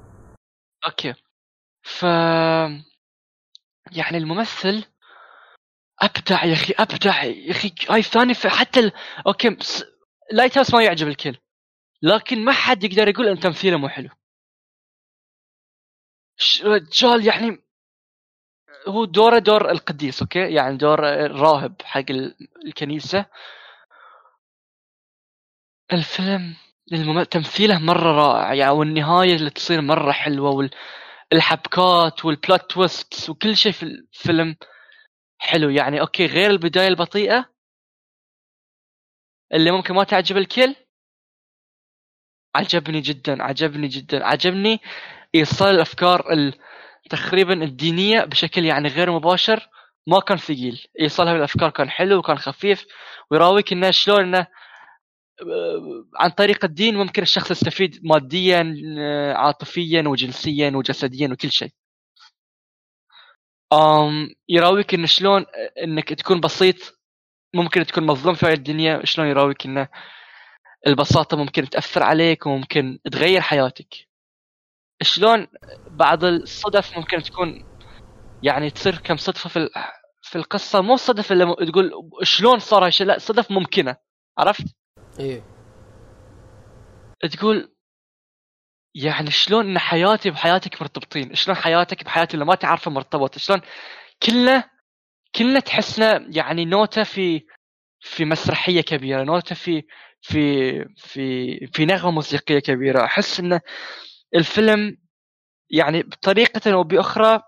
okay. 0.86 1.14
ف 1.84 2.04
يعني 3.92 4.18
الممثل 4.18 4.86
أبدع 6.02 6.46
يا 6.46 6.54
أخي 6.54 6.74
أبدع 6.80 7.24
يا 7.24 7.52
أخي. 7.52 7.74
هاي 7.90 8.02
ثاني 8.02 8.34
ف- 8.34 8.48
حتى 8.48 8.80
ال... 8.80 8.92
okay 9.28 9.50
بس... 9.50 9.84
Lighthouse 10.32 10.74
ما 10.74 10.84
يعجب 10.84 11.08
الكل. 11.08 11.38
لكن 12.02 12.46
ما 12.46 12.52
حد 12.52 12.84
يقدر 12.84 13.08
يقول 13.08 13.28
إن 13.28 13.40
تمثيله 13.40 13.78
مو 13.78 13.90
حلو. 13.90 14.10
رجال 16.64 17.26
يعني 17.28 17.64
هو 18.88 19.06
دوره 19.06 19.40
دور 19.40 19.72
القديس 19.72 20.22
okay؟ 20.22 20.54
يعني 20.54 20.78
دور 20.78 21.08
الراهب 21.10 21.82
حق 21.82 22.04
ال- 22.10 22.36
الكنيسة. 22.66 23.26
الفيلم. 25.94 26.56
تمثيله 27.32 27.80
مرة 27.80 28.12
رائع 28.12 28.54
يعني 28.54 28.72
والنهاية 28.72 29.36
اللي 29.36 29.50
تصير 29.50 29.82
مرة 29.82 30.12
حلوة 30.12 30.70
والحبكات 31.34 32.26
وال 32.26 32.41
plot 32.41 32.72
twist 32.72 33.30
وكل 33.30 33.56
شيء 33.58 33.72
في 33.72 33.84
الفيلم 33.84 34.56
حلو. 35.38 35.70
يعني 35.70 36.02
okay 36.02 36.26
غير 36.26 36.50
البداية 36.52 36.88
البطيئة. 36.88 37.46
اللي 39.54 39.72
ممكن 39.72 39.94
ما 39.94 40.04
تعجب 40.04 40.38
الكل؟ 40.38 40.76
عجبني 42.56 43.02
جدا 43.02 43.44
عجبني 43.44 43.88
جدا 43.88 44.26
عجبني 44.26 44.80
إيصال 45.40 45.76
الأفكار 45.76 46.34
ال... 46.34 46.54
تقريبا 47.10 47.64
الدينية 47.64 48.24
بشكل 48.24 48.66
يعني 48.66 48.90
غير 48.90 49.12
مباشر 49.12 49.68
ما 50.08 50.20
كان 50.20 50.38
ثقيل. 50.38 50.86
ايصالها 51.02 51.34
بالافكار 51.34 51.70
كان 51.70 51.90
حلو 51.90 52.18
وكان 52.18 52.38
خفيف 52.38 52.86
ويراويك 53.32 53.72
إنه 53.74 53.92
شلون 53.92 54.20
إنه 54.22 54.48
آه، 55.42 56.06
عن 56.16 56.30
طريق 56.30 56.66
الدين 56.66 56.98
ممكن 56.98 57.22
الشخص 57.22 57.52
يستفيد 57.52 58.00
ماديا 58.04 58.76
آه، 59.00 59.34
عاطفيا 59.34 60.04
وجنسيا 60.08 60.72
وجسديا 60.76 61.30
وكل 61.32 61.52
شيء. 61.52 61.72
أم 63.74 64.30
يراويك 64.50 64.94
ان 64.94 65.06
شلون 65.06 65.46
إنك 65.84 66.14
تكون 66.14 66.40
بسيط 66.40 66.76
ممكن 67.54 67.86
تكون 67.86 68.06
مظلوم 68.06 68.36
في 68.36 68.54
الدنيا 68.54 69.06
شلون 69.06 69.28
يراويك 69.28 69.66
إنه 69.66 69.88
البساطة 70.88 71.38
ممكن 71.38 71.70
تأثر 71.70 72.04
عليك 72.04 72.46
وممكن 72.46 73.00
تغير 73.12 73.42
حياتك. 73.42 74.08
شلون 75.02 75.48
بعض 75.92 76.24
الصدف 76.24 76.98
ممكن 76.98 77.24
تكون 77.24 77.66
يعني 78.44 78.70
تصير 78.70 78.98
كم 78.98 79.18
صدفة 79.18 79.50
في 79.50 79.70
في 80.22 80.36
القصة؟ 80.36 80.82
مو 80.82 80.96
صدف 80.96 81.32
اللي 81.32 81.56
تقول 81.72 81.92
شلون 82.24 82.60
صار 82.60 82.86
هالشيء 82.86 83.08
لا 83.08 83.20
صدف 83.20 83.52
ممكنة. 83.52 83.96
عرفت؟ 84.38 84.66
أيوه 85.20 85.44
تقول 87.32 87.74
يعني 88.96 89.32
شلون 89.32 89.70
إن 89.70 89.80
حياتي 89.80 90.30
بحياتك 90.30 90.82
مرتبطين؟ 90.82 91.36
شلون 91.36 91.58
حياتك 91.58 92.04
بحياتي 92.04 92.34
اللي 92.34 92.46
ما 92.46 92.56
تعرفه 92.56 92.92
مرتبط 92.92 93.38
شلون 93.38 93.62
كله 94.24 94.64
كله 95.36 95.60
تحسنا 95.60 96.28
يعني 96.30 96.66
نوتة 96.66 97.04
في 97.04 97.46
في 98.00 98.26
مسرحية 98.26 98.82
كبيرة 98.82 99.24
نوتة 99.24 99.56
في 99.56 99.84
في 100.22 100.72
في 100.98 101.58
في 101.68 101.86
نغمة 101.86 102.12
موسيقية 102.12 102.60
كبيرة. 102.60 103.06
أحس 103.06 103.40
ان 103.40 103.60
الفيلم 104.36 104.98
يعني 105.70 106.04
بطريقة 106.04 106.74
أو 106.74 106.84
بأخرى 106.84 107.42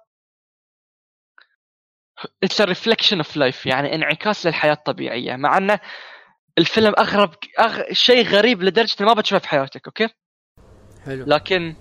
it's 2.43 2.61
reflection 2.61 3.17
of 3.17 3.37
life 3.37 3.65
يعني 3.65 3.95
انعكاس 3.95 4.45
للحياة 4.45 4.73
الطبيعية 4.73 5.35
مع 5.35 5.57
إنه 5.57 5.79
الفيلم 6.57 6.93
أغرب 6.99 7.35
أغ... 7.59 7.93
شيء 7.93 8.25
غريب 8.25 8.63
لدرجة 8.63 9.05
ما 9.05 9.13
بتشوفه 9.13 9.41
في 9.41 9.47
حياتك 9.47 9.87
أوكي؟ 9.87 10.09
حلو. 11.05 11.25
لكن 11.27 11.75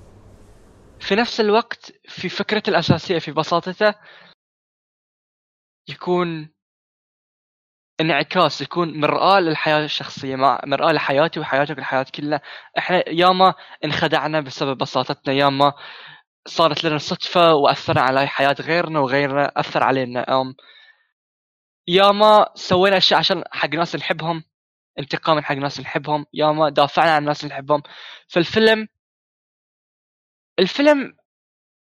في 1.01 1.15
نفس 1.15 1.41
الوقت 1.41 1.93
في 2.09 2.29
فكرته 2.29 2.71
الأساسية 2.71 3.19
في 3.19 3.33
بساطته 3.33 3.95
يكون 5.89 6.51
انعكاس 8.01 8.61
يكون 8.61 9.01
مرآة 9.01 9.41
للحياة 9.41 9.85
الشخصية 9.85 10.37
مع 10.37 10.61
مرآة 10.67 10.93
لحياتي 10.93 11.41
وحياتك 11.41 11.79
الحياة 11.79 12.07
كلها. 12.15 12.41
إحنا 12.79 13.09
ياما 13.09 13.55
انخدعنا 13.85 14.41
بسبب 14.41 14.79
بساطتنا 14.79 15.35
ياما 15.35 15.73
صارت 16.47 16.85
لنا 16.85 16.99
صدفة 16.99 17.55
وأثرنا 17.55 18.01
على 18.01 18.27
حياة 18.27 18.57
غيرنا 18.61 19.01
وغيرنا 19.01 19.53
أثر 19.57 19.83
علينا. 19.83 20.41
أم 20.41 20.55
ياما 21.89 22.49
سوينا 22.55 22.97
أشياء 22.97 23.19
عشان 23.21 23.45
حق 23.53 23.69
ناس 23.69 23.97
نحبهم 23.97 24.45
انتقام 24.99 25.41
حق 25.41 25.55
ناس 25.55 25.81
نحبهم 25.81 26.27
ياما 26.35 26.69
دافعنا 26.71 27.13
عن 27.13 27.25
ناس 27.25 27.45
نحبهم. 27.45 27.83
فالفيلم 28.29 28.89
الفيلم 30.59 31.18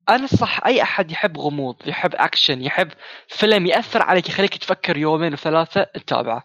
أنصح 0.09 0.65
أي 0.65 0.81
أحد 0.81 1.11
يحب 1.11 1.37
غموض 1.37 1.87
يحب 1.87 2.15
أكشن 2.15 2.61
يحب 2.61 2.91
فيلم 3.27 3.65
يأثر 3.65 4.01
عليك 4.01 4.29
يخليك 4.29 4.57
تفكر 4.57 4.97
يومين 4.97 5.33
وثلاثة 5.33 5.83
تتابعه. 5.83 6.43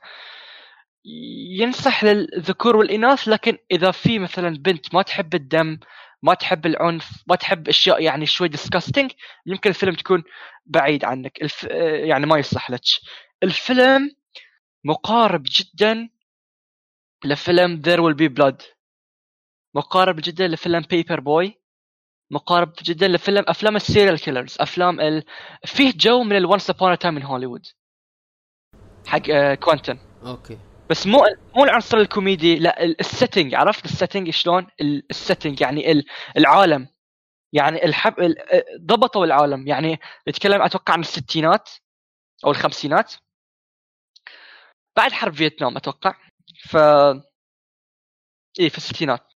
ينصح 1.60 2.04
للذكور 2.04 2.76
والإناث 2.76 3.28
لكن 3.28 3.58
إذا 3.70 3.90
في 3.90 4.18
مثلا 4.18 4.48
بنت 4.58 4.94
ما 4.94 5.02
تحب 5.02 5.34
الدم 5.34 5.78
ما 6.22 6.34
تحب 6.34 6.66
العنف 6.66 7.10
ما 7.26 7.36
تحب 7.36 7.68
أشياء 7.68 8.02
يعني 8.02 8.26
شوي 8.26 8.48
disgusting 8.48 9.10
يمكن 9.46 9.70
الفيلم 9.70 9.94
تكون 9.94 10.22
بعيد 10.66 11.04
عنك. 11.04 11.42
الف... 11.42 11.64
يعني 12.08 12.26
ما 12.26 12.38
يصلح 12.38 12.70
لك. 12.70 12.80
الفيلم 13.42 14.10
مقارب 14.84 15.42
جدا 15.46 16.08
لفيلم 17.24 17.82
There 17.82 18.00
Will 18.00 18.16
Be 18.18 18.28
Blood. 18.40 18.64
مقارب 19.74 20.16
جدا 20.20 20.48
لفيلم 20.48 20.80
Paperboy 20.90 21.58
مقارب 22.30 22.72
جدا 22.82 23.08
لفيلم 23.08 23.44
أفلام 23.48 23.76
ال 23.76 23.82
serial 23.82 24.18
killers. 24.20 24.56
أفلام 24.60 25.00
ال... 25.00 25.24
فيه 25.66 25.92
جو 25.96 26.22
من 26.22 26.36
ال 26.36 26.43
Once 26.43 26.70
Upon 26.70 26.98
a 26.98 27.02
Time 27.02 27.14
in 27.14 27.22
Hollywood 27.22 27.66
حق 29.06 29.30
آه 29.30 29.54
كوانتن 29.54 29.98
أوكي. 30.22 30.58
بس 30.90 31.06
مو 31.06 31.24
مو 31.56 31.64
العنصر 31.64 31.98
الكوميدي 31.98 32.58
لا 32.58 32.84
ال- 32.84 33.00
ال 33.00 33.07
setting 33.07 33.54
عرفت 33.54 33.84
ال 33.84 33.90
setting 33.90 34.30
شلون؟ 34.30 34.66
ال- 34.80 35.06
ال 35.10 35.16
setting 35.17 35.60
يعني 35.60 35.92
ال- 35.92 36.04
العالم. 36.36 36.88
يعني 37.52 37.84
الحب 37.84 38.20
ال- 38.20 38.38
آه، 38.52 38.64
ضبطوا 38.80 39.24
العالم. 39.24 39.66
يعني 39.68 39.98
يتكلم 40.26 40.62
أتوقع 40.62 40.92
عن 40.94 41.00
الستينات 41.00 41.70
أو 42.44 42.50
الخمسينات. 42.50 43.14
بعد 44.96 45.12
حرب 45.12 45.34
فيتنام 45.34 45.76
أتوقع. 45.76 46.14
ف 46.68 46.76
إيه 48.60 48.68
في 48.68 48.76
الستينات. 48.78 49.32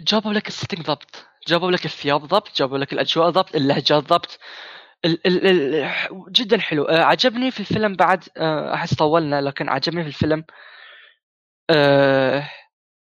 جابوا 0.00 0.32
لك 0.32 0.48
السيتنج 0.48 0.86
ضبط 0.86 1.26
جابوا 1.48 1.70
لك 1.70 1.84
الثياب 1.84 2.20
ضبط 2.24 2.56
جابوا 2.56 2.78
لك 2.78 2.92
الأجواء 2.92 3.30
ضبط 3.30 3.54
اللهجات 3.56 4.02
ضبط. 4.04 4.38
ال 5.04 5.26
ال 5.26 5.46
ال 5.46 5.92
جدا 6.32 6.58
حلو. 6.60 6.84
آه 6.84 7.02
عجبني 7.02 7.50
في 7.50 7.60
الفيلم 7.60 7.96
بعد 7.96 8.24
آه 8.36 8.74
أحس 8.74 8.94
طولنا 8.94 9.40
لكن 9.40 9.68
عجبني 9.68 10.02
في 10.02 10.08
الفيلم 10.08 10.44
آه 11.70 12.50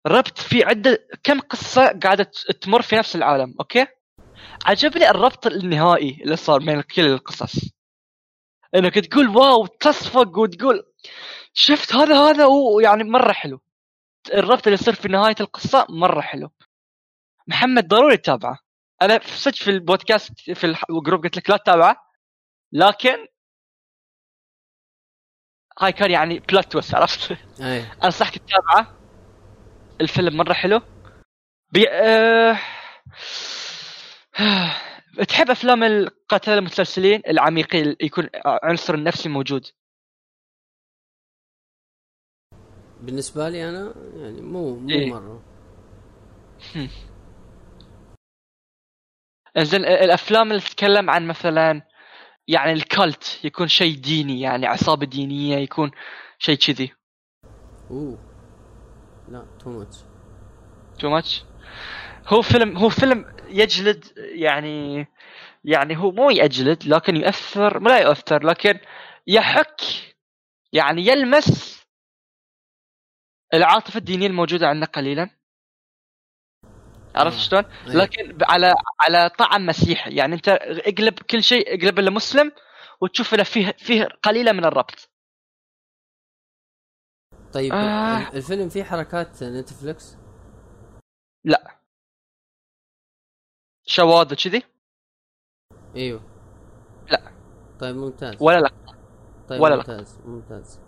ربط 0.06 0.38
في 0.38 0.64
عدة 0.64 1.08
كم 1.22 1.40
قصة 1.40 1.98
قاعدة 2.02 2.30
تمر 2.60 2.82
في 2.82 2.96
نفس 2.96 3.16
العالم 3.16 3.54
أوكي؟ 3.60 3.86
عجبني 4.66 5.10
الربط 5.10 5.46
النهائي 5.46 6.18
اللي 6.24 6.36
صار 6.36 6.58
بين 6.60 6.80
كل 6.80 7.06
القصص. 7.06 7.60
إنك 8.74 8.94
تقول 8.94 9.28
واو 9.28 9.66
تصفق 9.66 10.38
وتقول 10.38 10.82
شفت 11.54 11.94
هذا 11.94 12.20
هذا 12.30 12.44
ويعني 12.46 13.04
مرة 13.04 13.32
حلو. 13.32 13.60
الربط 14.34 14.66
اللي 14.66 14.74
يصير 14.80 14.94
في 14.94 15.08
نهاية 15.08 15.34
القصة 15.40 15.86
مرة 15.90 16.20
حلو. 16.20 16.50
محمد 17.48 17.88
ضروري 17.88 18.16
تتابعه 18.16 18.58
أنا 19.02 19.18
في 19.18 19.38
صدق 19.38 19.54
في 19.54 19.70
البودكاست 19.70 20.40
في 20.40 20.76
ال 20.90 20.96
group 20.96 21.22
قلت 21.22 21.36
لك 21.36 21.50
لا 21.50 21.56
تتابعه. 21.56 21.96
لكن 22.72 23.26
هاي 25.78 25.92
كان 25.92 26.10
يعني 26.10 26.38
plot 26.38 26.72
twist 26.72 26.94
عرفت؟ 26.94 27.38
اي 27.60 27.84
أنصحك 28.04 28.38
تتابعه. 28.38 28.96
الفيلم 30.00 30.36
مرة 30.36 30.52
حلو. 30.52 30.80
بي... 31.72 31.88
أه... 31.90 32.58
تحب 35.28 35.50
أفلام 35.50 35.82
القتله 35.82 36.58
المتسلسلين 36.58 37.22
العميقين 37.28 37.96
يكون 38.00 38.28
عنصر 38.44 38.94
النفسي 38.94 39.28
موجود. 39.28 39.66
بالنسبة 43.00 43.48
لي 43.48 43.68
أنا 43.68 43.94
يعني 44.16 44.40
مو 44.40 44.76
مو 44.76 44.90
إيه. 44.90 45.10
مرة. 45.10 45.42
زين 49.58 49.84
الأفلام 49.84 50.50
اللي 50.50 50.62
تتكلم 50.62 51.10
عن 51.10 51.26
مثلا 51.26 51.82
يعني 52.48 52.72
ال 52.72 52.87
cult 52.87 53.44
يكون 53.44 53.68
شيء 53.68 53.96
ديني 53.96 54.40
يعني 54.40 54.66
عصابة 54.66 55.06
دينية 55.06 55.56
يكون 55.56 55.90
شيء 56.38 56.56
كذي. 56.56 56.92
أوه. 57.90 58.18
لا 59.28 59.46
too 59.58 59.70
much 59.70 59.96
too 60.98 61.10
much 61.10 61.44
هو 62.26 62.42
فيلم 62.42 62.76
هو 62.76 62.88
فيلم 62.88 63.24
يجلد 63.48 64.04
يعني 64.16 65.06
يعني 65.64 65.96
هو 65.96 66.10
مو 66.10 66.30
يجلد 66.30 66.86
لكن 66.86 67.16
يؤثر 67.16 67.82
لا 67.82 67.98
يؤثر 67.98 68.46
لكن 68.46 68.78
يحك 69.26 69.80
يعني 70.72 71.06
يلمس 71.06 71.82
العاطفة 73.54 73.98
الدينية 73.98 74.26
الموجودة 74.26 74.68
عندنا 74.68 74.86
قليلا. 74.86 75.30
عرفت. 77.16 77.38
شلون؟ 77.38 77.64
أي. 77.64 77.94
لكن 77.94 78.38
على 78.42 78.74
على 79.00 79.30
طعم 79.38 79.66
مسيحي. 79.66 80.16
يعني 80.16 80.34
انت 80.34 80.48
اقلب 80.60 81.18
كل 81.18 81.42
شيء 81.42 81.78
اقلب 81.78 82.00
له 82.00 82.10
مسلم 82.10 82.52
وتشوف 83.00 83.34
له 83.34 83.42
فيه 83.44 83.74
فيه 83.78 84.04
قليله 84.22 84.52
من 84.52 84.64
الربط. 84.64 85.10
طيب 87.52 87.72
آه. 87.72 88.18
ال- 88.18 88.36
الفيلم 88.36 88.68
فيه 88.68 88.84
حركات 88.84 89.42
نتفلكس 89.42 90.16
شواذ 93.88 94.32
وكذي؟ 94.32 94.62
إيوه. 95.96 96.20
لا. 97.10 97.32
طيب 97.80 97.96
ممتاز. 97.96 98.36
ولا 98.40 98.58
لا. 98.58 98.70
طيب 99.48 99.60
ولا 99.60 99.76
ممتاز 99.76 100.18
ممتاز. 100.24 100.80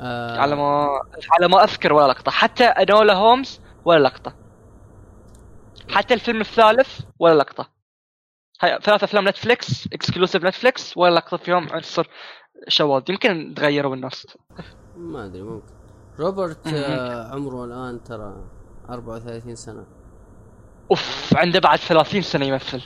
آه. 0.00 0.38
على 0.38 0.56
ما 0.56 1.00
على 1.30 1.48
ما 1.48 1.64
أذكر 1.64 1.92
ولا 1.92 2.12
لقطة. 2.12 2.30
حتى 2.30 2.64
أنولا 2.64 3.14
هومز 3.14 3.60
ولا 3.84 4.08
لقطة. 4.08 4.45
حتى 5.90 6.14
الفيلم 6.14 6.40
الثالث 6.40 7.00
ولا 7.18 7.34
لقطة. 7.34 7.70
هاي 8.62 8.78
ثلاث 8.82 9.02
أفلام 9.04 9.28
نتفليكس 9.28 9.86
exclusive 9.92 10.44
نتفليكس 10.44 10.96
ولا 10.96 11.14
لقطة 11.14 11.36
فيهم 11.36 11.68
عنصر 11.72 12.06
شواذ. 12.68 13.02
يمكن 13.08 13.54
تغيروا 13.56 13.94
الناس. 13.94 14.26
ما 14.96 15.24
أدري 15.26 15.42
ممكن. 15.42 15.74
روبرت 16.18 16.66
آه 16.66 17.34
عمره 17.34 17.64
الآن 17.64 18.02
ترى 18.02 18.50
34 18.90 19.54
سنة. 19.54 19.86
أوف 20.90 21.34
عنده 21.36 21.60
بعد 21.60 21.78
30 21.78 22.22
سنة 22.22 22.46
يمثل. 22.46 22.82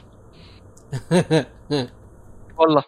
والله. 2.58 2.84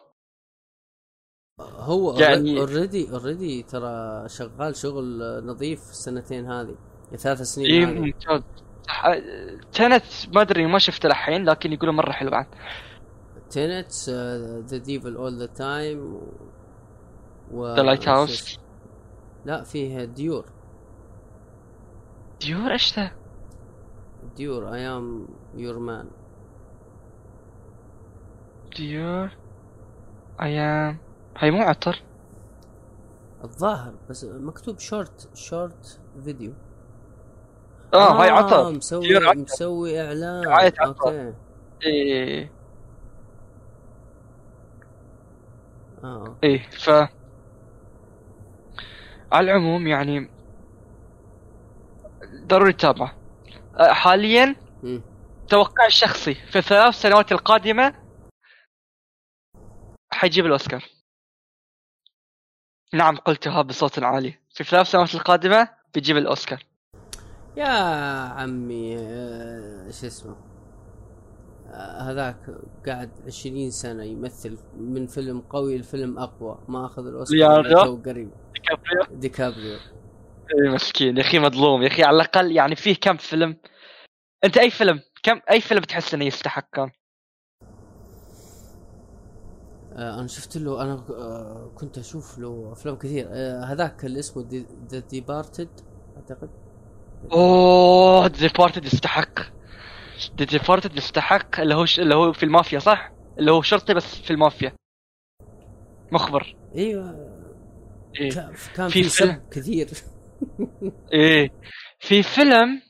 هو 1.61 2.19
يعني- 2.19 2.61
اوريدي 2.61 3.11
اوريدي 3.11 3.63
ترى 3.63 4.29
شغال 4.29 4.77
شغل 4.77 5.19
نظيف 5.47 5.81
السنتين 5.81 6.51
هذه 6.51 6.77
ثلاث 7.17 7.41
سنين 7.43 7.89
اي 7.89 8.01
ممتاز. 8.01 8.43
تنت 9.73 10.05
ما 10.35 10.41
أدري 10.41 10.67
ما 10.67 10.79
شفته 10.79 11.07
الحين 11.07 11.45
لكن 11.45 11.73
يقولوا 11.73 11.95
مرة 11.95 12.13
حلو 12.13 12.31
بعد. 12.31 12.47
تينتس 13.51 14.11
ذا 14.69 14.79
ديفل 14.79 15.17
اول 15.17 15.39
ذا 15.39 15.47
تايم 15.47 16.21
و 17.53 17.75
ذا 17.75 17.83
لايت 17.83 18.09
هاوس؟ 18.09 18.59
لا 19.45 19.63
فيه 19.63 20.05
ديور 20.05 20.45
ديور 22.41 22.73
إيش 22.73 22.99
ذا؟ 22.99 23.11
ديور 24.37 24.75
اي 24.75 24.87
ام 24.87 25.29
يور 25.55 25.79
مان 25.79 26.11
ديور 28.77 29.31
أيام 30.41 30.99
هاي 31.39 31.51
مو 31.51 31.63
عطر. 31.63 32.03
الظاهر 33.45 33.95
بس 34.11 34.25
مكتوب 34.25 34.79
short 34.79 35.31
short 35.35 36.01
video 36.25 36.53
آه 37.95 38.23
هاي 38.23 38.29
عطر. 38.31 38.73
مسوي 38.73 39.17
عطر. 39.17 39.39
مسوي 39.39 40.01
إعلان. 40.01 40.43
دعاية 40.43 40.75
عطر. 40.79 41.09
أوكي. 41.09 41.35
إيه. 41.87 42.53
آه 46.05 46.39
إيه 46.45 46.69
ف 46.71 46.91
على 49.33 49.51
العموم 49.51 49.87
يعني 49.87 50.31
ضروري 52.47 52.73
تتابعه 52.73 53.17
أه، 53.81 53.93
حاليا 53.93 54.57
مم. 54.83 55.03
توقع 55.49 55.87
الشخصي 55.87 56.35
في 56.35 56.59
الثلاث 56.59 56.95
سنوات 56.95 57.33
القادمة 57.33 57.95
حيجيب 60.13 60.47
الأوسكار. 60.47 60.85
نعم 62.95 63.17
قلتها 63.17 63.63
بصوت 63.63 64.03
عالي. 64.03 64.39
في 64.55 64.61
الثلاث 64.61 64.87
سنوات 64.87 65.15
القادمة 65.15 65.69
بيجيب 65.95 66.17
الأوسكار. 66.17 66.65
يا 67.57 67.69
عمي 68.33 68.97
آه، 68.99 69.91
شو 69.91 70.07
اسمه 70.07 70.37
آه، 71.73 72.01
هذاك 72.11 72.37
قاعد 72.87 73.11
20 73.27 73.71
سنة 73.71 74.03
يمثل 74.03 74.59
من 74.77 75.07
فيلم 75.07 75.41
قوي 75.41 75.79
لفيلم 75.79 76.19
أقوى. 76.19 76.59
ما 76.69 76.87
أخذ 76.87 77.07
الأوسكار 77.07 77.75
قريب. 77.95 78.31
ديكابريو؟ 78.55 79.19
ديكابريو. 79.19 79.79
إيه 80.55 80.71
مسكين. 80.75 81.17
يا 81.17 81.23
أخي 81.23 81.39
مظلوم. 81.39 81.83
يا 81.83 81.89
أخي 81.89 82.03
على 82.03 82.17
الأقل 82.17 82.53
يعني 82.53 82.77
فيه 82.77 82.95
كم 83.01 83.17
فيلم؟ 83.17 83.57
أنت 84.45 84.59
أي 84.59 84.71
فيلم؟ 84.71 85.01
كم 85.23 85.41
أي 85.51 85.61
فيلم 85.61 85.81
تحس 85.81 86.15
إنه 86.15 86.25
يستحق 86.25 86.81
آه 89.97 90.19
أنا 90.21 90.27
شفت 90.27 90.57
له 90.57 90.83
أنا 90.83 90.93
آه 91.11 91.73
كنت 91.75 91.99
أشوف 91.99 92.39
له 92.39 92.73
أفلام 92.73 92.97
كثير. 92.97 93.27
آه 93.31 93.65
هذاك 93.65 94.05
اللي 94.05 94.19
اسمه 94.19 94.65
The 94.91 94.99
Departed 94.99 95.69
أعتقد. 96.17 96.51
أوه 97.33 98.27
Departed 98.27 98.85
يستحق. 98.85 99.41
Departed 100.35 100.97
يستحق 100.97 101.61
اللي 101.61 101.75
هو 101.75 101.85
ش... 101.85 102.01
اللي 102.01 102.15
هو 102.15 102.33
في 102.33 102.43
المافيا 102.43 102.79
صح؟ 102.79 103.13
اللي 103.39 103.53
هو 103.53 103.63
شرطي 103.63 103.95
بس 103.95 104.15
في 104.21 104.31
المافيا. 104.31 104.73
مخبر. 106.13 106.57
أيوه. 106.75 107.33
إيه. 108.21 108.31
كان 108.77 108.89
في 108.89 109.03
في 109.03 109.09
فيلم. 109.09 109.49
كثير. 109.51 109.89
إيه. 111.13 111.51
في 112.01 112.23
فيلم 112.23 112.83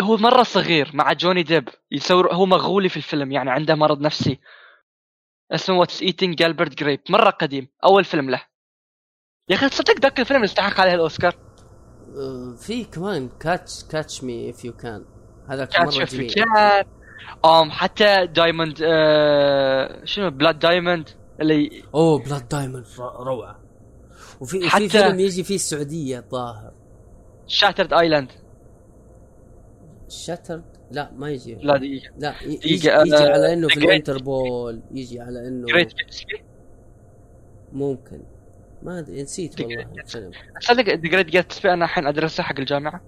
هو 0.00 0.16
مرة 0.16 0.42
صغير 0.42 0.90
مع 0.94 1.12
جوني 1.12 1.42
ديب. 1.42 1.68
يسوي 1.90 2.24
هو 2.32 2.46
مغولي 2.46 2.88
في 2.88 2.96
الفيلم 2.96 3.32
يعني 3.32 3.50
عنده 3.50 3.74
مرض 3.74 4.00
نفسي. 4.00 4.40
اسمه 5.52 5.78
What's 5.78 6.02
Eating 6.02 6.34
Gilbert 6.38 6.78
Grape 6.78 7.00
مرة 7.10 7.30
قديم. 7.30 7.68
أول 7.84 8.04
فيلم 8.04 8.30
له. 8.30 8.42
يا 9.50 9.54
أخي 9.56 9.68
تصدق 9.68 10.00
ذاك 10.00 10.20
الفيلم 10.20 10.44
يستحق 10.44 10.80
عليه 10.80 10.94
الأوسكار؟ 10.94 11.34
آه 11.34 11.43
في 12.56 12.84
كمان 12.84 13.28
Catch 13.40 13.84
Catch 13.84 14.24
Me 14.24 14.50
If 14.50 14.64
You 14.64 14.68
Can 14.68 14.72
كان 14.72 15.68
مرة 15.82 15.90
شوف 15.90 16.14
جميل. 16.14 16.32
كان 16.34 16.84
أم 17.44 17.70
حتى 17.70 18.26
Diamond 18.26 18.78
آه 18.82 20.04
شنو؟ 20.04 20.30
Blood 20.30 20.58
Diamond 20.58 21.08
اللي 21.40 21.82
أوه 21.94 22.18
بلاد 22.18 22.48
دايموند 22.48 22.84
روعة. 23.18 23.58
وفي 24.40 24.70
حتى- 24.70 24.76
في 24.78 24.88
فيلم 24.88 25.20
يجي 25.20 25.44
فيه 25.44 25.54
السعودية 25.54 26.18
الظاهر. 26.18 26.72
Shutter 27.46 27.92
Island 27.92 28.28
Shutter 30.08 30.64
لا 30.90 31.10
ما 31.16 31.30
يجي. 31.30 31.54
لا 31.54 31.76
دقيقة. 31.76 32.10
لا 32.18 32.34
يجي, 32.42 32.92
آه، 32.92 33.02
يجي 33.02 33.16
على 33.16 33.52
إنه 33.52 33.68
في 33.68 33.76
الانتربول 33.76 34.82
يجي 34.90 35.20
على 35.20 35.48
إنه 35.48 35.66
ممكن. 37.72 38.22
ما 38.84 38.98
أدري 38.98 39.22
نسيت 39.22 39.60
والله 39.60 39.86
الفيلم. 39.98 40.30
تصدق 40.60 40.84
The 40.84 40.94
Great 40.94 41.26
Gatsby 41.26 41.72
أنا 41.72 41.84
الحين 41.84 42.06
أدرسه 42.06 42.42
حق 42.42 42.58
الجامعة؟ 42.58 43.00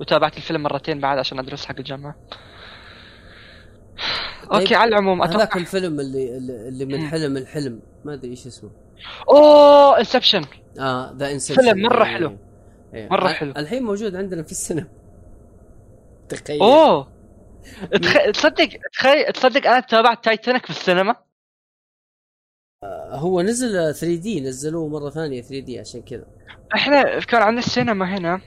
وتابعت 0.00 0.36
الفيلم 0.36 0.62
مرتين 0.62 1.00
بعد 1.00 1.18
عشان 1.18 1.38
أدرسه 1.38 1.68
حق 1.68 1.78
الجامعة. 1.78 2.16
okay 4.52 4.64
طيب، 4.66 4.78
على 4.78 4.88
العموم 4.88 5.22
هذاك 5.22 5.34
أتوقع 5.34 5.60
الفيلم 5.60 6.00
اللي 6.00 6.36
اللي 6.68 6.84
من. 6.84 7.08
حلم 7.08 7.36
الحلم 7.36 7.82
ما 8.04 8.14
أدري 8.14 8.30
إيش 8.30 8.46
اسمه. 8.46 8.70
أوه 9.28 9.98
Inception 9.98 10.44
آه 10.80 11.14
the 11.16 11.32
Inception 11.32 11.62
فيلم 11.62 11.82
مرة 11.82 12.04
حلو. 12.04 12.36
مرة 12.94 13.28
حلو. 13.28 13.52
الحين 13.56 13.82
موجود 13.82 14.16
عندنا 14.16 14.42
في 14.42 14.50
السينما. 14.52 14.88
تخيل. 16.28 16.60
أوه. 16.62 17.08
تخ- 18.02 18.30
تصدق 18.32 18.68
تخيل 18.92 19.32
تصدق 19.32 19.66
أنا 19.66 19.80
تابعت 19.80 20.24
تايتانيك 20.24 20.64
في 20.64 20.70
السينما؟ 20.70 21.16
هو 23.10 23.40
نزل 23.40 23.94
3D 23.94 24.40
نزلوه 24.40 24.88
مرة 24.88 25.10
ثانية 25.10 25.42
3D 25.42 25.78
عشان 25.78 26.02
كذا. 26.02 26.26
إحنا 26.74 27.20
كان 27.20 27.42
عندنا 27.42 27.58
السينما 27.58 28.18
هنا. 28.18 28.40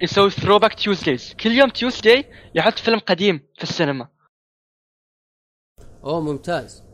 يسوي 0.00 0.30
throwback 0.30 0.74
Tuesdays 0.74 1.34
كل 1.34 1.50
يوم 1.50 1.70
Tuesday 1.70 2.24
يحط 2.54 2.78
فيلم 2.78 2.98
قديم 2.98 3.48
في 3.56 3.62
السينما. 3.62 4.08
أوه 6.04 6.20
ممتاز. 6.20 6.84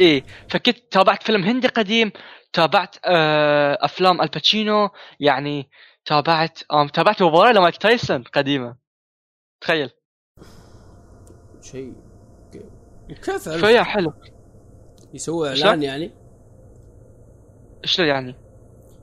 إيه 0.00 0.24
فكنت 0.50 0.78
تابعت 0.90 1.22
فيلم 1.22 1.42
هندي 1.42 1.68
قديم 1.68 2.12
تابعت 2.52 2.96
آه 3.04 3.78
أفلام 3.80 4.22
آل 4.22 4.37
باتشينو 4.37 4.90
يعني 5.20 5.70
تابعت 6.04 6.58
آم 6.72 6.88
تابعت 6.88 7.22
مباراة 7.22 7.52
لمايك 7.52 7.76
تايسون 7.76 8.22
قديمة. 8.22 8.76
تخيل. 9.60 9.90
شيء 11.60 11.94
كيف؟ 13.08 13.48
فيا 13.48 13.82
حلو. 13.82 14.12
يسوي 15.14 15.56
شلون؟ 15.56 15.68
إعلان 15.68 15.82
يعني؟ 15.82 16.10
شلون 17.84 18.08
يعني؟ 18.08 18.34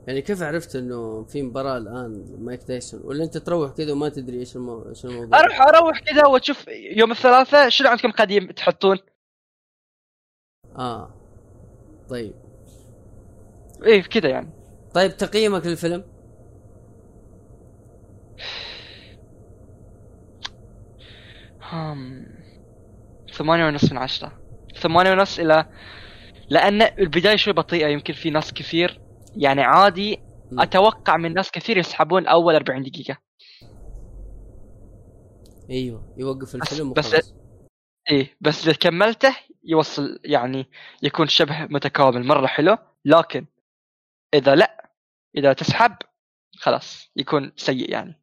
يعني 0.08 0.22
كيف 0.22 0.44
عرفت 0.44 0.76
إنه 0.76 1.24
في 1.24 1.42
مباراة 1.42 1.78
الآن 1.78 2.36
مايك 2.40 2.64
تايسون 2.64 3.02
ولا 3.04 3.24
أنت 3.24 3.38
تروح 3.38 3.72
كذا 3.72 3.92
وما 3.92 4.10
تدري 4.10 4.40
إيش 4.40 4.56
المو... 4.56 4.90
إيش 4.90 5.06
الموضوع؟ 5.06 5.40
أروح 5.40 5.62
أروح 5.62 6.00
كذا 6.00 6.26
وأشوف 6.26 6.68
يوم 6.68 7.12
الثلاثاء 7.12 7.70
شنو 7.70 7.90
عندكم 7.90 8.12
قديم 8.12 8.52
تحطون؟ 8.52 8.98
آه. 10.76 11.14
طيب. 12.10 12.34
إيه 13.86 14.02
كذا 14.02 14.30
يعني. 14.30 14.50
طيب 14.94 15.18
تقييمك 15.18 15.66
للفيلم؟ 15.66 16.04
ثمانية 23.40 23.66
ونص 23.66 23.92
من 23.92 23.98
عشرة. 23.98 24.32
ثمانية 24.82 25.12
ونص 25.12 25.40
إلى 25.40 25.66
لأن 26.50 26.82
البداية 26.82 27.36
شوي 27.36 27.54
بطيئة 27.54 27.88
يمكن 27.88 28.14
في 28.14 28.30
ناس 28.30 28.54
كثير 28.54 29.02
يعني 29.36 29.62
عادي 29.62 30.20
مم. 30.52 30.60
أتوقع 30.62 31.18
من 31.18 31.34
ناس 31.34 31.52
كثير 31.52 31.78
يسحبون 31.78 32.28
أول 32.28 32.56
40 32.56 32.84
دقيقة. 32.84 33.18
أيوه 35.70 36.14
يوقف 36.18 36.56
الفيلم 36.56 36.94
بس- 36.94 37.08
وخلاص. 37.08 37.34
إيه 38.12 38.38
بس 38.42 38.64
إذا 38.68 38.74
كملته 38.74 39.36
يوصل 39.64 40.20
يعني 40.26 40.66
يكون 41.04 41.28
شبه 41.28 41.66
متكامل 41.66 42.26
مرة 42.26 42.48
حلو. 42.48 42.78
لكن 43.06 43.46
إذا 44.34 44.56
لأ 44.56 44.90
إذا 45.38 45.54
تسحب 45.54 45.96
خلاص 46.58 47.12
يكون 47.16 47.52
سيء 47.56 47.92
يعني. 47.92 48.20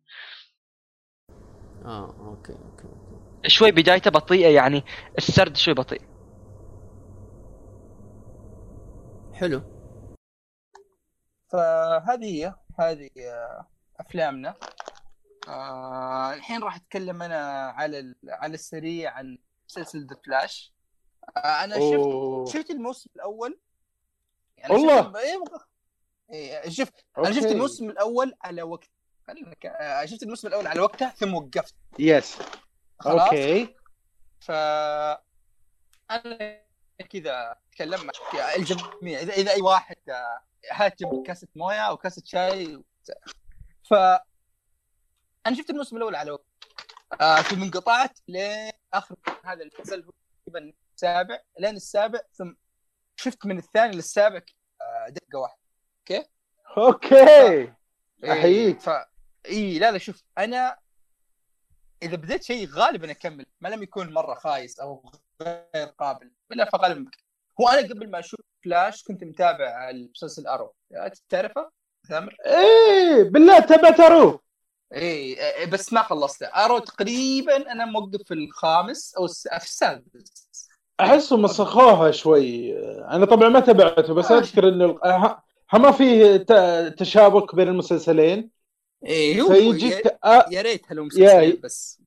آه 1.85 2.17
okay 2.21 2.53
okay 2.53 2.85
okay. 2.85 3.49
شوي 3.49 3.71
بدايته 3.71 4.11
بطيئة 4.11 4.49
يعني 4.55 4.85
السرد 5.19 5.57
شوي 5.57 5.75
بطيء. 5.75 6.01
حلو. 9.37 9.63
فهذه 11.49 12.25
هي 12.25 12.55
هذه 12.81 13.11
آه، 13.19 13.67
أفلامنا. 14.01 14.55
آه 15.49 16.35
الحين 16.35 16.63
راح 16.63 16.77
أتكلم 16.77 17.23
أنا 17.23 17.69
على 17.71 17.99
ال- 17.99 18.17
على 18.29 18.55
السريع 18.55 19.11
عن 19.13 19.39
مسلسل 19.69 20.07
The 20.07 20.17
Flash 20.27 20.73
آه 21.37 21.41
أنا 21.65 21.75
شفت 21.75 21.83
أوه. 21.95 22.47
شفت 22.47 22.71
الموسم 22.71 23.11
الأول. 23.17 23.59
يعني 24.59 24.73
والله. 24.75 25.03
شفت 25.03 25.17
إيه 26.31 26.61
إيه 26.63 26.69
شوف 26.71 26.89
أنا 27.19 27.33
شفت. 27.33 27.47
الموسم 27.47 27.91
الأول 27.91 28.35
على 28.43 28.63
وقت 28.63 28.91
شفت 30.05 30.23
الموسم 30.23 30.49
الأول 30.49 30.67
على 30.67 30.81
وقته 30.81 31.09
ثم 31.11 31.35
وقفت. 31.35 31.75
yes 31.99 32.39
خلاص؟ 33.01 33.23
okay. 33.23 33.77
ف 34.41 34.51
أنا 36.11 36.66
كذا 37.03 37.57
اتكلم 37.71 38.07
مع 38.07 38.13
الجميع. 38.57 39.21
اذا 39.21 39.33
إذا 39.33 39.53
أي 39.53 39.63
واحد 39.63 39.97
آه، 40.09 40.41
هات 40.73 40.99
كاسة 41.27 41.49
موية 41.57 41.81
أو 41.81 41.97
كاسة 41.97 42.23
شاي 42.25 42.83
ف 43.91 43.95
أنا 45.47 45.57
شفت 45.57 45.71
الموسم 45.71 45.97
الأول 45.97 46.15
على 46.15 46.39
آه 47.21 47.37
ثم 47.37 47.63
انقطعت 47.63 48.19
لاخر 48.29 49.17
هذا 49.45 49.63
المسلسل 49.63 50.05
تقريبا 50.47 50.73
السابع 50.95 51.41
لين 51.59 51.77
السابع 51.77 52.21
ثم 52.33 52.53
شفت 53.17 53.47
من 53.47 53.59
الثاني 53.59 53.97
للسابع 53.97 54.41
آه 54.81 55.09
دقة 55.09 55.39
واحدة. 55.39 55.59
أوكي؟ 56.79 57.17
إيه، 57.17 57.77
أحييك. 58.25 58.81
ف 58.81 58.91
اي 59.47 59.79
لا 59.79 59.91
لا 59.91 59.99
شوف 59.99 60.23
أنا 60.39 60.79
إذا 62.03 62.17
بديت 62.17 62.43
شيء 62.43 62.69
غالبا 62.69 63.11
أكمل 63.11 63.47
ما 63.61 63.69
لم 63.69 63.83
يكون 63.83 64.13
مرة 64.13 64.35
خايس 64.35 64.81
أو 64.81 65.11
غير 65.43 65.87
قابل 65.99 66.31
إلا 66.53 66.65
فغالبا 66.65 67.11
هو 67.61 67.69
أنا 67.69 67.89
قبل 67.89 68.11
ما 68.11 68.19
أشوف 68.19 68.41
فلاش 68.65 69.03
كنت 69.03 69.25
متابع 69.25 69.91
المسلسل 69.91 70.47
ارو 70.47 70.75
تعرفه؟ 71.29 71.71
ثامر؟ 72.09 72.37
إيه 72.47 73.23
بالله 73.23 73.59
تبعت 73.59 74.01
أروح 74.01 74.41
إيه 74.93 75.39
إيه، 75.57 75.67
بس 75.67 75.93
ما 75.93 76.03
خلصته. 76.03 76.47
ارو 76.47 76.79
تقريبا 76.79 77.73
أنا 77.73 77.85
موقف 77.85 78.23
في 78.27 78.35
الخامس 78.35 79.15
أو 79.15 79.27
في 79.59 79.67
السادس. 79.67 80.69
احسهم 81.01 81.43
مسخوها 81.43 82.11
شوي. 82.11 82.79
أنا 83.05 83.27
طبعا 83.27 83.49
ما 83.49 83.61
تابعته 83.61 84.15
بس 84.15 84.31
آه. 84.31 84.39
أذكر 84.39 84.69
إنه 84.69 84.99
ها 85.05 85.43
ما 85.73 85.91
فيه 85.91 86.37
تشابك 86.89 87.55
بين 87.55 87.69
المسلسلين. 87.69 88.56
إيه 89.07 89.41
هو 89.43 89.49
فيجيك 89.55 90.05
يا- 90.51 90.63
ريت 90.63 90.93
مسلسلين 90.93 91.61
بس. 91.65 92.01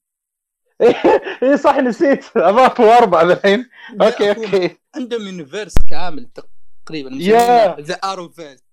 اي 1.44 1.58
صح 1.58 1.78
نسيت. 1.78 2.38
اضافوا 2.38 2.98
أربعة 2.98 3.22
الحين. 3.22 3.70
okay 4.02 4.30
okay. 4.30 4.78
عندهم 4.96 5.22
universe 5.22 5.74
كامل 5.90 6.30
تقريبا 6.86 7.10
يا. 7.14 7.76
the 7.80 7.94
Arrowverse 7.96 8.64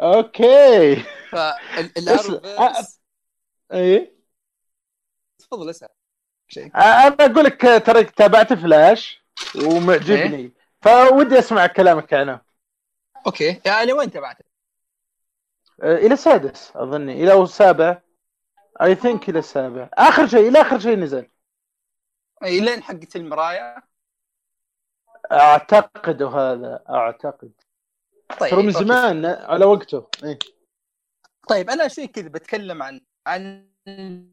okay. 0.00 0.96
فال 1.30 2.40
Arrowverse 2.40 3.00
اي 3.72 4.12
تفضل 5.38 5.70
اسأل. 5.70 5.88
أنا 6.74 7.24
أقول 7.24 7.44
لك 7.44 7.60
ترى 7.86 8.04
تابعت 8.04 8.52
فلاش 8.52 9.22
ومعجبني. 9.64 10.52
فودي 10.82 11.38
أسمع 11.38 11.66
كلامك 11.66 12.14
عنه 12.14 12.40
okay. 13.26 13.60
يعني 13.64 13.92
وين 13.92 14.10
تبعته؟ 14.10 14.44
إلى 15.82 16.14
السادس 16.14 16.76
أظني. 16.76 17.12
إلى 17.12 17.42
السابع. 17.42 18.02
I 18.82 18.94
think 18.94 19.28
إلى 19.28 19.38
السابع. 19.38 19.90
آخر 19.94 20.26
شيء 20.26 20.48
إلى 20.48 20.60
آخر 20.60 20.78
شيء 20.78 20.96
نزل. 20.96 21.28
اي 22.44 22.60
لين 22.60 22.82
حقت 22.82 23.16
المرايه 23.16 23.76
أعتقد 25.32 26.22
هذا 26.22 26.84
أعتقد. 26.90 27.52
طيب 28.40 28.50
ترى 28.50 28.62
من. 28.62 28.70
زمان 28.70 29.26
على 29.26 29.64
وقته. 29.64 30.06
إيه. 30.24 30.38
طيب 31.48 31.70
أنا 31.70 31.88
شيء 31.88 32.06
كذا 32.06 32.28
بتكلم 32.28 32.82
عن 32.82 33.00
عن 33.26 33.68
ال- 33.88 34.32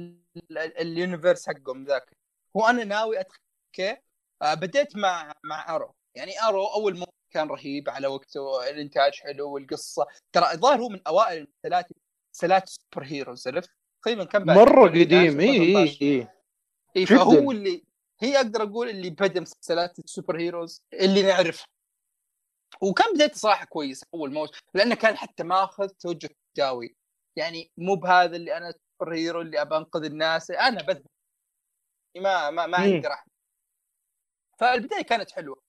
ال- 0.00 0.58
ال 0.58 0.68
universe 0.68 1.48
حقهم 1.48 1.84
ذاك. 1.84 2.16
هو 2.56 2.66
أنا 2.66 2.84
ناوي 2.84 3.20
أدخل 3.20 3.38
okay؟ 3.66 3.96
آه 4.42 4.54
بديت 4.54 4.96
مع 4.96 5.32
مع 5.44 5.74
Arrow. 5.76 5.94
يعني 6.14 6.42
Arrow 6.42 6.66
أول 6.66 6.98
كان 7.30 7.48
رهيب 7.48 7.90
على 7.90 8.06
وقته 8.06 8.68
الإنتاج 8.70 9.12
حلو 9.14 9.50
والقصة 9.52 10.06
ترى 10.32 10.52
الظاهر 10.52 10.80
هو 10.80 10.88
من 10.88 11.00
أوائل 11.06 11.36
المسلسلات 11.36 11.86
مسلسلات 12.34 12.68
superheroes 12.68 13.48
عرفت؟ 13.48 13.70
تقريبا 14.02 14.24
كان 14.24 14.44
بعد 14.44 14.56
مرة 14.56 14.86
2011 14.86 15.04
قديم 15.04 15.40
اي 15.40 15.46
اي 15.50 15.82
2013. 15.82 16.28
اي 16.96 17.00
اي. 17.00 17.06
فهو 17.06 17.52
اللي 17.52 17.84
هي 18.20 18.36
أقدر 18.36 18.62
أقول 18.62 18.88
اللي 18.88 19.10
بدأ 19.10 19.40
مسلسلات 19.40 19.98
ال 19.98 20.40
superheroes 20.40 20.82
اللي 20.92 21.22
نعرفها 21.22 21.66
وكان 22.80 23.14
بدايته 23.14 23.34
صراحة 23.34 23.64
كويس 23.64 24.04
أول 24.14 24.32
موسم 24.32 24.60
لأنه 24.74 24.94
كان 24.94 25.16
حتى 25.16 25.42
ماخذ 25.42 25.88
توجه 25.88 26.30
جاوي 26.56 26.96
يعني 27.36 27.70
مو 27.76 27.94
بهذا 27.94 28.36
اللي 28.36 28.56
أنا 28.56 28.72
superhero 28.72 29.40
اللي 29.40 29.60
أبى 29.62 29.76
أنقذ 29.76 30.04
الناس 30.04 30.50
أنا 30.50 30.82
بذبح 30.82 31.10
ما 32.16 32.50
ما 32.50 32.66
ما. 32.66 32.78
عندي 32.78 33.06
رحمة 33.08 33.32
فالبداية 34.60 35.02
كانت 35.02 35.30
حلوة 35.30 35.67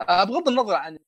بغض 0.00 0.48
النظر 0.48 0.74
عن 0.74 0.98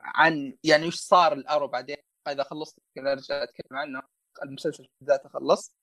عن 0.00 0.56
يعني 0.64 0.86
وش 0.86 0.96
صار 0.96 1.32
ال 1.32 1.38
Arrow 1.38 1.68
بعدين 1.68 1.96
إذا 2.28 2.42
خلصت 2.42 2.78
كذا 2.94 3.12
ارجع 3.12 3.42
أتكلم 3.42 3.78
عنه. 3.78 4.02
المسلسل 4.42 4.88
ذاته 5.04 5.28
خلص. 5.28 5.76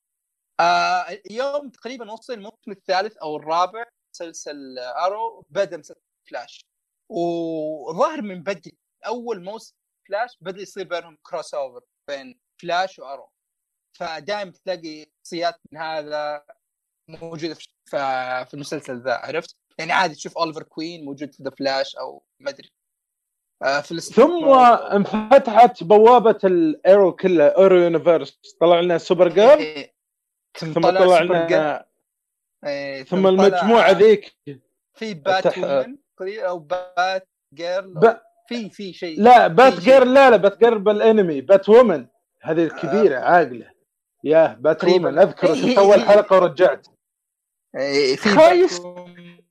آه 0.59 1.05
يوم 1.29 1.69
تقريبا 1.69 2.11
وصل 2.11 2.33
الموسم 2.33 2.71
الثالث 2.71 3.17
أو 3.17 3.37
الرابع 3.37 3.85
مسلسل 4.15 4.79
Arrow 4.79 5.45
بدا 5.49 5.77
مسلسل 5.77 6.01
فلاش. 6.29 6.65
وظاهر 7.09 8.21
من 8.21 8.43
بدري 8.43 8.77
أول 9.05 9.43
موسم 9.43 9.75
فلاش 10.07 10.37
بدا 10.41 10.61
يصير 10.61 10.87
بينهم 10.87 11.17
crossover 11.23 11.81
بين 12.07 12.39
Flash 12.61 12.99
و 12.99 13.03
Arrow. 13.03 13.29
فدائما 13.93 14.51
تلاقي 14.51 15.05
شخصيات 15.23 15.59
من 15.71 15.77
هذا 15.77 16.45
موجودة 17.07 17.53
في 18.45 18.53
المسلسل 18.53 19.01
ذا 19.01 19.13
عرفت؟ 19.13 19.60
يعني 19.81 19.91
عادي 19.93 20.15
تشوف 20.15 20.37
أوليفر 20.37 20.63
كوين 20.63 21.05
موجود 21.05 21.33
في 21.33 21.43
ذا 21.43 21.49
فلاش 21.49 21.95
أو 21.95 22.23
ما 22.39 22.49
أدري 22.49 22.69
آه 23.63 23.79
ثم 23.81 24.49
انفتحت 24.95 25.83
بوابة 25.83 26.37
الايرو 26.43 27.11
كله 27.15 27.47
ايرو 27.57 27.77
يونيفرس 27.77 28.39
طلع 28.59 28.79
لنا 28.79 28.97
سوبر 28.97 29.27
جيرل 29.27 29.57
إيه. 29.59 29.93
ثم 30.59 30.73
طلع. 30.73 31.19
لنا 31.21 31.85
إيه، 32.65 33.03
ثم 33.03 33.29
طلع 33.29 33.29
المجموعة 33.47 33.91
ذيك 33.91 34.35
في 34.93 35.13
بات 35.13 35.43
تح- 35.47 35.57
وومن 35.57 35.97
تقريبا 36.17 36.47
أو 36.47 36.59
بات 36.59 37.27
جيرل 37.53 37.93
ب... 37.93 38.17
في 38.47 38.69
في 38.69 38.93
شيء 38.93 39.21
لا 39.21 39.47
بات. 39.47 39.73
جيرل 39.73 40.13
لا 40.13 40.29
لا 40.29 40.37
بات 40.37 40.59
جيرل 40.59 40.79
بالانمي 40.79 41.41
بات 41.41 41.69
وومن 41.69 42.07
هذه 42.41 42.63
الكبيرة 42.63 43.19
عاقلة 43.19 43.71
yeah 44.23 44.53
Bat. 44.53 44.83
woman 44.83 45.19
أذكر 45.19 45.47
هي- 45.51 45.55
شفت 45.55 45.65
هي- 45.65 45.77
أول 45.77 46.01
حلقة 46.01 46.35
ورجعت 46.35 46.87
إيه، 47.75 48.15
في 48.15 48.29
خايس. 48.29 48.81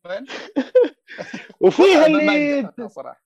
وفيها 1.60 2.06
اللي 2.06 2.88
صراحة. 2.88 3.22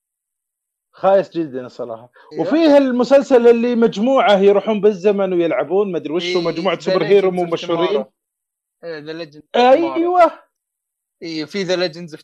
خايس 0.93 1.31
جدا 1.31 1.67
الصراحه 1.67 2.11
إيه. 2.33 2.41
وفيه 2.41 2.77
المسلسل 2.77 3.49
اللي 3.49 3.75
مجموعة 3.77 4.39
يروحون 4.39 4.81
بالزمن 4.81 5.33
ويلعبون 5.33 5.93
ما 5.93 5.99
أدري 5.99 6.13
وش 6.13 6.25
إيه، 6.25 6.43
مجموعة 6.43 6.79
superhero 6.79 7.31
مو 7.31 7.45
مشهورين. 7.45 8.05
إيه، 8.85 9.71
أيوه. 9.71 10.45
أيوه 11.23 11.47
في 11.47 11.63
the 11.63 11.77
Legends 11.77 12.15
of 12.15 12.23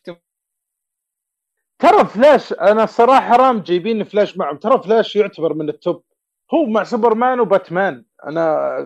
ترى 1.79 2.07
فلاش 2.07 2.53
أنا 2.53 2.85
الصراحه 2.85 3.21
حرام 3.21 3.61
جايبين 3.61 4.05
فلاش 4.05 4.37
معهم. 4.37 4.57
ترى 4.57 4.83
فلاش 4.83 5.17
يعتبر 5.17 5.55
من 5.55 5.69
ال 5.69 5.78
top 5.78 6.05
هو 6.55 6.67
مع 6.67 6.85
سوبرمان 6.85 7.41
وباتمان. 7.41 8.05
أنا 8.27 8.77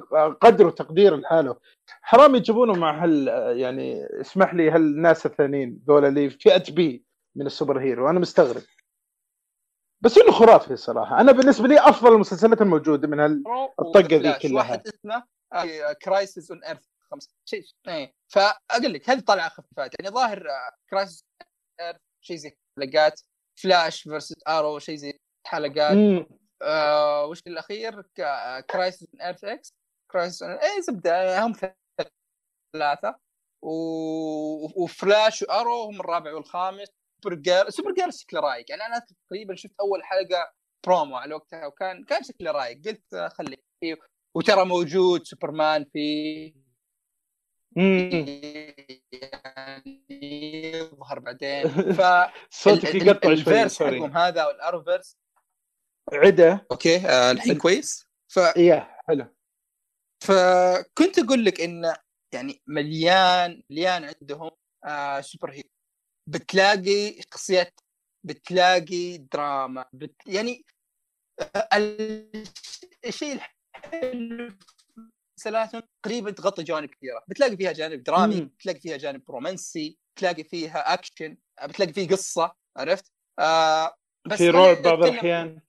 قدره 0.41 0.71
تقدير 0.71 1.17
لحاله. 1.17 1.57
حرام 2.03 2.35
يجيبونه 2.35 2.73
مع 2.73 3.05
هال 3.05 3.29
يعني 3.59 4.07
اسمح 4.21 4.55
لي 4.55 4.71
هالناس 4.71 5.27
الثانيين 5.27 5.85
ذولا 5.89 6.09
اللي 6.09 6.31
فئه 6.31 6.73
B 6.73 7.05
من 7.37 7.47
ال 7.47 7.52
super 7.52 7.81
hero. 7.81 8.11
أنا 8.11 8.21
مستغرب. 8.21 8.63
بس 10.01 10.19
إنه 10.19 10.33
خرافي 10.33 10.77
صراحة. 10.77 11.21
أنا 11.21 11.33
بالنسبة 11.33 11.69
لي 11.69 11.81
أفضل 11.81 12.15
المسلسلات 12.15 12.63
الموجودة 12.63 13.09
من 13.09 13.21
هال 13.21 13.45
الطقة 13.81 14.17
ذي 14.17 14.33
كلها. 14.33 14.55
واحد 14.55 14.83
اسمه؟ 14.87 15.25
Crisis 16.05 16.51
on 16.51 16.65
Earth 16.65 16.85
خمسة. 17.11 17.31
شيء 17.45 17.65
إيه. 17.89 18.13
فأقول 18.29 18.93
لك 18.93 19.11
هذه 19.11 19.21
طالعة 19.21 19.49
خفيفات 19.49 19.91
يعني 20.01 20.15
ظاهر 20.15 20.49
Crisis 20.91 21.25
Earth 21.81 22.01
شيء 22.21 22.37
زي 22.37 22.57
حلقات 22.79 23.21
Flash 23.63 24.03
versus 24.03 24.35
Arrow 24.49 24.79
شيء 24.79 24.97
زي 24.97 25.19
حلقات. 25.47 26.27
آه 26.65 27.27
وش 27.27 27.41
الأخير؟ 27.47 28.03
Crisis 28.71 29.09
on 29.15 29.21
Earth 29.23 29.45
X 29.45 29.75
Crisis 30.11 30.43
اي 30.43 30.83
زبدة 30.83 31.47
هم 31.47 31.53
ثلاث 31.53 31.75
ثلاثة. 32.73 33.17
و... 33.63 33.71
و 34.85 34.94
Flash 34.94 35.43
و 35.43 35.49
Arrow 35.49 35.83
هم 35.83 36.01
الرابع 36.01 36.35
والخامس. 36.35 36.89
Supergirl 37.25 37.71
Supergirl 37.71 38.11
شكله 38.11 38.41
رايق. 38.41 38.71
يعني 38.71 38.83
أنا 38.87 38.99
تقريبا 39.29 39.55
شفت 39.55 39.75
أول 39.81 40.05
حلقة 40.05 40.53
برومو 40.87 41.17
على 41.17 41.35
وقتها 41.35 41.67
وكان 41.67 42.05
كان 42.05 42.23
شكله 42.23 42.51
رايق. 42.51 42.79
قلت 42.87 43.33
خليه 43.33 43.57
فيه. 43.81 43.97
وترى 44.37 44.65
موجود 44.65 45.25
سوبرمان 45.27 45.85
فيه 45.93 46.55
مم. 47.77 48.11
يعني 49.13 50.07
يظهر 50.75 51.19
بعدين. 51.19 51.69
ف 51.99 52.03
صوتك 52.51 52.95
يقطع 52.95 53.35
شوي 53.35 53.69
sorry. 53.69 54.01
هذا 54.07 54.47
وال 54.47 54.58
Arrowverse 54.58 55.17
عدة. 56.13 56.67
okay 56.71 56.97
آه 56.97 57.31
الحين 57.31 57.59
كويس. 57.59 58.07
ف 58.33 58.39
إيه 58.39 58.99
حلو. 59.09 59.35
فكنت 60.25 61.19
أقول 61.19 61.45
لك 61.45 61.61
انه 61.61 61.97
يعني 62.35 62.63
مليان 62.67 63.63
مليان 63.71 64.05
عندهم 64.05 64.51
آه 64.85 65.21
super 65.21 65.53
hero. 65.53 65.69
بتلاقي 66.29 67.23
شخصيات 67.23 67.81
بتلاقي 68.27 69.19
دراما 69.19 69.85
بت... 69.93 70.15
يعني 70.27 70.65
آه، 71.57 71.69
ال- 71.75 72.45
الشيء 73.07 73.33
الحلو 73.33 74.53
مسلسلاتهم 75.39 75.83
تقريبا 76.03 76.31
تغطي 76.31 76.63
جوانب 76.63 76.89
كثيرة. 76.89 77.25
بتلاقي 77.29 77.57
فيها 77.57 77.73
جانب 77.73 78.03
درامي 78.03 78.41
مم. 78.41 78.47
بتلاقي 78.47 78.81
فيها 78.81 78.97
جانب 78.97 79.31
رومانسي 79.31 79.99
بتلاقي 80.17 80.45
فيها 80.45 80.95
اكشن 80.95 81.37
بتلاقي 81.65 81.93
فيه 81.93 82.09
قصة 82.09 82.57
عرفت؟ 82.77 83.13
آه 83.39 83.95
بس 84.27 84.39
في 84.39 84.51
رعب 84.51 84.83
بعض 84.83 85.03
آه، 85.03 85.63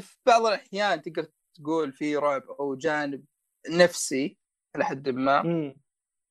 في 0.00 0.16
بعض 0.26 0.46
الأحيان 0.46 1.02
تقدر 1.02 1.28
تقول 1.54 1.92
في 1.92 2.16
رعب 2.16 2.42
أو 2.42 2.74
جانب 2.74 3.24
نفسي 3.70 4.38
إلى 4.76 4.84
حد 4.84 5.08
ما. 5.08 5.42
مم. 5.42 5.76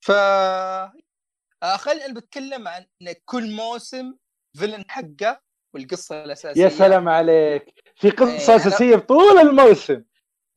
ف 0.05 0.11
آه، 0.11 1.77
خلينا 1.77 2.13
بتكلم 2.13 2.67
عن 2.67 2.85
كل 3.25 3.51
موسم 3.51 4.17
villain 4.59 4.85
حقه 4.89 5.41
والقصة 5.73 6.23
الأساسية. 6.23 6.63
يا 6.63 6.69
سلام 6.69 7.09
عليك. 7.09 7.93
في 7.95 8.09
قصة 8.09 8.31
إيه، 8.31 8.37
أنا- 8.47 8.49
أساسية 8.49 8.95
بطول 8.95 9.37
الموسم. 9.37 9.93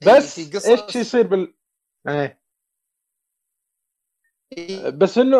إيه، 0.02 0.16
بس 0.16 0.40
في 0.40 0.59
قصة- 0.59 0.68
إيش 0.86 0.96
يصير 0.96 1.26
بال 1.26 1.55
إيه. 2.09 2.40
بس 4.90 5.18
انه 5.18 5.38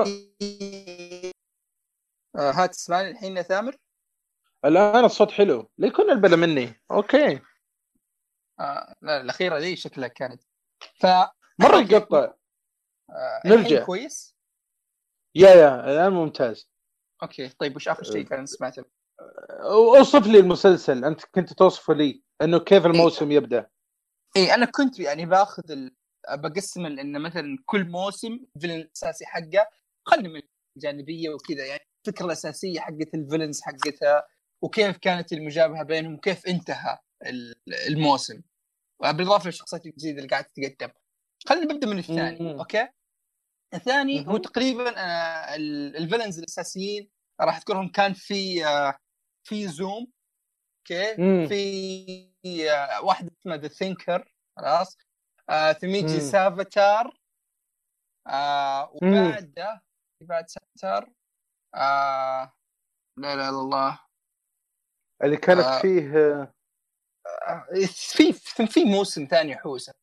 آه، 2.37 2.51
هات 2.51 2.71
تسمعني 2.71 3.11
الحين 3.11 3.37
يا 3.37 3.43
ثامر؟ 3.43 3.77
الان 4.65 5.05
الصوت 5.05 5.31
حلو. 5.31 5.71
ليه 5.79 5.91
كنا 5.91 6.13
البلا 6.13 6.37
مني؟ 6.37 6.75
okay. 6.91 7.41
آه، 8.61 8.95
لا 9.03 9.21
الأخيرة 9.21 9.59
دي 9.59 9.77
شكلها 9.77 10.09
كانت. 10.09 10.43
ف 11.01 11.07
مرة 11.59 11.77
يقطع 11.91 12.35
آه، 13.11 13.43
نرجع. 13.47 13.85
كويس؟ 13.85 14.37
يا 15.35 15.51
يا 15.51 15.85
الآن 15.85 16.13
ممتاز. 16.13 16.71
okay 17.23 17.49
طيب 17.49 17.77
وش 17.77 17.89
آخر 17.89 18.03
شيء 18.03 18.23
كان 18.23 18.47
سمعته؟ 18.47 18.85
أوصف 19.61 20.27
لي 20.27 20.39
المسلسل. 20.39 21.05
أنت 21.05 21.25
كنت 21.25 21.53
توصفه 21.53 21.95
لي 21.95 22.23
إنه 22.43 22.59
كيف 22.59 22.87
الموسم 22.87 23.33
يبدأ. 23.33 23.71
اي 24.37 24.55
أنا 24.55 24.67
كنت 24.67 25.01
يعني 25.01 25.27
باخذ 25.27 25.71
ال... 25.71 25.97
بقسم 26.31 26.87
ال- 26.87 27.01
إن 27.01 27.23
مثلا 27.23 27.59
كل 27.67 27.85
موسم 27.89 28.39
ال 28.57 28.59
villain 28.59 28.75
الاساسي 28.75 29.27
حقه. 29.27 29.69
خلني 30.05 30.29
من 30.29 30.43
الجانبية 30.77 31.31
وكذا 31.31 31.67
يعني 31.67 31.81
الفكرة 32.07 32.27
الأساسية 32.27 32.81
حقت 32.81 33.15
ال 33.15 33.20
villains 33.20 33.63
حقتها. 33.63 34.27
وكيف 34.63 34.97
كانت 34.97 35.33
المجابهة 35.33 35.83
بينهم 35.83 36.15
وكيف 36.15 36.47
انتهى 36.47 36.99
ال- 37.27 37.55
الموسم 37.89 38.43
بالاضافه 39.01 39.47
للشخصيات 39.47 39.87
الجديدة 39.87 40.19
اللي 40.19 40.29
قاعدة 40.29 40.49
تتقدم 40.55 40.93
خلينا 41.49 41.75
نبدأ 41.75 41.87
من 41.87 41.99
الثاني 41.99 42.53
مم. 42.53 42.59
okay 42.59 42.89
الثاني 43.75 44.21
هو 44.21 44.25
مهم. 44.33 44.37
تقريبا 44.37 44.99
آه، 44.99 45.55
ال- 45.57 45.97
ال 45.97 46.01
villains 46.01 46.39
الأساسيين 46.39 47.11
راح 47.41 47.57
أذكرهم 47.57 47.89
كان 47.89 48.13
في 48.13 48.67
آه، 48.67 48.99
في 49.45 49.69
Zoom 49.69 50.07
okay 50.79 51.17
مم. 51.23 51.49
في 51.49 52.71
آه، 52.71 53.03
واحدة 53.05 53.31
اسمها 53.41 53.57
The 53.57 53.69
Thinker 53.69 54.33
خلاص 54.59 54.97
آه، 55.51 55.73
ثميجي 55.73 56.15
مم. 56.15 56.21
Savitar 56.21 57.19
آه، 58.27 58.91
وبعده 58.93 59.83
بعد 60.23 60.49
Savitar 60.49 61.13
آه، 61.75 62.53
لا 63.17 63.37
لا 63.37 63.43
لا 63.43 63.49
الله 63.49 64.01
اللي 65.25 65.37
كانت 65.37 65.61
آه. 65.61 65.81
فيه 65.81 66.17
آه، 66.17 67.67
في 68.17 68.33
في 68.33 68.67
في 68.67 68.85
موسم 68.85 69.25
ثاني 69.31 69.57
حوسه 69.57 69.95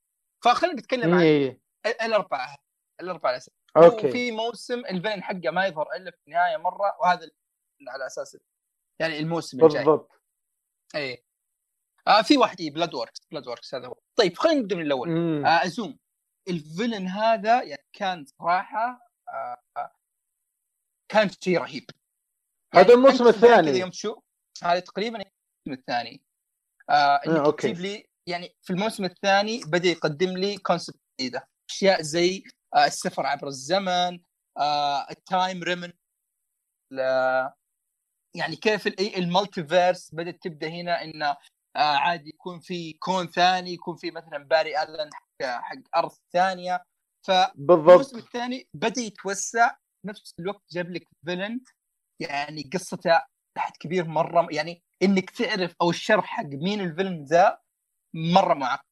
فخلينا 0.43 0.75
نتكلم 0.79 1.13
عن 1.13 1.19
إيه. 1.21 1.61
ال- 1.85 2.01
الأربعة 2.01 2.55
الأربعة 3.01 3.31
الاساس 3.31 3.53
okay. 3.77 4.07
وفي 4.09 4.31
موسم 4.31 4.79
ال 4.79 4.85
villain 4.85 5.23
حقه 5.23 5.49
ما 5.51 5.65
يظهر 5.65 5.87
إلا 5.95 6.11
في 6.11 6.17
النهاية 6.27 6.57
مرة 6.57 6.97
وهذا 7.01 7.29
على 7.87 8.05
أساس 8.05 8.37
يعني 8.99 9.19
الموسم 9.19 9.65
الجاي. 9.65 9.83
بالضبط. 9.83 10.11
اي 10.95 11.25
آه 12.07 12.21
في 12.21 12.37
واحد 12.37 12.61
اي 12.61 12.69
Bloodworks 12.69 13.19
Bloodworks 13.31 13.75
هذا 13.75 13.87
هو. 13.87 13.95
طيب 14.15 14.37
خلينا 14.37 14.59
نبدأ 14.59 14.75
من 14.75 14.81
الأول. 14.85 15.09
مم. 15.09 15.45
آه 15.45 15.63
Zoom. 15.65 15.99
ال 16.49 16.56
villain 16.57 17.07
هذا 17.07 17.63
يعني 17.63 17.85
كان 17.93 18.25
صراحة 18.25 19.09
آه 19.29 19.57
آه، 19.77 19.95
كان 21.11 21.29
شيء 21.29 21.57
رهيب. 21.59 21.89
هذا 22.73 22.93
الموسم 22.93 23.27
الثاني. 23.27 23.71
يوم 23.79 23.89
تشوف 23.89 24.23
هذا 24.63 24.79
تقريبا 24.79 25.17
الموسم 25.17 25.81
الثاني. 25.81 26.21
آه 26.89 27.15
إنك 27.27 27.37
آه، 27.37 27.45
okay. 27.45 27.73
تجيب 27.73 27.79
لي 27.85 28.05
يعني 28.29 28.55
في 28.61 28.73
الموسم 28.73 29.05
الثاني 29.05 29.61
بدأ 29.67 29.89
يقدم 29.89 30.37
لي 30.37 30.57
concept 30.57 30.99
جديدة. 31.21 31.47
أشياء 31.71 32.01
زي 32.01 32.43
آه 32.75 32.85
السفر 32.85 33.25
عبر 33.25 33.47
الزمن 33.47 34.19
آه 34.57 35.07
ال 35.11 35.22
time 35.22 35.63
remnant 35.63 35.93
يعني 38.35 38.55
كيف 38.55 38.87
ال- 38.87 39.15
ال 39.17 39.26
multiverse 39.26 40.15
بدأت 40.15 40.43
تبدأ 40.43 40.67
هنا 40.67 41.03
انه 41.03 41.29
آه 41.75 41.95
عادي 41.97 42.29
يكون 42.29 42.59
في 42.59 42.93
كون 42.93 43.27
ثاني 43.27 43.73
يكون 43.73 43.95
في 43.95 44.11
مثلا 44.11 44.37
باري 44.37 44.83
ألن 44.83 45.09
حق, 45.13 45.43
حق 45.61 45.77
أرض 45.97 46.11
ثانية. 46.33 46.83
بالضبط. 47.55 47.89
الموسم 47.89 48.17
الثاني 48.17 48.67
بدأ 48.73 49.01
يتوسع 49.01 49.75
نفس 50.05 50.33
الوقت 50.39 50.63
جاب 50.71 50.91
لك 50.91 51.07
villain 51.25 51.61
يعني 52.19 52.69
قصته 52.73 53.21
لحد 53.57 53.77
كبير 53.79 54.05
مرة 54.07 54.47
يعني 54.51 54.83
إنك 55.03 55.29
تعرف 55.29 55.75
أو 55.81 55.89
الشرح 55.89 56.25
حق 56.25 56.45
مين 56.45 56.81
ال 56.81 56.86
villain 56.87 57.23
ذا 57.23 57.59
مرة 58.13 58.53
معقد 58.53 58.85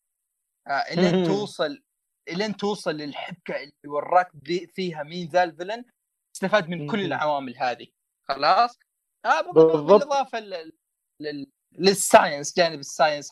آه 0.68 0.72
إلين. 0.72 1.26
توصل 1.26 1.84
إلين 2.30 2.58
توصل 2.58 2.92
للحبكة 2.92 3.56
اللي 3.56 3.74
وراك 3.88 4.32
فيها 4.74 5.04
مين 5.04 5.30
ذا 5.30 5.44
ال 5.44 5.49
villain 5.49 5.86
استفاد 6.36 6.70
من 6.70 6.92
كل. 6.92 7.00
العوامل 7.00 7.58
هذه 7.58 7.88
خلاص 8.28 8.80
آه. 9.26 9.42
بالإضافة 9.42 10.40
لل... 10.40 10.74
لل... 11.22 11.52
لل 11.72 11.91
science 11.91 12.58
جانب 12.58 12.80
ال 12.80 12.86
science 12.86 13.32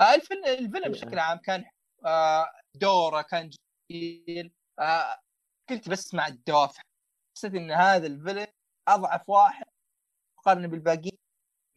آه 0.00 0.14
ال 0.14 0.18
villain 0.18 0.44
ال 0.44 0.49
villain 0.49 0.84
إيه. 0.84 0.90
بشكل 0.90 1.18
عام 1.18 1.38
كان 1.38 1.64
آه 2.06 2.52
دوره 2.74 3.22
كان 3.22 3.50
جميل 3.90 4.52
آه 4.78 5.18
كنت 5.68 5.88
بسمع 5.88 6.26
الدوافع 6.26 6.82
حسيت 7.36 7.54
إن 7.54 7.70
هذا 7.70 8.06
ال 8.06 8.11
villain 8.11 8.46
أضعف 8.88 9.28
واحد 9.28 9.66
مقارنه 10.44 10.68
بالباقيين 10.68 11.18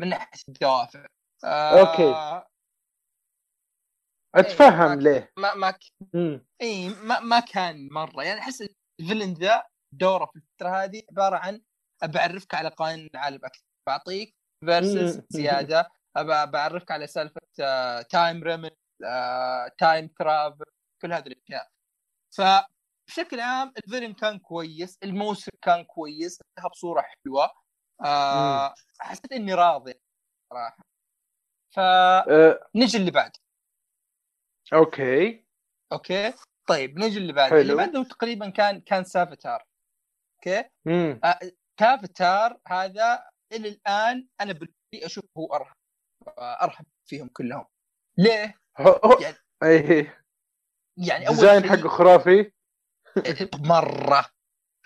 من 0.01 0.09
ناحية 0.09 0.39
الدوافع 0.47 1.05
آه 1.43 1.79
okay. 1.79 2.43
أتفهم 4.35 4.87
معك. 4.89 4.97
ليه 4.97 5.31
ما 5.37 5.53
ما 5.53 5.71
ك-. 5.71 5.93
اي 6.61 6.89
ما, 6.89 7.19
ما 7.19 7.39
كان 7.39 7.89
مرة 7.91 8.23
يعني 8.23 8.39
أحس 8.39 8.63
ال 8.99 9.03
villain 9.04 9.33
ذا 9.33 9.63
دوره 9.93 10.25
في 10.25 10.35
الفترة 10.35 10.83
هذه 10.83 11.03
عبارة 11.11 11.37
عن 11.37 11.61
بعرفك 12.03 12.53
على 12.53 12.69
قوانين 12.69 13.09
العالم 13.13 13.39
أكثر 13.45 13.63
بعطيك 13.87 14.35
verses. 14.65 15.21
زيادة 15.29 15.89
بعرفك 16.25 16.91
على 16.91 17.07
سالفة 17.07 17.41
time 18.01 18.43
remnant 18.43 18.69
time 19.77 20.07
travel 20.07 20.65
كل 21.01 21.13
هذه 21.13 21.27
الأشياء 21.27 21.67
فبشكل 22.37 23.39
عام 23.39 23.73
ال 23.77 23.82
villain 23.82 24.13
كان 24.13 24.39
كويس 24.39 24.97
الموسم 25.03 25.51
كان 25.61 25.83
كويس 25.83 26.41
انتهى 26.41 26.69
بصورة 26.69 27.01
حلوة 27.01 27.51
آه 28.05 28.73
حسيت 28.99 29.31
إني 29.31 29.53
راضي 29.53 29.93
صراحة. 30.53 30.77
فنجي 31.75 32.97
أه، 32.97 32.99
اللي 32.99 33.11
بعد. 33.11 33.31
okay. 34.73 35.45
okay؟ 35.91 36.33
طيب 36.67 36.99
نجي 36.99 37.17
اللي 37.17 37.33
بعد. 37.33 37.49
حلو. 37.51 37.59
اللي 37.61 37.75
بعده 37.75 38.03
تقريبا 38.03 38.49
كان 38.49 38.81
كان 38.81 39.03
Savitar 39.03 39.63
okay؟ 40.35 40.69
مم. 40.85 41.19
Savitar 41.79 42.59
هذا 42.67 43.29
إلى 43.53 43.69
الآن 43.69 44.27
أنا 44.41 44.53
بالنسبة 44.53 44.73
لي 44.93 45.05
أشوف 45.05 45.25
هو 45.37 45.45
أرهب. 45.55 45.75
أرهب 46.39 46.85
فيهم 47.09 47.27
كلهم. 47.27 47.65
ليه؟ 48.17 48.55
يعني- 49.21 49.37
إيه. 49.63 50.23
يعني 50.97 51.27
أول 51.27 51.35
design 51.35 51.63
حقه 51.63 51.89
خرافي. 51.89 52.51
مرة 53.59 54.25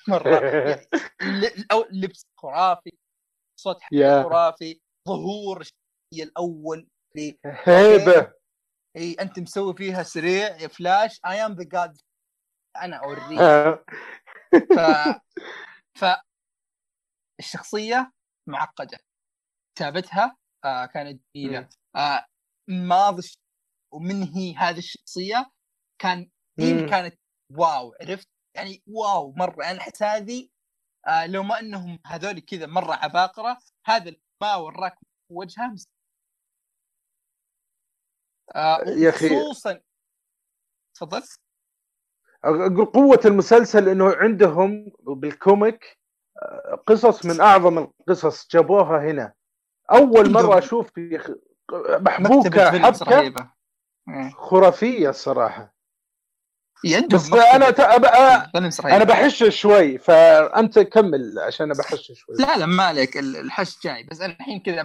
مرة. 0.08 0.30
يعني 1.22 1.86
لبس 1.92 2.26
خرافي. 2.38 2.92
صوت. 3.62 3.78
خرافي 4.24 4.82
ظهور 5.08 5.62
الشخصية 5.62 6.24
الأول 6.24 6.88
هيبة. 7.46 8.34
إي 8.98 9.14
أنت 9.14 9.40
مسوي 9.40 9.74
فيها 9.76 10.04
سريع 10.04 10.58
يا 10.58 10.68
فلاش 10.68 11.20
I 11.26 11.46
am 11.46 11.54
the 11.54 11.64
god 11.64 11.98
أنا 12.78 12.98
أوريك. 12.98 13.40
آه. 13.40 13.86
ف 14.54 14.80
ف 16.00 16.06
الشخصية 17.40 18.12
معقدة. 18.50 19.00
كتابتها 19.78 20.38
آه 20.66 20.86
كانت 20.86 21.22
جميلة. 21.36 21.70
آه 21.96 22.26
ماضي 22.70 23.28
ومن 23.94 24.24
هي 24.24 24.56
هذه 24.56 24.78
الشخصية 24.78 25.52
كان 26.02 26.30
هي 26.60 26.72
اللي. 26.72 26.90
كانت 26.90 27.20
wow 27.58 27.94
عرفت؟ 28.02 28.28
يعني 28.56 28.84
wow 28.88 29.34
مرة 29.38 29.72
أنا 29.72 29.80
أحس 29.80 30.04
هذه 30.04 30.50
آه 31.08 31.26
لو 31.28 31.44
ما 31.44 31.60
انهم 31.60 32.00
هذول 32.06 32.40
كذا 32.40 32.66
مرة 32.66 32.94
عباقرة 32.94 33.58
هذا 33.86 34.16
ما 34.42 34.56
وراك 34.56 34.98
وجهها 35.30 35.68
مس- 35.68 35.92
آه 38.56 38.78
يا 38.88 39.10
أخي. 39.10 39.30
خصوصا 39.30 39.80
تفضل 40.94 41.22
أقول 42.44 42.86
قوة 42.86 43.20
المسلسل 43.26 43.90
إنه 43.90 44.16
عندهم 44.16 44.92
بال 45.00 45.28
comic 45.28 46.00
آه، 46.42 46.76
قصص 46.88 47.26
من 47.26 47.42
أعظم 47.42 47.78
القصص 47.78 48.48
جابوها 48.52 49.12
هنا 49.12 49.34
أول 49.92 50.32
مرة 50.32 50.58
أشوف 50.58 50.92
محبوكة 52.02 52.72
حبكة 52.72 53.54
إيه. 54.10 54.30
خرافية 54.30 55.10
الصراحه 55.10 55.76
بس 57.14 57.34
أنا 57.34 57.72
villains 58.52 58.82
أنا 58.86 59.04
بحش 59.04 59.44
شوي 59.44 59.98
فأنت 59.98 60.80
كمل 60.80 61.40
عشان 61.40 61.66
أنا 61.66 61.80
بحش 61.80 62.12
شوي. 62.12 62.36
لا 62.40 62.58
لا 62.58 62.66
ما 62.66 62.84
عليك 62.84 63.18
ال- 63.18 63.38
الحش 63.38 63.84
جاي 63.84 64.04
بس 64.04 64.22
أنا 64.22 64.34
الحين 64.34 64.60
كذا 64.60 64.84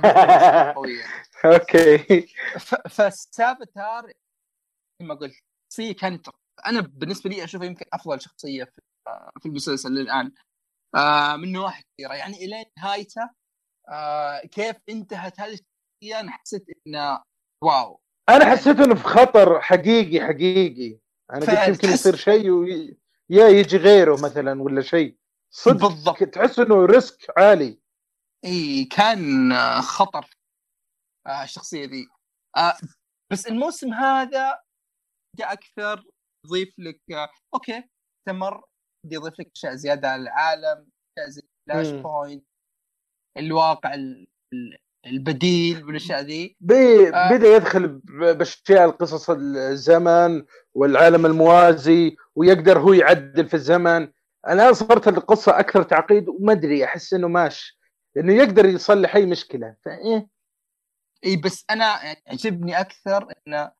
قوية. 0.72 1.04
okay. 1.44 1.98
ف- 2.58 2.88
فالسافيتار 2.88 4.12
كما 5.00 5.14
قلت 5.14 5.32
شخصيه 5.72 5.92
كانت 5.94 6.26
أنا 6.66 6.80
بالنسبة 6.80 7.30
لي 7.30 7.44
اشوفها 7.44 7.66
يمكن 7.66 7.86
أفضل 7.92 8.20
شخصية 8.20 8.64
في 8.64 8.70
في 9.40 9.46
المسلسل 9.46 9.90
للآن. 9.90 10.32
آه 10.96 11.36
من 11.36 11.52
نواحي 11.52 11.82
كثيرة. 11.82 12.14
يعني 12.14 12.36
إلين 12.44 12.64
نهايته 12.78 13.30
آه 13.88 14.40
كيف 14.40 14.76
انتهت 14.88 15.40
هذه 15.40 15.52
الشخصية؟ 15.52 16.20
أنا 16.20 16.30
حسيت 16.30 16.64
إنه 16.86 17.22
wow. 17.64 18.00
أنا 18.28 18.50
حسيت 18.50 18.80
إنه 18.80 18.94
في 18.94 19.04
خطر 19.04 19.60
حقيقي 19.60 20.26
حقيقي. 20.26 20.98
أنا 21.30 21.40
قلت 21.40 21.68
يمكن 21.68 21.88
يصير 21.88 22.16
شيء 22.16 22.50
وي... 22.50 22.98
يا 23.30 23.48
يجي 23.48 23.76
غيره 23.76 24.14
مثلا 24.22 24.62
ولا 24.62 24.82
شيء. 24.82 25.18
صدق 25.50 25.86
بالضبط. 25.86 26.22
تحس 26.22 26.58
إنه 26.58 26.84
risk 26.86 27.38
عالي. 27.38 27.80
إي 28.44 28.84
كان 28.84 29.52
خطر 29.82 30.30
آه، 31.26 31.42
الشخصية 31.44 31.84
ذي. 31.86 32.06
آه، 32.56 32.76
بس 33.32 33.46
الموسم 33.46 33.92
هذا 33.94 34.60
جاء 35.36 35.52
أكثر 35.52 36.04
يضيف 36.46 36.74
لك 36.78 37.00
آه، 37.12 37.28
okay 37.54 37.84
بدي 39.04 39.14
يضيف 39.14 39.40
لك 39.40 39.50
أشياء 39.56 39.74
زيادة 39.74 40.08
على 40.08 40.22
العالم 40.22 40.88
أشياء 41.18 41.30
زي 41.30 41.42
Flashpoint 41.68 42.46
الواقع 43.36 43.94
ال- 43.94 44.26
ال- 44.52 44.78
البديل 45.06 45.84
والأشياء 45.84 46.20
ذي. 46.20 46.56
آه. 47.14 47.30
بدأ 47.30 47.56
يدخل 47.56 47.88
بأشياء 48.34 48.84
القصص 48.84 49.30
الزمن 49.30 50.44
والعالم 50.74 51.26
الموازي 51.26 52.16
ويقدر 52.34 52.78
هو 52.78 52.92
يعدل 52.92 53.48
في 53.48 53.54
الزمن 53.54 54.08
الان 54.48 54.74
صارت 54.74 55.08
القصة 55.08 55.58
أكثر 55.58 55.82
تعقيد 55.82 56.28
وما 56.28 56.52
أدري 56.52 56.84
أحس 56.84 57.14
إنه 57.14 57.28
ماشي 57.28 57.78
لأنه 58.16 58.32
يقدر 58.32 58.66
يصلح 58.66 59.16
أي 59.16 59.26
مشكلة 59.26 59.76
فإيه 59.84 60.28
إي 61.24 61.36
بس 61.36 61.64
أنا 61.70 62.04
يعني 62.04 62.22
عجبني 62.28 62.80
أكثر 62.80 63.32
انه 63.48 63.72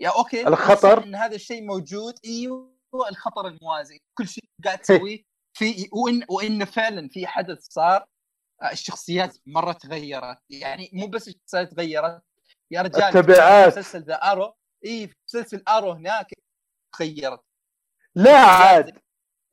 يا 0.00 0.08
أوكي 0.18 0.48
الخطر. 0.48 1.04
إن 1.04 1.14
هذا 1.14 1.34
الشيء 1.34 1.62
موجود 1.62 2.14
أيوه 2.24 2.80
الخطر 3.10 3.46
الموازي 3.46 4.00
كل 4.18 4.28
شيء 4.28 4.44
قاعد 4.64 4.78
تسويه 4.78 5.22
في 5.52 5.88
وان 5.92 6.24
وان 6.28 6.64
فعلا 6.64 7.08
في 7.08 7.26
حدث 7.26 7.58
صار 7.60 8.06
الشخصيات 8.72 9.36
مرة 9.46 9.72
تغيرت. 9.72 10.38
يعني 10.50 10.90
مو 10.92 11.06
بس 11.06 11.28
الشخصيات 11.28 11.74
تغيرت. 11.74 12.22
يا 12.70 12.82
رجال 12.82 13.02
التبعات. 13.02 13.78
مسلسل 13.78 14.02
ذا 14.02 14.14
أرو 14.14 14.54
إي 14.84 15.10
مسلسل 15.28 15.62
أرو 15.68 15.92
هناك 15.92 16.26
تغيرت. 16.98 17.40
لا 18.14 18.36
عاد. 18.36 18.98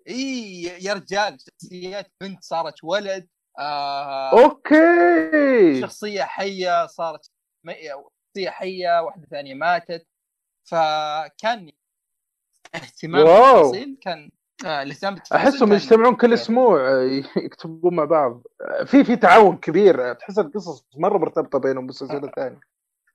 إي 0.08 0.64
يا 0.64 0.94
رجال 0.94 1.38
شخصيات 1.42 2.12
بنت 2.22 2.44
صارت 2.44 2.84
ولد 2.84 3.28
آه 3.60 4.44
okay. 4.44 5.82
شخصية 5.82 6.24
حية 6.24 6.88
صارت 6.88 7.32
شخصية 7.66 8.50
حية 8.50 9.02
واحدة 9.02 9.28
ثانية 9.32 9.54
ماتت. 9.54 10.08
فكان 10.64 11.72
اهتمام 12.76 13.26
wow. 13.26 13.54
بالتفاصيل 13.54 13.98
كان 14.02 14.32
آه 14.66 14.84
الاهتمام 14.84 15.20
أحسهم 15.36 15.74
يجتمعون 15.74 16.16
كل 16.16 16.34
أسبوع 16.34 16.90
آه، 16.90 17.22
يكتبون 17.46 17.96
مع 17.96 18.06
بعض. 18.06 18.44
آه، 18.62 18.84
في 18.84 19.04
في 19.04 19.16
تعاون 19.16 19.58
كبير 19.58 20.14
تحس 20.14 20.40
القصص 20.40 20.86
مرة 20.96 21.18
مرتبطة 21.18 21.60
بينهم 21.60 21.88
بالسلسلة 21.88 22.28
الثانية. 22.28 22.60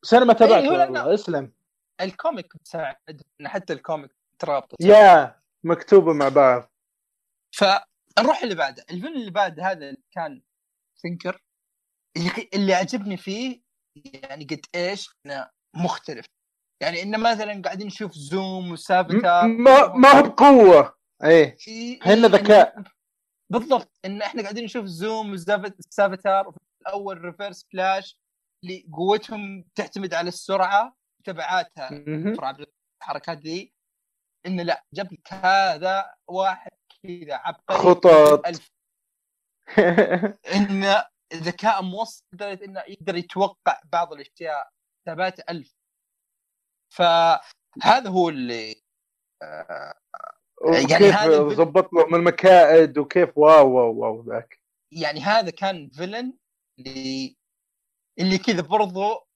بس 0.03 0.15
أنا 0.15 0.25
ما 0.25 0.33
تابعت 0.33 0.65
والله 0.65 0.85
لا. 0.85 1.15
اسلم. 1.15 1.53
ال 2.01 2.09
comic 2.09 2.53
مساعد 2.63 2.97
حتى 3.45 3.73
ال 3.73 3.79
comic 3.79 4.11
ترابط 4.39 4.77
يا 4.81 5.37
مكتوبة 5.65 6.13
مع 6.13 6.29
بعض. 6.29 6.73
فنروح 7.57 8.43
اللي 8.43 8.55
بعده. 8.55 8.85
ال 8.91 8.94
villain 8.94 9.15
اللي 9.15 9.31
بعد 9.31 9.61
هذا 9.61 9.89
اللي 9.89 10.03
كان 10.13 10.43
Thinker 11.03 11.43
أخي 12.17 12.49
اللي 12.55 12.75
عجبني 12.75 13.17
فيه 13.17 13.63
يعني 14.05 14.45
قد 14.45 14.61
إيش 14.75 15.11
إنه 15.27 15.49
مختلف. 15.75 16.27
يعني 16.83 17.03
إنه 17.03 17.19
مثلا 17.19 17.63
قاعدين 17.63 17.87
نشوف 17.87 18.13
زوم 18.13 18.73
وسافيتار 18.73 19.43
ما 19.43 19.87
ما 19.87 20.09
هو 20.09 20.23
بقوة. 20.23 21.02
إيه. 21.25 21.57
هن 22.03 22.27
ذكاء. 22.27 22.83
بالضبط 23.51 23.99
إن 24.05 24.23
إحنا 24.23 24.43
قاعدين 24.43 24.65
نشوف 24.65 24.85
زوم 24.87 25.31
والسافيتار 25.31 26.49
وفي 26.49 26.59
الأول 26.83 27.21
Reverse 27.25 27.67
Flash 27.73 28.19
اللي 28.65 28.87
قوتهم 28.93 29.65
تعتمد 29.75 30.15
على 30.15 30.29
السرعة. 30.29 30.97
بسرعة 31.29 32.57
الحركات 33.03 33.39
ذي 33.39 33.73
انه 34.47 34.63
لا 34.63 34.85
جاب 34.95 35.13
لك 35.13 35.33
هذا 35.33 36.15
واحد 36.29 36.71
كذا 37.03 37.35
عبقري. 37.35 37.79
خطط. 37.79 38.47
انه 40.55 41.05
ذكاء 41.35 41.83
موصل 41.83 42.25
لدرجه 42.33 42.65
إنه 42.65 42.81
يقدر 42.89 43.17
يتوقع 43.17 43.81
بعض 43.93 44.13
الأشياء 44.13 44.71
ثبات 45.07 45.51
ألف. 45.51 45.75
فهذا 46.95 48.09
هو 48.09 48.29
اللي 48.29 48.83
آه، 49.43 49.95
يعني 50.65 51.11
هذا 51.11 51.43
ضبط 51.43 51.93
لهم 51.93 52.15
المكائد 52.15 52.99
وكيف 52.99 53.39
واو 53.39 53.73
واو 53.77 53.95
واو 53.95 54.25
ذاك. 54.25 54.61
يعني 54.93 55.21
هذا 55.21 55.51
كان 55.51 55.91
villain 55.91 56.39
اللي 56.79 57.37
اللي 58.19 58.39
كذا 58.39 58.63
برضو 58.63 59.27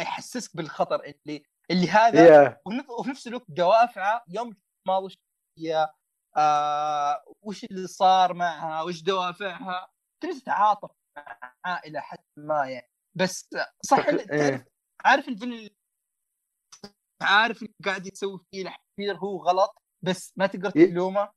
يحسسك 0.00 0.56
بالخطر 0.56 1.04
اللي 1.04 1.42
اللي 1.70 1.88
هذا 1.88 2.26
يا 2.26 2.60
وفي 2.98 3.10
نفس 3.10 3.26
الوقت 3.26 3.46
دوافعه 3.48 4.24
يوم 4.28 4.56
ماضي 4.88 5.06
الشخصية 5.06 5.94
آه 6.36 7.24
وش 7.42 7.64
اللي 7.64 7.86
صار 7.86 8.34
معها 8.34 8.82
وش 8.82 9.02
دوافعها؟ 9.02 9.88
تقدر 10.22 10.38
تتعاطف 10.38 10.90
معها 11.16 11.84
إلى 11.86 12.00
حد 12.00 12.18
ما 12.36 12.68
يعني. 12.68 12.90
بس 13.14 13.48
صح 13.84 14.10
تعرف 14.10 14.30
إيه. 14.30 14.66
عارف 15.04 15.28
الفيلم 15.28 15.68
عارف 17.22 17.62
اللي 17.62 17.74
قاعد 17.84 18.06
يسوي 18.06 18.40
فيه 18.50 18.62
الحفير 18.62 19.16
هو 19.16 19.36
غلط؟ 19.36 19.81
بس 20.02 20.32
ما 20.36 20.46
تقدر 20.46 20.72
ي- 20.76 20.86
تلومه؟ 20.86 21.28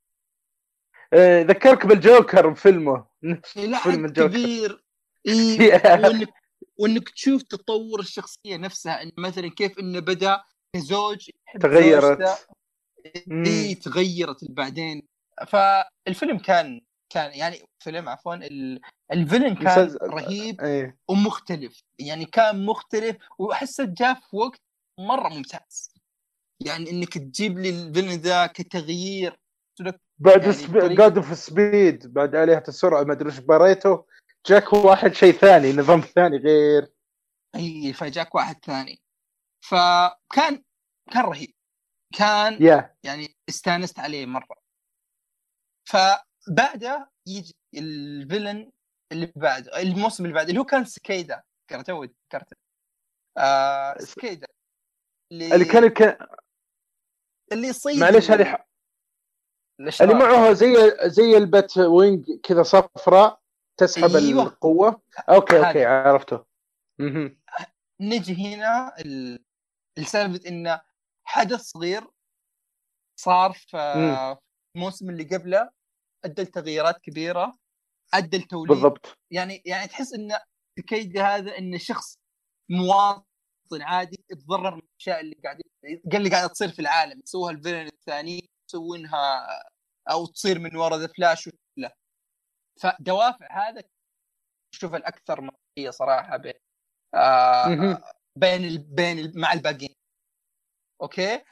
إيه، 1.14 1.42
ذكرك 1.42 1.86
بالجوكر 1.86 2.50
بفيلمه. 2.50 3.06
إلى 3.24 3.42
فيلم 3.44 3.76
حد 3.76 3.94
الجوكر. 3.94 4.28
كبير. 4.28 4.84
إيه. 5.28 5.72
وانك 6.06 6.34
وإنك 6.78 7.10
تشوف 7.10 7.42
تطور 7.44 8.00
الشخصية 8.00 8.58
نفسها. 8.58 9.04
ان 9.04 9.12
مثلا 9.18 9.50
كيف 9.50 9.80
إنه 9.80 10.00
بدأ 10.00 10.44
كزوج 10.76 11.30
تغيرت. 11.62 12.48
اي 13.46 13.76
تغيرت 13.76 14.38
بعدين. 14.52 15.08
فالفيلم 15.48 16.38
كان 16.38 16.82
كان 17.10 17.32
يعني 17.32 17.62
فيلم 17.80 18.10
عفوا 18.10 18.36
ال- 18.36 18.82
الفيلم 19.12 19.54
كان 19.56 19.66
مسلسل. 19.86 19.98
رهيب 20.08 20.62
إيه. 20.62 20.98
ومختلف. 21.08 21.82
يعني 22.00 22.26
كان 22.26 22.66
مختلف 22.66 23.18
وأحسه 23.40 23.86
جاء 23.86 24.14
في 24.14 24.36
وقت 24.36 24.60
مرة 25.00 25.30
ممتاز. 25.30 25.95
يعني 26.60 26.92
إنك 26.92 27.18
تجيب 27.18 27.60
لي 27.60 27.70
ال 27.70 27.75
villain 27.75 28.10
ذا 28.10 28.48
كتغيير. 28.48 29.40
بعد 30.18 30.42
يعني 30.42 30.54
سب... 30.54 30.78
God 30.78 31.18
of 31.18 31.38
Speed 31.38 32.14
بعد 32.14 32.36
آلهة 32.36 32.64
السرعة 32.68 33.04
ما 33.04 33.14
أدري 33.14 33.30
إيش 33.30 33.40
بريته 33.40 34.06
جاك 34.46 34.74
واحد 34.74 35.14
شيء 35.14 35.34
ثاني 35.34 35.74
نظام 35.74 36.02
ثاني 36.02 36.38
غير. 36.38 36.88
أي 37.56 37.94
فجاك 37.94 38.36
واحد 38.36 38.66
ثاني. 38.66 39.02
فكان 39.66 40.64
كان 41.12 41.26
رهيب. 41.26 41.54
كان 42.14 42.64
يا 42.64 42.96
يعني 43.04 43.36
استانست 43.50 44.00
عليه 44.00 44.26
مرة. 44.26 44.58
فبعده 45.90 47.12
يجي 47.28 47.56
ال 47.76 47.88
villain 47.88 48.72
اللي 49.12 49.34
بعده 49.36 49.82
الموسم 49.82 50.24
اللي 50.24 50.36
بعده 50.36 50.50
اللي 50.50 50.60
هو 50.60 50.66
كان 50.66 50.86
سيكادا. 50.86 51.44
تذكر 51.70 51.84
توي 51.84 52.08
تذكرته 52.08 52.56
آه 53.38 53.98
سكيدا. 53.98 54.48
اللي 55.32 55.56
اللي 55.56 55.66
كان 55.66 55.88
كان 55.88 56.28
اللي 57.52 57.68
يصيد 57.68 58.00
معلش 58.00 58.32
هذه 58.32 58.44
ح... 58.44 58.68
اللي 60.02 60.14
معه 60.14 60.54
زي 60.54 60.76
زي 61.06 61.38
البت 61.38 61.78
وينج 61.78 62.26
كذا 62.44 62.64
صفراء 62.64 63.42
تسحب 63.78 64.16
أيوة. 64.16 64.44
القوة 64.44 65.02
أوكي 65.30 65.56
هذا. 65.56 65.68
أوكي 65.68 65.86
عرفته 65.86 66.46
مهم. 67.00 67.42
نجي 68.02 68.56
هنا 68.56 68.96
ال- 69.00 69.46
لسالفه 69.98 70.50
انه 70.50 70.82
حدث 71.28 71.60
صغير 71.62 72.08
صار 73.20 73.52
في 73.54 73.78
مم. 73.98 74.38
الموسم 74.76 75.10
اللي 75.10 75.24
قبله 75.24 75.70
أدى 76.26 76.42
لتغييرات 76.42 76.98
كبيرة 77.02 77.58
أدى 78.14 78.38
لتوليد 78.38 78.70
بالضبط 78.74 79.18
يعني 79.32 79.62
يعني 79.66 79.88
تحس 79.88 80.14
إن 80.14 80.38
الكيد 80.80 81.18
هذا 81.18 81.58
إن 81.58 81.78
شخص 81.78 82.20
مواطن 82.72 83.24
عادي 83.74 84.24
يتضرر 84.32 84.76
من 84.76 84.82
الأشياء 84.82 85.20
اللي 85.20 85.36
قاعد 85.44 85.62
قال 86.12 86.16
اللي 86.16 86.30
قاعدة 86.30 86.48
تصير 86.48 86.72
في 86.72 86.80
العالم 86.80 87.22
يسووها 87.24 87.52
الفيلن 87.52 87.88
الثاني 87.88 88.50
يسوونها 88.70 89.48
أو 90.12 90.26
تصير 90.26 90.60
من 90.60 90.76
ورا 90.76 90.98
ذا 90.98 91.08
فلاش 91.08 91.50
لا 91.78 91.96
فدوافع 92.82 93.70
هذا 93.70 93.84
شوف 94.76 94.96
الأكثر 94.96 95.42
منطقيه 95.42 95.90
صراحة 95.90 96.38
بين 96.38 96.54
آه. 97.16 98.04
بين 98.40 98.66
ال... 98.66 98.78
بين 98.78 99.20
ال... 99.20 99.40
مع 99.40 99.54
الباقيين. 99.54 99.96
أوكي؟ 101.02 101.44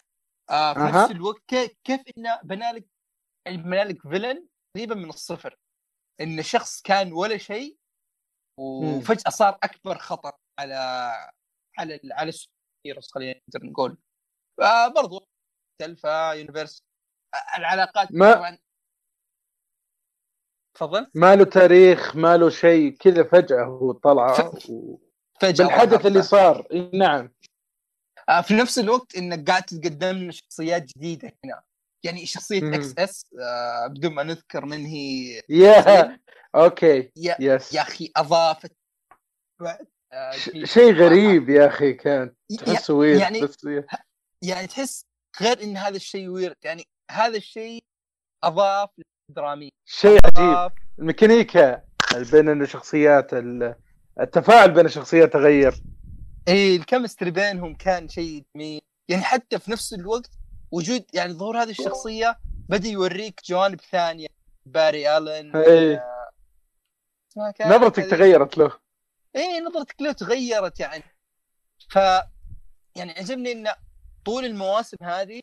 آه 0.49 0.73
في. 0.73 0.79
نفس 0.79 1.11
الوقت 1.11 1.41
كيف 1.47 1.71
كيف 1.83 2.01
انه 2.17 2.39
بنالك 2.43 2.85
بنالك 3.47 4.01
villain 4.01 4.47
تقريبا 4.73 4.95
من 4.95 5.09
الصفر. 5.09 5.55
إن 6.21 6.43
شخص 6.43 6.81
كان 6.81 7.13
ولا 7.13 7.37
شيء 7.37 7.77
وفجأة 8.59 9.29
صار 9.29 9.57
أكبر 9.63 9.97
خطر 9.97 10.31
على 10.59 11.13
على 11.77 11.99
على 12.11 12.29
السوبر 12.29 13.01
خلينا 13.13 13.39
نقدر 13.47 13.65
نقول. 13.69 13.97
آه 14.61 14.87
برضو 14.87 15.27
تلفا 15.81 16.31
universe 16.33 16.83
آه، 17.33 17.57
العلاقات 17.57 18.07
ما- 18.11 18.33
طبعا. 18.33 18.57
تفضل. 20.77 21.07
ما 21.15 21.35
له 21.35 21.43
تاريخ 21.45 22.15
ما 22.15 22.37
له 22.37 22.49
شيء 22.49 22.97
كذا 22.97 23.23
فجأة 23.23 23.63
هو 23.63 23.91
طلع 23.91 24.33
ف- 24.33 24.69
و... 24.69 24.97
فجأة 25.41 25.65
بالحدث 25.65 25.93
ظهر. 26.01 26.07
اللي 26.07 26.21
صار. 26.21 26.67
نعم. 26.93 27.33
آه، 28.29 28.41
في 28.41 28.53
نفس 28.53 28.79
الوقت 28.79 29.15
إنك 29.15 29.49
قاعد 29.49 29.63
تقدم 29.63 30.07
لنا 30.17 30.31
شخصيات 30.31 30.83
جديدة 30.83 31.31
هنا. 31.45 31.63
يعني 32.05 32.25
شخصية 32.25 32.61
مم. 32.61 32.73
XS 32.73 33.25
آه، 33.41 33.87
بدون 33.87 34.13
ما 34.13 34.23
نذكر 34.23 34.65
من 34.65 34.85
هي 34.85 35.41
يا 35.49 36.19
okay. 36.55 37.11
يا, 37.15 37.35
yes 37.39 37.73
يا 37.73 37.81
أخي 37.81 38.11
أضافت 38.17 38.71
بعد 39.61 39.79
آه، 39.79 39.87
شيء 40.35 40.65
شيء 40.65 40.93
غريب 40.93 41.49
يا 41.49 41.67
أخي 41.67 41.93
كان. 41.93 42.33
تحسه 42.59 42.93
ويرد 42.93 43.19
يعني- 43.19 43.41
بس 43.41 43.57
يعني 44.41 44.67
تحس 44.67 45.05
غير 45.41 45.63
إن 45.63 45.77
هذا 45.77 45.95
الشيء 45.95 46.27
ويرد 46.27 46.55
يعني 46.63 46.87
هذا 47.11 47.37
الشيء 47.37 47.83
أضاف 48.43 48.89
درامي 49.29 49.69
شيء 49.85 50.19
عجيب. 50.37 50.71
الميكانيكا 50.99 51.81
بين 52.31 52.61
الشخصيات 52.61 53.33
ال- 53.33 53.75
التفاعل 54.19 54.71
بين 54.71 54.85
الشخصيات 54.85 55.33
تغير. 55.33 55.73
إي 56.47 56.75
ال 56.75 56.81
chemistry 56.81 57.31
بينهم 57.31 57.75
كان 57.75 58.09
شيء 58.09 58.43
جميل. 58.55 58.81
يعني 59.09 59.23
حتى 59.23 59.59
في 59.59 59.71
نفس 59.71 59.93
الوقت 59.93 60.31
وجود 60.71 61.05
يعني 61.13 61.33
ظهور 61.33 61.63
هذه 61.63 61.69
الشخصية 61.69 62.37
بدأ 62.69 62.87
يوريك 62.87 63.41
جوانب 63.45 63.81
ثانية. 63.81 64.27
باري 64.65 65.17
ألن 65.17 65.55
إيه. 65.55 65.95
آه، 67.37 67.53
نظرتك 67.65 68.05
تغيرت 68.05 68.57
له. 68.57 68.71
اي 69.35 69.59
نظرتك 69.59 70.01
له 70.01 70.11
تغيرت 70.11 70.79
يعني؟ 70.79 71.03
ف 71.89 71.95
يعني 72.95 73.11
عجبني 73.11 73.51
انه 73.51 73.75
طول 74.25 74.45
المواسم 74.45 74.97
هذه 75.01 75.41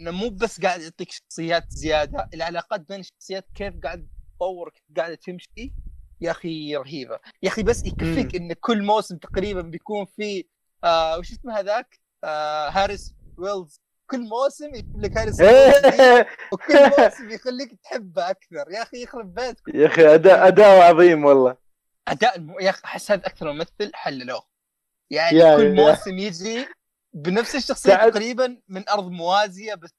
إنه 0.00 0.10
مو 0.10 0.28
بس 0.28 0.60
قاعد 0.60 0.80
يعطيك 0.80 1.10
شخصيات 1.12 1.64
زيادة 1.70 2.28
العلاقات 2.34 2.80
بين 2.88 3.00
الشخصيات 3.00 3.46
كيف 3.54 3.74
قاعد 3.82 4.08
تطور 4.36 4.70
كيف 4.70 4.96
قاعدة 4.96 5.14
تمشي؟ 5.14 5.72
يا 6.20 6.30
أخي 6.30 6.76
رهيبة. 6.76 7.18
يا 7.42 7.48
أخي 7.48 7.62
بس 7.62 7.84
يكفيك 7.86 8.36
إن 8.36 8.52
كل 8.52 8.82
موسم 8.82 9.16
تقريبا 9.16 9.60
بيكون 9.60 10.04
في 10.16 10.44
آه 10.84 11.18
وش 11.18 11.32
اسمه 11.32 11.58
هذاك؟ 11.58 12.00
آه 12.24 12.68
هاريس 12.68 13.14
ويلز. 13.36 13.80
كل 14.10 14.20
موسم 14.20 14.74
يجيب 14.74 15.04
لك 15.04 15.18
هاريس 15.18 15.40
وكل 16.52 16.90
موسم 16.98 17.30
يخليك 17.30 17.80
تحبه 17.82 18.30
أكثر. 18.30 18.70
يا 18.70 18.82
أخي 18.82 19.02
يخرب 19.02 19.34
بيتك 19.34 19.62
يا 19.74 19.86
أخي 19.86 20.14
أداء 20.14 20.48
أداء 20.48 20.82
عظيم 20.94 21.24
والله. 21.24 21.56
أداء. 22.10 22.46
يا 22.60 22.70
أخي 22.70 22.84
أحس 22.84 23.10
هذا 23.10 23.26
أكثر 23.26 23.52
ممثل 23.52 23.90
حللوه 23.94 24.42
يعني 25.10 25.38
يا- 25.38 25.56
كل 25.56 25.62
يا- 25.62 25.72
موسم 25.72 26.18
يجي 26.18 26.66
بنفس 27.12 27.54
الشخصية 27.56 27.94
تعال- 27.94 28.10
تقريبا 28.12 28.60
من 28.68 28.88
أرض 28.88 29.10
موازية 29.10 29.74
بس 29.74 29.90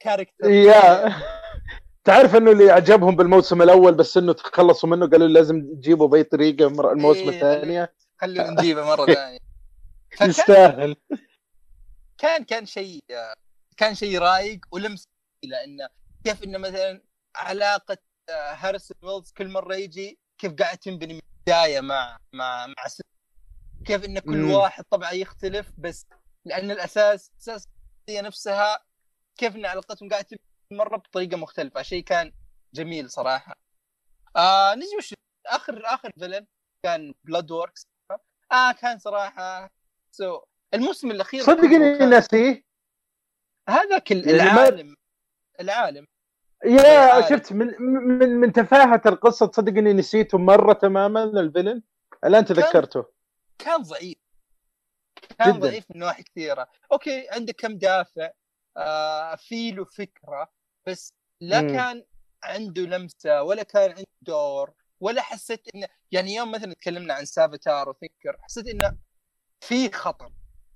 character 0.00 0.50
يا. 0.50 1.04
تعرف 2.04 2.36
إنه 2.36 2.50
اللي 2.50 2.70
عجبهم 2.70 3.16
بالموسم 3.16 3.62
الأول 3.62 3.94
بس 3.94 4.16
إنه 4.16 4.32
تخلصوا 4.32 4.88
منه 4.88 5.06
قالوا 5.10 5.28
لازم 5.28 5.60
تجيبوا 5.74 6.08
بأي 6.08 6.22
طريقة 6.24 6.68
مر- 6.68 6.92
الموسم 6.92 7.20
إيه، 7.20 7.28
الثانية 7.28 7.94
خلونا 8.20 8.50
نجيبه 8.50 8.84
مرة 8.84 9.04
ثانية. 9.14 9.38
يستاهل. 10.22 10.96
كان 12.18 12.44
كان 12.44 12.66
شيء 12.66 13.00
كان 13.76 13.94
شيء 13.94 14.18
رايق 14.18 14.60
ولمس 14.72 15.04
لأنه 15.44 15.88
كيف 16.24 16.44
إنه 16.44 16.58
مثلا 16.58 17.02
علاقة 17.36 17.96
آه، 18.28 18.52
هاريسون 18.54 18.96
ويلز 19.02 19.32
كل 19.36 19.48
مرة 19.48 19.74
يجي 19.74 20.18
كيف 20.38 20.52
قاعد 20.52 20.78
تنبني 20.78 21.20
البداية 21.48 21.80
مع 21.80 22.18
مع 22.32 22.66
مع. 22.66 22.74
كيف 23.86 24.04
إن 24.04 24.18
كل 24.18 24.36
مم. 24.36 24.50
واحد 24.50 24.84
طبعا 24.90 25.10
يختلف 25.10 25.72
بس 25.78 26.06
لأن 26.44 26.70
الأساس 26.70 27.30
أساس 27.40 27.68
هي 28.08 28.22
نفسها 28.22 28.84
كيف 29.36 29.56
إن 29.56 29.66
علاقتهم 29.66 30.08
قاعدة 30.08 30.38
مره 30.72 30.96
بطريقة 30.96 31.36
مختلفة. 31.36 31.82
شيء 31.82 32.04
كان 32.04 32.32
جميل 32.74 33.10
صراحة. 33.10 33.54
آه 34.36 34.74
نجي 34.74 34.96
وش 34.98 35.14
آخر 35.46 35.82
آخر 35.86 36.12
villain؟ 36.18 36.46
كان 36.82 37.14
Bloodwork 37.24 37.82
آه 38.52 38.72
كان 38.72 38.98
صراحة 38.98 39.70
so 40.12 40.40
الموسم 40.74 41.10
الأخير 41.10 41.42
صدقني 41.42 41.98
ناسيه. 41.98 42.64
هذاك 43.68 44.10
يعني 44.10 44.30
العالم 44.30 44.96
العالم. 45.60 46.06
يا 46.64 46.98
عارف. 47.12 47.28
شفت 47.28 47.52
من 47.52 47.66
من 47.82 48.28
من 48.28 48.52
تفاهة 48.52 49.02
القصة 49.06 49.46
تصدق 49.46 49.78
إني 49.78 49.92
نسيته 49.92 50.38
مرة 50.38 50.72
تماما 50.72 51.22
ال 51.24 51.31
villain 51.31 51.82
الآن 52.24 52.44
تذكرته 52.44 53.04
كان 53.58 53.82
ضعيف 53.82 54.18
كان 55.38 55.50
جداً. 55.52 55.58
ضعيف 55.68 55.84
من 55.94 56.00
نواحي 56.00 56.22
كثيرة 56.22 56.68
okay 56.92 57.28
عندك 57.30 57.54
كم 57.56 57.78
دافع 57.78 58.30
آه 58.76 59.34
في 59.36 59.70
له 59.72 59.84
فكره 59.84 60.52
بس 60.86 61.14
لا 61.40 61.60
مم. 61.60 61.68
كان 61.76 62.04
عنده 62.42 62.82
لمسة 62.82 63.42
ولا 63.42 63.62
كان 63.62 63.90
عنده 63.90 64.04
دور 64.22 64.72
ولا 65.00 65.22
حسيت 65.22 65.68
إنه 65.74 65.86
يعني 66.12 66.34
يوم 66.34 66.52
مثلا 66.52 66.72
تكلمنا 66.74 67.14
عن 67.14 67.24
سافاتار 67.24 67.88
وثينكر 67.88 68.36
حسيت 68.42 68.66
إنه 68.68 68.96
في 69.60 69.92
خطر 69.92 70.32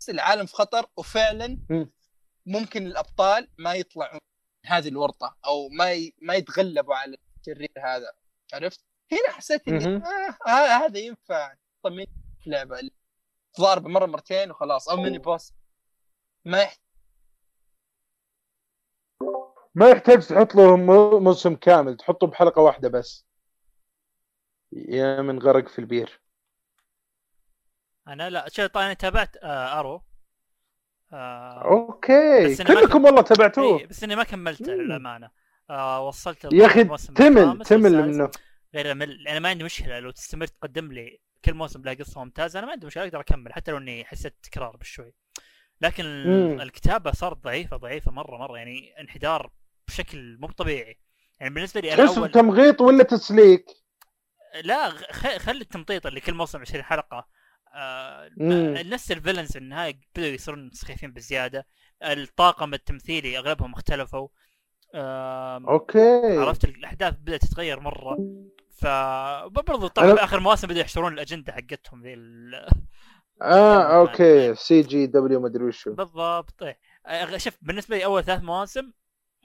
العالم 0.09 0.47
في 0.47 0.55
خطر 0.55 0.87
وفعلا 0.97 1.59
مم. 1.71 1.91
ممكن 2.47 2.87
الأبطال 2.87 3.49
ما 3.59 3.75
يطلعون 3.75 4.19
هذه 4.67 4.89
الورطة 4.89 5.37
أو 5.47 5.69
ما 5.69 5.93
ي... 5.93 6.15
ما 6.23 6.35
يتغلبوا 6.35 6.95
على 6.95 7.17
الشرير 7.41 7.73
هذا 7.79 8.13
عرفت؟ 8.55 8.85
هنا 9.13 9.33
حسيت 9.33 9.69
إني. 9.69 9.97
آه 10.47 10.85
هذا 10.85 10.99
ينفع. 10.99 11.55
طمني 11.83 12.09
في 12.41 12.51
لعبة 12.51 12.91
ضاربه 13.61 13.89
مرة 13.89 14.07
مرتين 14.07 14.51
وخلاص 14.51 14.89
أو 14.89 14.97
ميني 14.97 15.19
بوس. 15.19 15.53
ما 16.45 16.63
يحتاج 16.63 16.79
ما 19.75 19.89
يحتاج 19.91 20.27
تحط 20.27 20.55
له 20.55 20.77
مو- 20.77 21.21
موسم 21.21 21.55
كامل 21.57 21.97
تحطه 21.97 22.27
بحلقة 22.27 22.63
واحدة 22.63 22.89
بس. 22.89 23.25
يا 24.73 25.23
من 25.23 25.39
غرق 25.39 25.69
في 25.69 25.79
البير. 25.79 26.21
أنا 28.09 28.31
لا 28.31 28.49
شوف 28.49 28.67
طبعا 28.67 28.87
أنا 28.87 28.95
تابعت 28.95 29.37
آه 29.37 29.79
Arrow 29.81 30.03
آه 31.15 31.63
okay 31.65 32.57
كلكم 32.65 33.05
والله 33.05 33.23
تابعتوه 33.23 33.79
إيه 33.79 33.87
بس 33.87 34.05
إني 34.05 34.17
ما 34.17 34.25
كملته. 34.25 34.73
للأمانة. 34.73 35.31
آه 35.71 36.07
وصلت 36.07 36.53
يا 36.53 36.67
أخي 36.67 36.85
تمل 36.85 37.65
تمل. 37.65 38.09
منه 38.09 38.31
غير 38.75 38.93
امل 38.93 39.29
أنا 39.29 39.39
ما 39.39 39.49
عندي 39.49 39.65
مشكلة 39.65 39.99
لو 40.01 40.11
تستمر 40.11 40.47
تقدم 40.47 40.93
لي 40.93 41.19
كل 41.45 41.55
موسم 41.55 41.83
له 41.83 41.95
قصة 41.95 42.25
ممتازة 42.25 42.59
أنا 42.59 42.67
ما 42.67 42.73
عندي 42.73 42.87
مشكلة 42.87 43.05
أقدر 43.05 43.21
أكمل 43.21 43.53
حتى 43.53 43.71
لو 43.71 43.77
إني 43.79 44.05
حسيت 44.05 44.35
تكرار 44.43 44.77
بشوي. 44.77 45.13
لكن 45.81 46.05
مم. 46.27 46.61
الكتابة 46.61 47.13
صارت 47.13 47.37
ضعيفة 47.45 47.77
ضعيفة 47.77 48.13
مرة 48.13 48.37
مرة 48.39 48.57
يعني 48.59 49.01
انحدار 49.01 49.51
بشكل 49.89 50.37
مو 50.41 50.47
طبيعي. 50.49 50.99
يعني 51.41 51.55
بالنسبة 51.55 51.81
لي 51.81 51.95
أنا 51.95 52.09
أول 52.19 52.31
تمغيط 52.33 52.81
ولا 52.81 53.05
تسليك؟ 53.05 53.65
لا 54.63 54.91
خ- 54.91 55.37
خلي 55.37 55.61
التمطيط 55.61 56.07
اللي 56.07 56.21
كل 56.21 56.35
موسم 56.35 56.61
20 56.61 56.85
حلقة. 56.85 57.27
آه. 57.75 58.31
نفس 58.83 59.13
ال 59.13 59.17
villains 59.17 59.53
في 59.53 59.59
النهاية 59.59 59.99
بدأوا 60.17 60.29
يصيرون 60.33 60.71
سخيفين 60.73 61.13
بزيادة. 61.13 61.67
الطاقم 62.03 62.75
التمثيلي 62.75 63.39
أغلبهم 63.39 63.73
اختلفوا. 63.73 64.29
آه 64.95 65.63
okay. 65.69 66.39
عرفت 66.39 66.65
الأحداث 66.65 67.15
بدأت 67.15 67.45
تتغير 67.45 67.81
مرة. 67.81 68.19
ف 68.77 68.87
برضو 69.47 69.89
أنا- 69.89 69.91
طبعا 69.91 70.15
في 70.15 70.25
اخر 70.25 70.41
مواسم 70.41 70.69
بدأوا 70.69 70.81
يحشرون 70.81 71.13
الأجندة 71.13 71.53
حقتهم 71.53 72.03
ذي 72.03 72.15
ال- 72.15 72.69
آه 73.43 73.83
أوكي. 74.01 74.55
سي 74.55 74.81
جي 74.81 75.07
دبليو 75.07 75.41
مدري 75.41 75.65
وشو. 75.65 75.95
بالضبط. 75.95 76.63
آه، 77.07 77.37
شوف 77.37 77.59
بالنسبة 77.63 77.97
لي 77.97 78.05
أول 78.05 78.25
ثلاث 78.25 78.43
مواسم 78.43 78.93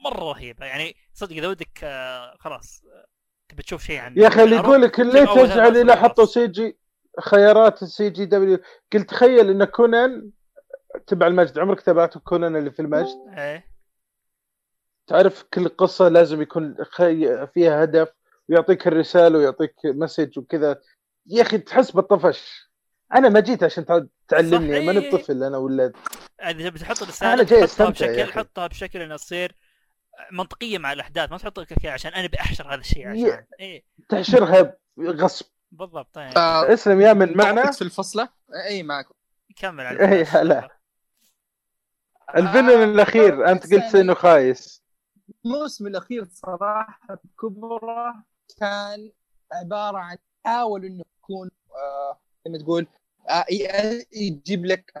مرة 0.04 0.24
رهيبة. 0.32 0.66
يعني 0.66 0.96
صدق 1.14 1.32
إذا 1.36 1.48
ودك 1.48 1.80
آه، 1.84 2.36
خلاص 2.40 2.82
آه، 2.94 3.06
تبي 3.48 3.62
تشوف 3.62 3.82
شيء 3.82 3.98
عن 4.00 4.14
يا 4.18 4.28
أخي 4.28 4.42
اللي 4.44 4.56
يقول 4.56 4.82
لك 4.82 5.00
ليه 5.00 5.24
تزعل 5.24 5.76
اذا. 5.76 5.96
حطوا 5.96 6.24
سي 6.24 6.46
جي 6.46 6.78
خيارات 7.20 7.82
السي 7.82 8.10
جي 8.10 8.24
دبليو. 8.24 8.58
قلت 8.92 9.10
تخيل 9.10 9.50
إن 9.50 9.64
كونان 9.64 10.30
تبع 11.06 11.26
المجد. 11.26 11.58
عمرك 11.58 11.80
تابعته 11.80 12.20
كونان 12.20 12.56
اللي 12.56 12.70
في 12.70 12.82
المجد؟ 12.82 13.16
إيه. 13.38 13.70
تعرف 15.06 15.42
كل 15.42 15.68
قصة 15.68 16.08
لازم 16.08 16.42
يكون 16.42 16.76
خي... 16.84 17.46
فيها 17.46 17.84
هدف 17.84 18.08
ويعطيك 18.48 18.86
الرسالة 18.86 19.38
ويعطيك 19.38 19.74
message 19.84 20.38
وكذا. 20.38 20.80
يا 21.26 21.42
أخي 21.42 21.58
تحس 21.58 21.90
بالطفش. 21.90 22.70
أنا 23.14 23.28
ما 23.28 23.40
جيت 23.40 23.62
عشان 23.62 23.84
تع- 23.84 24.06
تعلمني. 24.28 24.86
ماني. 24.86 25.10
بطفل 25.10 25.44
أنا 25.44 25.56
ولا 25.58 25.92
إذا 26.42 26.68
تبي 26.68 26.78
تحط 26.78 27.02
رسالة 27.02 27.34
أنا 27.34 27.42
جاي 27.42 27.60
يا 27.60 27.66
بشكل. 27.66 28.32
حطها 28.32 28.66
بشكل 28.66 29.02
انها 29.02 29.16
تصير 29.16 29.54
منطقية 30.32 30.78
مع 30.78 30.92
الأحداث. 30.92 31.30
ما 31.30 31.38
كذا 31.64 31.92
عشان 31.92 32.12
أنا 32.12 32.26
بأحشر 32.26 32.68
هذا 32.68 32.80
الشيء 32.80 33.08
عشان. 33.08 33.44
إيه. 33.60 33.84
تحشرها 34.08 34.76
غصب 35.00 35.46
بالضبط 35.72 36.14
طيب 36.14 36.38
آه، 36.38 36.72
اسلم 36.74 37.00
يا 37.00 37.12
من 37.12 37.36
معنا. 37.36 37.70
في 37.72 37.82
الفصلة؟ 37.82 38.28
إي 38.66 38.82
معكم 38.82 39.14
كمل 39.56 39.86
على 39.86 39.96
الفلاش. 40.20 40.36
هلا. 40.36 40.68
الفيلم 42.36 42.82
الأخير 42.94 43.50
أنت 43.50 43.74
قلت 43.74 43.94
إنه 43.94 44.14
خايس. 44.14 44.82
الموسم 45.44 45.86
الأخير 45.86 46.28
صراحة 46.32 47.20
بكبره 47.24 48.24
كان 48.60 49.12
عبارة 49.52 49.98
عن 49.98 50.16
حاول 50.44 50.84
إنه 50.84 51.04
يكون 51.22 51.50
آه 51.70 52.20
زي 52.46 52.52
ما 52.52 52.58
تقول 52.58 52.86
آه 53.28 53.44
يجيب 54.12 54.64
لك 54.66 54.92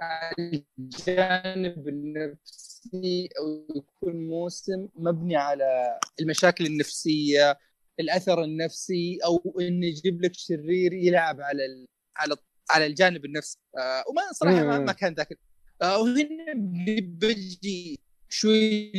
الجانب 0.78 1.88
النفسي 1.88 3.28
أو 3.40 3.66
يكون 3.76 4.28
موسم 4.28 4.88
مبني 4.94 5.36
على 5.36 5.98
المشاكل 6.20 6.66
النفسية 6.66 7.58
الأثر 8.00 8.44
النفسي 8.44 9.18
أو 9.24 9.56
انه 9.60 9.86
يجيب 9.86 10.22
لك 10.22 10.34
شرير 10.34 10.92
يلعب 10.92 11.40
على 11.40 11.66
ال... 11.66 11.86
على 12.16 12.36
على 12.70 12.86
الجانب 12.86 13.24
النفسي. 13.24 13.58
آه 13.78 14.04
وما 14.08 14.22
صراحة 14.32 14.64
ما, 14.78 14.92
كان 14.92 15.14
ذاك 15.14 15.38
آه 15.82 15.98
وهنا 16.00 16.52
بجي 17.00 17.98
شوي 18.28 18.92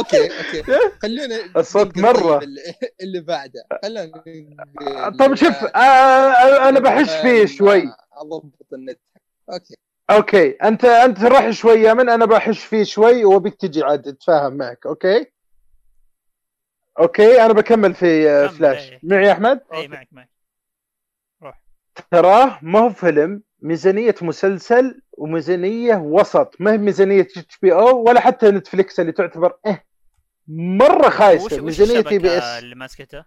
okay 0.00 0.22
okay. 0.38 0.62
خلونا 1.02 1.36
الصوت 1.56 1.98
مرة. 1.98 2.38
طيب 2.38 2.48
اللي- 3.02 3.20
بعده. 3.20 3.64
خلونا 3.82 4.22
طب 5.20 5.34
شوف 5.34 5.64
آه 5.64 5.78
آه، 5.78 6.68
أنا 6.68 6.80
بحش 6.80 7.10
فيه 7.10 7.46
شوي. 7.46 7.82
أضبط 8.12 8.72
النت. 8.72 9.00
أوكي. 9.52 9.74
أوكي 10.10 10.50
انت 10.50 10.84
أنت 10.84 11.20
راح 11.20 11.50
شوي 11.50 11.80
يا 11.82 11.94
من 11.94 12.08
أنا 12.08 12.24
بحش 12.24 12.64
فيه 12.64 12.82
شوي 12.82 13.24
وبيك 13.24 13.54
تجي 13.54 13.82
عاد 13.82 14.08
اتفاهم 14.08 14.52
معك 14.56 14.86
okay? 14.86 15.26
okay 16.98 17.44
أنا 17.44 17.52
بكمل 17.52 17.94
في 17.94 18.30
آه، 18.30 18.46
فلاش. 18.46 18.90
إيه. 18.90 19.00
معي 19.02 19.24
يا 19.26 19.32
أحمد؟ 19.32 19.60
اي 19.72 19.88
معك 19.88 20.08
معك. 20.12 20.30
تراه 22.10 22.58
ما 22.62 22.78
هو 22.78 22.90
فيلم 22.90 23.42
ميزانية 23.62 24.14
مسلسل 24.22 25.02
وميزانية 25.12 25.96
وسط. 25.96 26.54
ما 26.60 26.72
هي 26.72 26.78
ميزانية 26.78 27.20
HBO 27.20 28.02
ولا 28.08 28.20
حتى 28.20 28.50
Netflix 28.50 29.00
اللي 29.00 29.12
تعتبر 29.12 29.58
آه 29.66 29.82
خايسة. 31.08 31.44
وش 31.44 31.54
ميزانية 31.54 32.00
TBS 32.00 32.42
اللي 32.42 32.74
ماسكته؟ 32.74 33.24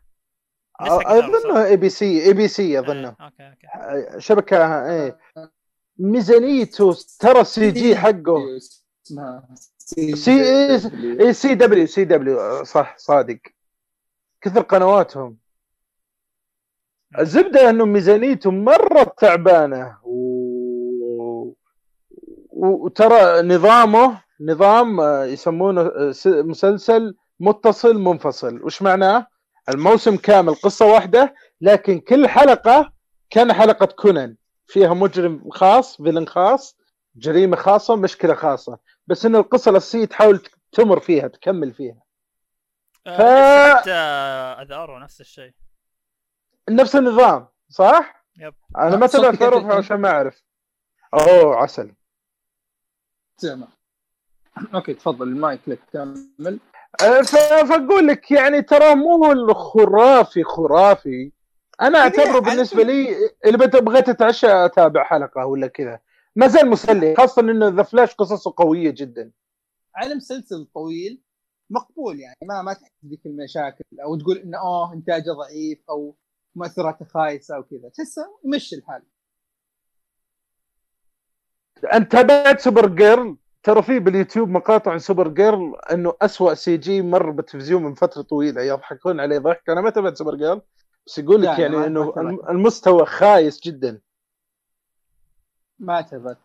اظنه 0.82 1.66
اي 1.66 1.78
بي 1.78 1.90
سي 1.90 2.24
اي 2.26 2.34
بي 2.34 2.48
سي 2.48 2.80
اظنه 2.80 3.16
إيه، 3.20 3.26
okay 3.26 3.50
okay. 3.50 4.20
شبكة 4.22 4.86
إيه. 4.92 5.20
ميزانيته 5.98 6.96
ترى 7.20 7.42
ال 7.42 7.72
CG 7.72 7.96
حقه. 7.96 8.58
اسمها 9.06 9.56
سي 9.78 10.14
اي 11.20 11.34
سي 11.34 11.56
دبليو 11.56 11.86
سي 11.88 12.06
دبليو 12.06 12.64
صح 12.64 12.98
صادق. 12.98 13.40
كثر 14.42 14.62
قنواتهم. 14.62 15.38
الزبدة 17.20 17.70
انه 17.70 17.86
ميزانيته 17.86 18.52
مرة 18.52 19.04
تعبانة. 19.18 19.98
و... 20.04 21.54
وترى 22.52 23.42
نظامه 23.42 24.22
نظام 24.42 25.00
آه، 25.00 25.26
يسمونه 25.26 25.82
آه، 25.82 26.14
مسلسل 26.26 27.16
متصل 27.40 27.98
منفصل. 27.98 28.64
وش 28.64 28.82
معناه؟ 28.82 29.28
الموسم 29.70 30.18
كامل 30.18 30.56
قصة 30.56 30.86
واحدة 30.86 31.34
لكن 31.62 32.00
كل 32.00 32.28
حلقة 32.28 32.92
كان 33.30 33.54
حلقة 33.54 33.86
كونان. 33.86 34.36
فيها 34.68 34.94
مجرم 34.94 35.50
خاص 35.52 35.98
فيلن 35.98 36.28
خاص 36.28 36.78
جريمة 37.16 37.56
خاصة 37.56 37.96
مشكلة 37.96 38.34
خاصة. 38.34 38.78
بس 39.08 39.26
إن 39.26 39.36
القصة 39.36 39.72
الاساسيه 39.72 40.06
تحاول 40.06 40.42
تمر 40.72 41.00
فيها 41.00 41.28
تكمل 41.28 41.74
فيها. 41.74 42.11
ف- 43.06 43.10
حتى 43.78 43.92
اذارو 44.62 45.00
نفس 45.00 45.22
الشيء. 45.22 45.54
نفس 46.70 46.96
النظام 46.96 47.48
صح؟ 47.70 48.26
يب. 48.38 48.54
أنا 48.78 48.96
ما 48.96 49.06
آه، 49.06 49.08
تابعت 49.08 49.32
كيف 49.32 49.40
فاروق 49.40 49.74
عشان 49.74 49.98
ما 49.98 50.10
أعرف. 50.10 50.44
أوه 51.14 51.56
عسل. 51.56 51.94
تمام. 53.38 53.70
okay 54.74 54.94
تفضل 54.94 55.28
المايك 55.28 55.62
لك 55.68 55.80
كمل. 55.94 56.60
أه، 57.02 57.22
فأقول 57.64 58.08
لك 58.08 58.32
يعني 58.32 58.62
ترى 58.62 58.96
مو 58.96 59.26
هو 59.26 59.32
الخرافي 59.32 60.44
خرافي. 60.44 61.32
أنا 61.82 62.00
أعتبره 62.00 62.30
على 62.30 62.40
بالنسبة 62.40 62.84
لي 62.84 63.16
اللي 63.46 63.58
بغيت 63.58 64.10
أتعشى 64.10 64.66
أتابع 64.66 65.04
حلقة 65.04 65.46
ولا 65.46 65.68
كذا. 65.68 66.00
ما 66.36 66.48
زال 66.48 66.70
مسلي 66.70 67.16
خاصة 67.16 67.42
إنه 67.42 67.68
ذا 67.68 67.84
فلاش 67.84 68.16
قصصه 68.16 68.54
قوية 68.58 68.92
جدا. 68.92 69.32
على 69.96 70.16
مسلسل 70.16 70.66
طويل. 70.74 71.22
مقبول 71.72 72.20
يعني 72.20 72.38
ما 72.44 72.62
ما 72.62 72.74
تحس 72.74 72.92
ذيك 73.06 73.26
المشاكل 73.26 73.84
أو 74.04 74.16
تقول 74.16 74.38
إنه 74.38 74.58
آه 74.58 74.94
إنتاجه 74.94 75.32
ضعيف 75.32 75.80
أو 75.90 76.16
مؤثراته 76.56 77.06
خايسة 77.06 77.56
أو 77.56 77.64
كذا. 77.64 77.90
تحسه 77.90 78.40
يمشي 78.46 78.76
الحال 78.76 79.04
أنت 81.94 82.12
تابعت 82.12 82.60
Supergirl؟ 82.60 83.38
ترى 83.64 83.84
في 83.84 84.00
باليوتيوب 84.00 84.50
مقاطع 84.50 84.92
عن 84.92 85.00
Supergirl 85.00 85.76
إنه 85.92 86.14
أسوأ 86.22 86.54
CG 86.54 87.02
مر 87.02 87.30
بالتلفزيون 87.30 87.84
من 87.84 87.94
فترة 87.94 88.22
طويلة. 88.22 88.62
يضحكون 88.62 89.20
عليه 89.20 89.38
ضحك. 89.38 89.70
أنا 89.70 89.82
ما 89.82 89.90
تابعت 89.90 90.18
Supergirl 90.18 90.62
بس 91.08 91.18
يقول 91.18 91.42
لك 91.42 91.60
يعني 91.60 91.86
إنه 91.86 92.12
تابعت. 92.12 92.50
المستوى 92.50 93.06
خايس 93.06 93.60
جدا. 93.60 94.02
ما 95.80 96.02
تبت 96.02 96.38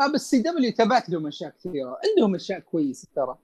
آه 0.00 0.12
بس 0.14 0.30
CW 0.30 0.72
تابعت 0.72 1.08
لهم 1.08 1.26
اشياء 1.26 1.50
كثيرة. 1.50 1.98
عندهم 2.10 2.34
أشياء 2.34 2.60
كويسة 2.60 3.08
ترى. 3.14 3.38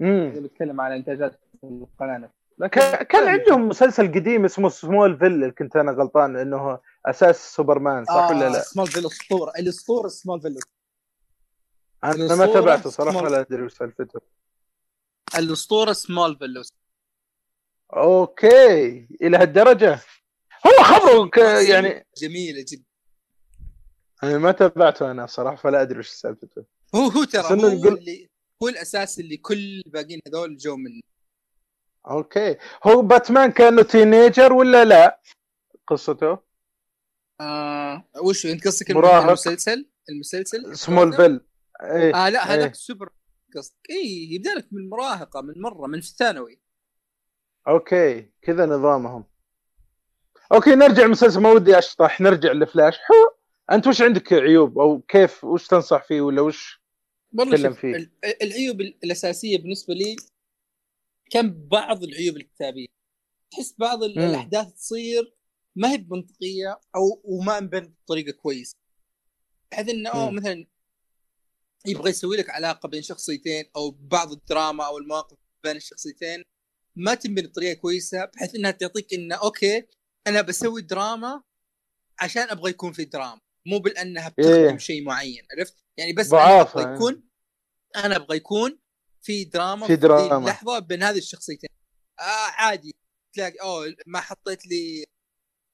امم 0.00 0.42
بتكلم 0.42 0.80
على 0.80 0.96
إنتاجات 0.96 1.40
القناة 1.64 2.18
نفسها. 2.18 2.34
لكن 2.58 2.80
كان 2.80 3.02
كان 3.02 3.28
عندهم 3.28 3.68
مسلسل 3.68 4.08
قديم 4.14 4.44
اسمه 4.44 4.68
Smallville 4.68 5.26
اللي 5.32 5.50
كنت 5.50 5.76
أنا 5.76 5.92
غلطان 5.92 6.36
إنه 6.36 6.78
أساس 7.06 7.54
سوبرمان 7.54 8.04
صح 8.04 8.30
ولا 8.30 8.48
لا؟ 8.48 8.60
Smallville 8.62 9.06
اسطوره 9.06 9.52
الاسطوره 9.58 10.08
Smallville 10.08 10.56
أنا 12.04 12.34
ما 12.36 12.46
تابعته 12.46 12.90
صراحة 12.90 13.22
ولا 13.22 13.40
أدري 13.40 13.62
وش 13.62 13.72
سالفته. 13.72 14.20
الاسطوره 15.38 15.92
سمول 15.92 16.36
فيل 16.38 16.62
أوكي 17.96 19.08
إلى 19.22 19.36
هالدرجة 19.36 20.00
هو 20.66 20.84
خبره 20.84 21.28
ك... 21.28 21.36
يعني 21.68 22.06
جميله 22.16 22.64
جدا 22.68 22.84
أنا 24.22 24.38
ما 24.38 24.52
تابعته 24.52 25.10
أنا 25.10 25.26
صراحة 25.26 25.56
فلا 25.56 25.82
أدري 25.82 25.98
وش 25.98 26.08
سالفته. 26.08 26.64
هو 26.94 27.08
هو 27.08 27.24
ترى 27.24 27.42
هو 27.42 27.68
يقول- 27.68 27.98
اللي 27.98 28.28
هو 28.62 28.68
الأساس 28.68 29.18
اللي 29.18 29.36
كل 29.36 29.82
الباقيين 29.86 30.20
هذول 30.28 30.56
جو 30.56 30.76
من 30.76 31.00
okay. 32.10 32.56
هو 32.86 33.02
باتمان 33.02 33.50
كأنه 33.50 33.82
teenager 33.82 34.52
ولا 34.52 34.84
لا؟ 34.84 35.20
قصته؟ 35.86 36.38
آه 37.40 38.04
وش 38.22 38.46
أنت 38.46 38.66
قصدك. 38.66 38.90
المسلسل؟ 38.90 39.90
المسلسل؟ 40.08 40.76
Smallville 40.76 41.40
إيه 41.82 42.14
آه 42.14 42.28
لا 42.28 42.54
هذاك 42.54 42.68
إيه. 42.68 42.72
سوبر 42.72 43.08
قصدك 43.56 43.90
اي 43.90 44.28
يبدأ 44.30 44.54
لك 44.54 44.72
من 44.72 44.82
المراهقه 44.82 45.40
من 45.40 45.54
مرة 45.56 45.86
من 45.86 46.00
في 46.00 46.08
الثانوي. 46.08 46.60
okay 47.68 48.30
كذا 48.42 48.66
نظامهم. 48.66 49.24
okay 50.52 50.74
نرجع 50.74 51.06
مسلسل 51.06 51.40
ما 51.40 51.50
ودي 51.50 51.78
أشطح 51.78 52.20
نرجع 52.20 52.52
لفلاش. 52.52 52.98
حو 52.98 53.14
أنت 53.72 53.86
وش 53.86 54.02
عندك 54.02 54.32
عيوب؟ 54.32 54.78
أو 54.78 55.00
كيف 55.00 55.44
وش 55.44 55.66
تنصح 55.66 56.04
فيه 56.04 56.20
ولا 56.20 56.42
وش 56.42 56.83
والله 57.34 57.56
تكلم 57.56 57.74
فيه. 57.74 57.96
ال- 57.96 58.10
العيوب 58.42 58.80
الأساسية 58.80 59.58
بالنسبة 59.58 59.94
لي 59.94 60.16
كان 61.30 61.68
بعض 61.68 62.02
العيوب 62.04 62.36
الكتابية 62.36 62.86
تحس 63.50 63.74
بعض 63.78 64.04
مم. 64.04 64.10
الأحداث 64.24 64.72
تصير 64.72 65.34
ما 65.76 65.92
هي 65.92 65.98
منطقيه 66.08 66.80
أو 66.96 67.20
وما 67.24 67.58
أنبنت 67.58 67.96
بطريقة 68.04 68.32
كويسة 68.32 68.76
بحيث 69.72 69.88
إنه 69.88 70.30
مم. 70.30 70.36
مثلا 70.36 70.66
يبغى 71.86 72.10
يسوي 72.10 72.36
لك 72.36 72.50
علاقة 72.50 72.88
بين 72.88 73.02
شخصيتين 73.02 73.64
أو 73.76 73.90
بعض 73.90 74.32
الدراما 74.32 74.86
أو 74.86 74.98
المواقف 74.98 75.36
بين 75.64 75.76
الشخصيتين 75.76 76.42
ما 76.96 77.14
تنبني 77.14 77.46
بطريقة 77.46 77.74
كويسة 77.80 78.24
بحيث 78.24 78.54
إنها 78.54 78.70
تعطيك 78.70 79.14
إنه 79.14 79.34
okay 79.36 79.86
أنا 80.26 80.42
بسوي 80.42 80.82
دراما 80.82 81.42
عشان 82.20 82.42
أبغى 82.42 82.70
يكون 82.70 82.92
في 82.92 83.04
دراما 83.04 83.40
مو 83.66 83.78
بالانها 83.78 84.28
بتخدم 84.28 84.52
إيه. 84.54 84.76
شيء 84.78 85.02
معين 85.04 85.42
عرفت 85.58 85.83
يعني 85.96 86.12
بس 86.12 86.32
أنا 86.32 86.60
أبغى 86.60 86.84
إيه. 86.88 86.94
يكون 86.94 87.22
أنا 87.96 88.16
أبغى 88.16 88.36
يكون 88.36 88.78
في 89.22 89.44
دراما 89.44 89.86
في 89.86 89.94
في 89.94 89.96
دراما. 90.00 90.36
اللحظه 90.38 90.78
بين 90.78 91.02
هذه 91.02 91.18
الشخصيتين. 91.18 91.70
آه 92.20 92.50
عادي. 92.56 92.94
تلاقي 93.34 93.56
أوه 93.62 93.94
ما 94.06 94.20
حطيت 94.20 94.66
لي 94.66 95.04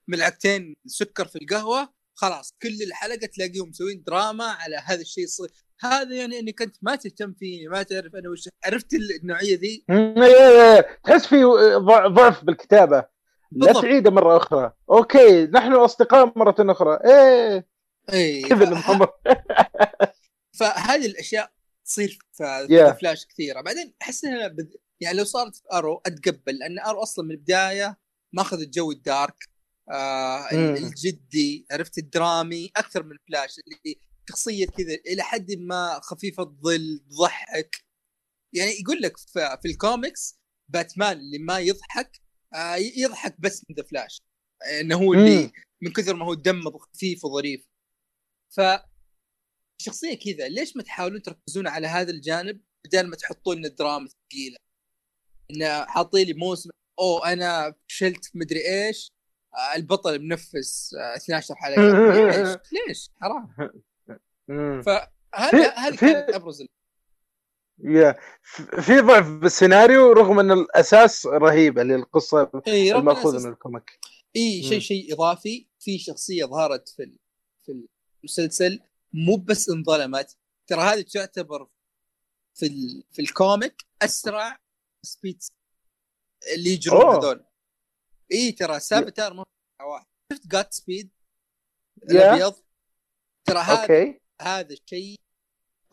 ملعقتين 0.09 0.75
سكر 0.87 1.27
في 1.27 1.37
القهوة 1.37 1.89
خلاص. 2.15 2.55
كل 2.63 2.83
الحلقة 2.87 3.27
تلاقيهم 3.27 3.69
مسوين 3.69 4.03
دراما 4.07 4.45
على 4.45 4.77
هذا 4.77 5.01
الشيء 5.01 5.25
يصير. 5.25 5.51
هذا 5.81 6.15
يعني 6.15 6.39
إنك 6.39 6.63
أنت 6.63 6.77
ما 6.83 6.97
تهتم 6.97 7.33
فيني 7.33 7.69
ما 7.69 7.83
تعرف 7.83 8.15
أنا 8.15 8.31
وش 8.31 8.49
عرفت 8.65 8.87
النوعية 8.95 9.57
ذي؟ 9.59 9.85
إيه، 9.91 10.23
إيه، 10.23 10.75
إيه. 10.75 11.01
تحس 11.05 11.27
في 11.27 11.45
ضع- 11.77 12.07
ضعف 12.07 12.45
بالكتابة. 12.45 13.05
لا. 13.53 13.73
تعيده 13.73 14.11
مرة 14.11 14.37
أخرى. 14.37 14.73
okay 14.91 15.47
نحن 15.47 15.73
أصدقاء 15.73 16.33
مرة 16.39 16.55
أخرى. 16.73 16.99
إيه. 17.05 17.67
اي 18.13 18.43
كذا 18.43 18.65
فهذه 20.61 21.07
الأشياء 21.07 21.53
تصير 21.85 22.19
في 22.33 22.67
Yeah. 22.71 23.01
Flash 23.01 23.27
كثيرة 23.27 23.61
بعدين 23.61 23.95
أحس 24.03 24.25
إنها 24.25 24.49
بد... 24.49 24.75
يعني 25.01 25.19
لو 25.19 25.25
صارت 25.25 25.57
في 25.57 25.63
Arrow 25.73 26.03
أتقبل 26.07 26.59
لأن 26.59 26.79
Arrow 26.79 27.03
أصلا 27.03 27.25
من 27.25 27.31
البداية 27.31 27.99
ماخذ 28.33 28.61
الجو 28.61 28.91
ال 28.93 29.04
dark 29.04 29.49
آه 29.91 30.49
مم. 30.53 30.77
الجدي 30.77 31.67
عرفت 31.71 31.99
الدرامي 31.99 32.71
أكثر 32.77 33.03
من 33.03 33.17
فلاش 33.29 33.57
اللي 33.59 34.01
شخصية 34.29 34.67
كذا 34.67 34.95
إلى 35.07 35.23
حد 35.23 35.53
ما 35.53 36.01
خفيفة 36.03 36.43
الظل 36.43 37.01
تضحك 37.11 37.85
يعني 38.53 38.71
يقول 38.81 39.03
لك 39.03 39.17
في, 39.17 39.59
في 39.63 39.69
الكوميكس 39.69 40.39
باتمان 40.69 41.19
اللي 41.19 41.39
ما 41.39 41.59
يضحك 41.59 42.21
آه 42.55 42.75
يضحك 42.77 43.41
بس 43.41 43.65
من 43.69 43.77
The 43.77 43.83
Flash 43.83 44.23
إنه 44.81 44.97
هو 44.97 45.15
اللي 45.15 45.43
مم. 45.43 45.53
من 45.81 45.93
كثر 45.93 46.15
ما 46.15 46.25
هو 46.27 46.35
دمه 46.35 46.79
خفيف 46.79 47.25
وظريف 47.25 47.67
ف 48.51 48.61
شخصية 49.81 50.15
كذا 50.19 50.49
ليش 50.49 50.77
ما 50.77 50.83
تحاولون 50.83 51.23
تركزون 51.23 51.67
على 51.69 51.87
هذا 51.87 52.11
الجانب 52.11 52.61
بدل 52.85 53.07
ما 53.07 53.17
تحطون 53.17 53.57
لنا 53.57 53.69
دراما 53.69 54.09
ثقيله 54.09 54.57
ان 55.51 55.85
حاطين 55.89 56.27
لي 56.27 56.33
موسم 56.35 56.71
أو 56.99 57.19
أنا 57.19 57.75
فشلت 57.89 58.31
مدري 58.35 58.61
إيش 58.87 59.13
آه، 59.55 59.77
البطل 59.77 60.19
منفس 60.23 60.95
آه، 60.95 61.17
12 61.17 61.55
حلقة. 61.55 61.83
ليش؟ 62.13 62.57
ليش؟ 62.89 63.11
حرام. 63.21 63.55
فهذا 64.83 65.91
في- 65.91 65.97
كانت 65.97 66.31
أبرز 66.35 66.65
yeah 67.85 68.17
في 68.81 69.01
ضعف 69.01 69.29
بالسيناريو 69.29 70.13
رغم 70.13 70.39
إن 70.41 70.51
الأساس 70.53 71.27
للقصه 71.27 72.63
إي 72.69 72.93
رغم 72.93 73.01
المأخوذة 73.01 73.45
من 73.47 73.53
ال 73.53 73.59
comic. 73.59 73.99
إي 74.37 74.63
شيء. 74.63 74.79
شيء 74.81 75.15
إضافي. 75.15 75.67
في 75.81 75.99
شخصية 75.99 76.45
ظهرت 76.45 76.89
في 76.89 77.19
في 77.67 77.85
المسلسل 78.25 78.81
مو 79.13 79.37
بس 79.37 79.69
انظلمت. 79.69 80.37
ترى 80.67 80.81
هذه 80.81 81.03
تعتبر 81.03 81.69
في 82.55 82.67
ال... 82.67 83.05
في 83.13 83.23
ال 83.23 83.33
comic 83.33 83.85
أسرع 84.03 84.59
speedster 85.03 85.43
اللي 86.55 86.71
يجرون. 86.71 87.15
هذول. 87.15 87.45
إي 88.33 88.53
ترى 88.53 88.81
Savitar 88.81 89.35
مو 89.35 89.45
واحد. 89.83 90.07
شفت 90.33 90.47
Godspeed. 90.47 91.11
الأبيض؟ 92.03 92.55
ترى 93.45 93.59
هذا 93.59 93.83
okay. 93.83 94.21
هذا 94.41 94.75
الشيء 94.75 95.21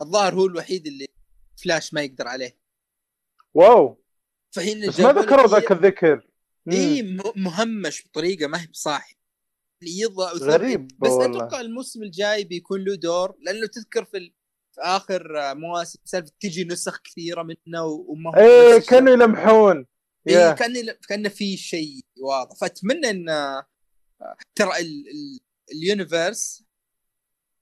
الظاهر 0.02 0.34
هو 0.34 0.46
الوحيد 0.46 0.86
اللي 0.86 1.06
فلاش 1.62 1.94
ما 1.94 2.02
يقدر 2.02 2.28
عليه. 2.28 2.58
wow. 3.54 4.02
فهنا 4.50 4.88
بس 4.88 5.00
ما 5.00 5.12
ذكروا 5.12 5.46
ذاك 5.46 5.72
الذكر. 5.72 6.28
إي 6.72 7.02
مهمش 7.36 8.06
بطريقة 8.06 8.46
ما 8.46 8.62
هي 8.62 8.66
بصاحي 8.66 9.16
وضع 9.82 10.32
غريب 10.32 10.88
بس 10.98 11.10
والله. 11.10 11.26
أتوقع 11.26 11.60
الموسم 11.60 12.02
الجاي 12.02 12.44
بيكون 12.44 12.84
له 12.84 12.94
دور 12.94 13.36
لأنه 13.40 13.66
تذكر 13.66 14.04
في 14.04 14.16
ال... 14.16 14.34
في 14.74 14.80
آخر 14.80 15.40
آه، 15.40 15.54
مواسم 15.54 15.98
سالفة 16.04 16.32
تجي 16.40 16.64
نسخ 16.64 17.00
كثيرة 17.02 17.42
منه 17.42 17.84
وما 17.84 18.30
هو 18.30 18.34
إيه 18.34 18.80
كانوا 18.80 19.12
يلمحون. 19.12 19.86
إيه. 20.28 20.52
كان 20.52 20.96
كان 21.08 21.28
في 21.28 21.56
شيء 21.56 22.00
واضح. 22.20 22.56
فأتمنى 22.56 23.10
إن 23.10 23.28
آه، 23.28 23.66
ترى 24.54 24.78
ال... 24.78 25.08
ال... 25.08 25.40
ال 25.72 25.82
universe 25.82 26.64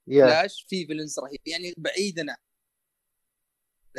Flash 0.07 0.65
في 0.69 0.87
villains 0.87 1.19
رهيب. 1.19 1.39
يعني 1.45 1.73
بعيدا 1.77 2.25
عن 2.31 2.37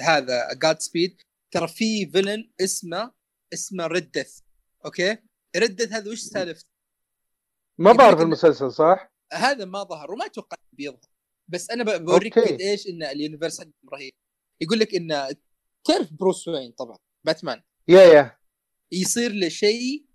هذا 0.01 0.55
Godspeed 0.55 1.21
ترى 1.51 1.69
في 1.69 2.07
villain 2.07 2.51
اسمه 2.61 3.13
اسمه 3.53 3.87
Red 3.87 4.07
Death 4.07 4.41
okay؟ 4.85 5.17
Red 5.57 5.70
Death 5.70 5.93
هذا 5.93 6.11
وش 6.11 6.21
سالفته؟ 6.21 6.68
ما 7.79 7.93
إن- 8.19 8.21
المسلسل 8.21 8.73
صح؟ 8.73 9.13
هذا 9.33 9.65
ما 9.65 9.83
ظهر 9.83 10.13
وما 10.13 10.27
أتوقع 10.27 10.57
بيظهر. 10.73 11.11
بس 11.49 11.71
أنا 11.71 11.97
بوريك. 11.99 12.39
قد 12.39 12.61
إيش 12.61 12.87
إن 12.89 13.03
ال 13.03 13.09
universe 13.09 13.61
حقهم 13.61 13.73
رهيب. 13.93 14.13
يقول 14.63 14.79
لك 14.79 14.95
إن 14.95 15.09
تعرف 15.85 16.13
بروس 16.13 16.49
وين 16.49 16.73
طبعا 16.73 16.99
باتمان. 17.25 17.63
يا 17.89 18.03
يا. 18.03 18.39
يصير 18.93 19.33
له 19.33 19.49
شيء 19.49 20.07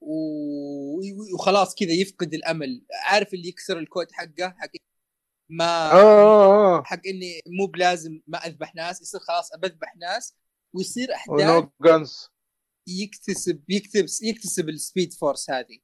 و- 0.00 1.34
وخلاص 1.34 1.74
كذا 1.74 1.92
يفقد 1.92 2.34
الأمل. 2.34 2.86
عارف 3.04 3.34
اللي 3.34 3.48
يكسر 3.48 3.78
الكود 3.78 4.12
حقه؟ 4.12 4.48
حق 4.58 4.70
ما 5.50 5.92
آه 5.92 5.94
آه 5.94 6.78
آه. 6.78 6.82
حق 6.82 7.00
إني 7.06 7.40
مو 7.58 7.66
بلازم 7.66 8.20
ما 8.26 8.38
أذبح 8.46 8.74
ناس 8.74 9.02
يصير 9.02 9.20
خلاص 9.20 9.50
بذبح 9.56 9.96
ناس. 9.96 10.34
ويصير 10.72 11.14
أحداث 11.14 11.40
ونو 11.40 11.72
جانز 11.82 12.28
يكتسب 12.88 13.62
يكتب 13.70 14.06
يكتسب 14.22 14.68
السبيد 14.68 15.12
فورس 15.12 15.50
هذه. 15.50 15.78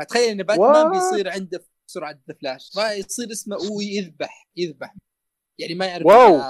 فتخيل 0.00 0.28
إن 0.28 0.42
باتمان? 0.42 0.90
بيصير 0.90 1.28
عنده 1.28 1.66
سرعة 1.86 2.20
ذا 2.28 2.34
فلاش 2.40 2.70
فيصير 2.74 3.32
اسمه 3.32 3.56
هو 3.56 3.80
يذبح 3.80 4.48
يذبح. 4.56 4.94
يعني 5.58 5.74
ما 5.74 5.86
يعرف 5.86 6.06
wow. 6.06 6.40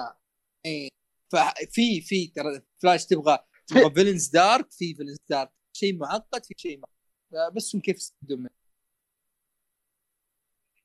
إيه. 0.67 0.89
ففي 1.33 2.01
في 2.01 2.27
ترى 2.27 2.61
فلاش 2.83 3.07
تبغى 3.07 3.39
تبغى 3.67 3.95
villains 3.95 4.29
dark 4.29 4.73
في 4.73 4.95
villains 4.95 5.17
dark 5.29 5.51
شيء 5.73 5.99
معقد 5.99 6.45
في 6.45 6.55
شيء 6.57 6.81
معقد 6.81 7.55
بس 7.55 7.75
هم 7.75 7.81
كيف 7.81 7.97
يستفيدون 7.97 8.39
منه 8.39 8.51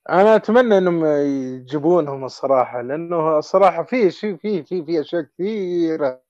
أنا 0.10 0.36
أتمنى 0.36 0.78
إنهم 0.78 1.06
يجيبونهم 1.06 2.26
الصراحة 2.26 2.82
لأنه 2.82 3.38
الصراحة 3.38 3.84
في 3.84 4.12
شيء 4.12 4.38
في 4.38 4.64
في 4.64 4.86
في 4.86 5.02
أشياء 5.02 5.22
كثيرة. 5.22 6.24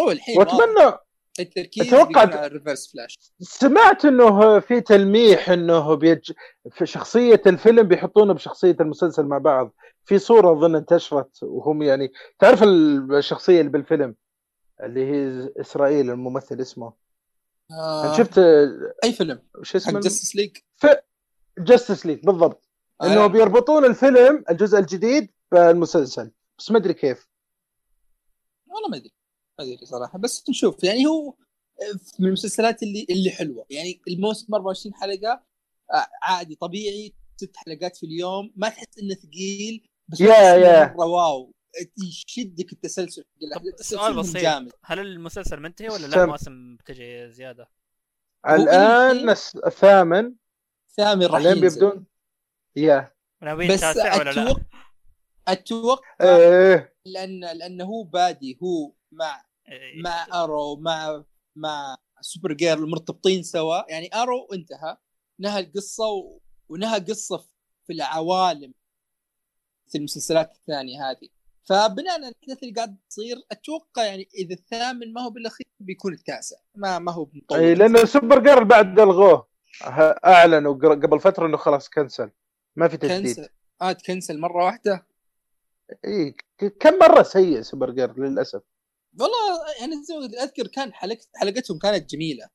هو 0.00 0.10
الحين. 0.10 0.38
واتمنى 0.38 0.98
التركيز 1.40 1.94
د- 1.94 2.16
على 2.16 2.46
ال 2.46 2.52
Reverse 2.52 2.92
Flash 2.92 3.18
سمعت 3.40 4.04
إنه 4.04 4.60
في 4.60 4.80
تلميح 4.80 5.50
إنه 5.50 5.94
بيج... 5.94 6.32
في 6.70 6.86
شخصية 6.86 7.42
الفيلم 7.46 7.82
بيحطونه 7.82 8.34
بشخصية 8.34 8.76
المسلسل 8.80 9.22
مع 9.24 9.38
بعض. 9.38 9.74
في 10.04 10.18
صورة 10.18 10.52
أظن 10.52 10.76
انتشرت 10.76 11.42
وهم 11.42 11.82
يعني 11.82 12.12
تعرف 12.38 12.62
الشخصية 12.62 13.60
اللي 13.60 13.70
بالفيلم؟ 13.72 14.14
اللي 14.82 15.06
هي 15.06 15.50
Ezra 15.60 15.80
Miller 15.80 16.10
الممثل 16.10 16.60
اسمه. 16.60 16.92
آه 17.70 18.04
آه. 18.04 18.16
شفت 18.16 18.38
أي 19.04 19.12
فيلم؟ 19.12 19.42
وش 19.58 19.70
حق 19.70 19.76
اسمه 19.76 20.00
Justice 20.00 20.36
League 20.36 20.56
Justice 21.58 22.06
League 22.06 22.24
بالضبط. 22.24 22.68
إنه 23.02 23.26
بيربطون 23.26 23.84
الفيلم 23.84 24.44
الجزء 24.50 24.78
الجديد 24.78 25.30
بالمسلسل. 25.52 26.30
بس 26.58 26.70
ما 26.70 26.78
أدري 26.78 26.94
كيف. 26.94 27.28
والله 28.66 28.88
ما 28.88 28.96
أدري. 28.96 29.12
ما 29.58 29.64
أدري 29.64 29.86
صراحة 29.86 30.18
بس 30.18 30.44
نشوف. 30.50 30.84
يعني 30.84 31.06
هو 31.06 31.34
من 32.18 32.26
المسلسلات 32.26 32.82
اللي 32.82 33.06
اللي 33.10 33.30
حلوة. 33.30 33.66
يعني 33.70 34.00
الموسم 34.08 34.54
24 34.54 34.94
حلقة 34.94 35.42
آه، 35.94 36.06
عادي 36.22 36.54
طبيعي 36.54 37.14
ست 37.36 37.56
حلقات 37.56 37.96
في 37.96 38.06
اليوم. 38.06 38.52
ما 38.56 38.68
تحس 38.68 38.98
إنه 39.02 39.14
ثقيل 39.14 39.88
بس 40.08 40.20
يا- 40.20 40.54
يا. 40.54 40.94
مرة 40.94 41.06
واو. 41.06 41.54
يشدك 42.08 42.72
التسلسل. 42.72 43.24
سؤال 43.80 44.14
بسيط. 44.16 44.36
جامد. 44.36 44.72
هل 44.84 44.98
المسلسل 44.98 45.60
منتهي 45.60 45.88
ولا 45.88 46.06
لا؟ 46.06 46.14
سم. 46.14 46.26
مواسم 46.26 46.76
بتجي 46.76 47.30
زيادة؟ 47.32 47.70
الآن 48.48 49.30
الثامن. 49.66 50.34
ثامن 50.96 51.26
راح 51.26 51.40
الان 51.40 51.56
ينزل. 51.58 51.80
بيبدون 51.80 52.06
يا 52.76 53.12
ناويين 53.42 53.72
بس 53.72 53.80
تاسع 53.80 54.18
ولا 54.18 54.30
لا؟ 54.30 54.42
أتوقع 54.42 54.62
أتوقع 55.48 56.02
إيه. 56.20 56.93
لأن 57.06 57.40
لأنه 57.40 57.84
هو 57.84 58.02
بادي 58.02 58.58
هو 58.62 58.92
مع 59.12 59.44
إيه. 59.68 60.02
مع 60.02 60.26
أرو 60.44 60.76
مع 60.76 61.24
مع 61.56 61.96
Supergirl 62.20 62.90
مرتبطين 62.90 63.42
سوا. 63.42 63.90
يعني 63.90 64.10
Arrow 64.14 64.48
انتهى 64.52 64.96
نهى 65.38 65.60
القصة 65.60 66.08
و... 66.08 66.40
ونهى 66.68 66.98
قصة 66.98 67.38
في 67.86 67.92
العوالم 67.92 68.74
في 69.88 69.98
المسلسلات 69.98 70.52
الثانية 70.54 71.10
هذه. 71.10 71.28
فبناء 71.64 72.14
على 72.14 72.28
الاحداث 72.28 72.62
اللي 72.62 72.74
قاعد 72.74 72.96
تصير 73.10 73.36
أتوقع 73.52 74.04
يعني 74.04 74.28
إذا 74.34 74.54
الثامن 74.54 75.12
ما 75.12 75.20
هو 75.20 75.30
بالأخير 75.30 75.66
بيكون 75.80 76.12
التاسع. 76.12 76.56
ما 76.74 76.98
ما 76.98 77.12
هو 77.12 77.28
مطول 77.32 77.58
إي 77.58 77.74
لأنه 77.74 78.04
Supergirl 78.04 78.64
بعد 78.64 79.00
ألغوه 79.00 79.48
أعلنوا 80.24 80.74
قبل 80.74 81.20
فترة 81.20 81.46
إنه 81.46 81.56
خلاص 81.56 81.88
cancel 81.88 82.30
ما 82.76 82.88
في 82.88 82.96
تجديد. 82.96 83.18
كنسل 83.18 83.48
آه 83.82 83.92
تكنسل 83.92 84.38
مرة 84.38 84.64
واحدة. 84.64 85.06
اي 86.04 86.34
كم 86.80 86.98
مرة 86.98 87.22
سيء 87.22 87.62
سوبر 87.62 87.90
جيرل 87.90 88.20
للأسف؟ 88.20 88.62
والله 89.20 89.36
يعني 89.80 89.94
أذكر 90.42 90.66
كان 90.66 90.92
حلقة 90.92 91.18
حلقتهم 91.34 91.78
كانت 91.78 92.10
جميلة. 92.10 92.48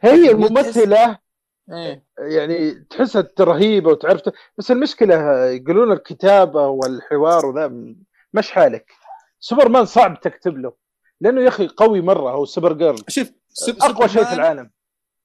هي 0.00 0.30
الممثلة 0.30 1.18
إيه. 1.72 2.04
يعني 2.18 2.74
تحسها 2.90 3.28
رهيبه 3.40 3.90
وتعرف 3.90 4.22
بس 4.58 4.70
المشكلة 4.70 5.44
يقولون 5.46 5.92
الكتابة 5.92 6.66
والحوار 6.66 7.46
وذا 7.46 7.68
مش 8.32 8.50
حالك. 8.50 8.90
سوبرمان 9.40 9.84
صعب 9.86 10.20
تكتب 10.20 10.58
له 10.58 10.72
لأنه 11.20 11.42
يا 11.42 11.48
أخي 11.48 11.68
قوي 11.68 12.00
مرة 12.00 12.30
هو 12.30 12.44
سوبر 12.44 12.72
جيرل 12.72 13.04
شوف 13.08 13.30
سوب- 13.48 13.82
أقوى 13.82 14.08
شيء 14.08 14.24
في 14.24 14.32
العالم. 14.32 14.70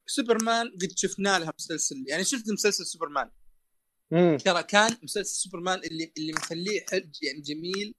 سوبرمان 0.05 0.65
قد 0.81 0.89
شفنا 0.95 1.39
لها 1.39 1.53
مسلسل 1.59 1.95
يعني 2.07 2.23
شفت 2.23 2.51
مسلسل 2.51 2.85
سوبرمان. 2.85 3.29
ترى 4.37 4.63
كان 4.63 4.97
مسلسل 5.03 5.35
سوبرمان 5.35 5.79
اللي 5.79 6.13
اللي 6.17 6.33
مخليه 6.33 6.85
حلو 6.91 7.11
يعني 7.21 7.41
جميل 7.41 7.95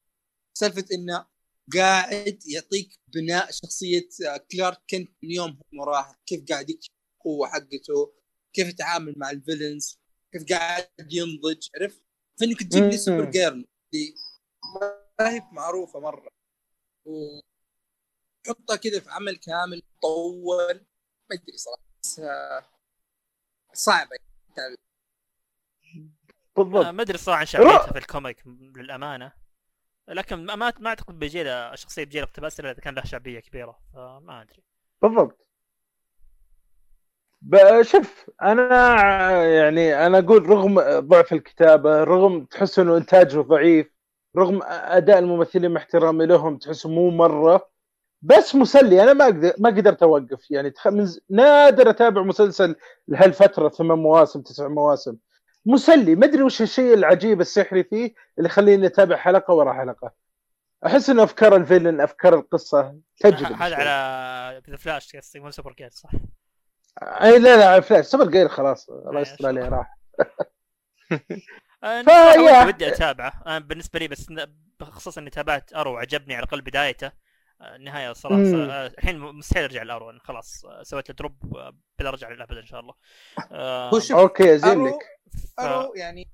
سالفة 0.55 0.85
إنه 0.93 1.27
قاعد 1.75 2.39
يعطيك 2.47 2.99
بناء 3.09 3.51
شخصية 3.51 4.09
آه، 4.29 4.41
Clark 4.53 4.79
Kent 4.91 5.11
من 5.23 5.31
يوم 5.31 5.51
هو 5.51 5.63
مراهق 5.73 6.17
كيف 6.27 6.45
قاعد 6.49 6.71
يكتشف 6.71 6.91
القوة 7.17 7.49
حقته 7.49 8.13
كيف 8.53 8.69
يتعامل 8.69 9.15
مع 9.17 9.31
ال 9.31 9.38
villains 9.38 9.99
كيف 10.33 10.45
قاعد 10.51 10.89
ينضج 11.11 11.69
عرفت 11.81 12.03
فإنك 12.41 12.63
تجيب 12.63 12.85
لي. 12.85 12.97
Supergirl 12.97 13.67
اللي 13.95 14.15
ما 15.21 15.31
هي 15.35 15.43
معروفة 15.53 16.01
مرة 16.01 16.29
وحطها 17.05 18.77
كذا 18.77 19.01
في 19.01 19.11
عمل 19.11 19.37
كامل 19.37 19.83
طول 20.03 20.87
ما 21.31 21.37
أدري 21.37 21.57
صراحة 21.57 21.83
آه، 22.19 22.67
صعبة 23.75 24.17
يعني. 24.57 24.77
بالضبط. 26.57 26.87
ما 26.87 27.03
أدري 27.03 27.15
الصراحه 27.15 27.41
عن 27.41 27.47
شعبيتها 27.47 27.93
في 27.93 27.99
الكوميك 27.99 28.43
للأمانة. 28.77 29.33
لكن 30.09 30.47
ما 30.47 30.55
ما 30.57 30.89
أعتقد 30.89 31.19
بيجي 31.19 31.43
له 31.43 31.75
شخصية 31.75 32.05
بيجي 32.05 32.19
له 32.19 32.25
اقتباس 32.25 32.61
الا 32.61 32.71
إذا 32.71 32.81
كان 32.81 32.95
له 32.95 33.05
شعبية 33.05 33.41
كبيرة 33.41 33.79
فما 33.95 34.43
أدري. 34.43 34.63
بالضبط. 35.03 35.39
شوف 37.83 38.31
أنا 38.43 38.67
يعني 39.47 40.07
أنا 40.07 40.19
أقول 40.19 40.49
رغم 40.49 40.81
ضعف 41.01 41.33
الكتابة 41.33 42.05
رغم 42.05 42.45
تحس 42.45 42.79
إنه 42.79 42.97
إنتاجه 42.97 43.41
ضعيف 43.41 43.95
رغم 44.37 44.61
أداء 44.63 45.19
الممثلين 45.19 45.71
مع 45.71 45.81
احترامي 45.81 46.27
لهم 46.27 46.59
تحسه 46.59 46.89
مو 46.89 47.11
مرة 47.11 47.71
بس 48.23 48.55
مسلي. 48.55 49.03
أنا 49.03 49.13
ما 49.13 49.25
أقدر 49.25 49.53
ما 49.59 49.69
قدرت 49.71 50.03
أوقف. 50.03 50.51
يعني 50.51 50.71
تخ- 50.71 50.87
من 50.87 51.09
نادر 51.31 51.91
أتابع 51.91 52.23
مسلسل 52.23 52.77
لهالفترة 53.09 53.69
ثمان 53.69 53.99
مواسم 53.99 54.43
تسع 54.43 54.69
مواسم. 54.69 55.17
مسلي. 55.67 56.15
ما 56.15 56.27
أدري 56.27 56.43
وش 56.43 56.63
الشيء 56.63 56.95
العجيب 56.95 57.41
السحري 57.41 57.85
فيه 57.85 58.15
اللي 58.39 58.49
يخليني 58.49 58.87
أتابع 58.87 59.17
حلقة 59.17 59.55
ورا 59.55 59.73
حلقة. 59.73 60.13
أحس 60.87 61.11
إنه 61.11 61.23
أفكار 61.25 61.57
ال 61.57 61.62
villain 61.62 62.01
أفكار 62.01 62.35
القصة 62.35 62.99
تجذب 63.21 63.53
هذا. 63.53 63.77
على 63.77 64.63
ذا 64.71 64.77
فلاش 64.77 65.17
قصدي 65.17 65.41
مو 65.41 65.51
سوبر 65.51 65.73
جيرل 65.73 65.93
صح؟ 65.93 66.11
أي 67.03 67.39
لا 67.39 67.57
لا 67.57 67.81
فلاش. 67.81 68.05
سوبر 68.05 68.29
جيرل 68.29 68.49
خلاص. 68.49 68.91
الله 68.91 69.21
يستر 69.21 69.47
عليه. 69.47 69.69
راح. 69.69 69.99
صراحة 72.07 72.67
ودي 72.67 72.89
أتابعه. 72.89 73.43
أنا 73.47 73.59
بالنسبة 73.59 73.99
لي 73.99 74.09
بس 74.09 74.27
بخصوص 74.81 75.19
إني 75.19 75.31
تابعت 75.31 75.75
أرو 75.75 75.97
عجبني 75.97 76.35
على 76.35 76.43
الأقل 76.45 76.61
بدايته. 76.61 77.13
النهايه 77.77 78.13
صراحة. 78.13 78.43
آه، 78.43 78.87
الحين 78.87 79.19
مستحيل 79.19 79.63
أرجع 79.65 79.83
لارو 79.83 80.11
أنا 80.11 80.19
خلاص 80.19 80.65
آه، 80.65 80.83
سويت 80.83 81.09
له 81.09 81.15
دروب 81.15 81.57
آه، 81.57 81.77
بلا 81.99 82.09
ارجع 82.09 82.31
للابد 82.31 82.57
إن 82.57 82.67
شاء 82.67 82.81
الله. 82.81 82.95
آه، 83.53 83.91
هو 83.91 84.01
شوف 84.01 84.17
أوكي 84.17 84.55
أزين 84.55 84.71
أرو, 84.71 84.87
لك. 84.87 85.21
ف- 85.57 85.61
أرو 85.61 85.95
يعني 85.95 86.29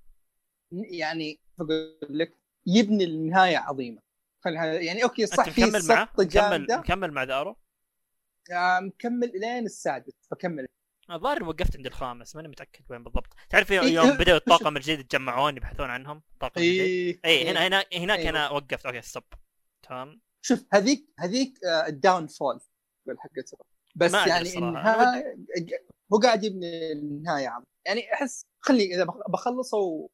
يعني 0.72 1.40
أقول 1.60 1.98
لك 2.02 2.36
يبني 2.66 3.04
النهاية 3.04 3.58
عظيمة. 3.58 4.02
خلي 4.44 4.58
هذا 4.58 4.80
يعني 4.80 5.04
أوكي 5.04 5.26
صح 5.26 5.44
انت 5.44 5.54
في 5.54 5.64
مكمل؟ 5.64 5.82
سقطة 5.82 6.02
مكمل 6.12 6.28
جامدة. 6.28 6.76
مكمل 6.78 7.12
مع 7.12 7.22
ذا 7.22 7.40
أرو؟ 7.40 7.56
آه، 8.52 8.80
مكمل 8.80 9.36
إلين 9.36 9.64
السادس 9.66 10.12
بكمل 10.30 10.66
الظاهر 11.10 11.44
وقفت 11.44 11.76
عند 11.76 11.86
الخامس 11.86 12.36
ماني 12.36 12.48
متأكد 12.48 12.84
وين 12.90 13.04
بالضبط. 13.04 13.26
تعرف 13.50 13.70
يوم 13.70 13.84
إيه، 13.84 13.94
يوم 13.94 14.10
إيه، 14.10 14.18
بدأوا 14.18 14.36
الطاقم 14.36 14.76
الجديد 14.76 15.00
يتجمعون 15.00 15.56
يبحثون 15.56 15.90
عنهم 15.90 16.22
الطاقم 16.32 16.60
الجديد 16.60 17.20
اي 17.24 17.30
اي 17.30 17.50
هنا 17.50 17.66
هنا 17.66 17.84
هناك. 17.94 18.18
أنا 18.18 18.50
وقفت. 18.50 18.86
أوكي 18.86 19.02
ستوب. 19.02 19.22
تمام. 19.82 20.20
شوف 20.42 20.64
هذيك 20.72 21.06
هذيك 21.18 21.58
ال 21.88 22.26
downfall 22.26 22.60
حقته. 23.18 23.58
بس 23.94 24.12
يعني. 24.14 24.58
النهايه 24.58 25.36
هو 26.14 26.18
قاعد 26.18 26.44
يبني 26.44 26.92
النهاية 26.92 27.48
عظيمه 27.48 27.66
يعني 27.86 28.12
أحس 28.14 28.46
خلي 28.60 28.94
إذا 28.94 29.04
بخ- 29.04 29.30
بخلصه 29.30 29.78
أوكي 29.78 30.08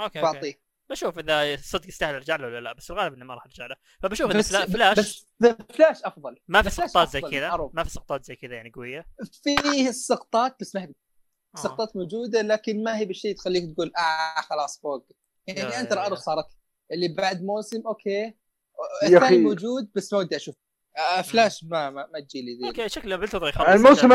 أوكي. 0.00 0.18
وبعطيه 0.18 0.54
بشوف 0.90 1.18
إذا 1.18 1.56
صدق 1.56 1.88
يستاهل 1.88 2.14
ارجع 2.14 2.36
له 2.36 2.46
ولا 2.46 2.60
لا 2.60 2.72
بس 2.72 2.90
الغالب 2.90 3.14
اني 3.14 3.24
ما 3.24 3.34
راح 3.34 3.44
ارجع 3.44 3.66
له. 3.66 3.76
فبشوف 4.02 4.30
بس 4.36 4.48
فلا- 4.52 4.66
فلاش 4.66 5.26
بس 5.40 5.48
فلاش 5.76 6.02
أفضل. 6.02 6.36
ما 6.48 6.62
في 6.62 6.70
سقطات 6.70 7.08
زي 7.08 7.20
كذا. 7.20 7.70
ما 7.72 7.84
في 7.84 7.90
سقطات 7.90 8.24
زي 8.24 8.36
كذا 8.36 8.54
يعني 8.54 8.70
قوية؟ 8.70 9.06
فيه 9.42 9.88
السقطات 9.88 10.56
بس 10.60 10.74
ما 10.74 10.82
هي 10.82 10.86
آه. 10.86 10.92
السقطات 11.54 11.96
موجودة 11.96 12.42
لكن 12.42 12.82
ما 12.84 12.98
هي 12.98 13.04
بالشيء 13.04 13.36
تخليك 13.36 13.74
تقول 13.74 13.92
آه 13.98 14.40
خلاص 14.40 14.80
فوق. 14.80 15.06
يعني 15.46 15.80
أنت 15.80 15.92
الأرض. 15.92 16.14
صارت 16.18 16.46
اللي 16.92 17.08
بعد 17.08 17.42
موسم 17.42 17.86
okay. 17.86 18.34
الثاني. 19.02 19.38
موجود 19.38 19.90
بس 19.94 20.12
ما 20.12 20.18
ودي 20.18 20.36
أشوف. 20.36 20.54
آه 20.96 21.22
فلاش 21.22 21.64
ما 21.64 21.90
ما, 21.90 22.06
ما 22.12 22.20
تجي 22.20 22.42
لي 22.42 22.56
ذي. 22.56 22.66
okay 22.66 22.88
شكله 22.88 23.16
بنتظر 23.16 23.48
يخلص 23.48 23.68
الموسم 23.68 24.12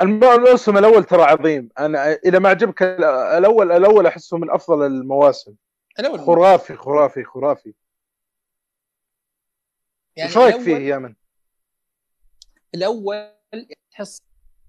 الموسم 0.00 0.78
الأول 0.78 1.04
ترى 1.04 1.22
عظيم. 1.22 1.68
أنا 1.78 2.12
إذا 2.12 2.38
ما 2.38 2.48
عجبك 2.48 2.82
ال- 2.82 3.04
الأول 3.04 3.72
الأول 3.72 4.06
أحسه 4.06 4.36
من 4.38 4.50
أفضل 4.50 4.86
المواسم. 4.86 5.54
الأول 5.98 6.20
خرافي 6.20 6.76
خرافي 6.76 7.24
خرافي. 7.24 7.74
يعني 10.16 10.28
إيش 10.30 10.38
رأيك 10.38 10.56
فيه 10.60 10.74
الأول- 10.76 10.80
يا 10.80 10.98
من؟ 10.98 11.14
الأول 12.74 13.30
تحس 13.90 14.22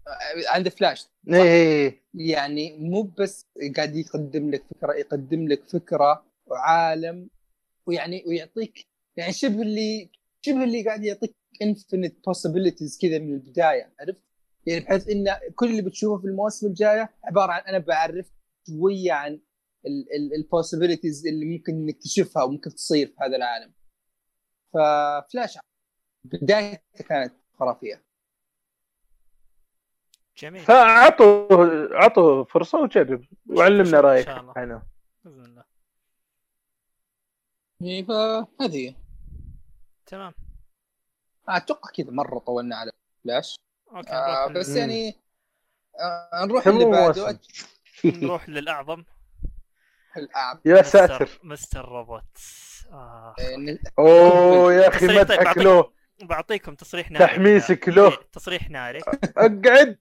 آه، 0.07 0.49
عند 0.49 0.69
فلاش. 0.69 1.07
إيه. 1.27 2.03
يعني 2.13 2.77
مو 2.77 3.01
بس 3.01 3.45
قاعد 3.75 3.95
يقدم 3.95 4.51
لك 4.51 4.63
فكرة 4.75 4.93
يقدم 4.93 5.47
لك 5.47 5.63
فكرة 5.69 6.25
وعالم 6.45 7.29
ويعني 7.85 8.23
ويعطيك 8.27 8.87
يعني 9.21 9.33
شبه 9.33 9.61
اللي 9.61 10.11
شبه 10.41 10.63
اللي 10.63 10.85
قاعد 10.85 11.03
يعطيك 11.03 11.35
infinite 11.61 12.17
possibilities 12.29 13.01
كذا 13.01 13.19
من 13.19 13.33
البداية 13.33 13.93
عرفت؟ 13.99 14.21
يعني 14.65 14.79
بحيث 14.79 15.09
إن 15.09 15.25
كل 15.55 15.69
اللي 15.69 15.81
بتشوفه 15.81 16.21
في 16.21 16.27
المواسم 16.27 16.67
الجاية 16.67 17.13
عبارة 17.23 17.51
عن 17.51 17.61
أنا 17.61 17.77
بعرف 17.77 18.31
شوية 18.67 19.11
عن 19.13 19.39
ال 20.35 20.42
possibilities 20.42 21.27
اللي 21.27 21.45
ممكن 21.45 21.85
نكتشفها 21.85 22.43
وممكن 22.43 22.69
تصير 22.69 23.07
في 23.07 23.15
هذا 23.19 23.35
العالم. 23.35 23.73
ففلاش 24.73 25.57
بدايته 26.23 27.03
كانت 27.09 27.33
خرافية. 27.59 28.03
جميل 30.37 30.61
فاعطوا 30.61 31.95
عطوا 31.95 32.43
فرصة 32.43 32.81
وجرب 32.81 33.25
وعلمنا 33.49 33.99
رأيك 33.99 34.25
شاء 34.25 34.41
الله. 34.41 34.53
عنه 34.55 34.83
بإذن 35.23 35.45
الله 35.45 35.63
يعني 37.81 38.03
فهذه 38.03 38.87
هي. 38.89 38.95
تمام. 40.11 40.33
أتوقع 41.49 41.89
كذا 41.91 42.11
مرة 42.11 42.39
طولنا 42.39 42.75
على 42.75 42.91
فلاش 43.23 43.55
okay 43.91 44.11
آه 44.13 44.47
بس 44.47 44.69
يعني 44.69 45.15
آه 45.99 46.45
نروح 46.45 46.67
اللي 46.67 46.85
بعده؟ 46.85 47.39
نروح 48.05 48.49
للأعظم. 48.49 49.03
الأعظم 50.17 50.59
يا 50.65 50.81
ساتر. 50.81 51.39
مستر 51.43 51.85
روبوت. 51.89 52.23
آه. 52.91 53.35
أوه 53.99 54.73
يا 54.73 54.87
أخي 54.87 54.97
تصريح 55.07 55.23
طيب، 55.23 55.39
مدحك 55.39 55.45
بعطيك- 55.47 55.57
له 55.63 55.91
بعطيك 56.21 56.65
تصريح 56.65 57.11
ناري. 57.11 57.25
تحميسك. 57.25 57.89
له. 57.89 58.07
إيه، 58.09 58.17
تصريح 58.31 58.69
ناري. 58.69 58.99
أقعد. 59.37 59.97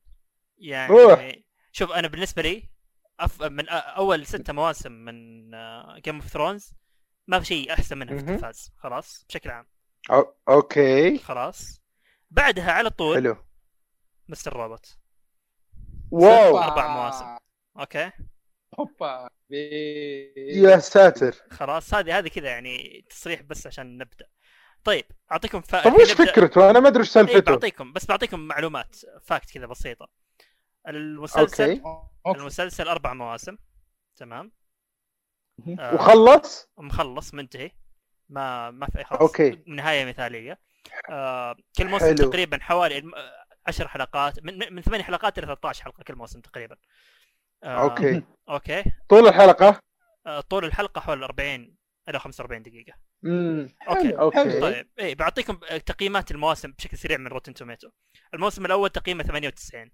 يعني 0.58 0.92
روح. 0.92 1.32
شوف 1.72 1.90
أنا 1.92 2.08
بالنسبة 2.08 2.42
لي 2.42 2.68
أف... 3.20 3.42
من 3.42 3.64
أ- 3.66 3.68
أول 3.72 4.26
ستة 4.26 4.52
مواسم 4.52 4.92
من 4.92 5.50
جيم 6.00 6.14
اوف 6.14 6.26
ثرونز 6.26 6.72
ما 7.26 7.40
في 7.40 7.46
شيء 7.46 7.72
أحسن 7.72 7.98
منها 7.98 8.14
في. 8.14 8.20
التلفاز. 8.20 8.72
خلاص 8.78 9.24
بشكل 9.28 9.50
عام. 9.50 9.66
أو- 10.12 10.26
okay. 10.48 11.18
خلاص. 11.18 11.80
بعدها 12.30 12.72
على 12.72 12.90
طول 12.90 13.16
حلو. 13.16 13.36
مستر 14.28 14.52
روبوت. 14.52 14.98
wow. 16.10 16.58
أربع 16.58 16.88
مواسم. 16.88 17.36
okay. 17.78 18.10
هوبا. 18.80 19.30
يا 20.36 20.78
ساتر. 20.78 21.32
خلاص 21.50 21.94
هذه 21.94 22.18
هذه 22.18 22.28
كذا 22.28 22.48
يعني 22.48 23.06
تصريح 23.10 23.42
بس 23.42 23.66
عشان 23.66 23.98
نبدأ. 23.98 24.26
طيب 24.84 25.04
أعطيكم 25.32 25.60
فا... 25.60 25.84
طيب 25.84 25.94
وش 25.94 26.12
فكرته؟ 26.12 26.70
أنا 26.70 26.80
ما 26.80 26.88
أدري 26.88 27.00
إيش 27.00 27.16
إيه 27.16 27.24
سالفته. 27.26 27.52
بعطيكم 27.52 27.92
بس 27.92 28.06
بعطيكم 28.06 28.40
معلومات 28.40 28.96
fact 29.22 29.50
كذا 29.50 29.66
بسيطة. 29.66 30.08
المسلسل 30.88 31.80
okay. 32.26 32.40
المسلسل 32.40 32.88
أربع 32.88 33.14
مواسم. 33.14 33.56
تمام. 34.16 34.52
آه، 35.78 35.94
وخلص؟ 35.94 36.68
مخلص 36.78 37.34
منتهي. 37.34 37.70
ما 38.30 38.70
ما 38.70 38.86
في 38.86 38.98
اي 38.98 39.04
خلاص 39.04 39.20
okay. 39.20 39.58
نهاية 39.66 40.04
مثالية. 40.04 40.58
آه 41.10 41.56
كل 41.78 41.86
موسم 41.88 42.04
حلو. 42.06 42.14
تقريبا 42.30 42.58
حوالي 42.60 42.98
الم- 42.98 43.14
آه، 43.14 43.44
عشر 43.66 43.88
حلقات 43.88 44.44
من 44.44 44.58
من 44.58 44.72
من 44.74 44.82
ثمانية 44.82 45.04
حلقات 45.04 45.38
إلى 45.38 45.46
13 45.46 45.84
حلقة 45.84 46.02
كل 46.04 46.14
موسم 46.14 46.40
تقريبا. 46.40 46.76
آه 47.64 47.82
okay. 47.82 48.22
okay. 48.48 48.84
طول 49.08 49.28
الحلقة؟ 49.28 49.80
آه 50.26 50.40
طول 50.40 50.64
الحلقة 50.64 51.00
حوالي 51.00 51.24
40 51.24 51.74
إلى 52.08 52.18
45 52.18 52.62
دقيقة. 52.62 52.92
امم 53.24 53.68
okay. 53.88 54.18
okay. 54.18 54.60
طيب. 54.60 54.88
إيه 54.98 55.14
بعطيكم 55.14 55.54
تقييمات 55.86 56.30
المواسم 56.30 56.72
بشكل 56.72 56.98
سريع 56.98 57.18
من 57.18 57.26
Rotten 57.26 57.54
Tomatoes 57.54 57.88
الموسم 58.34 58.66
الأول 58.66 58.90
تقييمه 58.90 59.22
98 59.22 59.90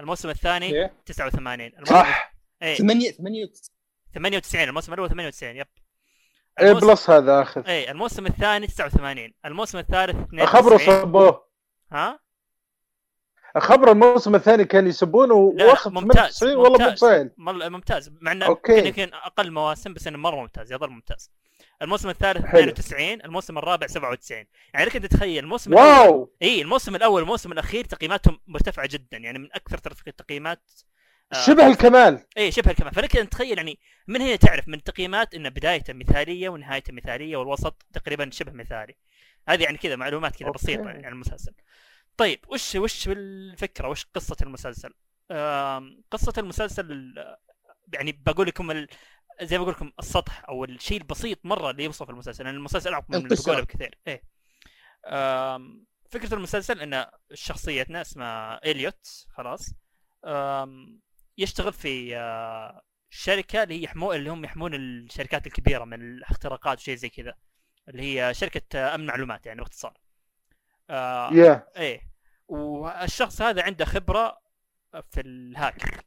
الموسم 0.00 0.28
الثاني 0.30 0.88
89 1.06 1.60
الموسم 1.66 1.94
صح. 1.94 2.34
إيه. 2.62 2.74
8 2.76 3.10
8 3.10 3.46
98 4.14 4.68
الموسم 4.68 4.92
الأول 4.94 5.08
98 5.10 5.56
yep. 5.56 5.66
A 6.60 6.74
plus 6.74 7.10
هذا 7.10 7.42
اخذ 7.42 7.66
اي 7.68 7.90
الموسم 7.90 8.26
الثاني 8.26 8.66
89 8.66 9.32
الموسم 9.44 9.78
الثالث 9.78 10.16
92 10.16 10.46
خبره 10.46 10.76
صبوه. 11.02 11.44
ها؟ 11.92 12.20
خبر 13.58 13.90
الموسم 13.92 14.34
الثاني 14.34 14.64
كان 14.64 14.86
يسبونه 14.86 15.34
واخذ 15.34 15.90
ممتاز 15.90 16.38
98 16.38 16.56
والله 16.56 16.78
مو 16.78 17.52
مر- 17.52 17.68
ممتاز. 17.70 18.10
مع 18.20 18.32
إنه 18.32 18.46
okay. 18.46 18.86
يمكن 18.88 19.10
أقل 19.14 19.50
مواسم 19.50 19.94
بس 19.94 20.06
إنه 20.06 20.18
مرة 20.18 20.36
ممتاز 20.36 20.72
يظل 20.72 20.88
ممتاز. 20.90 21.30
الموسم 21.82 22.08
الثالث 22.08 22.44
حلو. 22.46 22.60
92 22.70 23.20
الموسم 23.24 23.58
الرابع 23.58 23.86
97 23.86 24.44
يعني 24.74 24.86
لك 24.86 24.96
انت 24.96 25.06
تتخيل 25.06 25.44
الموسم 25.44 25.74
wow! 25.74 26.32
اي 26.42 26.62
الموسم 26.62 26.94
الأول 26.96 27.20
والموسم 27.20 27.52
الأخير 27.52 27.84
تقييماتهم 27.84 28.40
مرتفعة 28.46 28.86
جدا 28.92 29.16
يعني 29.16 29.38
من 29.38 29.48
أكثر 29.52 29.80
التقييمات 30.08 30.62
آه، 30.70 30.87
شبه 31.32 31.66
الكمال. 31.66 32.26
اي 32.36 32.52
شبه 32.52 32.70
الكمال. 32.70 32.94
فلك 32.94 33.16
أن 33.16 33.28
تتخيل 33.28 33.58
يعني 33.58 33.78
من 34.06 34.20
هنا 34.20 34.36
تعرف؟ 34.36 34.68
من 34.68 34.74
التقييمات 34.74 35.34
إن 35.34 35.50
بدايته 35.50 35.92
مثالية 35.92 36.48
ونهايته 36.48 36.92
مثالية 36.92 37.36
والوسط 37.36 37.86
تقريبا 37.92 38.30
شبه 38.30 38.52
مثالي. 38.52 38.96
هذه 39.48 39.62
يعني 39.62 39.78
كذا 39.78 39.96
معلومات 39.96 40.36
كذا. 40.36 40.50
بسيطة 40.50 40.88
يعني 40.88 41.06
عن 41.06 41.12
المسلسل. 41.12 41.54
طيب 42.16 42.40
وش 42.48 42.74
وش 42.74 43.08
الفكرة 43.08 43.88
وش 43.88 44.06
قصة 44.14 44.36
المسلسل؟ 44.42 44.94
قصة 46.10 46.32
المسلسل 46.38 47.14
آه، 47.18 47.38
يعني 47.92 48.12
بقول 48.26 48.46
لكم 48.46 48.70
ال... 48.70 48.88
زي 49.42 49.58
ما 49.58 49.64
بقول 49.64 49.74
لكم 49.74 49.92
السطح 49.98 50.44
أو 50.48 50.64
الشيء 50.64 50.98
البسيط 50.98 51.38
مرة 51.44 51.70
اللي 51.70 51.84
يوصف 51.84 52.10
المسلسل 52.10 52.44
لأن 52.44 52.54
المسلسل 52.54 52.92
اعمق 52.92 53.10
من. 53.10 53.28
بقوله 53.28 53.60
بكثير. 53.60 53.98
إيه. 54.06 54.22
فكرة 56.10 56.34
المسلسل 56.34 56.80
إن 56.80 57.06
شخصيتنا 57.34 58.00
اسمها 58.00 58.60
إليوت 58.64 59.26
خلاص. 59.36 59.74
يشتغل 61.38 61.72
في 61.72 62.16
آه، 62.16 62.82
شركة 63.10 63.62
اللي 63.62 63.74
هي 63.74 63.82
يحمون 63.82 64.16
اللي 64.16 64.30
هم 64.30 64.44
يحمون 64.44 64.74
الشركات 64.74 65.46
الكبيرة 65.46 65.84
من 65.84 66.00
الاختراقات 66.02 66.78
وشيء 66.78 66.96
زي 66.96 67.08
كذا 67.08 67.34
اللي 67.88 68.02
هي 68.02 68.34
شركة 68.34 68.78
آه، 68.78 68.94
أمن 68.94 69.06
معلومات 69.06 69.46
يعني 69.46 69.60
باختصار. 69.60 69.98
آه 70.90 71.32
يا 71.32 71.68
إيه. 71.76 72.00
والشخص 72.48 73.42
هذا 73.42 73.62
عنده 73.62 73.84
خبرة 73.84 74.40
في 75.10 75.20
الهاك. 75.20 76.04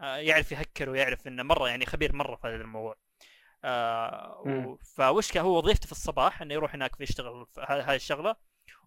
آه 0.00 0.16
يعرف 0.16 0.52
يهكر 0.52 0.90
ويعرف 0.90 1.26
إنه 1.26 1.42
مرة 1.42 1.68
يعني 1.68 1.86
خبير 1.86 2.12
مرة 2.16 2.36
في 2.36 2.46
هذا 2.46 2.54
الموضوع. 2.56 2.96
آه 3.64 4.78
فوش 4.96 5.32
كان 5.32 5.44
هو 5.44 5.58
وظيفته 5.58 5.86
في 5.86 5.92
الصباح 5.92 6.42
إنه 6.42 6.54
يروح 6.54 6.74
هناك 6.74 7.00
يشتغل 7.00 7.46
في 7.46 7.60
هذه 7.68 7.94
الشغلة. 7.94 8.36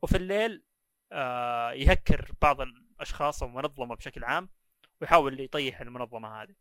وفي 0.02 0.18
الليل 0.18 0.64
آه 1.12 1.72
يهكر 1.72 2.32
بعض 2.42 2.62
الأشخاص 2.62 3.44
أو 3.44 3.50
منظمة 3.50 3.96
بشكل 3.96 4.24
عام. 4.24 4.50
ويحاول 5.02 5.40
يطيح 5.40 5.82
المنظمة 5.82 6.42
هذه. 6.42 6.56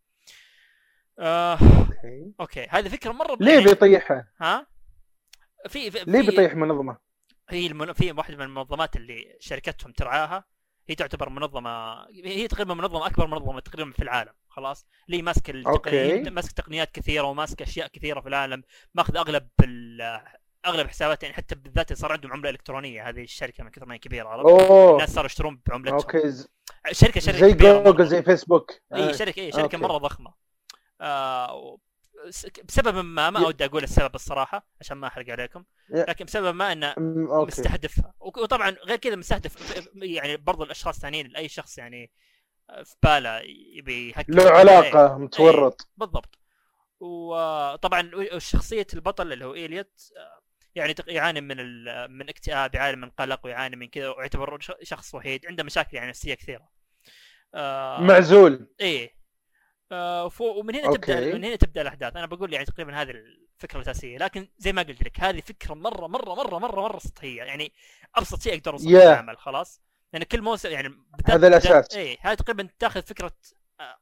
آه 1.18 1.58
okay. 2.40 2.66
هذه 2.70 2.88
فكرة 2.88 3.12
مرة 3.12 3.36
ليه 3.40 3.64
بيطيحها؟ 3.64 4.32
ها؟ 4.40 4.66
في, 5.68 5.90
في 5.90 6.04
ليه 6.06 6.22
بيطيح 6.22 6.54
منظمه؟ 6.54 6.98
هي 7.48 7.66
المن... 7.66 7.92
في 7.92 8.12
واحدة 8.12 8.36
من 8.36 8.42
المنظمات 8.42 8.96
اللي 8.96 9.36
شركتهم 9.40 9.92
ترعاها. 9.92 10.44
هي 10.88 10.94
تعتبر 10.94 11.28
منظمة 11.28 12.04
هي 12.24 12.48
تقريبا 12.48 12.74
منظمة 12.74 13.06
أكبر 13.06 13.26
منظمة 13.26 13.60
تقريبا 13.60 13.90
في 13.90 14.02
العالم 14.02 14.32
خلاص. 14.48 14.86
اللي 15.08 15.22
ماسكه 15.22 15.50
التقنيات. 15.50 16.28
ماسكه 16.28 16.54
تقنيات 16.62 16.90
كثيرة 16.90 17.24
وماسكه 17.24 17.62
أشياء 17.62 17.88
كثيرة 17.88 18.20
في 18.20 18.28
العالم. 18.28 18.62
ماخذ 18.94 19.16
أغلب 19.16 19.48
ال... 19.64 20.20
أغلب 20.66 20.88
حسابات 20.88 21.22
يعني 21.22 21.34
حتى 21.34 21.54
بالذات 21.54 21.92
صار 21.92 22.12
عندهم 22.12 22.32
عملة 22.32 22.50
إلكترونية 22.50 23.08
هذه 23.08 23.22
الشركة 23.22 23.64
من 23.64 23.70
كثر 23.70 23.86
ما 23.86 23.94
هي 23.94 23.98
كبيرة 23.98 24.28
عرفت؟ 24.28 24.70
الناس 24.70 25.10
صاروا 25.14 25.26
يشترون 25.26 25.60
بعملتهم 25.66 25.94
okay 25.98 26.32
شركه 26.92 27.20
شركة 27.20 27.38
زي. 27.38 27.52
جوجل 27.52 28.06
زي 28.06 28.22
فيسبوك. 28.22 28.70
إي 28.94 29.08
آه. 29.08 29.12
شركه 29.12 29.40
إي 29.40 29.52
شركة 29.52 29.62
okay. 29.62 29.76
مرة 29.76 29.98
ضخمة. 29.98 30.34
آه 31.00 31.78
بسبب 32.68 33.04
ما 33.04 33.30
ما 33.30 33.40
ي- 33.40 33.44
أود 33.44 33.62
أقول 33.62 33.82
السبب 33.84 34.14
الصراحة 34.14 34.66
عشان 34.80 34.96
ما 34.96 35.06
أحرق 35.06 35.30
عليكم 35.30 35.64
لكن 35.90 36.24
بسبب 36.24 36.54
ما 36.54 36.72
إنه 36.72 36.94
وك- 38.20 38.36
وطبعا 38.36 38.70
غير 38.70 38.96
كذا 38.96 39.16
مستهدف 39.16 39.56
يعني 39.96 40.36
برضو 40.36 40.64
الأشخاص 40.64 40.94
الثانيين 40.96 41.36
اي 41.36 41.48
شخص 41.48 41.78
يعني 41.78 42.10
في 42.84 42.94
باله 43.02 43.40
يبي 43.76 44.08
يهكر 44.08 44.32
له 44.34 44.50
علاقة 44.50 45.18
متورط. 45.18 45.88
بالضبط. 45.96 46.38
وطبعا 47.00 48.10
شخصيه 48.38 48.86
البطل 48.94 49.32
اللي 49.32 49.44
هو 49.44 49.54
إيليوت 49.54 50.12
آه، 50.16 50.40
يعني 50.74 50.94
يعاني 51.08 51.40
من 51.40 51.60
ال... 51.60 52.06
من 52.10 52.28
اكتئاب 52.28 52.74
يعاني 52.74 52.96
من 52.96 53.10
قلق 53.10 53.40
ويعاني 53.44 53.76
من 53.76 53.88
كذا 53.88 54.08
ويعتبر 54.08 54.58
شخص 54.82 55.14
وحيد 55.14 55.46
عنده 55.46 55.64
مشاكل 55.64 55.96
يعني 55.96 56.08
نفسية 56.08 56.34
كثيرة. 56.34 56.68
آه 57.54 58.00
معزول. 58.00 58.68
إيه. 58.80 59.14
آه 59.92 60.30
ومن 60.40 60.74
هنا 60.74 60.86
أوكي. 60.86 60.98
تبدا 61.14 61.34
من 61.34 61.44
هنا 61.44 61.56
تبدأ 61.56 61.82
الأحداث. 61.82 62.16
أنا 62.16 62.26
بقول 62.26 62.52
يعني 62.52 62.64
تقريبا 62.64 63.02
هذه 63.02 63.10
الفكرة 63.10 63.76
الأساسية. 63.80 64.18
لكن 64.18 64.48
زي 64.58 64.72
ما 64.72 64.82
قلت 64.82 65.02
لك 65.04 65.20
هذه 65.20 65.40
فكرة 65.40 65.74
مرة 65.74 66.06
مرة 66.06 66.34
مرة 66.34 66.58
مرة 66.58 66.80
مرة 66.80 66.98
سطحية. 66.98 67.42
يعني 67.42 67.72
أبسط 68.16 68.42
شيء 68.42 68.54
أقدر 68.54 68.72
اوصفه 68.72 68.90
Yeah. 68.90 69.02
العمل 69.02 69.38
خلاص. 69.38 69.80
لأن 70.12 70.22
كل 70.22 70.42
موسم 70.42 70.70
يعني 70.70 70.88
هذا. 71.26 71.48
بالذات- 71.48 71.94
إيه 71.94 72.18
هذه 72.20 72.34
تقريبا 72.34 72.68
تأخذ 72.78 73.02
فكرة 73.02 73.32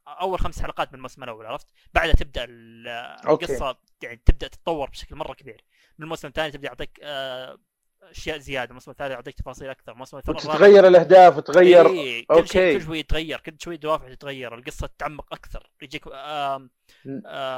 أول 0.06 0.40
خمس 0.40 0.62
حلقات 0.62 0.88
من 0.92 0.94
الموسم 0.94 1.24
الأول 1.24 1.46
عرفت 1.46 1.66
بعدها 1.94 2.14
تبدأ. 2.14 2.46
القصة 2.48 3.78
يعني 4.02 4.22
تبدأ 4.26 4.48
تتطور 4.48 4.90
بشكل 4.90 5.16
مرة 5.16 5.34
كبير 5.34 5.64
من 5.98 6.04
الموسم 6.04 6.28
الثاني 6.28 6.50
تبدأ 6.50 6.66
يعطيك 6.68 7.00
آه، 7.02 7.58
أشياء 8.02 8.38
زيادة 8.38 8.70
الموسم 8.70 8.90
الثالث 8.90 9.10
يعطيك 9.12 9.34
تفاصيل 9.34 9.70
أكثر 9.70 9.92
الموسم 9.92 10.16
الرابع 10.18 10.40
وتتغير 10.40 10.86
الأهداف 10.86 11.36
وتغير 11.36 11.86
إيه 11.86 12.26
كل 12.26 12.48
شيء. 12.48 12.78
كل 12.78 12.84
شوي 12.84 12.98
يتغير 12.98 13.40
كل 13.40 13.56
شوي 13.60 13.76
دوافع 13.76 14.14
تتغير 14.14 14.54
القصة 14.54 14.86
تتعمق 14.86 15.32
أكثر 15.32 15.70
يجيك. 15.82 16.06
آه 16.12 16.68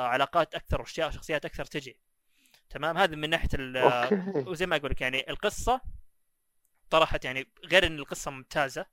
علاقات 0.06 0.54
أكثر 0.54 0.80
واشياء 0.80 1.10
شخصيات 1.10 1.44
أكثر 1.44 1.64
تجي 1.64 1.98
تمام 2.70 2.98
هذا 2.98 3.16
من 3.16 3.30
ناحية 3.30 3.48
وزي 4.46 4.66
ما 4.66 4.76
أقول 4.76 4.90
لك 4.90 5.00
يعني 5.00 5.30
القصة 5.30 5.80
طرحت 6.90 7.24
يعني 7.24 7.52
غير 7.64 7.86
إن 7.86 7.98
القصة 7.98 8.30
ممتازة 8.30 8.86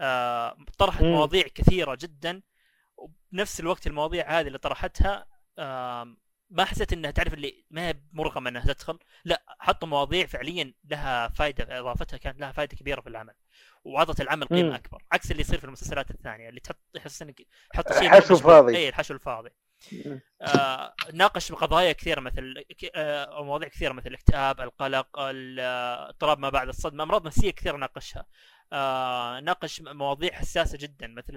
آه 0.00 0.56
طرحت. 0.78 1.02
مواضيع 1.02 1.42
كثيرة 1.54 1.98
جدا 2.00 2.42
وبنفس 2.96 3.60
الوقت 3.60 3.86
المواضيع 3.86 4.40
هذه 4.40 4.46
اللي 4.46 4.58
طرحتها 4.58 5.26
ما 6.50 6.64
حسيت 6.64 6.92
إنها 6.92 7.10
تعرف 7.10 7.34
اللي 7.34 7.64
ما 7.70 7.88
هي 7.88 7.94
مرغمه 8.12 8.50
إنها 8.50 8.64
تدخل 8.72 8.98
لا 9.24 9.42
حطوا 9.58 9.88
مواضيع 9.88 10.26
فعليا 10.26 10.74
لها 10.84 11.28
فائده 11.28 11.78
إضافتها 11.80 12.16
كانت 12.16 12.40
لها 12.40 12.52
فائده 12.52 12.76
كبيرة 12.76 13.00
في 13.00 13.08
العمل 13.08 13.34
واعطت 13.84 14.20
العمل 14.20 14.46
قيمة 14.46 14.68
مم. 14.68 14.74
أكبر 14.74 15.04
عكس 15.12 15.30
اللي 15.30 15.40
يصير 15.40 15.58
في 15.58 15.64
المسلسلات 15.64 16.10
الثانية 16.10 16.48
اللي 16.48 16.60
تحط 16.60 16.78
يحس 16.94 17.22
إنك 17.22 17.42
تحط 17.72 17.92
شيء 17.92 18.08
حشو 18.10 18.34
مش- 18.34 18.40
فاضي. 18.40 18.76
اي 18.76 18.88
الحشو 18.88 19.14
الفاضي 19.14 19.50
آه 20.42 20.94
ناقش 21.12 21.52
قضايا 21.52 21.92
كثيرة 21.92 22.20
مثل 22.20 22.64
آه 22.94 23.42
مواضيع 23.44 23.68
كثيرة 23.68 23.92
مثل 23.92 24.06
الاكتئاب، 24.06 24.60
القلق، 24.60 25.18
ال- 25.18 25.60
آه، 25.60 26.08
اضطراب 26.08 26.38
ما 26.38 26.48
بعد 26.50 26.68
الصدمة، 26.68 27.02
أمراض 27.04 27.26
نفسية 27.26 27.50
كثيرة 27.50 27.76
ناقشها. 27.76 28.26
آه 28.72 29.40
ناقش 29.40 29.80
مواضيع 29.80 30.32
حساسة 30.32 30.78
جدا 30.78 31.06
مثل 31.06 31.32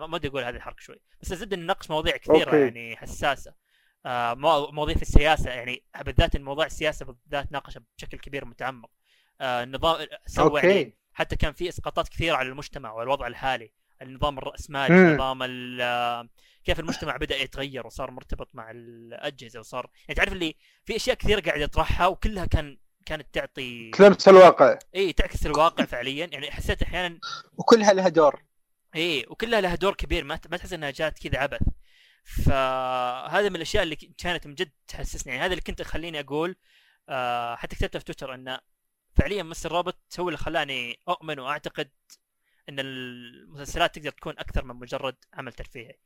ما 0.00 0.04
ودي 0.14 0.28
أقول 0.28 0.44
هذه 0.44 0.56
الحركة 0.56 0.80
شوي، 0.80 1.00
بس 1.22 1.32
زد 1.32 1.52
انه 1.52 1.66
ناقش 1.66 1.90
مواضيع 1.90 2.16
كثيرة 2.16 2.44
أوكي. 2.44 2.60
يعني 2.60 2.96
حساسة. 2.96 3.54
آه 4.06 4.34
مو- 4.34 4.70
مواضيع 4.70 4.94
في 4.96 5.02
السياسة 5.02 5.50
يعني 5.50 5.84
بالذات 6.04 6.36
مواضيع 6.36 6.66
السياسة 6.66 7.06
بالذات 7.06 7.52
ناقشها 7.52 7.82
بشكل 7.98 8.18
كبير 8.18 8.44
متعمق. 8.44 8.90
آه 9.40 9.62
النظام 9.62 10.06
سوى 10.26 10.60
يعني 10.60 10.94
حتى 11.12 11.36
كان 11.36 11.52
في 11.52 11.68
إسقاطات 11.68 12.08
كثيرة 12.08 12.36
على 12.36 12.48
المجتمع 12.48 12.92
والوضع 12.92 13.26
الحالي 13.26 13.72
النظام 14.02 14.38
الرأسمالي. 14.38 14.94
نظام 15.14 15.42
ال- 15.42 16.28
كيف 16.64 16.80
المجتمع 16.80 17.16
بدأ 17.16 17.36
يتغير 17.36 17.86
وصار 17.86 18.10
مرتبط 18.10 18.54
مع 18.54 18.70
الأجهزة 18.70 19.60
وصار 19.60 19.90
يعني 20.08 20.14
تعرف 20.14 20.32
اللي 20.32 20.56
في 20.84 20.96
أشياء 20.96 21.16
كثيرة 21.16 21.40
قاعد 21.40 21.60
يطرحها 21.60 22.06
وكلها 22.06 22.46
كان 22.46 22.78
كانت 23.06 23.26
تعطي 23.32 23.90
تلمس 23.90 24.28
الواقع. 24.28 24.78
إي 24.94 25.12
تعكس 25.12 25.46
الواقع 25.46 25.84
فعليا. 25.84 26.28
يعني 26.32 26.50
حسيت 26.50 26.82
أحيانا 26.82 27.18
وكلها 27.52 27.92
لها 27.92 28.08
دور. 28.08 28.42
إي 28.96 29.24
وكلها 29.28 29.60
لها 29.60 29.74
دور 29.74 29.94
كبير. 29.94 30.24
ما 30.24 30.40
ما 30.50 30.56
تحس 30.56 30.72
إنها 30.72 30.90
جات 30.90 31.18
كذا 31.18 31.38
عبث. 31.38 31.62
فهذا 32.24 33.48
من 33.48 33.56
الأشياء 33.56 33.82
اللي 33.82 33.96
كانت 33.96 34.46
من 34.46 34.54
جد 34.54 34.72
تحسسني. 34.88 35.32
يعني 35.32 35.44
هذا 35.44 35.52
اللي 35.52 35.62
كنت 35.62 35.82
خليني 35.82 36.20
أقول 36.20 36.56
آه 37.08 37.56
حتى 37.56 37.76
كتبتها 37.76 37.98
في 37.98 38.04
تويتر 38.04 38.34
انه 38.34 38.58
فعليا 39.16 39.42
مستر 39.42 39.72
روبوت 39.72 39.96
هو 40.20 40.28
اللي 40.28 40.38
خلاني 40.38 41.00
أؤمن 41.08 41.38
وأعتقد 41.38 41.90
إن 42.68 42.80
المسلسلات 42.80 43.94
تقدر 43.94 44.10
تكون 44.10 44.38
أكثر 44.38 44.64
من 44.64 44.76
مجرد 44.76 45.16
عمل 45.34 45.52
ترفيهي. 45.52 45.98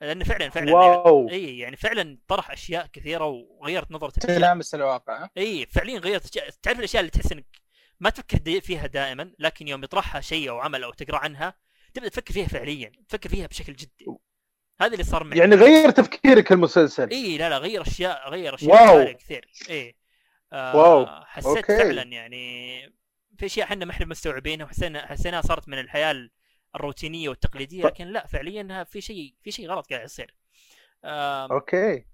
لأنه 0.00 0.24
فعلا 0.24 0.50
فعلا 0.50 0.74
wow 0.74 1.28
اي 1.28 1.58
يعني 1.58 1.76
فعلا 1.76 2.18
طرح 2.28 2.50
أشياء 2.50 2.86
كثيرة 2.86 3.24
وغيرت 3.24 3.90
الأشياء 3.90 4.18
تلامس 4.18 4.74
الواقع 4.74 5.24
ها؟ 5.24 5.30
اي 5.36 5.66
فعليا 5.66 5.98
غيرت 5.98 6.38
تعرف 6.62 6.78
الأشياء 6.78 7.00
اللي 7.00 7.10
تحس 7.10 7.32
إنك 7.32 7.46
ما 8.00 8.10
تفكر 8.10 8.60
فيها 8.60 8.86
دائما 8.86 9.32
لكن 9.38 9.68
يوم 9.68 9.84
يطرحها 9.84 10.20
شيء 10.20 10.50
أو 10.50 10.58
عمل 10.58 10.84
أو 10.84 10.92
تقرأ 10.92 11.18
عنها 11.18 11.54
تبدأ 11.94 12.08
تفكر 12.08 12.34
فيها 12.34 12.46
فعليا 12.46 12.92
تفكر 13.08 13.28
فيها 13.28 13.46
بشكل 13.46 13.72
جدي 13.72 14.06
هذا 14.80 14.92
اللي 14.92 15.04
صار 15.04 15.24
معي 15.24 15.38
يعني 15.38 15.54
غير 15.54 15.90
تفكيرك 15.90 16.52
المسلسل 16.52 17.10
اي 17.10 17.38
لا 17.38 17.48
لا 17.48 17.58
غير 17.58 17.82
أشياء 17.82 18.30
غير 18.30 18.54
أشياء 18.54 18.96
wow. 18.96 19.14
كثير 19.14 19.50
اي 19.70 19.96
آه 20.52 20.76
wow. 20.76 21.06
حسيت 21.24 21.56
okay. 21.56 21.76
فعلا 21.78 22.02
يعني 22.02 22.80
في 23.38 23.46
أشياء 23.46 23.66
إحنا 23.66 23.84
ما 23.84 23.90
إحنا 23.90 24.06
مستوعبينها 24.06 24.66
وحسينا 24.66 25.06
حسيناها 25.06 25.42
صارت 25.42 25.68
من 25.68 25.78
الحياة 25.78 26.28
الروتينية 26.76 27.28
والتقليدية 27.28 27.84
لكن 27.84 28.06
لا 28.06 28.26
فعليا 28.26 28.84
في 28.84 29.00
شيء 29.00 29.34
في 29.42 29.50
شيء 29.50 29.68
غلط 29.68 29.90
قاعد 29.90 30.04
يصير. 30.04 30.34
okay. 31.04 32.06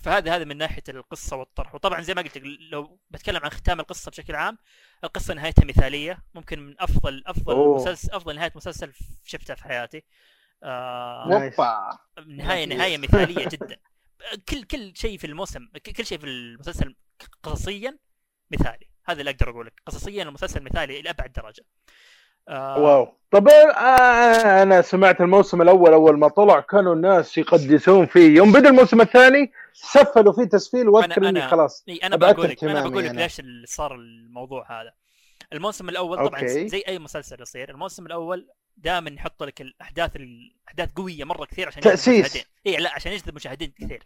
فهذا 0.00 0.36
هذا 0.36 0.44
من 0.44 0.56
ناحية 0.56 0.82
القصة 0.88 1.36
والطرح. 1.36 1.74
وطبعا 1.74 2.00
زي 2.00 2.14
ما 2.14 2.22
قلت 2.22 2.38
لك 2.38 2.44
لو 2.70 3.00
بتكلم 3.10 3.40
عن 3.44 3.50
ختام 3.50 3.80
القصة 3.80 4.10
بشكل 4.10 4.34
عام 4.34 4.58
القصة 5.04 5.34
نهايتها 5.34 5.64
مثالية. 5.64 6.24
ممكن 6.34 6.60
من 6.60 6.74
أفضل 6.78 7.22
أفضل 7.26 7.54
أوه. 7.54 7.76
مسلسل 7.76 8.12
أفضل 8.12 8.34
نهاية 8.36 8.52
مسلسل 8.54 8.92
شفتها 9.24 9.54
في 9.54 9.64
حياتي. 9.64 10.04
آه 10.62 11.52
نهاية. 12.26 12.66
نهاية 12.66 12.98
مثالية 12.98 13.48
جدا. 13.48 13.76
كل 14.48 14.62
كل 14.64 14.96
شيء 14.96 15.18
في 15.18 15.26
الموسم 15.26 15.68
كل 15.96 16.06
شيء 16.06 16.18
في 16.18 16.26
المسلسل 16.26 16.96
قصصيا 17.42 17.98
مثالي. 18.50 18.90
هذا 19.04 19.20
اللي 19.20 19.30
أقدر 19.30 19.50
أقول 19.50 19.66
لك. 19.66 19.82
قصصيا 19.86 20.22
المسلسل 20.22 20.62
مثالي 20.62 21.00
إلى 21.00 21.10
أبعد 21.10 21.32
درجة. 21.32 21.64
آه 22.48 22.78
wow 22.78 23.08
طب 23.30 23.48
آه 23.48 24.62
أنا 24.62 24.82
سمعت 24.82 25.20
الموسم 25.20 25.62
الأول 25.62 25.92
أول 25.92 26.18
ما 26.18 26.28
طلع 26.28 26.60
كانوا 26.60 26.94
الناس 26.94 27.38
يقدسون 27.38 28.06
فيه 28.06 28.36
يوم 28.36 28.52
بدأ 28.52 28.68
الموسم 28.68 29.00
الثاني 29.00 29.52
سفلوا 29.72 30.32
فيه 30.32 30.44
تسفيل 30.44 30.88
واذكر 30.88 31.28
اني 31.28 31.42
أنا- 31.46 31.50
خلاص 31.50 31.84
أنا 32.04 32.16
بقول 32.16 32.48
لك 32.50 32.64
أنا 32.64 32.88
بقول 32.88 33.04
لك 33.04 33.10
أنا. 33.10 33.20
ليش 33.20 33.42
صار 33.64 33.94
الموضوع 33.94 34.80
هذا 34.82 34.92
الموسم 35.52 35.88
الأول 35.88 36.16
طبعا 36.16 36.40
okay. 36.40 36.68
زي 36.68 36.84
أي 36.88 36.98
مسلسل 36.98 37.42
يصير 37.42 37.70
الموسم 37.70 38.06
الأول 38.06 38.48
دائما 38.76 39.10
يحط 39.10 39.42
لك 39.42 39.60
الأحداث 39.60 40.16
الاحداث 40.16 40.88
قوية 40.96 41.24
مرة 41.24 41.44
كثير 41.44 41.66
عشان 41.68 41.78
يجذب 41.78 41.90
تأسيس. 41.94 42.24
مشاهدين 42.26 42.44
إي 42.66 42.76
لا 42.76 42.94
عشان 42.94 43.12
يجذب 43.12 43.34
مشاهدين 43.34 43.72
كثير 43.80 44.02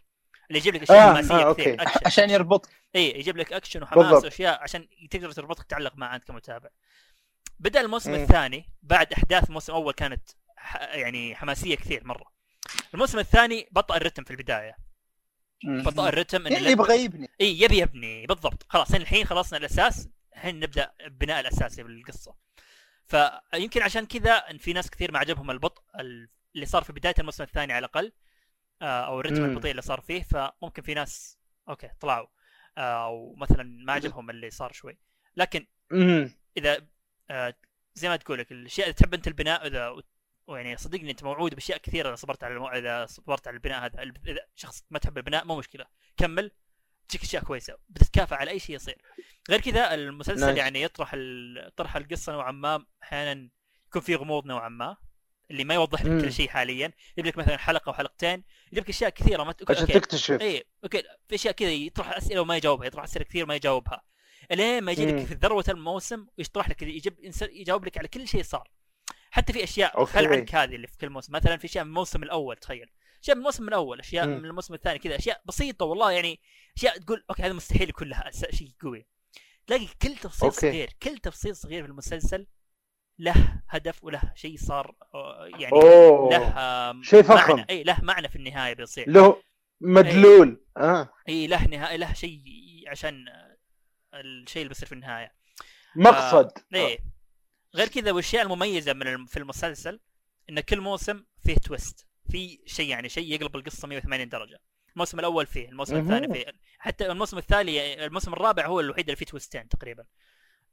اللي 0.47 0.59
يجيب 0.59 0.75
لك 0.75 0.81
أشياء 0.83 0.97
آه، 1.09 1.13
حماسية 1.13 1.35
آه، 1.49 1.53
كثير 1.53 1.71
okay. 1.73 1.83
أكشن 1.83 1.99
عشان 2.05 2.29
يربط 2.29 2.69
إي 2.95 3.19
يجيب 3.19 3.37
لك 3.37 3.53
أكشن 3.53 3.83
وحماس 3.83 4.05
بالضبط. 4.05 4.23
وأشياء 4.23 4.63
عشان 4.63 4.87
تقدر 5.11 5.31
تربطك 5.31 5.63
تعلق 5.63 5.93
معه 5.95 6.15
أنت 6.15 6.23
كمتابع 6.23 6.69
بدأ 7.61 7.81
الموسم 7.81 8.11
مم. 8.11 8.17
الثاني 8.23 8.65
بعد 8.83 9.13
أحداث 9.13 9.47
الموسم 9.49 9.73
الأول 9.73 9.93
كانت 9.93 10.29
ح... 10.57 10.75
يعني 10.81 11.35
حماسية 11.35 11.75
كثير 11.75 12.03
مرة. 12.07 12.31
الموسم 12.93 13.19
الثاني 13.19 13.67
بطأ 13.71 13.97
الرتم 13.97 14.23
في 14.23 14.31
البداية. 14.31 14.77
بطأ 15.63 16.09
الرتم 16.09 16.47
إن 16.47 16.53
يعني 16.53 16.65
يبغى 16.67 17.03
يبني. 17.03 17.29
إي 17.41 17.59
يبي 17.61 17.77
يبني 17.77 18.25
بالضبط. 18.25 18.65
خلاص 18.69 18.93
الحين 18.93 19.25
خلصنا 19.25 19.59
الأساس 19.59 20.09
الحين 20.33 20.59
نبدأ 20.59 20.91
البناء 21.01 21.39
الأساسي 21.39 21.83
بالقصة 21.83 22.35
فيمكن 23.07 23.81
عشان 23.81 24.05
كذا 24.05 24.33
إن 24.33 24.57
في 24.57 24.73
ناس 24.73 24.89
كثير 24.89 25.11
ما 25.11 25.19
عجبهم 25.19 25.51
البطء 25.51 25.81
ال- 25.99 26.29
اللي 26.55 26.65
صار 26.65 26.83
في 26.83 26.93
بداية 26.93 27.15
الموسم 27.19 27.43
الثاني 27.43 27.73
على 27.73 27.79
الأقل 27.85 28.11
آه، 28.81 29.05
أو 29.05 29.19
الرتم. 29.19 29.45
البطيء 29.45 29.71
اللي 29.71 29.81
صار 29.81 30.01
فيه 30.01 30.23
فممكن 30.23 30.81
في 30.81 30.93
ناس 30.93 31.37
okay 31.69 31.89
طلعوا. 31.99 32.27
آه، 32.77 33.05
أو 33.05 33.35
مثلا 33.35 33.63
ما 33.63 33.93
عجبهم 33.93 34.29
اللي 34.29 34.49
صار 34.49 34.71
شوي. 34.71 34.97
لكن. 35.35 35.67
إذا 36.57 36.87
زي 37.95 38.09
ما 38.09 38.15
تقول 38.15 38.39
لك 38.39 38.51
الأشياء 38.51 38.87
اللي 38.87 38.93
تحب 38.93 39.13
أنت 39.13 39.27
البناء 39.27 39.67
إذا 39.67 39.95
ويعني 40.47 40.77
صدقني 40.77 41.11
أنت 41.11 41.23
موعود 41.23 41.55
بأشياء 41.55 41.77
كثيرة 41.77 42.09
إذا 42.09 42.15
صبرت 42.15 42.43
على 42.43 42.53
المو... 42.53 42.67
إذا 42.67 43.05
صبرت 43.05 43.47
على 43.47 43.55
البناء 43.55 43.85
هذا. 43.85 44.01
إذا 44.03 44.39
شخص 44.55 44.83
ما 44.89 44.99
تحب 44.99 45.17
البناء 45.17 45.45
مو 45.45 45.55
مشكلة. 45.55 45.85
كمل. 46.17 46.51
تجيك 47.07 47.21
أشياء 47.23 47.43
كويسة. 47.43 47.77
بتتكافئ 47.89 48.35
على 48.35 48.51
أي 48.51 48.59
شيء 48.59 48.75
يصير. 48.75 49.01
غير 49.49 49.61
كذا 49.61 49.93
المسلسل 49.93 50.45
nice. 50.45 50.57
يعني 50.57 50.81
يطرح 50.81 51.11
ال... 51.13 51.71
طرح 51.75 51.95
القصة 51.95 52.33
نوعا 52.33 52.51
ما. 52.51 52.85
أحيانا 53.03 53.49
يكون 53.87 54.01
فيه 54.01 54.15
غموض 54.15 54.45
نوعا 54.45 54.69
ما 54.69 54.97
اللي 55.51 55.63
ما 55.63 55.73
يوضح 55.73 56.01
لك. 56.01 56.21
كل 56.21 56.33
شيء 56.33 56.49
حاليا. 56.49 56.91
يجيب 57.17 57.25
لك 57.25 57.37
مثلا 57.37 57.57
حلقة 57.57 57.89
أو 57.89 57.93
حلقتين 57.93 58.43
يجيب 58.71 58.83
لك 58.83 58.89
أشياء 58.89 59.09
كثيرة 59.09 59.43
ما 59.43 59.51
ت... 59.51 59.71
عشان 59.71 59.81
okay. 59.81 59.93
تكتشف. 59.93 60.41
اي 60.41 60.63
okay. 60.83 61.03
في 61.27 61.35
أشياء 61.35 61.53
كذا 61.53 61.71
يطرح 61.71 62.17
أسئلة 62.17 62.41
وما 62.41 62.57
يجاوبها 62.57 62.87
يطرح 62.87 63.03
أسئلة 63.03 63.25
كثير 63.25 63.43
وما 63.43 63.55
يجاوبها. 63.55 64.03
إلين 64.51 64.83
ما 64.83 64.91
يجي 64.91 65.05
لك. 65.05 65.25
في 65.25 65.33
ذروة 65.33 65.65
الموسم 65.69 66.27
ويشطح 66.37 66.69
لك 66.69 66.81
يجيب 66.81 67.13
يجاوب 67.41 67.85
لك 67.85 67.97
على 67.97 68.07
كل 68.07 68.27
شيء 68.27 68.43
صار 68.43 68.71
حتى 69.31 69.53
في 69.53 69.63
أشياء 69.63 69.97
okay. 69.97 70.11
خل 70.11 70.27
عنك 70.27 70.55
هذه 70.55 70.75
اللي 70.75 70.87
في 70.87 70.97
كل 70.97 71.09
موسم 71.09 71.33
مثلا 71.33 71.57
في 71.57 71.65
أشياء 71.65 71.83
من 71.83 71.89
الموسم 71.89 72.23
الأول 72.23 72.55
تخيل 72.55 72.89
أشياء 73.23 73.35
من 73.35 73.41
الموسم 73.41 73.67
الأول 73.67 73.99
أشياء 73.99 74.27
مم. 74.27 74.37
من 74.37 74.45
الموسم 74.45 74.73
الثاني 74.73 74.99
كذا 74.99 75.15
أشياء 75.15 75.41
بسيطة 75.45 75.85
والله 75.85 76.11
يعني 76.11 76.39
أشياء 76.77 76.97
تقول 76.97 77.23
okay 77.29 77.43
هذا 77.43 77.53
مستحيل 77.53 77.89
يكون 77.89 78.07
لها 78.09 78.31
شيء 78.51 78.71
قوي 78.81 79.07
تلاقي 79.67 79.87
كل 80.01 80.15
تفصيل 80.15 80.49
okay. 80.49 80.59
صغير 80.59 80.89
كل 81.03 81.17
تفصيل 81.17 81.55
صغير 81.55 81.83
في 81.83 81.89
المسلسل 81.89 82.47
له 83.19 83.61
هدف 83.69 84.03
وله 84.03 84.21
شيء 84.35 84.57
صار 84.57 84.95
يعني 85.59 85.71
أوه 85.71 86.29
له 86.31 87.01
شيء 87.01 87.21
فخم. 87.21 87.55
معنى 87.55 87.65
إي 87.69 87.83
له 87.83 87.97
معنى 88.01 88.29
في 88.29 88.35
النهاية 88.35 88.73
بيصير 88.73 89.09
له 89.09 89.41
مدلول 89.81 90.65
آه 90.77 91.09
إي 91.29 91.47
له 91.47 91.67
نهاية 91.67 91.97
له 91.97 92.13
شيء 92.13 92.41
عشان 92.87 93.25
الشيء 94.13 94.61
اللي 94.61 94.69
بيصير 94.69 94.87
في 94.87 94.95
النهاية. 94.95 95.33
مقصد. 95.95 96.51
إيه. 96.73 96.99
غير 97.75 97.87
كذا 97.87 98.11
والأشياء 98.11 98.43
المميزة 98.43 98.93
من 98.93 99.25
في 99.25 99.37
المسلسل 99.37 99.99
إن 100.49 100.59
كل 100.59 100.81
موسم 100.81 101.23
فيه 101.43 101.55
twist 101.55 102.07
في 102.31 102.59
شيء 102.65 102.89
يعني 102.89 103.09
شيء 103.09 103.33
يقلب 103.33 103.55
القصة 103.55 103.87
180 103.87 104.29
درجة. 104.29 104.61
الموسم 104.93 105.19
الأول 105.19 105.45
فيه 105.45 105.69
الموسم. 105.69 105.95
الثاني 105.95 106.33
فيه. 106.33 106.45
حتى 106.79 107.11
الموسم 107.11 107.37
الثاني 107.37 108.05
الموسم 108.05 108.33
الرابع 108.33 108.65
هو 108.65 108.79
الوحيد 108.79 109.05
اللي 109.05 109.15
فيه 109.15 109.25
twist 109.25 109.56
ين 109.56 109.69
تقريبا. 109.69 110.05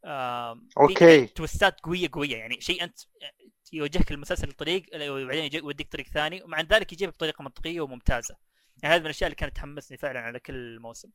آم، 0.05 0.69
في 0.69 0.81
okay. 0.81 1.27
twist 1.27 1.72
ات 1.72 1.81
قوية 1.81 2.09
قوية 2.13 2.37
يعني 2.37 2.61
شيء 2.61 2.85
أنت 2.85 2.99
يوجهك 3.73 4.13
المسلسل 4.13 4.49
الطريق 4.49 4.83
وبعدين 4.95 5.51
يوديك 5.55 5.93
طريق 5.93 6.07
ثاني 6.07 6.43
ومع 6.43 6.61
ذلك 6.61 6.93
يجيب 6.93 7.11
بطريقة 7.11 7.43
منطقية 7.43 7.81
وممتازة. 7.81 8.37
يعني 8.83 8.95
هذه 8.95 9.01
من 9.01 9.07
الأشياء 9.07 9.29
اللي 9.29 9.37
كانت 9.37 9.57
تحمسني 9.57 9.97
فعلا 9.99 10.21
على 10.21 10.41
كل 10.41 10.79
موسم. 10.81 11.11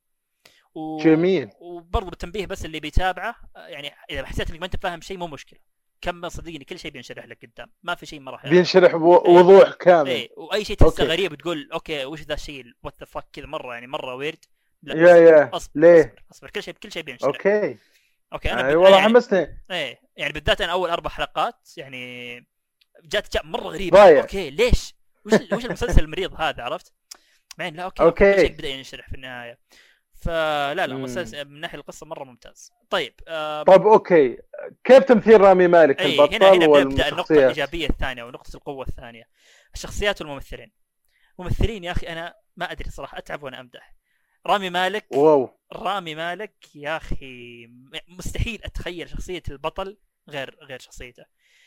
و... 0.75 0.97
جميل. 0.97 1.49
وبرضه 1.59 2.09
بالتنبيه 2.09 2.45
بس 2.45 2.65
اللي 2.65 2.79
بيتابعه 2.79 3.35
آه، 3.55 3.67
يعني 3.67 3.91
إذا 4.09 4.25
حسيت 4.25 4.49
إنك 4.49 4.59
ما 4.59 4.65
أنت 4.65 4.75
فاهم 4.75 5.01
شيء 5.01 5.17
مو 5.17 5.27
مشكلة. 5.27 5.59
كمل 6.01 6.31
صدقني 6.31 6.65
كل 6.65 6.79
شيء 6.79 6.91
بينشرح 6.91 7.25
لك 7.25 7.45
قدام. 7.45 7.71
ما 7.83 7.95
في 7.95 8.05
شيء 8.05 8.19
ما 8.19 8.31
راح 8.31 8.47
بينشرح 8.47 8.95
بو- 8.95 9.23
وضوح 9.37 9.73
كامل. 9.73 10.09
إيه. 10.09 10.29
وأي 10.37 10.65
شيء 10.65 10.75
تحسه. 10.77 11.03
غريب 11.03 11.35
تقول 11.35 11.69
okay 11.73 12.05
وش 12.05 12.21
ذا 12.21 12.33
الشيء 12.33 12.65
what 12.83 12.99
the 12.99 13.05
fuck 13.05 13.25
كذا 13.33 13.45
مرة 13.45 13.73
يعني 13.73 13.87
مرة 13.87 14.15
ويرد 14.15 14.45
لا 14.83 14.95
يا 14.95 15.15
يا. 15.17 15.49
أصبر 15.53 15.81
ليه؟ 15.81 16.01
أصبر, 16.01 16.23
أصبر. 16.31 16.49
كل 16.49 16.63
شيء 16.63 16.73
كل 16.73 16.91
شيء 16.91 17.03
بينشرح. 17.03 17.27
okay. 17.27 17.77
okay 18.33 18.51
أنا 18.51 18.69
آه، 18.69 18.73
ب... 18.73 18.77
والله 18.77 18.97
يعني... 18.97 19.13
حمسني. 19.13 19.63
إيه. 19.71 19.99
يعني 20.17 20.33
بالذات 20.33 20.61
أنا 20.61 20.71
أول 20.71 20.89
أربع 20.89 21.09
حلقات 21.09 21.69
يعني 21.77 22.35
جات 23.03 23.33
جاء 23.33 23.45
مرة 23.45 23.67
غريبة. 23.67 23.97
ضايع. 23.97 24.21
okay 24.21 24.49
ليش؟ 24.49 24.95
وش 25.25 25.33
وش 25.53 25.65
المسلسل 25.65 26.03
المريض 26.03 26.41
هذا 26.41 26.63
عرفت؟ 26.63 26.93
بعدين 27.57 27.75
لا 27.75 27.91
okay 27.99 28.35
شيء 28.35 28.51
بدأ 28.51 28.67
ينشرح 28.67 29.09
في 29.09 29.15
النهاية. 29.15 29.59
فلا 30.23 30.87
لا. 30.87 30.95
مسلسل 30.95 31.45
من 31.45 31.59
ناحية 31.59 31.77
القصة 31.77 32.05
مرة 32.05 32.23
ممتاز. 32.23 32.71
طيب 32.89 33.13
آه 33.27 33.63
طب 33.63 33.87
okay. 33.87 34.37
كيف 34.83 35.03
تمثيل 35.03 35.41
رامي 35.41 35.67
مالك 35.67 36.01
إي 36.01 36.13
البطل 36.13 36.35
هنا 36.35 36.53
هنا 36.53 36.67
بنبدا 36.67 36.81
النقطة 36.81 37.15
والشخصيات 37.15 37.31
الإيجابية 37.31 37.89
الثانية 37.89 38.23
ونقطة 38.23 38.55
القوة 38.55 38.85
الثانية. 38.87 39.23
الشخصيات 39.73 40.21
والممثلين. 40.21 40.71
ممثلين 41.39 41.83
يا 41.83 41.91
أخي 41.91 42.07
أنا 42.07 42.35
ما 42.57 42.71
أدري 42.71 42.89
صراحة 42.89 43.17
أتعب 43.17 43.43
وأنا 43.43 43.59
أمدح. 43.59 43.95
رامي 44.47 44.69
مالك 44.69 45.05
واو. 45.11 45.59
رامي 45.73 46.15
مالك 46.15 46.75
يا 46.75 46.97
أخي 46.97 47.67
مستحيل 48.07 48.59
أتخيل 48.63 49.09
شخصية 49.09 49.43
البطل 49.49 49.97
غير 50.29 50.57
غير 50.61 50.79
شخصيته. 50.79 51.23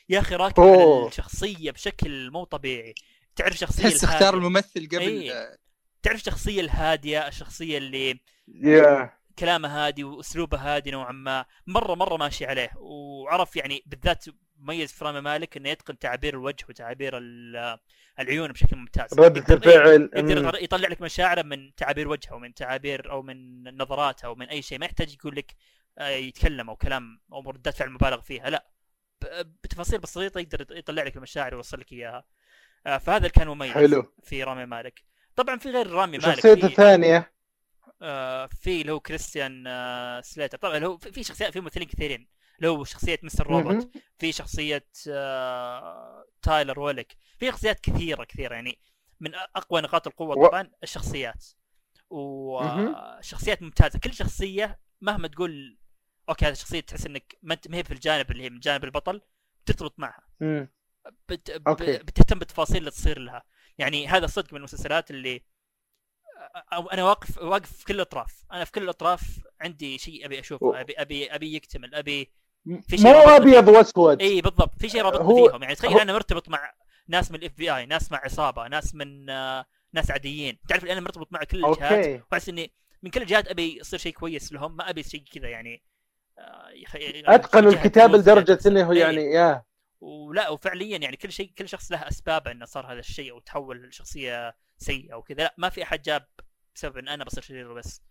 يا 0.09 0.19
أخي 0.19 0.35
راكب 0.35 0.63
على. 0.63 1.07
الشخصية 1.07 1.71
بشكل 1.71 2.31
مو 2.31 2.45
طبيعي. 2.45 2.95
تعرف 3.37 3.57
شخصية 3.57 3.89
تحس 3.89 4.05
اختار 4.05 4.35
الممثل 4.35 4.89
قبل 4.89 5.01
إيه. 5.01 5.59
تعرف 6.07 6.21
الشخصيه 6.21 6.61
الهادية 6.61 7.29
الشخصية 7.29 7.79
اللي 7.79 8.21
يا 8.49 9.13
كلامه 9.39 9.69
هادي 9.87 10.05
وأسلوبه 10.05 10.59
هادي 10.59 10.91
نوعا 10.91 11.13
ما 11.13 11.45
مرة 11.67 11.95
مرة 11.95 12.17
ماشي 12.17 12.47
عليه. 12.47 12.71
وعرف 12.77 13.57
يعني 13.57 13.83
بالذات 13.87 14.25
مميز 14.59 14.93
في 14.93 15.05
رامي 15.05 15.21
مالك 15.21 15.57
إنه 15.57 15.69
يتقن 15.69 15.99
تعابير 15.99 16.35
الوجه 16.35 16.65
وتعابير 16.69 17.19
ال- 17.19 17.79
العيون 18.19 18.53
بشكل 18.53 18.77
ممتاز. 18.77 19.15
ردة 19.21 19.41
يقدر- 19.41 19.55
الفعل 19.55 20.11
يقدر 20.15 20.43
مم. 20.43 20.53
يطلع- 20.61 20.89
لك 20.89 21.01
مشاعره 21.01 21.43
من 21.43 21.75
تعابير 21.75 22.09
وجهه 22.09 22.35
ومن 22.35 22.55
تعابير 22.55 23.11
أو 23.11 23.23
من 23.23 23.65
نظراته 23.83 24.27
أو 24.27 24.35
من 24.35 24.49
أي 24.49 24.63
شيء. 24.63 24.79
ما 24.79 24.87
يحتاج 24.87 25.15
يقول 25.15 25.37
لك 25.37 25.55
آه، 25.99 26.09
يتكلم 26.09 26.71
أو 26.71 26.77
كلام 26.77 27.21
أو 27.33 27.51
ردات 27.51 27.75
فعل 27.75 27.91
مبالغ 27.91 28.21
فيها. 28.21 28.51
لا 28.51 28.67
بتفاصيل 29.65 29.99
بسيطة 29.99 30.41
يقدر 30.41 30.67
يطلع 30.79 31.03
لك 31.03 31.17
المشاعر 31.17 31.55
ويوصل 31.55 31.81
لك 31.81 31.93
إياها. 31.93 32.25
آه، 32.87 32.99
فهذا 32.99 33.17
اللي 33.19 33.29
كان 33.31 33.49
مميز 33.49 33.73
حلو. 33.73 34.13
في 34.23 34.43
رامي 34.43 34.67
مالك. 34.67 35.03
طبعا 35.37 35.59
في 35.59 35.71
غير 35.71 35.91
رامي 35.91 36.19
مالك 36.19 36.35
شخصيته 36.35 36.67
الثانية 36.67 37.33
آه، 38.03 38.47
في 38.47 38.81
اللي 38.81 38.93
هو 38.93 39.01
كريستيان 39.01 39.65
آه، 39.67 40.21
سليتر. 40.21 40.59
طبعا 40.59 40.85
هو 40.85 40.99
في 40.99 41.23
شخصيات 41.23 41.53
في 41.53 41.61
ممثلين 41.61 41.89
كثيرين. 41.89 42.29
اللي 42.57 42.69
هو 42.69 42.85
شخصية 42.85 43.19
مستر 43.23 43.47
روبوت 43.47 43.75
مهم. 43.75 43.91
في 44.19 44.33
شخصية 44.33 44.87
آه، 45.09 46.25
تايريل 46.43 46.81
ويليك 46.81 47.17
في 47.39 47.47
شخصيات 47.47 47.81
كثيرة 47.81 48.25
كثيرة. 48.25 48.55
يعني 48.55 48.79
من 49.21 49.35
أقوى 49.35 49.81
نقاط 49.81 50.07
القوة 50.07 50.49
طبعا 50.49 50.71
الشخصيات. 50.83 51.45
وشخصيات 52.11 53.63
ممتازة. 53.63 53.99
كل 53.99 54.13
شخصية 54.13 54.79
مهما 55.01 55.29
تقول 55.29 55.79
okay 56.29 56.45
هذه 56.47 56.53
الشخصيه 56.53 56.81
تحس 56.81 57.07
إنك 57.07 57.39
ما 57.43 57.59
هي 57.73 57.85
في 57.85 57.91
الجانب 57.91 58.31
اللي 58.31 58.45
هي 58.45 58.51
من 58.51 58.59
جانب 58.61 58.85
البطل 58.85 59.21
ترتبط 59.67 59.95
معها. 59.99 60.29
بت... 61.29 61.51
بتهتم 61.51 62.39
بالتفاصيل 62.39 62.77
اللي 62.77 62.91
تصير 62.91 63.19
لها. 63.19 63.43
يعني 63.79 64.07
هذا 64.09 64.27
صدق 64.27 64.53
من 64.53 64.59
المسلسلات 64.59 65.11
اللي 65.11 65.43
أو 66.73 66.89
أنا 66.89 67.05
واقف 67.05 67.39
واقف 67.39 67.73
في 67.73 67.85
كل 67.85 67.95
الأطراف. 67.95 68.45
أنا 68.53 68.65
في 68.65 68.73
كل 68.73 68.83
الأطراف 68.83 69.23
عندي 69.61 69.99
شيء 69.99 70.27
أبي 70.27 70.41
أشوفه 70.41 70.81
أبي 70.81 70.93
أبي 70.93 71.35
أبي 71.35 71.55
يكتمل 71.55 71.95
أبي 71.95 72.31
في 72.65 72.97
مو 72.97 73.03
شيء 73.03 73.07
رابطني 73.13 73.59
أبيض 73.59 73.69
وأسود. 73.69 74.23
إي 74.23 74.41
بالضبط. 74.41 74.73
في 74.79 74.89
شيء 74.89 75.03
رابطني 75.03 75.25
هو- 75.27 75.49
فيهم. 75.49 75.63
يعني 75.63 75.75
تخيل 75.75 76.01
أنا 76.01 76.13
مرتبط 76.13 76.49
مع 76.49 76.73
ناس 77.09 77.31
من 77.31 77.39
الإف 77.39 77.53
بي 77.57 77.77
آي 77.77 77.87
ناس 77.87 78.13
مع 78.13 78.19
عصابة 78.25 78.69
ناس 78.69 78.95
من 78.95 79.31
آه، 79.31 79.67
ناس 79.93 80.11
عاديين. 80.11 80.59
تعرف 80.69 80.85
الانمي 80.85 81.01
مرتبط 81.05 81.33
مع 81.33 81.45
كل 81.45 81.65
الجهات 81.65 82.23
وأحس 82.33 82.49
إني 82.49 82.73
من 83.03 83.11
كل 83.11 83.23
الجهات 83.23 83.49
أبي 83.49 83.79
يصير 83.81 83.99
شيء 83.99 84.13
كويس 84.13 84.53
لهم 84.53 84.77
ما 84.77 84.91
أبي 84.91 85.03
شيء 85.03 85.25
كذا 85.33 85.49
يعني 85.49 85.83
آه، 86.39 86.69
يخ... 86.71 86.97
جهة 86.97 87.59
الكتاب 87.59 88.15
لدرجة 88.15 88.59
إنه. 88.67 88.95
يعني 88.99 89.23
يا 89.25 89.63
ولا 90.07 90.49
وفعليا 90.49 90.99
يعني 90.99 91.17
كل 91.17 91.33
شيء 91.33 91.53
كل 91.59 91.69
شخص 91.69 91.93
له 91.93 92.09
اسبابه 92.09 92.51
إنه 92.51 92.65
صار 92.65 92.93
هذا 92.93 92.99
الشيء 92.99 93.33
أو 93.33 93.39
تحول 93.39 93.89
لشخصية 93.89 94.57
سيئة 94.79 95.13
أو 95.15 95.23
كذا. 95.23 95.37
لا 95.43 95.55
ما 95.59 95.69
في 95.69 95.83
أحد 95.83 96.03
جاب 96.03 96.27
بسبب 96.75 96.99
إن 96.99 97.09
أنا 97.09 97.25
بصير 97.25 97.43
شرير 97.43 97.73
بس 97.75 98.03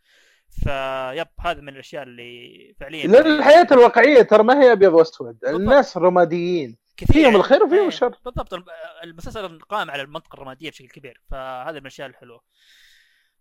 فيب 0.49 1.27
هذا 1.39 1.61
من 1.61 1.69
الأشياء 1.69 2.03
اللي 2.03 2.75
فعليا 2.79 3.07
لأن 3.07 3.25
الحياة 3.31 3.67
الواقعية 3.71 4.21
ترى 4.21 4.43
ما 4.43 4.61
هي 4.63 4.71
أبيض 4.71 4.93
وأسود. 4.93 5.37
الناس 5.47 5.97
رماديين. 5.97 6.77
كثير. 6.97 7.13
فيهم 7.13 7.23
يعني- 7.25 7.35
الخير 7.35 7.63
وفيهم 7.63 7.79
إيه، 7.79 7.87
الشر. 7.87 8.07
بالضبط. 8.25 8.53
الم- 8.53 8.65
المسلسل 9.03 9.59
قائم 9.59 9.91
على 9.91 10.01
المنطقة 10.01 10.33
الرمادية 10.35 10.69
بشكل 10.69 10.87
كبير. 10.87 11.21
فهذا 11.31 11.71
من 11.71 11.77
الأشياء 11.77 12.07
الحلوة. 12.07 12.41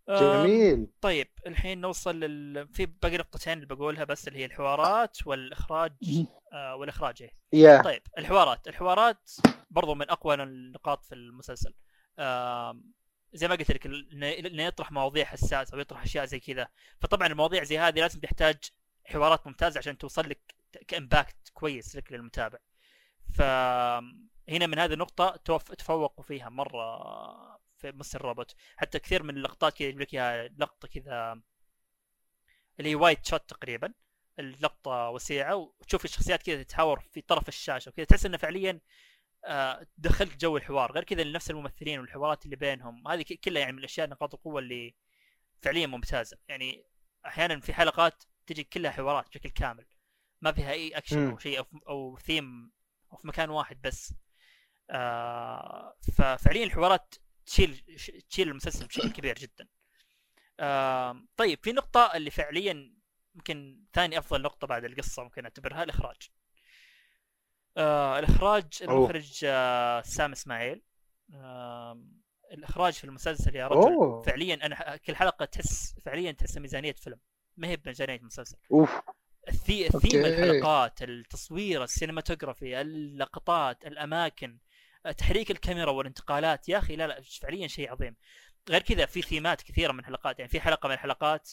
جميل. 0.09 0.87
طيب 1.01 1.29
الحين 1.47 1.81
نوصل 1.81 2.21
لل... 2.21 2.69
في 2.69 2.87
باقي 2.87 3.17
نقطتين 3.17 3.53
اللي 3.53 3.67
بقولها 3.67 4.05
بس 4.05 4.29
اللي 4.29 4.39
هي 4.39 4.45
الحوارات 4.45 5.27
والإخراج 5.27 5.93
آه 6.53 6.77
والإخراج 6.77 7.23
إيه. 7.23 7.33
يا. 7.53 7.83
طيب 7.83 8.03
الحوارات. 8.19 8.69
الحوارات 8.69 9.31
برضو 9.71 9.95
من 9.95 10.11
أقوى 10.11 10.35
النقاط 10.35 11.05
في 11.05 11.15
المسلسل. 11.15 11.75
آم، 12.19 12.93
زي 13.33 13.49
ما 13.49 13.55
قلت 13.55 13.71
لك 13.71 13.87
إنه 13.87 14.63
يطرح 14.63 14.93
مواضيع 14.93 15.25
حساسة 15.25 15.77
ويطرح 15.77 16.03
أشياء 16.03 16.25
زي 16.25 16.41
كذا. 16.41 16.69
فطبعا 17.01 17.27
المواضيع 17.27 17.65
زي 17.65 17.79
هذه 17.79 18.01
لازم 18.01 18.21
تحتاج 18.21 18.57
حوارات 19.05 19.47
ممتازة 19.47 19.79
عشان 19.79 19.99
توصل 19.99 20.29
لك 20.29 20.55
ك 20.89 20.95
impact 20.95 21.37
كويس 21.53 21.97
لك 21.97 22.13
للمتابع. 22.13 22.59
فهنا 23.35 24.67
من 24.67 24.79
هذه 24.79 24.93
النقطة. 24.93 25.37
تفوقوا 25.79 26.25
فيها 26.25 26.49
مرة 26.49 27.64
في 27.93 27.99
مستر 27.99 28.23
روبوت. 28.23 28.55
حتى 28.77 28.99
كثير 28.99 29.23
من 29.23 29.37
اللقطات 29.37 29.79
كذا 29.79 29.89
يجيب 29.89 30.01
لك 30.01 30.15
اياها 30.15 30.49
لقطة 30.59 30.89
كذا 30.89 31.41
اللي 32.79 32.91
هي 32.91 32.95
wide 32.95 33.27
shot 33.27 33.49
تقريبا. 33.49 33.93
اللقطة 34.39 35.11
وسيعة. 35.11 35.57
وتشوف 35.57 36.05
الشخصيات 36.05 36.43
كذا 36.43 36.63
تتحاور 36.63 37.01
في 37.01 37.21
طرف 37.21 37.49
الشاشة 37.49 37.89
وكذا. 37.89 38.05
تحس 38.05 38.27
إنه 38.27 38.37
فعليا 38.37 38.81
آه، 39.45 39.87
دخلت 39.99 40.41
جو 40.41 40.57
الحوار. 40.57 40.93
غير 40.93 41.05
كذا 41.05 41.25
نفس 41.25 41.51
الممثلين 41.51 42.01
والحوارات 42.01 42.45
اللي 42.45 42.57
بينهم. 42.57 43.09
هذه 43.09 43.25
كلها 43.45 43.61
يعني 43.61 43.73
من 43.73 43.79
الأشياء 43.79 44.09
نقاط 44.09 44.35
القوة 44.35 44.61
اللي 44.61 44.95
فعليا 45.63 45.87
ممتازة. 45.87 46.39
يعني 46.49 46.87
أحيانا 47.27 47.61
في 47.61 47.75
حلقات 47.75 48.25
تجي 48.47 48.65
كلها 48.65 48.91
حوارات 48.91 49.29
بشكل 49.29 49.49
كامل. 49.51 49.87
ما 50.41 50.53
فيها 50.53 50.71
أي 50.73 50.91
اكشن. 50.91 51.31
أو 51.31 51.39
شيء 51.39 51.59
أو 51.59 51.67
أو 51.89 52.19
ثيم 52.19 52.73
أو 53.13 53.17
في 53.17 53.27
مكان 53.27 53.51
واحد 53.51 53.83
بس. 53.83 54.15
آه 54.91 55.97
ففعليا 56.17 56.65
الحوارات 56.65 57.15
تشيل 57.47 57.83
تشيل 58.31 58.49
المسلسل 58.49 58.87
بشكل 58.87 59.13
كبير 59.13 59.35
جدا 59.39 59.69
آه 60.61 61.25
طيب 61.37 61.59
في 61.63 61.73
نقطة 61.73 62.11
اللي 62.15 62.31
فعليا 62.31 62.95
يمكن 63.35 63.85
ثاني 63.93 64.19
أفضل 64.19 64.43
نقطة 64.43 64.67
بعد 64.67 64.85
القصة 64.85 65.23
ممكن 65.23 65.45
أعتبرها 65.45 65.83
الإخراج 65.83 66.17
آه 67.77 68.19
الإخراج 68.19 68.65
أوه. 68.83 68.97
المخرج 68.99 69.41
آه 69.45 70.01
سام 70.03 70.33
إسماعيل 70.33 70.83
آه 71.35 72.05
الإخراج 72.53 72.93
في 72.93 73.05
المسلسل 73.05 73.57
يا 73.57 73.67
رجل 73.69 73.93
أوه. 73.93 74.23
فعليا 74.23 74.55
أنا 74.67 74.77
ح- 74.77 74.97
كل 74.97 75.17
حلقة 75.17 75.45
تحس 75.45 75.95
فعليا 76.05 76.33
تحس 76.33 76.59
ميزانية 76.59 76.93
فيلم 76.93 77.19
ما 77.57 77.69
هي 77.69 77.77
بميزانية 77.77 78.21
مسلسل 78.23 78.57
ال 79.49 79.54
the... 79.54 79.87
ال 79.87 79.92
theme. 79.92 80.25
الحلقات 80.25 81.03
التصوير 81.03 81.85
ال 81.85 81.91
cinematography 81.91 82.81
اللقطات 82.81 83.87
الأماكن 83.87 84.59
تحريك 85.13 85.51
الكاميرا 85.51 85.91
والانتقالات 85.91 86.69
يا 86.69 86.79
أخي 86.79 86.97
لا 86.97 87.07
لا 87.07 87.23
فعليا 87.43 87.67
شيء 87.69 87.91
عظيم. 87.91 88.17
غير 88.71 88.83
كذا 88.83 89.07
في 89.07 89.23
ثيمات 89.23 89.63
كثيرة 89.63 89.93
من 89.93 89.99
الحلقات 89.99 90.39
يعني 90.39 90.51
في 90.51 90.61
حلقة 90.61 90.87
من 90.87 90.95
الحلقات 90.95 91.51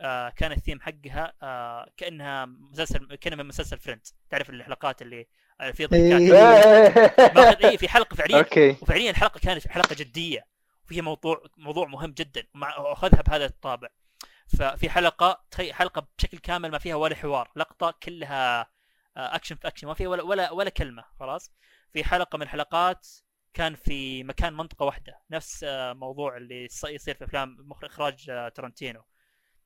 آه 0.00 0.28
كان 0.28 0.52
الثيم 0.52 0.80
حقها 0.80 1.32
آه 1.42 1.90
كأنها 1.96 2.44
مسلسل 2.44 3.14
كان 3.14 3.38
من 3.38 3.46
مسلسل 3.46 3.78
Friends 3.78 4.14
تعرف 4.30 4.50
الحلقات 4.50 5.02
اللي 5.02 5.26
آه، 5.60 5.70
في 5.70 5.86
ضحكات. 5.86 6.20
إيه. 6.20 7.64
اي 7.70 7.78
في 7.78 7.88
حلقة 7.88 8.14
فعليا 8.14 8.38
okay. 8.38 8.70
وفعليا 8.70 9.10
الحلقة 9.10 9.40
كانت 9.40 9.68
حلقة 9.68 9.94
جدية 9.94 10.46
وفيها 10.84 11.02
موضوع 11.02 11.42
موضوع 11.56 11.86
مهم 11.86 12.10
جدا 12.10 12.46
وأخذها 12.78 13.22
بهذا 13.22 13.44
الطابع. 13.44 13.88
ففي 14.58 14.90
حلقة 14.90 15.44
تخيل 15.50 15.74
حلقة 15.74 16.06
بشكل 16.18 16.38
كامل 16.38 16.70
ما 16.70 16.78
فيها 16.78 16.94
ولا 16.94 17.14
حوار 17.16 17.50
لقطة 17.56 17.94
كلها 18.02 18.60
آه، 19.16 19.34
أكشن 19.34 19.56
في 19.56 19.68
أكشن 19.68 19.86
ما 19.86 19.94
فيها 19.94 20.08
ولا 20.08 20.22
ولا 20.22 20.50
ولا 20.50 20.70
كلمة 20.70 21.04
خلاص. 21.20 21.52
في 21.94 22.04
حلقة 22.04 22.36
من 22.36 22.42
الحلقات 22.42 23.06
كان 23.54 23.74
في 23.74 24.24
مكان 24.24 24.52
منطقة 24.52 24.84
واحدة. 24.86 25.20
نفس 25.30 25.64
موضوع 25.92 26.36
اللي 26.36 26.64
يص- 26.64 26.84
يصير 26.84 27.14
في 27.14 27.24
أفلام 27.24 27.56
مخرج 27.60 27.90
إخراج 27.90 28.30
تارانتينو 28.54 29.02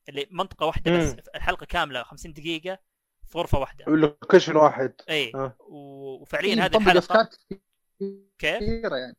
اللي 0.09 0.27
منطقة 0.31 0.65
واحدة 0.65 0.97
بس. 0.97 1.15
الحلقة 1.35 1.65
كاملة 1.65 2.03
50 2.03 2.33
دقيقة 2.33 2.79
في 3.27 3.37
غرفة 3.37 3.59
واحدة. 3.59 3.85
location 3.87 4.55
واحد. 4.55 4.93
إي. 5.09 5.31
آه. 5.35 5.55
وفعليا 5.59 6.53
هذه 6.65 6.77
مطبق 6.77 6.95
أفكار 6.97 7.21
الحلقة 7.21 7.37
كيف؟ 7.49 8.57
كثيره 8.57 8.95
يعني. 8.95 9.15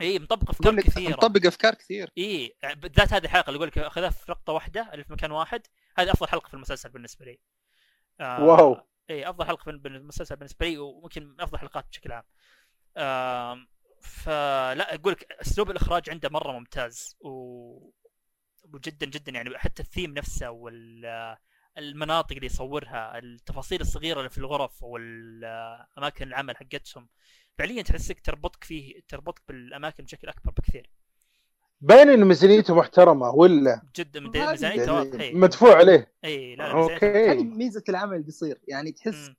إي 0.00 0.18
مطبق 0.18 0.50
أفكار 0.50 0.80
كثيرة. 0.80 1.10
مطبق 1.12 1.46
أفكار 1.46 1.74
كثير. 1.74 2.10
إي 2.18 2.56
بالذات 2.76 3.12
هذه 3.12 3.24
الحلقة 3.24 3.48
اللي 3.48 3.56
أقول 3.56 3.68
لك 3.68 3.78
أخذها 3.78 4.10
في 4.10 4.32
لقطه 4.32 4.52
واحدة 4.52 4.90
اللي 4.92 5.04
في 5.04 5.12
مكان 5.12 5.30
واحد. 5.32 5.62
هذه 5.96 6.10
أفضل 6.10 6.28
حلقة 6.28 6.48
في 6.48 6.54
المسلسل 6.54 6.88
بالنسبة 6.90 7.24
لي. 7.26 7.38
آه 8.20 8.44
wow. 8.44 8.76
إي 9.10 9.30
أفضل 9.30 9.44
حلقة 9.46 9.62
في 9.64 9.70
المسلسل 9.70 10.36
بالنسبة 10.36 10.66
لي 10.66 10.78
وممكن 10.78 11.26
من 11.26 11.40
أفضل 11.40 11.54
الحلقات 11.54 11.86
بشكل 11.88 12.12
عام. 12.12 12.22
آه 12.22 12.41
فلا 14.00 14.94
أقول 14.94 15.12
لك 15.12 15.32
أسلوب 15.32 15.70
الإخراج 15.70 16.10
عنده 16.10 16.28
مرة 16.28 16.52
ممتاز 16.52 17.16
و 17.20 17.30
وجدا 18.72 19.06
جدا 19.06 19.32
يعني 19.32 19.58
حتى 19.58 19.82
الثيم 19.82 20.14
نفسه 20.14 20.50
وال 20.50 21.36
المناطق 21.78 22.32
اللي 22.32 22.46
يصورها 22.46 23.18
التفاصيل 23.18 23.80
الصغيرة 23.80 24.18
اللي 24.18 24.30
في 24.30 24.38
الغرف 24.38 24.82
والأماكن 24.82 26.28
العمل 26.28 26.56
حقتهم 26.56 27.08
فعليا 27.58 27.82
تحسك 27.82 28.20
تربطك 28.20 28.64
فيه 28.64 29.00
تربطك 29.08 29.42
بالأماكن 29.48 30.04
بشكل 30.04 30.28
أكبر 30.28 30.52
بكثير. 30.52 30.90
باين 31.80 32.08
إن 32.08 32.24
ميزانيته 32.24 32.74
محترمة 32.74 33.30
ولا؟ 33.30 33.82
جدا 33.96 34.20
ميزانيته 34.20 34.92
واضحه 34.92 35.20
اي 35.22 35.34
مدفوع 35.34 35.76
عليه. 35.76 36.12
اي 36.24 36.56
لا 36.56 36.62
لا 36.62 36.74
ميزانيته 36.74 37.06
هذه 37.06 37.30
okay 37.30 37.44
ميزة 37.44 37.82
العمل 37.88 38.16
القصير 38.16 38.60
يعني 38.68 38.92
تحس 38.92 39.28
مم. 39.28 39.36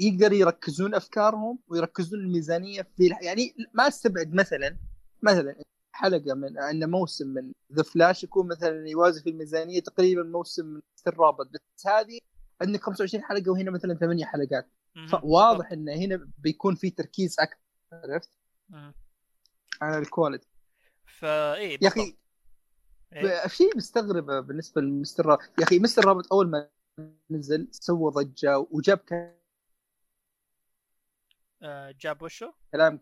يقدر 0.00 0.32
يركزون 0.32 0.94
أفكارهم 0.94 1.58
ويركزون 1.68 2.20
الميزانية 2.20 2.82
في 2.96 3.06
الح- 3.06 3.22
يعني 3.22 3.54
ما 3.74 3.88
أستبعد 3.88 4.34
مثلا 4.34 4.76
مثلا 5.22 5.56
حلقة 5.92 6.34
من 6.34 6.58
ان 6.58 6.90
موسم 6.90 7.28
من 7.28 7.52
The 7.72 7.82
Flash 7.82 8.24
يكون 8.24 8.48
مثلا 8.48 8.88
يوازي 8.88 9.22
في 9.22 9.30
الميزانية 9.30 9.80
تقريبا 9.80 10.22
موسم 10.22 10.66
من 10.66 10.80
Mr. 10.96 11.18
Robot 11.20 11.46
بس 11.54 11.86
هذه 11.86 12.18
عندك 12.62 12.82
25 12.82 13.24
حلقة 13.24 13.50
وهنا 13.50 13.70
مثلا 13.70 13.94
8 13.94 14.24
حلقات. 14.24 14.70
فواضح 15.08 15.72
انه 15.72 15.92
هنا 15.92 16.28
بيكون 16.38 16.74
في 16.74 16.90
تركيز 16.90 17.36
أكثر 17.40 17.58
عرفت. 17.92 18.30
على 19.82 19.98
ال 19.98 20.04
quality 20.04 20.48
فاي 21.06 21.78
يا 21.82 21.88
أخي 21.88 22.16
ب- 23.12 23.48
شيء 23.48 23.76
مستغرب 23.76 24.46
بالنسبة 24.46 24.80
ل 24.82 24.93
Mr. 24.93 25.26
Robot. 25.26 25.42
يا 25.58 25.64
أخي 25.64 25.78
Mr. 25.78 26.04
Robot 26.04 26.32
أول 26.32 26.50
ما 26.50 26.68
نزل 27.30 27.68
سوى 27.70 28.12
ضجة 28.12 28.58
وجاب 28.70 28.98
جاب 32.00 32.22
وشو؟ 32.22 32.52
كلام 32.72 33.00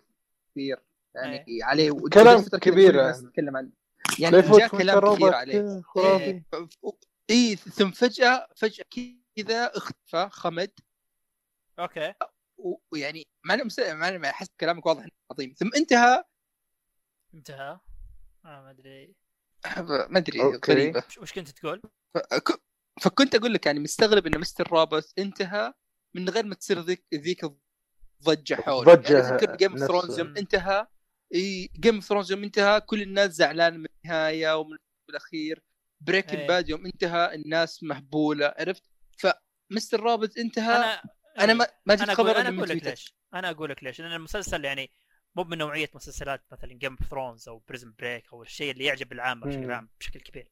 كثير 0.51 0.79
يعني 1.15 1.49
إيه. 1.49 1.65
عليه 1.65 1.91
كلام 2.13 2.43
كبير 2.45 2.93
كل 2.93 2.99
الناس 3.01 3.25
يعني. 3.39 3.59
عنه 3.59 3.73
يعني 4.19 4.41
جاء 4.43 4.69
كلام 4.69 4.99
روبوت 4.99 5.19
كثير 5.19 5.35
عليه 5.35 5.81
خرافي 5.83 6.25
إيه، 6.25 6.45
اي 7.31 7.57
ثم 7.57 7.91
فجأة 7.91 8.49
فجأة 8.57 8.85
كذا 9.37 9.77
اختفى 9.77 10.29
خمد 10.31 10.71
okay 11.79 12.15
ويعني 12.93 13.27
ما 13.45 13.55
أنا 13.55 13.65
مس- 13.65 13.79
ما 13.79 14.09
أنا 14.09 14.31
احس 14.31 14.47
كلامك 14.61 14.87
واضح 14.87 15.03
إنه 15.03 15.11
عظيم 15.31 15.55
ثم 15.59 15.71
انتهى 15.77 16.25
انتهى 17.35 17.79
آه 18.45 18.63
ما 18.63 18.71
أدري 18.71 19.15
ما 20.09 20.19
أدري. 20.19 20.41
غريبة 20.69 21.03
وش- 21.19 21.33
كنت 21.33 21.49
تقول؟ 21.49 21.83
فك- 22.15 22.63
فكنت 23.01 23.35
أقول 23.35 23.55
لك 23.55 23.67
يعني 23.67 23.81
مستغرب 23.81 24.27
إن 24.27 24.41
Mr. 24.41 24.73
Robot 24.73 25.13
انتهى 25.19 25.73
من 26.15 26.29
غير 26.29 26.47
ما 26.47 26.55
تصير 26.55 26.81
ذيك 26.81 27.05
ذيك 27.15 27.45
الضجه 28.29 28.55
حوله 28.55 28.95
ضجة 28.95 29.19
يعني 29.19 29.39
تذكر 29.39 29.57
Game 29.57 29.73
of. 29.73 29.81
Thrones 29.81 30.19
يوم 30.19 30.37
انتهى 30.37 30.87
إي 31.35 31.71
Game 31.81 31.95
of 31.95 32.05
Thrones 32.05 32.33
يوم 32.33 32.45
انتهى 32.45 32.81
كل 32.81 33.03
الناس 33.03 33.31
زعلان 33.31 33.79
من 33.81 33.87
النهاية 34.05 34.59
ومن 34.59 34.77
الأخير 35.11 35.63
Breaking 36.01 36.39
إيه. 36.41 36.49
Bad 36.49 36.69
يوم 36.69 36.87
انتهى 36.87 37.35
الناس 37.35 37.83
مهبوله 37.83 38.55
عرفت 38.59 38.83
ف 39.19 39.39
Mr. 39.39 40.01
Robot 40.01 40.39
انتهى 40.39 40.77
أنا, 40.77 40.93
أنا 40.95 41.45
أنا 41.45 41.55
ما 41.55 41.67
ما 41.87 41.95
جبت 41.95 42.03
أنا 42.03 42.13
أقول 42.13 42.27
خبر 42.31 42.41
أنا 42.41 42.49
أقول 42.59 42.69
لك. 42.69 42.85
ليش 42.85 43.15
أنا 43.35 43.51
أقول 43.51 43.71
لك 43.71 43.85
ليش 43.85 44.01
لأن 44.01 44.13
المسلسل 44.13 44.65
يعني 44.65 44.91
مو 45.37 45.45
من 45.45 45.59
نوعية 45.59 45.91
مسلسلات 45.95 46.45
مثلا 46.53 46.73
Game 46.73 46.97
of 47.01 47.11
Thrones 47.11 47.49
أو 47.49 47.59
Prison 47.69 47.95
Break 47.99 48.33
أو 48.33 48.43
الشيء 48.43 48.71
اللي 48.73 48.85
يعجب 48.85 49.13
العامه 49.13 49.47
بشكل. 49.47 49.73
عام 49.73 49.89
بشكل 50.01 50.21
كبير 50.21 50.51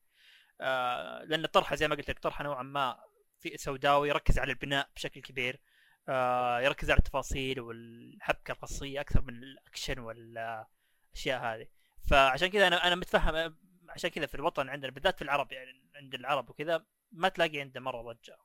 آه 0.60 1.24
لأن 1.24 1.46
طرحه 1.46 1.76
زي 1.76 1.88
ما 1.88 1.94
قلت 1.94 2.10
لك 2.10 2.18
طرحة 2.18 2.44
نوعا 2.44 2.62
ما 2.62 2.98
في 3.38 3.56
سوداوي 3.56 4.08
يركز 4.08 4.38
على 4.38 4.52
البناء 4.52 4.88
بشكل 4.96 5.20
كبير 5.20 5.60
آه 6.08 6.60
يركز 6.60 6.90
على 6.90 6.98
التفاصيل 6.98 7.60
والحبكة 7.60 8.52
القصيه 8.52 9.00
أكثر 9.00 9.22
من 9.22 9.34
الأكشن 9.34 9.98
والأشياء 9.98 11.42
هذه. 11.44 11.66
فعشان 12.10 12.48
كذا 12.48 12.66
أنا 12.66 12.86
أنا 12.86 12.94
متفهم 12.94 13.56
عشان 13.88 14.10
كذا 14.10 14.26
في 14.26 14.34
الوطن 14.34 14.68
عندنا 14.68 14.92
بالذات 14.92 15.16
في 15.16 15.22
العرب 15.22 15.52
يعني 15.52 15.82
عند 15.96 16.14
العرب 16.14 16.50
وكذا 16.50 16.84
ما 17.12 17.28
تلاقي 17.28 17.60
عنده 17.60 17.80
مرة 17.80 18.12
ضجة 18.12 18.36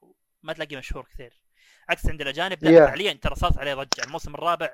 ما 0.43 0.53
تلاقي 0.53 0.75
مشهور 0.75 1.05
كثير. 1.13 1.41
عكس 1.89 2.05
عند 2.09 2.21
الأجانب 2.21 2.63
لا 2.63 2.71
Yeah. 2.71 2.89
فعليا 2.89 3.13
ترى 3.13 3.35
صارت 3.35 3.57
عليه 3.57 3.73
ضجة. 3.73 4.03
الموسم 4.03 4.35
الرابع 4.35 4.73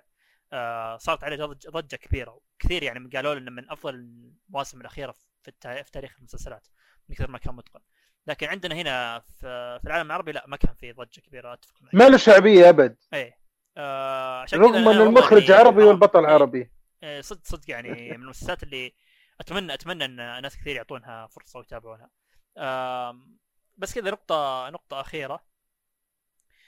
آه 0.53 0.97
صارت 0.97 1.23
عليه 1.23 1.45
ضجه 1.45 1.69
ضجة 1.69 1.95
كبيرة 1.95 2.41
كثير 2.59 2.83
يعني 2.83 3.09
قالوا 3.09 3.33
انه 3.33 3.51
من 3.51 3.69
أفضل 3.71 3.95
المواسم 3.95 4.81
الأخيرة 4.81 5.11
في, 5.41 5.47
التا... 5.47 5.83
في 5.83 5.91
تاريخ 5.91 6.15
المسلسلات 6.19 6.67
من 7.09 7.15
كثر 7.15 7.31
ما 7.31 7.37
كان 7.37 7.55
متقن. 7.55 7.79
لكن 8.27 8.47
عندنا 8.47 8.75
هنا 8.75 9.19
في, 9.19 9.79
في 9.81 9.87
العالم 9.87 10.05
العربي 10.07 10.31
لا 10.31 10.43
ما 10.47 10.57
كان 10.57 10.73
في 10.73 10.91
ضجة 10.91 11.19
كبيرة 11.21 11.53
أتفق 11.53 11.81
معك. 11.81 11.95
ما 11.95 12.09
له 12.09 12.17
شعبية 12.17 12.69
أبد. 12.69 12.97
إيه. 13.13 13.37
آه 13.77 14.41
عشان 14.41 14.59
رغم 14.59 14.75
إن 14.87 15.01
المخرج 15.01 15.47
إني- 15.47 15.55
عربي 15.55 15.83
آه، 15.83 15.85
والبطل 15.85 16.25
إيه. 16.25 16.33
عربي. 16.33 16.71
إيه، 17.03 17.21
صدق 17.21 17.41
صدق 17.43 17.69
يعني 17.71 17.89
من 18.17 18.23
المسلسلات 18.23 18.63
اللي 18.63 18.93
أتمنى 19.39 19.73
أتمنى 19.73 20.05
إن 20.05 20.15
ناس 20.41 20.57
كثير 20.57 20.75
يعطونها 20.75 21.27
فرصة 21.27 21.59
ويتابعونها. 21.59 22.09
آم، 22.57 23.37
بس 23.77 23.93
كذا 23.95 24.11
نقطة 24.11 24.69
أخيرة. 25.01 25.45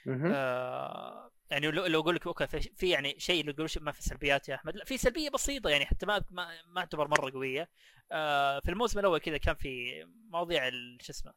مهم. 0.06 0.32
آه، 0.34 1.30
يعني 1.50 1.70
لو 1.70 1.86
لو 1.86 2.00
أقول 2.00 2.14
لك 2.14 2.26
أوكي 2.26 2.46
في 2.46 2.88
يعني 2.90 3.14
شيء 3.18 3.40
اللي 3.40 3.52
يقول 3.52 3.68
ما 3.80 3.92
في 3.92 4.02
سلبيات 4.02 4.48
يا 4.48 4.54
أحمد. 4.54 4.76
لا 4.76 4.84
في 4.84 4.98
سلبية 4.98 5.30
بسيطة 5.30 5.70
يعني 5.70 5.86
حتى 5.86 6.06
ما 6.06 6.24
ما, 6.30 6.48
ما 6.66 6.80
أعتبر 6.80 7.08
مرة 7.08 7.30
قوية. 7.30 7.68
آه، 8.12 8.60
في 8.60 8.70
الموسم 8.70 8.98
الأول 8.98 9.18
كذا 9.18 9.36
كان 9.36 9.54
في 9.54 10.04
مواضيع 10.30 10.70
شو 11.00 11.12
اسمه 11.12 11.30
آه، 11.30 11.34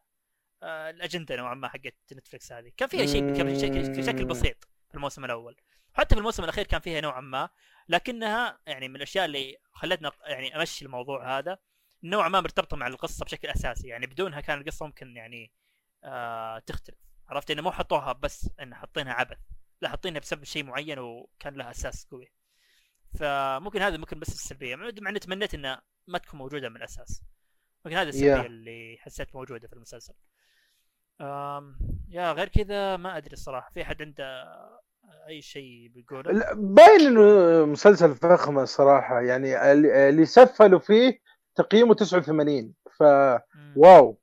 الأجندة 0.63 1.35
نوعا 1.35 1.53
ما 1.53 1.67
حقت 1.67 1.95
نتفلكس 2.13 2.51
هذه. 2.51 2.71
كان 2.77 2.89
فيها 2.89 3.05
شيء 3.05 3.37
كان 3.37 3.59
شكل 3.59 4.05
شكل 4.05 4.25
بسيط 4.25 4.67
في 4.89 4.95
الموسم 4.95 5.25
الأول. 5.25 5.55
حتى 5.93 6.15
في 6.15 6.19
الموسم 6.19 6.43
الأخير 6.43 6.65
كان 6.65 6.81
فيها 6.81 7.01
نوعا 7.01 7.21
ما 7.21 7.49
لكنها 7.89 8.59
يعني 8.67 8.87
من 8.87 8.95
الأشياء 8.95 9.25
اللي 9.25 9.57
خلتنا 9.73 10.11
يعني 10.25 10.55
أمشي 10.55 10.85
الموضوع 10.85 11.37
هذا 11.37 11.57
نوعا 12.03 12.29
ما 12.29 12.41
مرتبطة 12.41 12.77
مع 12.77 12.87
القصة 12.87 13.25
بشكل 13.25 13.47
أساسي. 13.47 13.87
يعني 13.87 14.07
بدونها 14.07 14.41
كان 14.41 14.61
القصة 14.61 14.85
ممكن 14.85 15.15
يعني 15.15 15.51
آه 16.03 16.59
تختلف. 16.59 16.97
عرفت؟ 17.27 17.51
إنه 17.51 17.61
مو 17.61 17.71
حطوها 17.71 18.13
بس 18.13 18.49
إن 18.61 18.75
حاطينها 18.75 19.13
عبث. 19.13 19.37
لا 19.81 19.89
حاطينها 19.89 20.19
بسبب 20.19 20.43
شيء 20.43 20.63
معين 20.63 20.99
وكان 20.99 21.53
لها 21.53 21.71
أساس 21.71 22.07
قوي. 22.11 22.31
فممكن 23.19 23.81
هذا 23.81 23.97
ممكن 23.97 24.19
بس 24.19 24.29
السلبية. 24.29 24.75
مع 24.75 25.09
إني 25.09 25.19
تمنيت 25.19 25.53
إنها 25.53 25.81
ما 26.07 26.17
تكون 26.17 26.39
موجودة 26.39 26.69
من 26.69 26.77
الأساس. 26.77 27.23
ممكن 27.85 27.97
هذه 27.97 28.09
السلبية 28.09 28.41
Yeah. 28.41 28.45
اللي 28.45 28.97
حسيت 28.99 29.35
موجودة 29.35 29.67
في 29.67 29.73
المسلسل. 29.73 30.13
يا 32.09 32.31
غير 32.31 32.47
كذا 32.47 32.97
ما 32.97 33.17
أدري 33.17 33.33
الصراحة. 33.33 33.69
في 33.73 33.83
حد 33.83 34.01
عنده 34.01 34.45
أي 35.27 35.41
شيء 35.41 35.87
بيقوله؟ 35.87 36.31
لا، 36.31 36.53
باين 36.53 36.99
إنه 37.01 37.65
مسلسل 37.65 38.15
فخم 38.15 38.59
الصراحة. 38.59 39.21
يعني 39.21 39.71
اللي 39.71 40.25
سفلوا 40.25 40.79
فيه 40.79 41.19
تقييمه 41.55 41.93
89 41.93 42.73
ف. 42.97 43.03
واو. 43.75 44.19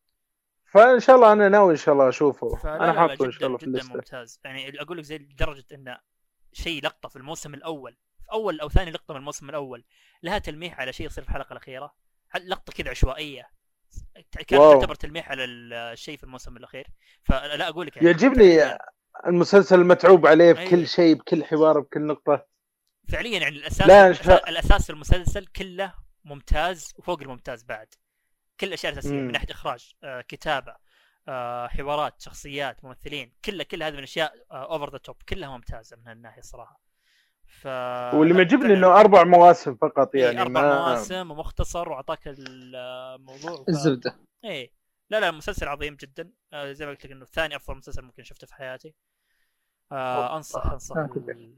فإن 0.65 1.01
شاء 1.01 1.17
الله 1.17 1.33
أنا 1.33 1.49
ناوي 1.49 1.73
إن 1.73 1.77
شاء 1.77 1.95
الله 1.95 2.09
أشوفه. 2.09 2.77
أنا 2.77 2.93
حاطه 2.93 3.25
إن 3.25 3.31
جدا 3.31 3.39
شاء 3.39 3.47
الله 3.47 3.59
في 3.59 3.67
جدا 3.67 3.71
الليستة. 3.71 3.95
ممتاز. 3.95 4.41
يعني 4.45 4.83
أقول 4.83 4.99
لك 4.99 5.05
زي 5.05 5.19
لدرجة 5.19 5.65
إنه 5.73 5.99
شيء 6.53 6.83
لقطة 6.83 7.09
في 7.09 7.17
الموسم 7.17 7.55
الأول. 7.55 7.97
في 8.19 8.33
أول 8.33 8.61
أو 8.61 8.69
ثاني 8.69 8.91
لقطة 8.91 9.15
من 9.15 9.21
الموسم 9.21 9.49
الأول. 9.49 9.85
لها 10.23 10.39
تلميح 10.39 10.81
على 10.81 10.93
شيء 10.93 11.07
يصير 11.07 11.25
في 11.25 11.31
الحلقة 11.31 11.53
الأخيرة. 11.53 11.95
لقطة 12.45 12.73
كذا 12.73 12.91
عشوائية. 12.91 13.56
wow. 14.53 14.73
تعتبر 14.81 14.95
تلميح 14.95 15.31
على 15.31 15.45
الشيء 15.45 16.17
في 16.17 16.25
الموسم 16.25 16.57
الأخير 16.57 16.87
فلا 17.25 17.69
أقول 17.69 17.87
لك 17.87 17.97
يعني 17.97 18.09
يعجبني 18.09 18.79
المسلسل 19.27 19.81
المتعوب 19.81 20.27
عليه 20.27 20.59
أي. 20.59 20.65
بكل 20.67 20.89
شيء 20.89 21.15
بكل 21.15 21.45
حوار 21.45 21.81
بكل 21.81 22.07
نقطة 22.07 22.47
فعليا 23.09 23.39
يعني 23.41 23.57
الأساس 23.57 23.89
لا، 23.89 24.13
شاء- 24.13 24.49
الأساس 24.49 24.85
في 24.87 24.91
المسلسل 24.91 25.47
كله 25.47 25.95
ممتاز 26.25 26.93
وفوق 26.97 27.21
الممتاز 27.23 27.63
بعد 27.63 27.87
كل 28.61 28.67
الاشياء 28.67 28.93
الاساسيه. 28.93 29.15
من 29.15 29.33
ناحية 29.33 29.51
إخراج 29.51 29.93
آه، 30.05 30.21
كتابة 30.21 30.77
آه، 31.29 31.67
حوارات 31.67 32.21
شخصيات 32.23 32.85
ممثلين 32.85 33.33
كلها 33.45 33.65
كل 33.65 33.83
هذه 33.83 33.93
من 33.93 33.99
الأشياء 33.99 34.35
over 34.51 34.91
the 34.93 34.99
top 34.99 35.17
كلها 35.29 35.49
ممتازة 35.49 35.97
من 35.97 36.09
هالناحية 36.09 36.41
الصراحه 36.41 36.81
ف 37.47 37.67
واللي 38.15 38.35
معجبني. 38.35 38.75
إنه 38.75 39.01
أربع 39.01 39.25
مواسم 39.25 39.75
فقط 39.75 40.15
إيه، 40.15 40.25
يعني 40.25 40.41
أربع 40.41 40.61
ما 40.61 40.89
مواسم 40.89 41.31
ومختصر 41.31 41.89
وأعطاك 41.89 42.21
الموضوع 42.27 43.65
ف... 43.65 43.69
الزبدة. 43.69 44.17
إيه. 44.45 44.73
لا 45.11 45.21
لا 45.21 45.31
مسلسل 45.31 45.69
عظيم 45.69 45.95
جدا. 45.95 46.31
آه، 46.53 46.73
زي 46.73 46.87
ما 46.87 46.91
قلت 46.91 47.07
لك 47.07 47.13
إنه 47.13 47.25
ثاني 47.25 47.57
أفضل 47.57 47.77
مسلسل 47.77 48.03
ممكن 48.03 48.23
شفته 48.23 48.47
في 48.47 48.55
حياتي. 48.55 48.95
آه 49.93 50.37
أنصح 50.37 50.67
أنصح 50.67 50.97
آه،. 50.97 51.11
ال... 51.17 51.55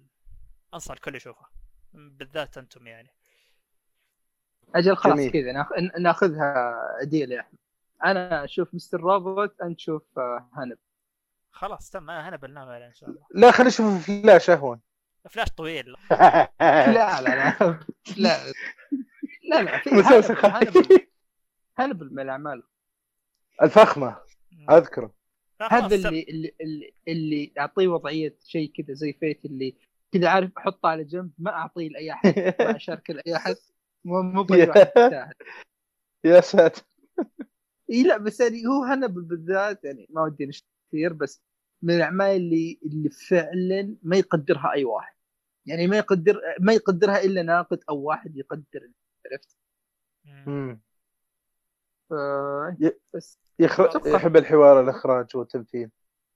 أنصح 0.75 0.93
الكل 0.93 1.15
يشوفه. 1.15 1.47
بالذات 1.93 2.59
أنتم 2.59 2.87
يعني. 2.87 3.11
أجل 4.75 4.97
خلاص. 4.97 5.19
كذا 5.19 5.53
ناخ- 5.53 5.99
ناخذها 6.01 6.75
ديل 7.03 7.33
يا 7.33 7.41
أحمد. 7.41 7.59
أنا 8.05 8.45
أشوف 8.45 8.75
مستر 8.75 9.01
روبوت 9.01 9.61
انت 9.61 9.77
تشوف 9.77 10.19
آه، 10.19 10.51
هانب. 10.55 10.79
خلاص 11.51 11.91
تم 11.91 12.11
أنا 12.11 12.39
عليه 12.73 12.87
إن 12.87 12.95
شاء 12.95 13.11
الله. 13.11 13.27
لا 13.31 13.51
خلينا 13.51 13.69
نشوف 13.69 14.07
فلاش 14.07 14.51
أهون. 14.51 14.81
فلاش 15.29 15.49
طويل. 15.51 15.87
لا 16.61 17.21
لا 17.21 17.21
لا. 17.23 17.81
لا. 18.17 18.39
لا 19.51 19.63
لا 19.63 19.79
في 19.79 19.91
مسلسل 19.91 20.35
Hannibal- 20.35 20.55
Hannibal 20.55 20.85
خفيف. 20.85 21.09
هانبل 21.79 22.15
من 22.15 22.23
الاعمال 22.23 22.63
الفخمة 23.63 24.17
أذكره. 24.71 25.15
هذا. 25.71 25.95
اللي 25.95 26.23
اللي 26.29 26.55
اللي, 26.61 26.95
اللي 27.09 27.53
أعطيه 27.59 27.89
وضعية 27.89 28.37
شيء 28.45 28.73
كذا 28.77 28.95
زي 28.95 29.13
فيت 29.13 29.45
اللي 29.45 29.77
كذا 30.13 30.29
عارف 30.29 30.51
أحطه 30.59 30.89
على 30.89 31.05
جنب 31.05 31.31
ما 31.39 31.51
أعطيه 31.51 31.89
لأي 31.89 32.13
أحد 32.13 32.55
ما 32.61 32.77
أشاركه 32.77 33.15
لأي 33.15 33.37
أحد 33.37 33.57
مو. 34.05 34.47
يا 36.25 36.41
ساتر. 36.41 36.83
إي 37.91 38.03
لا 38.03 38.17
بس 38.17 38.41
يعني 38.41 38.67
هو 38.67 38.85
هانبل 38.85 39.23
بالذات 39.23 39.85
يعني 39.85 40.07
ما 40.11 40.23
ودي 40.23 40.51
كثير 40.89 41.13
بس 41.13 41.43
من 41.83 41.95
الأعمال 41.97 42.37
اللي 42.37 42.79
اللي 42.83 43.11
فعلا 43.11 43.97
ما 44.03 44.17
يقدرها 44.17 44.73
أي 44.73 44.85
واحد. 44.85 45.15
يعني 45.69 45.87
ما 45.87 45.97
يقدر 45.97 46.41
ما 46.61 46.73
يقدرها 46.73 47.25
إلا 47.25 47.43
ناقد 47.43 47.85
أو 47.89 47.97
واحد 47.97 48.37
يقدر 48.37 48.91
عرفت. 49.27 49.57
ف... 52.11 52.15
بس. 53.15 53.39
يخر... 53.59 54.03
يحب 54.07 54.37
الحوار 54.37 54.81
الإخراج 54.81 55.27
والتمثيل. 55.37 55.91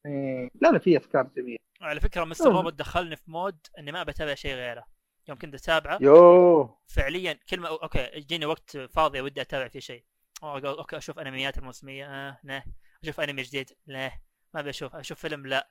إيه. 0.07 0.51
لا 0.61 0.69
لا 0.69 0.79
في 0.79 0.97
أفكار 0.97 1.31
جميلة. 1.37 1.59
على 1.81 2.01
فكرة 2.01 2.25
Mr. 2.25 2.53
Robot 2.53 2.75
دخلني 2.75 3.17
في 3.17 3.31
mood 3.31 3.67
إني 3.79 3.93
ما 3.93 4.03
بتابع 4.03 4.35
شيء 4.35 4.55
غيره. 4.55 4.85
يوم 5.29 5.39
كنت 5.39 5.55
أتابعه 5.55 5.99
يو 6.01 6.77
فعليا 6.87 7.33
كلمه 7.33 7.69
okay 7.69 8.11
يجيني 8.13 8.47
وقت 8.47 8.77
فاضي 8.77 9.21
ودي 9.21 9.41
أتابع 9.41 9.69
فيه 9.69 9.81
شيء. 9.81 10.05
okay 10.43 10.97
أشوف 10.97 11.19
أنميات 11.19 11.59
الموسمية 11.59 12.07
آه 12.07 12.39
نه. 12.45 12.65
أشوف 13.05 13.21
أنمي 13.21 13.43
جديد 13.43 13.71
لا 13.87 14.13
ما 14.55 14.61
أبي 14.61 14.71
أشوف. 14.71 14.97
أشوف 14.97 15.21
فيلم 15.21 15.47
لا. 15.47 15.69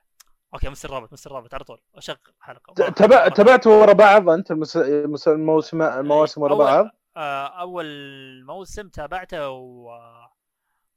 okay 0.54 0.68
Mr. 0.68 0.90
Robot 0.90 1.12
Mr. 1.12 1.32
Robot 1.32 1.54
على 1.54 1.64
طول. 1.64 1.80
أشغل 1.94 2.18
حلقه 2.40 2.90
تبع 2.90 3.28
تبعته 3.28 3.70
ورا 3.70 3.92
بعض 3.92 4.28
انت 4.28 4.50
المس... 4.50 4.76
المس... 4.76 5.28
الموسم 5.28 5.82
المواسم 5.82 6.42
ورا 6.42 6.54
أول- 6.54 6.58
بعض؟ 6.58 6.86
آه، 7.16 7.46
أول 7.46 7.86
موسم 8.46 8.88
تابعته 8.88 9.48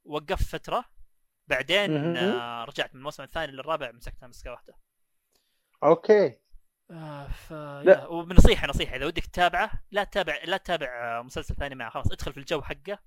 ووقفت 0.06 0.44
فترة. 0.44 0.86
بعدين. 1.48 2.18
آه، 2.18 2.64
رجعت 2.64 2.94
من 2.94 3.00
الموسم 3.00 3.24
الثاني 3.24 3.52
للرابع 3.52 3.92
مسكتها 3.92 4.28
مسكة 4.28 4.52
واحدة. 4.52 4.74
okay. 5.84 6.40
آه 6.92 7.28
ف 7.28 7.52
لا. 7.84 8.08
وبنصيحه 8.08 8.68
نصيحة. 8.68 8.96
إذا 8.96 9.06
ودك 9.06 9.26
تتابعه 9.26 9.72
لا 9.92 10.04
تتابع 10.04 10.38
لا 10.46 10.58
تتابع 10.58 11.22
مسلسل 11.22 11.56
ثاني 11.56 11.76
معه. 11.76 11.90
خلاص 11.90 12.12
ادخل 12.12 12.34
في 12.34 12.40
الجو 12.40 12.62
حقه. 12.62 13.00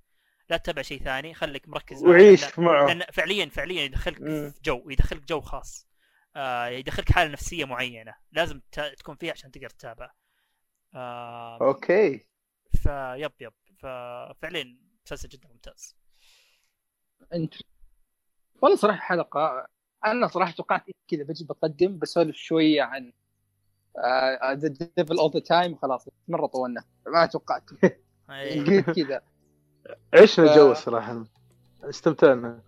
لا 0.51 0.57
تتابع 0.57 0.83
شيء 0.83 1.03
ثاني. 1.03 1.35
خليك 1.35 1.69
مركز. 1.69 2.03
معه، 2.05 2.11
وعيش 2.11 2.59
معه. 2.59 2.87
لأن 2.87 3.03
فعليا 3.13 3.47
فعليا 3.47 3.83
يدخلك. 3.83 4.17
في 4.19 4.53
جو 4.65 4.91
يدخلك 4.91 5.23
جو 5.29 5.41
خاص. 5.41 5.88
آه 6.39 6.67
يدخلك 6.67 7.13
حالة 7.13 7.33
نفسية 7.33 7.65
معينة. 7.65 8.15
لازم 8.33 8.61
ت- 8.73 8.81
تكون 8.99 9.17
فيها 9.17 9.33
عشان 9.33 9.51
تقدر 9.51 9.69
تتابع. 9.71 10.11
آه 10.95 11.59
okay. 11.61 12.27
فيب 12.83 13.33
يب 13.41 13.53
ففعليا 13.79 14.79
مسلسل 15.07 15.29
جدا 15.29 15.49
ممتاز. 15.49 15.97
انت 17.35 17.55
والله 18.63 18.77
صراحة 18.77 18.99
حلقه 19.01 19.67
أنا 20.07 20.27
صراحة 20.27 20.53
توقعت 20.53 20.85
كذا 21.09 21.23
بجي 21.25 21.45
بقدم 21.45 21.99
بسولف 21.99 22.37
شوية 22.37 22.83
عن 22.83 23.13
The 24.53 24.69
Devil 24.97 25.19
All 25.19 25.35
the 25.35 25.41
Time 25.41 25.77
خلاص 25.77 26.09
مرة 26.29 26.47
طولنا. 26.47 26.85
ما 27.07 27.27
توقعت. 27.27 27.71
قلت 28.69 28.91
كذا. 28.91 29.23
عشنا 30.15 30.51
الجو 30.53 30.73
الصراحة؟ 30.73 31.25
استمتعنا. 31.85 32.63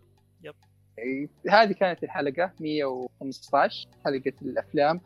هذه 1.48 1.72
كانت 1.72 2.02
الحلقة 2.02 2.52
115 2.60 3.88
حلقة 4.04 4.32
الأفلام. 4.42 5.00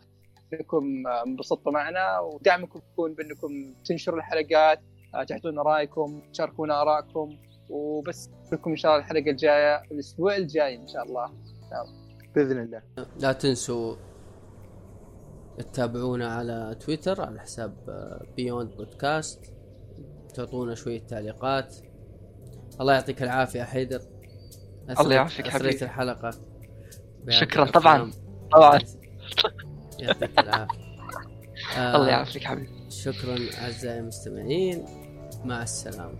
انكم 0.52 1.06
انبسطتوا 1.26 1.72
معنا 1.72 2.20
ودعمكم 2.20 2.80
يكون 2.92 3.14
بأنكم 3.14 3.74
تنشروا 3.84 4.18
الحلقات 4.18 4.80
تعطونا 5.28 5.62
رأيكم 5.62 6.22
تشاركونا 6.32 6.82
آرائكم 6.82 7.38
وبس. 7.70 8.28
نشوفكم 8.28 8.70
إن 8.70 8.76
شاء 8.76 8.92
الله 8.92 9.04
الحلقة 9.04 9.30
الجاية 9.30 9.82
الأسبوع 9.82 10.36
الجاي 10.36 10.76
إن 10.76 10.88
شاء 10.88 11.02
الله. 11.02 11.32
بإذن 12.34 12.58
الله. 12.62 12.82
لا 13.20 13.32
تنسوا 13.32 13.96
تتابعونا 15.58 16.34
على 16.34 16.76
تويتر 16.80 17.20
على 17.20 17.40
حساب 17.40 17.74
بيوند 18.36 18.76
بودكاست 18.76 19.54
تعطونا 20.34 20.74
شوية 20.74 21.06
تعليقات. 21.06 21.76
الله 22.80 22.94
يعطيك 22.94 23.22
العافية 23.22 23.62
حيدر. 23.62 24.00
الله 24.90 25.14
يعافيك 25.14 25.48
حبيبي. 25.48 25.84
الحلقة 25.84 26.30
بهذه 27.24 27.40
شكراً. 27.40 27.64
طبعاً. 27.64 28.10
طبعا 28.52 28.78
يعطيك 29.98 30.38
العافية 30.38 30.84
آه، 31.76 31.96
الله 31.96 32.08
يعافيك 32.08 32.44
حبيبي 32.44 32.68
شكرا 32.90 33.38
أعزائي 33.58 33.98
المستمعين 34.00 34.84
مع 35.44 35.62
السلامة 35.62 36.12